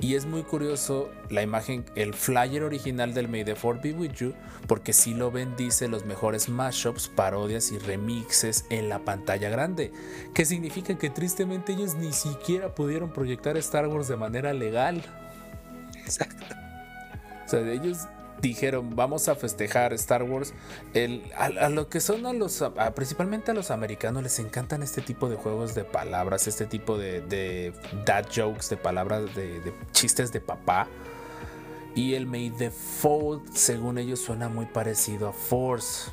y 0.01 0.15
es 0.15 0.27
muy 0.27 0.43
curioso 0.43 1.11
la 1.31 1.43
imagen, 1.43 1.85
el 1.97 2.15
flyer 2.15 2.62
original 2.62 3.15
del 3.15 3.28
May 3.28 3.45
the 3.45 3.55
Fourth 3.55 3.82
Be 3.82 3.93
With 3.93 4.12
You, 4.12 4.35
porque 4.66 4.93
si 4.93 5.15
lo 5.15 5.31
ven 5.31 5.57
dice 5.57 5.89
los 5.89 6.05
mejores 6.05 6.49
mashups, 6.49 7.09
parodias 7.09 7.73
y 7.73 7.78
remixes 7.78 8.65
en 8.70 8.89
la 8.89 9.01
pantalla 9.01 9.49
grande, 9.49 9.93
que 10.35 10.45
significa 10.45 10.99
que 10.99 11.11
tristemente 11.11 11.73
ellos 11.73 11.95
ni 11.95 12.12
siquiera 12.12 12.74
pudieron 12.74 13.12
proyectar 13.12 13.57
Star 13.57 13.89
Wars 13.89 14.09
de 14.09 14.16
manera 14.16 14.53
legal. 14.53 15.03
Exacto. 15.97 16.45
O 17.47 17.49
sea, 17.49 17.61
ellos 17.61 18.07
dijeron, 18.40 18.94
vamos 18.94 19.28
a 19.28 19.35
festejar 19.35 19.93
Star 19.94 20.23
Wars. 20.23 20.55
El, 20.94 21.23
a, 21.36 21.69
lo 21.69 21.89
que 21.89 22.01
son 22.01 22.27
a 22.27 22.32
los, 22.32 22.65
principalmente 22.94 23.51
a 23.51 23.55
los 23.55 23.70
americanos, 23.70 24.23
les 24.23 24.39
encantan 24.39 24.82
este 24.82 25.02
tipo 25.02 25.28
de 25.28 25.36
juegos 25.36 25.74
de 25.74 25.85
palabras, 25.85 26.47
este 26.47 26.66
tipo 26.66 26.98
de, 26.98 27.73
dad 28.05 28.27
jokes, 28.35 28.69
de 28.70 28.77
palabras, 28.77 29.35
de, 29.35 29.73
chistes 29.93 30.32
de 30.32 30.40
papá. 30.40 30.89
Y 31.94 32.15
el 32.15 32.27
May 32.27 32.51
the 32.51 32.70
Fourth, 32.70 33.52
según 33.55 33.98
ellos, 33.98 34.20
suena 34.20 34.48
muy 34.48 34.66
parecido 34.66 35.28
a 35.28 35.32
Force. 35.32 36.10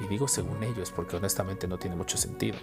Y 0.00 0.06
digo 0.08 0.28
según 0.28 0.62
ellos, 0.62 0.90
porque 0.90 1.16
honestamente 1.16 1.66
no 1.66 1.78
tiene 1.78 1.96
mucho 1.96 2.18
sentido. 2.18 2.58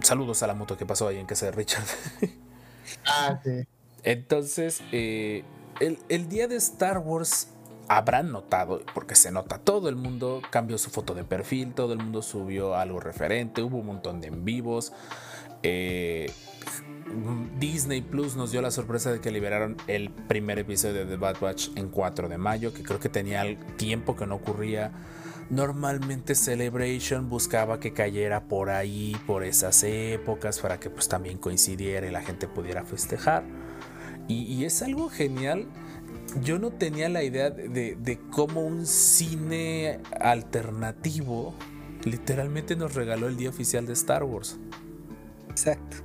Saludos 0.00 0.42
a 0.42 0.46
la 0.46 0.54
moto 0.54 0.76
que 0.76 0.84
pasó 0.84 1.08
ahí 1.08 1.18
en 1.18 1.26
casa 1.26 1.46
de 1.46 1.52
Richard. 1.52 1.84
Ah, 3.06 3.40
sí. 3.42 3.66
Entonces, 4.04 4.82
eh, 4.92 5.44
el, 5.80 5.98
el 6.08 6.28
día 6.28 6.46
de 6.46 6.56
Star 6.56 6.98
Wars 6.98 7.48
habrán 7.88 8.32
notado, 8.32 8.80
porque 8.94 9.14
se 9.14 9.30
nota, 9.30 9.58
todo 9.58 9.88
el 9.88 9.96
mundo 9.96 10.40
cambió 10.50 10.78
su 10.78 10.90
foto 10.90 11.14
de 11.14 11.24
perfil, 11.24 11.74
todo 11.74 11.92
el 11.92 11.98
mundo 11.98 12.22
subió 12.22 12.74
algo 12.76 13.00
referente, 13.00 13.62
hubo 13.62 13.78
un 13.78 13.86
montón 13.86 14.20
de 14.20 14.28
en 14.28 14.44
vivos. 14.44 14.92
eh, 15.62 16.30
Disney 17.58 18.00
Plus 18.00 18.34
nos 18.36 18.50
dio 18.50 18.62
la 18.62 18.70
sorpresa 18.70 19.12
de 19.12 19.20
que 19.20 19.30
liberaron 19.30 19.76
el 19.86 20.10
primer 20.10 20.58
episodio 20.58 21.04
de 21.04 21.06
The 21.06 21.16
Bad 21.16 21.36
Batch 21.40 21.68
en 21.76 21.88
4 21.88 22.28
de 22.28 22.38
mayo, 22.38 22.72
que 22.72 22.82
creo 22.82 22.98
que 22.98 23.08
tenía 23.08 23.42
el 23.42 23.58
tiempo 23.76 24.16
que 24.16 24.26
no 24.26 24.36
ocurría. 24.36 24.92
Normalmente 25.50 26.34
Celebration 26.34 27.28
buscaba 27.28 27.78
que 27.78 27.92
cayera 27.92 28.44
por 28.44 28.70
ahí, 28.70 29.16
por 29.26 29.44
esas 29.44 29.82
épocas, 29.84 30.58
para 30.58 30.80
que 30.80 30.88
pues 30.88 31.08
también 31.08 31.36
coincidiera 31.38 32.06
y 32.06 32.10
la 32.10 32.22
gente 32.22 32.48
pudiera 32.48 32.84
festejar. 32.84 33.44
Y, 34.28 34.42
y 34.44 34.64
es 34.64 34.82
algo 34.82 35.08
genial. 35.08 35.66
Yo 36.42 36.58
no 36.58 36.70
tenía 36.70 37.08
la 37.08 37.22
idea 37.22 37.50
de, 37.50 37.96
de- 37.96 38.18
cómo 38.30 38.62
un 38.62 38.86
cine 38.86 40.00
alternativo 40.20 41.54
literalmente 42.04 42.76
nos 42.76 42.94
regaló 42.94 43.28
el 43.28 43.36
día 43.36 43.48
oficial 43.50 43.86
de 43.86 43.92
Star 43.92 44.24
Wars. 44.24 44.58
Exacto. 45.48 45.96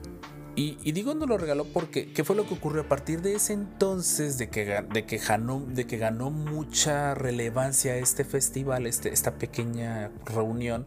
Y, 0.55 0.77
y 0.83 0.91
digo 0.91 1.13
no 1.15 1.25
lo 1.25 1.37
regaló 1.37 1.65
porque 1.65 2.11
¿qué 2.11 2.23
fue 2.23 2.35
lo 2.35 2.45
que 2.45 2.53
ocurrió 2.53 2.81
a 2.81 2.87
partir 2.89 3.21
de 3.21 3.35
ese 3.35 3.53
entonces 3.53 4.37
de 4.37 4.49
que, 4.49 4.65
de 4.93 5.05
que, 5.05 5.17
ganó, 5.17 5.61
de 5.65 5.87
que 5.87 5.97
ganó 5.97 6.31
mucha 6.31 7.15
relevancia 7.15 7.95
este 7.95 8.25
festival, 8.25 8.85
este, 8.85 9.13
esta 9.13 9.35
pequeña 9.35 10.11
reunión? 10.25 10.85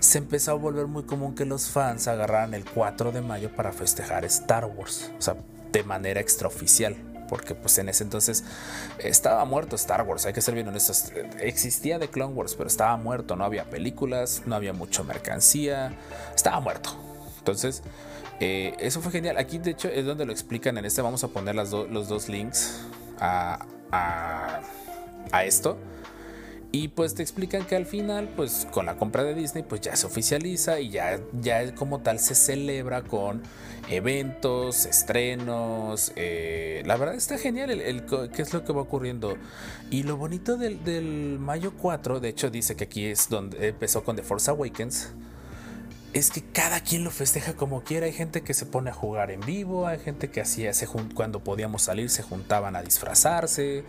Se 0.00 0.18
empezó 0.18 0.52
a 0.52 0.54
volver 0.54 0.86
muy 0.86 1.04
común 1.04 1.34
que 1.34 1.44
los 1.46 1.68
fans 1.70 2.08
agarraran 2.08 2.52
el 2.54 2.64
4 2.64 3.12
de 3.12 3.22
mayo 3.22 3.54
para 3.54 3.72
festejar 3.72 4.24
Star 4.26 4.66
Wars, 4.66 5.10
o 5.18 5.22
sea, 5.22 5.36
de 5.72 5.82
manera 5.82 6.20
extraoficial. 6.20 6.96
Porque 7.28 7.54
pues 7.54 7.78
en 7.78 7.88
ese 7.88 8.02
entonces 8.02 8.42
estaba 8.98 9.44
muerto 9.44 9.76
Star 9.76 10.02
Wars, 10.02 10.26
hay 10.26 10.32
que 10.32 10.40
ser 10.40 10.54
bien 10.54 10.66
honestos. 10.66 11.12
Existía 11.38 12.00
The 12.00 12.08
Clone 12.08 12.34
Wars, 12.34 12.56
pero 12.56 12.66
estaba 12.66 12.96
muerto, 12.96 13.36
no 13.36 13.44
había 13.44 13.70
películas, 13.70 14.42
no 14.46 14.56
había 14.56 14.72
mucha 14.72 15.04
mercancía, 15.04 15.96
estaba 16.34 16.58
muerto. 16.58 16.90
Entonces, 17.38 17.84
eh, 18.40 18.74
eso 18.80 19.00
fue 19.00 19.12
genial. 19.12 19.38
Aquí, 19.38 19.58
de 19.58 19.70
hecho, 19.70 19.88
es 19.88 20.04
donde 20.04 20.26
lo 20.26 20.32
explican. 20.32 20.76
En 20.76 20.84
este 20.84 21.02
vamos 21.02 21.22
a 21.22 21.28
poner 21.28 21.54
las 21.54 21.70
do- 21.70 21.86
los 21.86 22.08
dos 22.08 22.28
links 22.28 22.80
a, 23.20 23.64
a 25.30 25.44
esto. 25.44 25.78
Y 26.72 26.88
pues 26.88 27.14
te 27.14 27.22
explican 27.22 27.64
que 27.64 27.74
al 27.74 27.84
final, 27.84 28.28
pues 28.36 28.66
con 28.70 28.86
la 28.86 28.96
compra 28.96 29.24
de 29.24 29.34
Disney, 29.34 29.64
pues 29.64 29.80
ya 29.80 29.96
se 29.96 30.06
oficializa 30.06 30.78
y 30.78 30.90
ya, 30.90 31.20
ya 31.40 31.74
como 31.74 32.00
tal 32.00 32.20
se 32.20 32.36
celebra 32.36 33.02
con 33.02 33.42
eventos, 33.88 34.86
estrenos. 34.86 36.12
eh, 36.14 36.82
la 36.86 36.96
verdad 36.96 37.16
está 37.16 37.38
genial 37.38 37.70
el, 37.70 38.04
qué 38.32 38.42
es 38.42 38.52
lo 38.52 38.64
que 38.64 38.72
va 38.72 38.82
ocurriendo. 38.82 39.36
Y 39.90 40.04
lo 40.04 40.16
bonito 40.16 40.56
del, 40.56 40.84
del 40.84 41.38
mayo 41.40 41.72
4, 41.76 42.20
de 42.20 42.28
hecho 42.28 42.50
dice 42.50 42.76
que 42.76 42.84
aquí 42.84 43.06
es 43.06 43.28
donde 43.28 43.68
empezó 43.68 44.04
con 44.04 44.14
The 44.14 44.22
Force 44.22 44.50
Awakens 44.50 45.12
es 46.12 46.30
que 46.30 46.42
cada 46.42 46.80
quien 46.80 47.04
lo 47.04 47.10
festeja 47.10 47.54
como 47.54 47.82
quiera. 47.82 48.06
Hay 48.06 48.12
gente 48.12 48.42
que 48.42 48.54
se 48.54 48.66
pone 48.66 48.90
a 48.90 48.92
jugar 48.92 49.30
en 49.30 49.40
vivo, 49.40 49.86
hay 49.86 49.98
gente 49.98 50.30
que 50.30 50.40
hacía, 50.40 50.72
cuando 51.14 51.40
podíamos 51.40 51.82
salir, 51.82 52.10
se 52.10 52.22
juntaban 52.22 52.76
a 52.76 52.82
disfrazarse. 52.82 53.84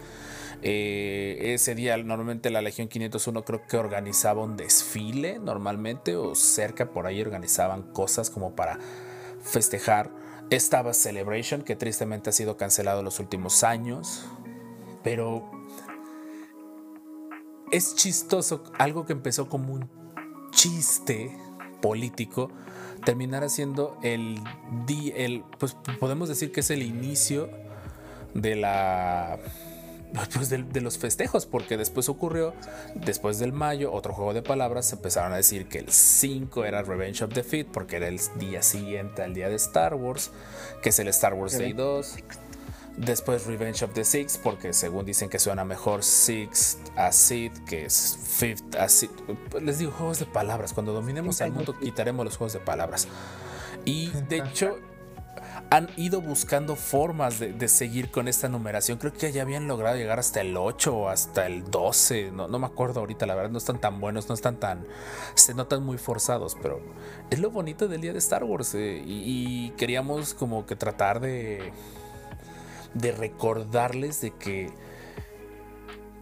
Eh, 0.64 1.54
ese 1.54 1.74
día, 1.74 1.98
normalmente 1.98 2.50
la 2.52 2.62
Legión 2.62 2.88
501 2.88 3.44
creo 3.44 3.66
que 3.68 3.78
organizaba 3.78 4.44
un 4.44 4.58
desfile, 4.58 5.40
normalmente, 5.40 6.16
o 6.16 6.36
cerca 6.36 6.92
por 6.92 7.08
ahí 7.08 7.22
organizaban 7.22 7.84
cosas 7.94 8.30
como 8.30 8.56
para 8.56 8.80
festejar. 9.44 10.12
Estaba 10.50 10.94
Celebration, 10.94 11.64
que 11.64 11.76
tristemente 11.76 12.30
ha 12.30 12.34
sido 12.34 12.58
cancelado 12.58 13.02
los 13.02 13.20
últimos 13.20 13.64
años, 13.64 14.26
pero 15.04 15.50
es 17.72 17.96
chistoso, 17.96 18.64
algo 18.78 19.06
que 19.06 19.14
empezó 19.14 19.48
como 19.50 19.74
un 19.74 19.90
chiste 20.52 21.36
político 21.82 22.52
terminara 23.04 23.50
siendo 23.50 23.98
el, 24.04 24.40
el 25.16 25.44
pues 25.58 25.76
podemos 26.00 26.30
decir 26.30 26.52
que 26.52 26.60
es 26.60 26.70
el 26.70 26.84
inicio 26.84 27.50
de 28.34 28.56
la 28.56 29.40
pues 30.34 30.50
de, 30.50 30.82
los 30.82 30.98
festejos, 30.98 31.46
porque 31.46 31.78
después 31.78 32.10
ocurrió, 32.10 32.54
después 32.96 33.40
del 33.40 33.54
mayo, 33.54 33.94
otro 33.94 34.14
juego 34.14 34.34
de 34.34 34.42
palabras, 34.42 34.92
empezaron 34.92 35.34
a 35.34 35.38
decir 35.38 35.68
que 35.68 35.80
el 35.80 35.90
5 35.90 36.66
era 36.66 36.82
Revenge 36.82 37.24
of 37.24 37.34
the 37.34 37.44
Fifth, 37.44 37.70
porque 37.72 37.98
era 37.98 38.08
el 38.08 38.20
día 38.38 38.62
siguiente 38.62 39.22
al 39.24 39.34
día 39.34 39.50
de 39.50 39.56
Star 39.56 39.96
Wars, 39.96 40.32
que 40.82 40.90
es 40.90 41.00
el 41.00 41.08
Star 41.10 41.34
Wars 41.34 41.58
Day 41.58 41.74
2. 41.74 42.16
Después 42.98 43.46
Revenge 43.46 43.86
of 43.86 43.94
the 43.94 44.04
Six, 44.04 44.38
porque 44.38 44.74
según 44.74 45.06
dicen 45.06 45.30
que 45.30 45.40
suena 45.40 45.64
mejor 45.64 46.04
Six 46.04 46.78
a 46.98 47.14
Sith, 47.14 47.58
que 47.64 47.86
es 47.86 48.20
Fifth 48.22 48.76
a 48.76 48.90
Sith. 48.90 49.12
Les 49.62 49.80
digo 49.80 49.92
juegos 49.92 50.20
de 50.20 50.26
palabras. 50.26 50.74
Cuando 50.74 50.92
dominemos 50.92 51.40
el 51.40 51.54
mundo, 51.54 51.74
quitaremos 51.80 52.26
los 52.26 52.36
juegos 52.36 52.54
de 52.54 52.60
palabras. 52.60 53.08
Y 53.86 54.10
de 54.28 54.38
hecho, 54.40 54.78
han 55.72 55.89
ido 55.95 56.19
buscando 56.22 56.76
formas 56.76 57.39
de, 57.39 57.68
seguir 57.69 58.11
con 58.11 58.27
esta 58.27 58.49
numeración. 58.49 58.98
Creo 58.98 59.14
que 59.14 59.31
ya 59.31 59.41
habían 59.41 59.69
logrado 59.69 59.95
llegar 59.95 60.19
hasta 60.19 60.41
el 60.41 60.57
8 60.57 60.93
o 60.93 61.07
hasta 61.07 61.45
el 61.45 61.64
12. 61.72 62.31
No, 62.31 62.49
no, 62.49 62.60
me 62.60 62.65
acuerdo 62.65 62.99
ahorita, 62.99 63.26
la 63.26 63.35
verdad, 63.35 63.52
no 63.52 63.57
están 63.57 63.80
tan 63.80 64.02
buenos, 64.02 64.27
no 64.27 64.35
están 64.35 64.57
tan. 64.57 64.85
Se 65.34 65.53
notan 65.53 65.81
muy 65.81 65.98
forzados, 65.98 66.57
pero 66.61 66.81
es 67.30 67.39
lo 67.39 67.52
bonito 67.52 67.88
del 67.88 68.02
día 68.02 68.11
de 68.11 68.19
Star 68.19 68.43
Wars. 68.43 68.76
Eh, 68.76 69.02
y, 69.06 69.69
queríamos 69.77 70.34
como 70.34 70.65
que 70.65 70.76
tratar 70.76 71.22
de. 71.22 71.72
de 72.93 73.14
recordarles 73.14 74.19
de 74.19 74.31
que. 74.31 74.73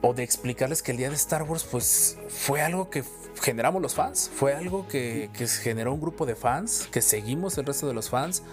O 0.04 0.14
de 0.14 0.22
explicarles 0.22 0.84
que 0.84 0.92
el 0.92 0.98
día 0.98 1.10
de 1.10 1.16
Star 1.16 1.42
Wars, 1.42 1.64
pues 1.64 2.20
fue 2.28 2.62
algo 2.62 2.92
que 2.92 3.04
generamos 3.42 3.82
los 3.82 3.96
fans. 3.96 4.30
Fue 4.32 4.54
algo 4.54 4.88
que, 4.88 5.32
que 5.34 5.48
generó 5.48 5.92
un 5.92 6.02
grupo 6.02 6.28
de 6.28 6.36
fans, 6.36 6.88
que 6.92 7.02
seguimos 7.02 7.58
el 7.58 7.66
resto 7.66 7.88
de 7.88 7.96
los 7.96 8.12
fans 8.12 8.44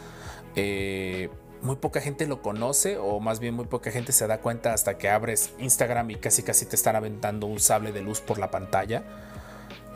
eh, 0.57 1.29
muy 1.63 1.77
poca 1.77 2.01
gente 2.01 2.27
lo 2.27 2.43
conoce 2.43 2.97
o 2.97 3.21
más 3.21 3.41
bien 3.41 3.55
muy 3.55 3.67
poca 3.67 3.91
gente 3.91 4.13
se 4.13 4.27
da 4.27 4.39
cuenta 4.41 4.73
hasta 4.73 4.99
que 4.99 5.09
abres 5.09 5.53
Instagram 5.59 6.11
y 6.11 6.17
casi 6.17 6.43
casi 6.43 6.67
te 6.67 6.77
están 6.77 6.97
aventando 6.97 7.47
un 7.47 7.61
sable 7.61 7.93
de 7.93 8.03
luz 8.03 8.21
por 8.21 8.39
la 8.39 8.51
pantalla. 8.51 9.05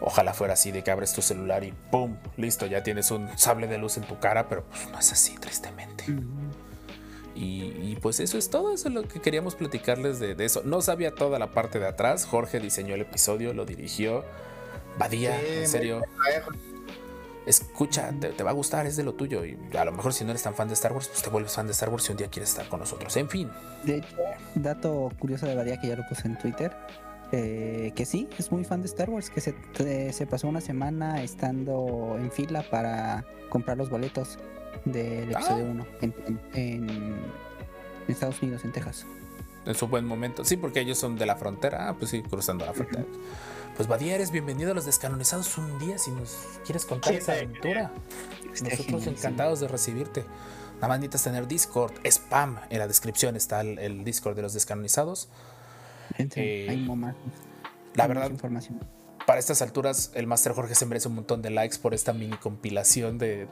Ojalá 0.03 0.33
fuera 0.33 0.55
así 0.55 0.73
de 0.73 0.83
que 0.83 0.91
abres 0.91 1.13
tu 1.13 1.21
celular 1.21 1.63
y 1.63 1.73
¡pum! 1.91 2.17
Listo, 2.37 2.67
ya 2.67 2.83
tienes 2.83 3.11
un 3.11 3.29
sable 3.37 3.67
de 3.67 3.77
luz 3.77 3.99
en 3.99 4.05
tu 4.05 4.19
cara, 4.19 4.49
pero 4.49 4.65
pues 4.65 4.89
no 4.91 4.99
es 4.99 5.13
así, 5.13 5.35
tristemente. 5.37 6.05
y, 7.35 7.97
pues 7.97 8.19
eso 8.21 8.39
es 8.39 8.49
todo, 8.49 8.73
eso 8.73 8.89
es 8.89 8.95
lo 8.95 9.07
que 9.07 9.21
queríamos 9.21 9.55
platicarles 9.55 10.19
de, 10.19 10.35
eso. 10.43 10.63
No 10.65 10.81
sabía 10.81 11.15
toda 11.15 11.39
la 11.39 11.53
parte 11.53 11.79
de 11.79 11.87
atrás, 11.87 12.25
Jorge 12.25 12.61
diseñó 12.61 12.95
el 12.95 13.03
episodio, 13.03 13.53
lo 13.53 13.67
dirigió. 13.67 14.25
Badía, 14.99 15.39
en 15.41 15.69
serio 15.69 16.03
escucha, 17.47 18.13
te, 18.19 18.43
va 18.43 18.51
a 18.51 18.55
gustar, 18.55 18.87
es 18.87 18.97
de 18.97 19.03
lo 19.03 19.15
tuyo. 19.15 19.45
Y 19.45 19.57
a 19.77 19.85
lo 19.85 19.93
mejor 19.93 20.13
si 20.13 20.25
no 20.25 20.31
eres 20.31 20.43
tan 20.43 20.55
fan 20.55 20.69
de 20.69 20.75
Star 20.75 20.93
Wars, 20.93 21.09
pues 21.09 21.23
te 21.23 21.31
vuelves 21.31 21.55
fan 21.55 21.67
de 21.67 21.73
Star 21.73 21.89
Wars 21.89 22.09
y 22.09 22.13
un 22.13 22.19
día 22.19 22.29
quieres 22.29 22.51
estar 22.51 22.69
con 22.69 22.81
nosotros. 22.81 23.17
En 23.17 23.29
fin. 23.29 23.51
De 23.85 23.99
hecho, 23.99 24.17
dato 24.55 25.11
curioso 25.19 25.47
de 25.47 25.55
Badía 25.55 25.81
que 25.81 25.89
ya 25.89 25.97
lo 25.97 26.07
puse 26.09 26.29
en 26.29 26.39
Twitter. 26.39 26.77
Eh, 27.33 27.93
que 27.95 28.05
sí, 28.05 28.29
es 28.39 28.51
muy 28.51 28.65
fan 28.65 28.81
de 28.81 28.87
Star 28.87 29.09
Wars, 29.09 29.31
que 29.31 29.41
se, 29.41 30.27
pasó 30.27 30.49
una 30.49 30.61
semana 30.61 31.23
estando 31.23 32.17
en 32.19 32.31
fila 32.33 32.65
para 32.69 33.25
comprar 33.51 33.77
los 33.77 33.89
boletos 33.89 34.39
del 34.85 35.31
episodio 35.31 35.65
1 35.65 35.87
ah. 35.89 36.07
en, 36.55 37.21
Estados 38.09 38.43
Unidos, 38.43 38.65
en 38.65 38.73
Texas. 38.73 39.07
En 39.65 39.75
su 39.75 39.87
buen 39.87 40.05
momento. 40.05 40.45
Sí, 40.45 40.57
porque 40.57 40.81
ellos 40.81 40.99
son 40.99 41.17
de 41.17 41.27
la 41.27 41.37
frontera. 41.37 41.89
Ah, 41.89 41.95
pues 41.97 42.11
sí, 42.11 42.23
cruzando 42.23 42.67
la 42.67 42.73
frontera. 42.73 43.05
Pues 43.77 43.89
Badía, 43.89 44.15
eres 44.15 44.31
bienvenido 44.31 44.73
a 44.73 44.75
los 44.75 44.87
descanonizados 44.87 45.57
un 45.57 45.79
día 45.79 45.99
si 45.99 46.11
nos 46.11 46.37
quieres 46.65 46.85
contar 46.85 47.15
esa 47.15 47.33
aventura. 47.33 47.93
Nosotros 48.63 49.07
encantados 49.07 49.61
de 49.61 49.69
recibirte. 49.69 50.25
Nada 50.77 50.89
más 50.89 50.99
necesitas 50.99 51.25
tener 51.25 51.47
Discord, 51.47 51.93
spam. 52.05 52.59
En 52.71 52.79
la 52.79 52.89
descripción 52.89 53.37
está 53.37 53.61
el, 53.61 54.05
Discord 54.05 54.37
de 54.37 54.43
los 54.43 54.53
descanonizados. 54.53 55.29
Eh, 56.19 56.87
la 57.95 58.07
verdad, 58.07 58.31
información. 58.31 58.81
para 59.27 59.39
estas 59.39 59.63
alturas, 59.63 60.11
el 60.15 60.27
Master 60.27 60.53
Jorge 60.53 60.75
se 60.75 60.87
merece 60.87 61.09
un 61.09 61.15
montón 61.15 61.41
de 61.41 61.51
likes 61.51 61.79
por 61.79 61.95
esta 61.95 62.13
mini 62.13 62.37
compilación 62.37 63.19
de, 63.19 63.49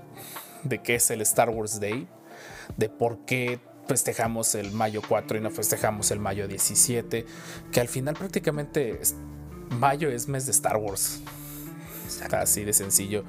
de 0.64 0.82
qué 0.82 0.96
es 0.96 1.10
el 1.10 1.20
Star 1.22 1.50
Wars 1.50 1.80
Day, 1.80 2.08
de 2.76 2.88
por 2.88 3.24
qué 3.24 3.60
festejamos 3.86 4.54
el 4.54 4.72
mayo 4.72 5.00
4 5.06 5.38
y 5.38 5.40
no 5.40 5.50
festejamos 5.50 6.10
el 6.10 6.20
mayo 6.20 6.46
17, 6.46 7.24
que 7.72 7.80
al 7.80 7.88
final 7.88 8.14
prácticamente 8.14 9.00
mayo 9.70 10.10
es 10.10 10.28
mes 10.28 10.46
de 10.46 10.52
Star 10.52 10.76
Wars. 10.76 11.20
Así 12.32 12.64
de 12.64 12.72
sencillo. 12.72 13.24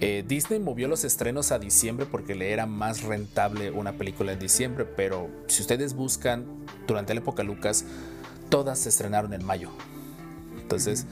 Eh, 0.00 0.24
Disney 0.26 0.58
movió 0.58 0.88
los 0.88 1.04
estrenos 1.04 1.52
a 1.52 1.58
diciembre 1.58 2.06
porque 2.06 2.34
le 2.34 2.52
era 2.52 2.66
más 2.66 3.02
rentable 3.02 3.70
una 3.70 3.92
película 3.92 4.32
en 4.32 4.38
diciembre, 4.38 4.84
pero 4.84 5.30
si 5.46 5.62
ustedes 5.62 5.94
buscan 5.94 6.46
durante 6.86 7.14
la 7.14 7.20
época 7.20 7.42
Lucas, 7.42 7.84
todas 8.48 8.80
se 8.80 8.88
estrenaron 8.88 9.32
en 9.34 9.44
mayo. 9.44 9.70
Entonces, 10.60 11.06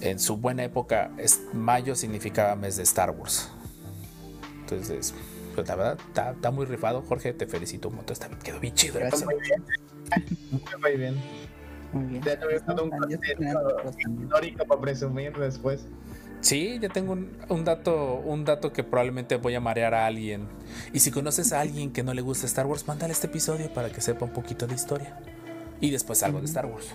en 0.00 0.18
su 0.18 0.36
buena 0.36 0.64
época, 0.64 1.10
mayo 1.52 1.94
significaba 1.94 2.56
mes 2.56 2.76
de 2.76 2.82
Star 2.82 3.10
Wars. 3.10 3.50
Entonces, 4.60 5.14
pues 5.54 5.68
la 5.68 5.76
verdad, 5.76 5.98
está, 6.36 6.50
muy 6.50 6.66
rifado. 6.66 7.02
Jorge, 7.02 7.32
te 7.32 7.46
felicito 7.46 7.88
un 7.88 7.96
montón. 7.96 8.14
Está, 8.14 8.28
quedó 8.30 8.58
bien 8.58 8.74
chido. 8.74 8.98
Muy 9.00 9.40
bien. 9.40 9.64
Muy 10.80 10.96
bien. 10.96 11.16
Muy 11.94 12.06
bien. 12.06 12.22
Ya 12.22 12.38
te 12.38 12.46
un 12.46 14.22
histórico 14.22 14.64
para 14.66 14.80
presumir 14.80 15.32
después. 15.36 15.86
Sí, 16.40 16.78
ya 16.80 16.90
tengo 16.90 17.12
un, 17.12 17.64
dato, 17.64 18.16
un 18.16 18.44
dato 18.44 18.72
que 18.72 18.84
probablemente 18.84 19.36
voy 19.36 19.54
a 19.54 19.60
marear 19.60 19.94
a 19.94 20.04
alguien. 20.04 20.46
Y 20.92 20.98
si 20.98 21.10
conoces 21.10 21.54
a 21.54 21.60
alguien 21.60 21.92
que 21.92 22.02
no 22.02 22.12
le 22.12 22.20
gusta 22.20 22.46
Star 22.46 22.66
Wars, 22.66 22.86
mándale 22.86 23.12
este 23.12 23.28
episodio 23.28 23.72
para 23.72 23.88
que 23.88 24.02
sepa 24.02 24.26
un 24.26 24.32
poquito 24.32 24.66
de 24.66 24.74
historia. 24.74 25.18
Y 25.80 25.90
después 25.90 26.22
algo 26.22 26.40
de 26.40 26.46
Star 26.46 26.66
Wars 26.66 26.94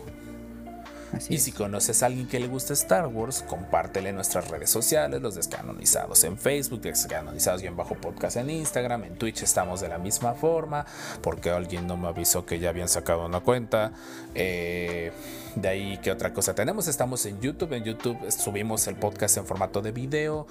y 1.30 1.38
si 1.40 1.52
conoces 1.52 2.04
a 2.04 2.08
alguien 2.08 2.28
que 2.28 2.40
le 2.40 2.48
gusta 2.48 2.74
Star 2.74 3.08
Wars, 3.08 3.44
compártele 3.48 4.10
en 4.10 4.16
nuestras 4.16 4.48
redes 4.50 4.70
sociales, 4.70 5.22
los 5.22 5.36
descanonizados 5.36 6.24
en 6.24 6.38
Facebook, 6.38 6.82
descanonizados 6.82 7.64
y 7.64 7.68
en 7.68 7.76
bajo 7.76 7.96
podcast 7.96 8.38
en 8.38 8.50
Instagram, 8.50 9.04
en 9.04 9.16
Twitch 9.16 9.44
estamos 9.44 9.82
de 9.82 9.90
la 9.90 9.98
misma 9.98 10.34
forma, 10.34 10.86
porque 11.22 11.50
alguien 11.50 11.88
no 11.88 11.98
me 11.98 12.08
avisó 12.08 12.46
que 12.46 12.60
ya 12.60 12.70
habían 12.70 12.90
sacado 12.90 13.26
una 13.26 13.40
cuenta. 13.40 13.92
Eh, 14.36 15.12
de 15.56 15.68
ahí, 15.68 16.00
¿qué 16.02 16.12
otra 16.12 16.34
cosa 16.34 16.54
tenemos? 16.54 16.88
Estamos 16.88 17.26
en 17.26 17.40
YouTube, 17.42 17.74
en 17.74 17.84
YouTube 17.84 18.18
subimos 18.32 18.88
el 18.88 18.96
podcast 18.96 19.38
en 19.38 19.46
formato 19.46 19.82
de 19.82 19.92
video 19.92 20.48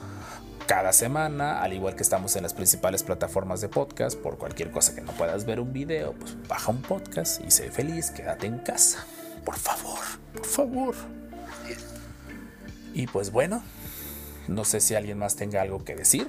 cada 0.67 0.93
semana, 0.93 1.63
al 1.63 1.73
igual 1.73 1.95
que 1.95 2.03
estamos 2.03 2.37
en 2.37 2.43
las 2.43 2.53
principales 2.53 3.03
plataformas 3.03 3.63
de 3.63 3.71
podcast, 3.71 4.19
por 4.19 4.37
cualquier 4.37 4.71
cosa 4.71 4.95
que 4.95 5.01
no 5.01 5.13
puedas 5.13 5.47
ver 5.47 5.61
un 5.61 5.73
video, 5.73 6.13
pues 6.13 6.37
baja 6.47 6.71
un 6.71 6.83
podcast 6.83 7.43
y 7.47 7.51
sé 7.51 7.71
feliz, 7.71 8.11
quédate 8.11 8.47
en 8.47 8.59
casa. 8.59 9.07
Por 9.49 9.57
favor, 9.57 9.99
por 10.35 10.45
favor. 10.45 10.95
Y 12.93 13.07
pues 13.07 13.33
bueno, 13.33 13.63
no 14.47 14.63
sé 14.67 14.79
si 14.81 14.95
alguien 14.95 15.17
más 15.17 15.37
tenga 15.37 15.63
algo 15.63 15.85
que 15.85 15.97
decir. 15.97 16.29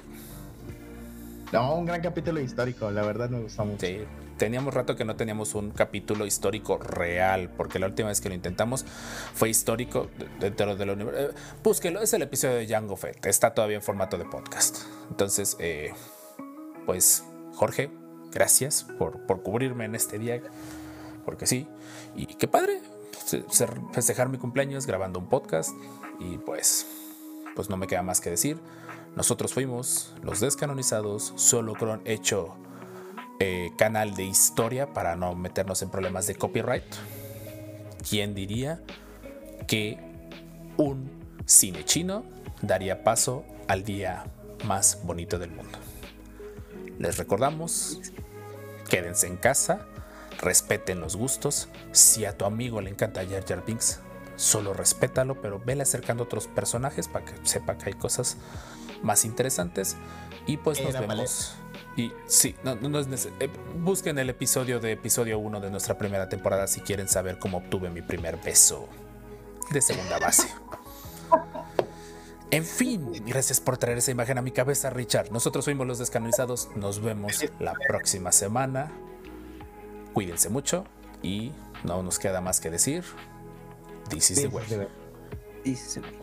No, 1.52 1.74
un 1.74 1.84
gran 1.84 2.00
capítulo 2.00 2.40
histórico, 2.40 2.90
la 2.90 3.02
verdad 3.02 3.28
me 3.28 3.40
gusta 3.40 3.62
mucho. 3.62 3.84
Sí, 3.84 3.98
teníamos 4.38 4.72
rato 4.72 4.96
que 4.96 5.04
no 5.04 5.16
teníamos 5.16 5.54
un 5.54 5.70
capítulo 5.70 6.24
histórico 6.24 6.78
real, 6.78 7.50
porque 7.58 7.78
la 7.78 7.88
última 7.88 8.08
vez 8.08 8.22
que 8.22 8.30
lo 8.30 8.34
intentamos 8.34 8.86
fue 9.34 9.50
histórico 9.50 10.08
dentro 10.40 10.74
de 10.74 10.86
lo 10.86 10.94
universo. 10.94 11.20
Eh, 11.20 11.34
búsquelo, 11.62 12.00
es 12.00 12.14
el 12.14 12.22
episodio 12.22 12.54
de 12.54 12.66
Jango 12.66 12.96
Fett, 12.96 13.26
está 13.26 13.52
todavía 13.52 13.76
en 13.76 13.82
formato 13.82 14.16
de 14.16 14.24
podcast. 14.24 14.78
Entonces, 15.10 15.58
eh, 15.60 15.92
pues, 16.86 17.22
Jorge, 17.52 17.90
gracias 18.32 18.82
por, 18.82 19.26
por 19.26 19.42
cubrirme 19.42 19.84
en 19.84 19.94
este 19.94 20.18
día, 20.18 20.40
porque 21.26 21.46
sí, 21.46 21.68
y 22.16 22.24
qué 22.24 22.48
padre, 22.48 22.80
festejar 23.92 24.28
mi 24.28 24.38
cumpleaños 24.38 24.86
grabando 24.86 25.18
un 25.18 25.28
podcast 25.28 25.70
y 26.18 26.38
pues, 26.38 26.86
pues 27.54 27.70
no 27.70 27.76
me 27.76 27.86
queda 27.86 28.02
más 28.02 28.20
que 28.20 28.30
decir. 28.30 28.58
Nosotros 29.16 29.52
fuimos 29.52 30.14
los 30.22 30.40
descanonizados, 30.40 31.32
solo 31.36 31.74
con 31.74 32.00
hecho 32.04 32.54
eh, 33.40 33.72
canal 33.76 34.14
de 34.14 34.24
historia 34.24 34.92
para 34.92 35.16
no 35.16 35.34
meternos 35.34 35.82
en 35.82 35.90
problemas 35.90 36.26
de 36.26 36.34
copyright. 36.34 36.84
¿Quién 38.08 38.34
diría 38.34 38.82
que 39.66 39.98
un 40.76 41.10
cine 41.46 41.84
chino 41.84 42.24
daría 42.62 43.02
paso 43.02 43.44
al 43.66 43.82
día 43.82 44.24
más 44.64 45.00
bonito 45.04 45.38
del 45.38 45.50
mundo? 45.50 45.78
Les 46.98 47.16
recordamos, 47.16 48.00
quédense 48.88 49.26
en 49.26 49.36
casa, 49.36 49.86
respeten 50.40 51.00
los 51.00 51.16
gustos. 51.16 51.68
Si 51.92 52.24
a 52.24 52.36
tu 52.36 52.44
amigo 52.44 52.80
le 52.80 52.90
encanta 52.90 53.24
Jar 53.26 53.44
Jar 53.44 53.64
Binks, 53.64 54.00
solo 54.36 54.72
respétalo, 54.72 55.40
pero 55.40 55.60
vele 55.60 55.82
acercando 55.82 56.24
a 56.24 56.26
otros 56.26 56.46
personajes 56.48 57.08
para 57.08 57.24
que 57.24 57.34
sepa 57.46 57.76
que 57.76 57.90
hay 57.90 57.94
cosas 57.94 58.36
más 59.02 59.24
interesantes. 59.24 59.96
Y 60.46 60.56
pues 60.56 60.82
nos 60.82 60.92
vemos. 60.92 61.54
Y 61.96 62.12
sí, 62.26 62.54
no, 62.64 62.74
no 62.76 62.98
es. 62.98 63.28
Eh, 63.40 63.50
busquen 63.78 64.18
el 64.18 64.30
episodio 64.30 64.80
de 64.80 64.92
episodio 64.92 65.38
1 65.38 65.60
de 65.60 65.70
nuestra 65.70 65.98
primera 65.98 66.28
temporada 66.28 66.66
si 66.66 66.80
quieren 66.80 67.08
saber 67.08 67.38
cómo 67.38 67.58
obtuve 67.58 67.90
mi 67.90 68.02
primer 68.02 68.36
beso 68.38 68.88
de 69.70 69.80
segunda 69.80 70.18
base. 70.18 70.48
En 72.50 72.64
fin, 72.64 73.12
gracias 73.26 73.60
por 73.60 73.78
traer 73.78 73.98
esa 73.98 74.10
imagen 74.10 74.38
a 74.38 74.42
mi 74.42 74.50
cabeza, 74.50 74.90
Richard. 74.90 75.30
Nosotros 75.30 75.64
fuimos 75.64 75.86
los 75.86 75.98
descanonizados. 75.98 76.68
Nos 76.74 77.00
vemos 77.00 77.44
la 77.60 77.74
próxima 77.86 78.32
semana. 78.32 78.90
Cuídense 80.12 80.48
mucho 80.48 80.84
y 81.22 81.52
no 81.84 82.02
nos 82.02 82.18
queda 82.18 82.40
más 82.40 82.60
que 82.60 82.70
decir. 82.70 83.04
This 84.08 84.30
is 84.30 84.42
the 84.42 84.48
way. 84.48 84.64
Dice 85.64 85.86
ese 85.86 86.00
güey. 86.00 86.19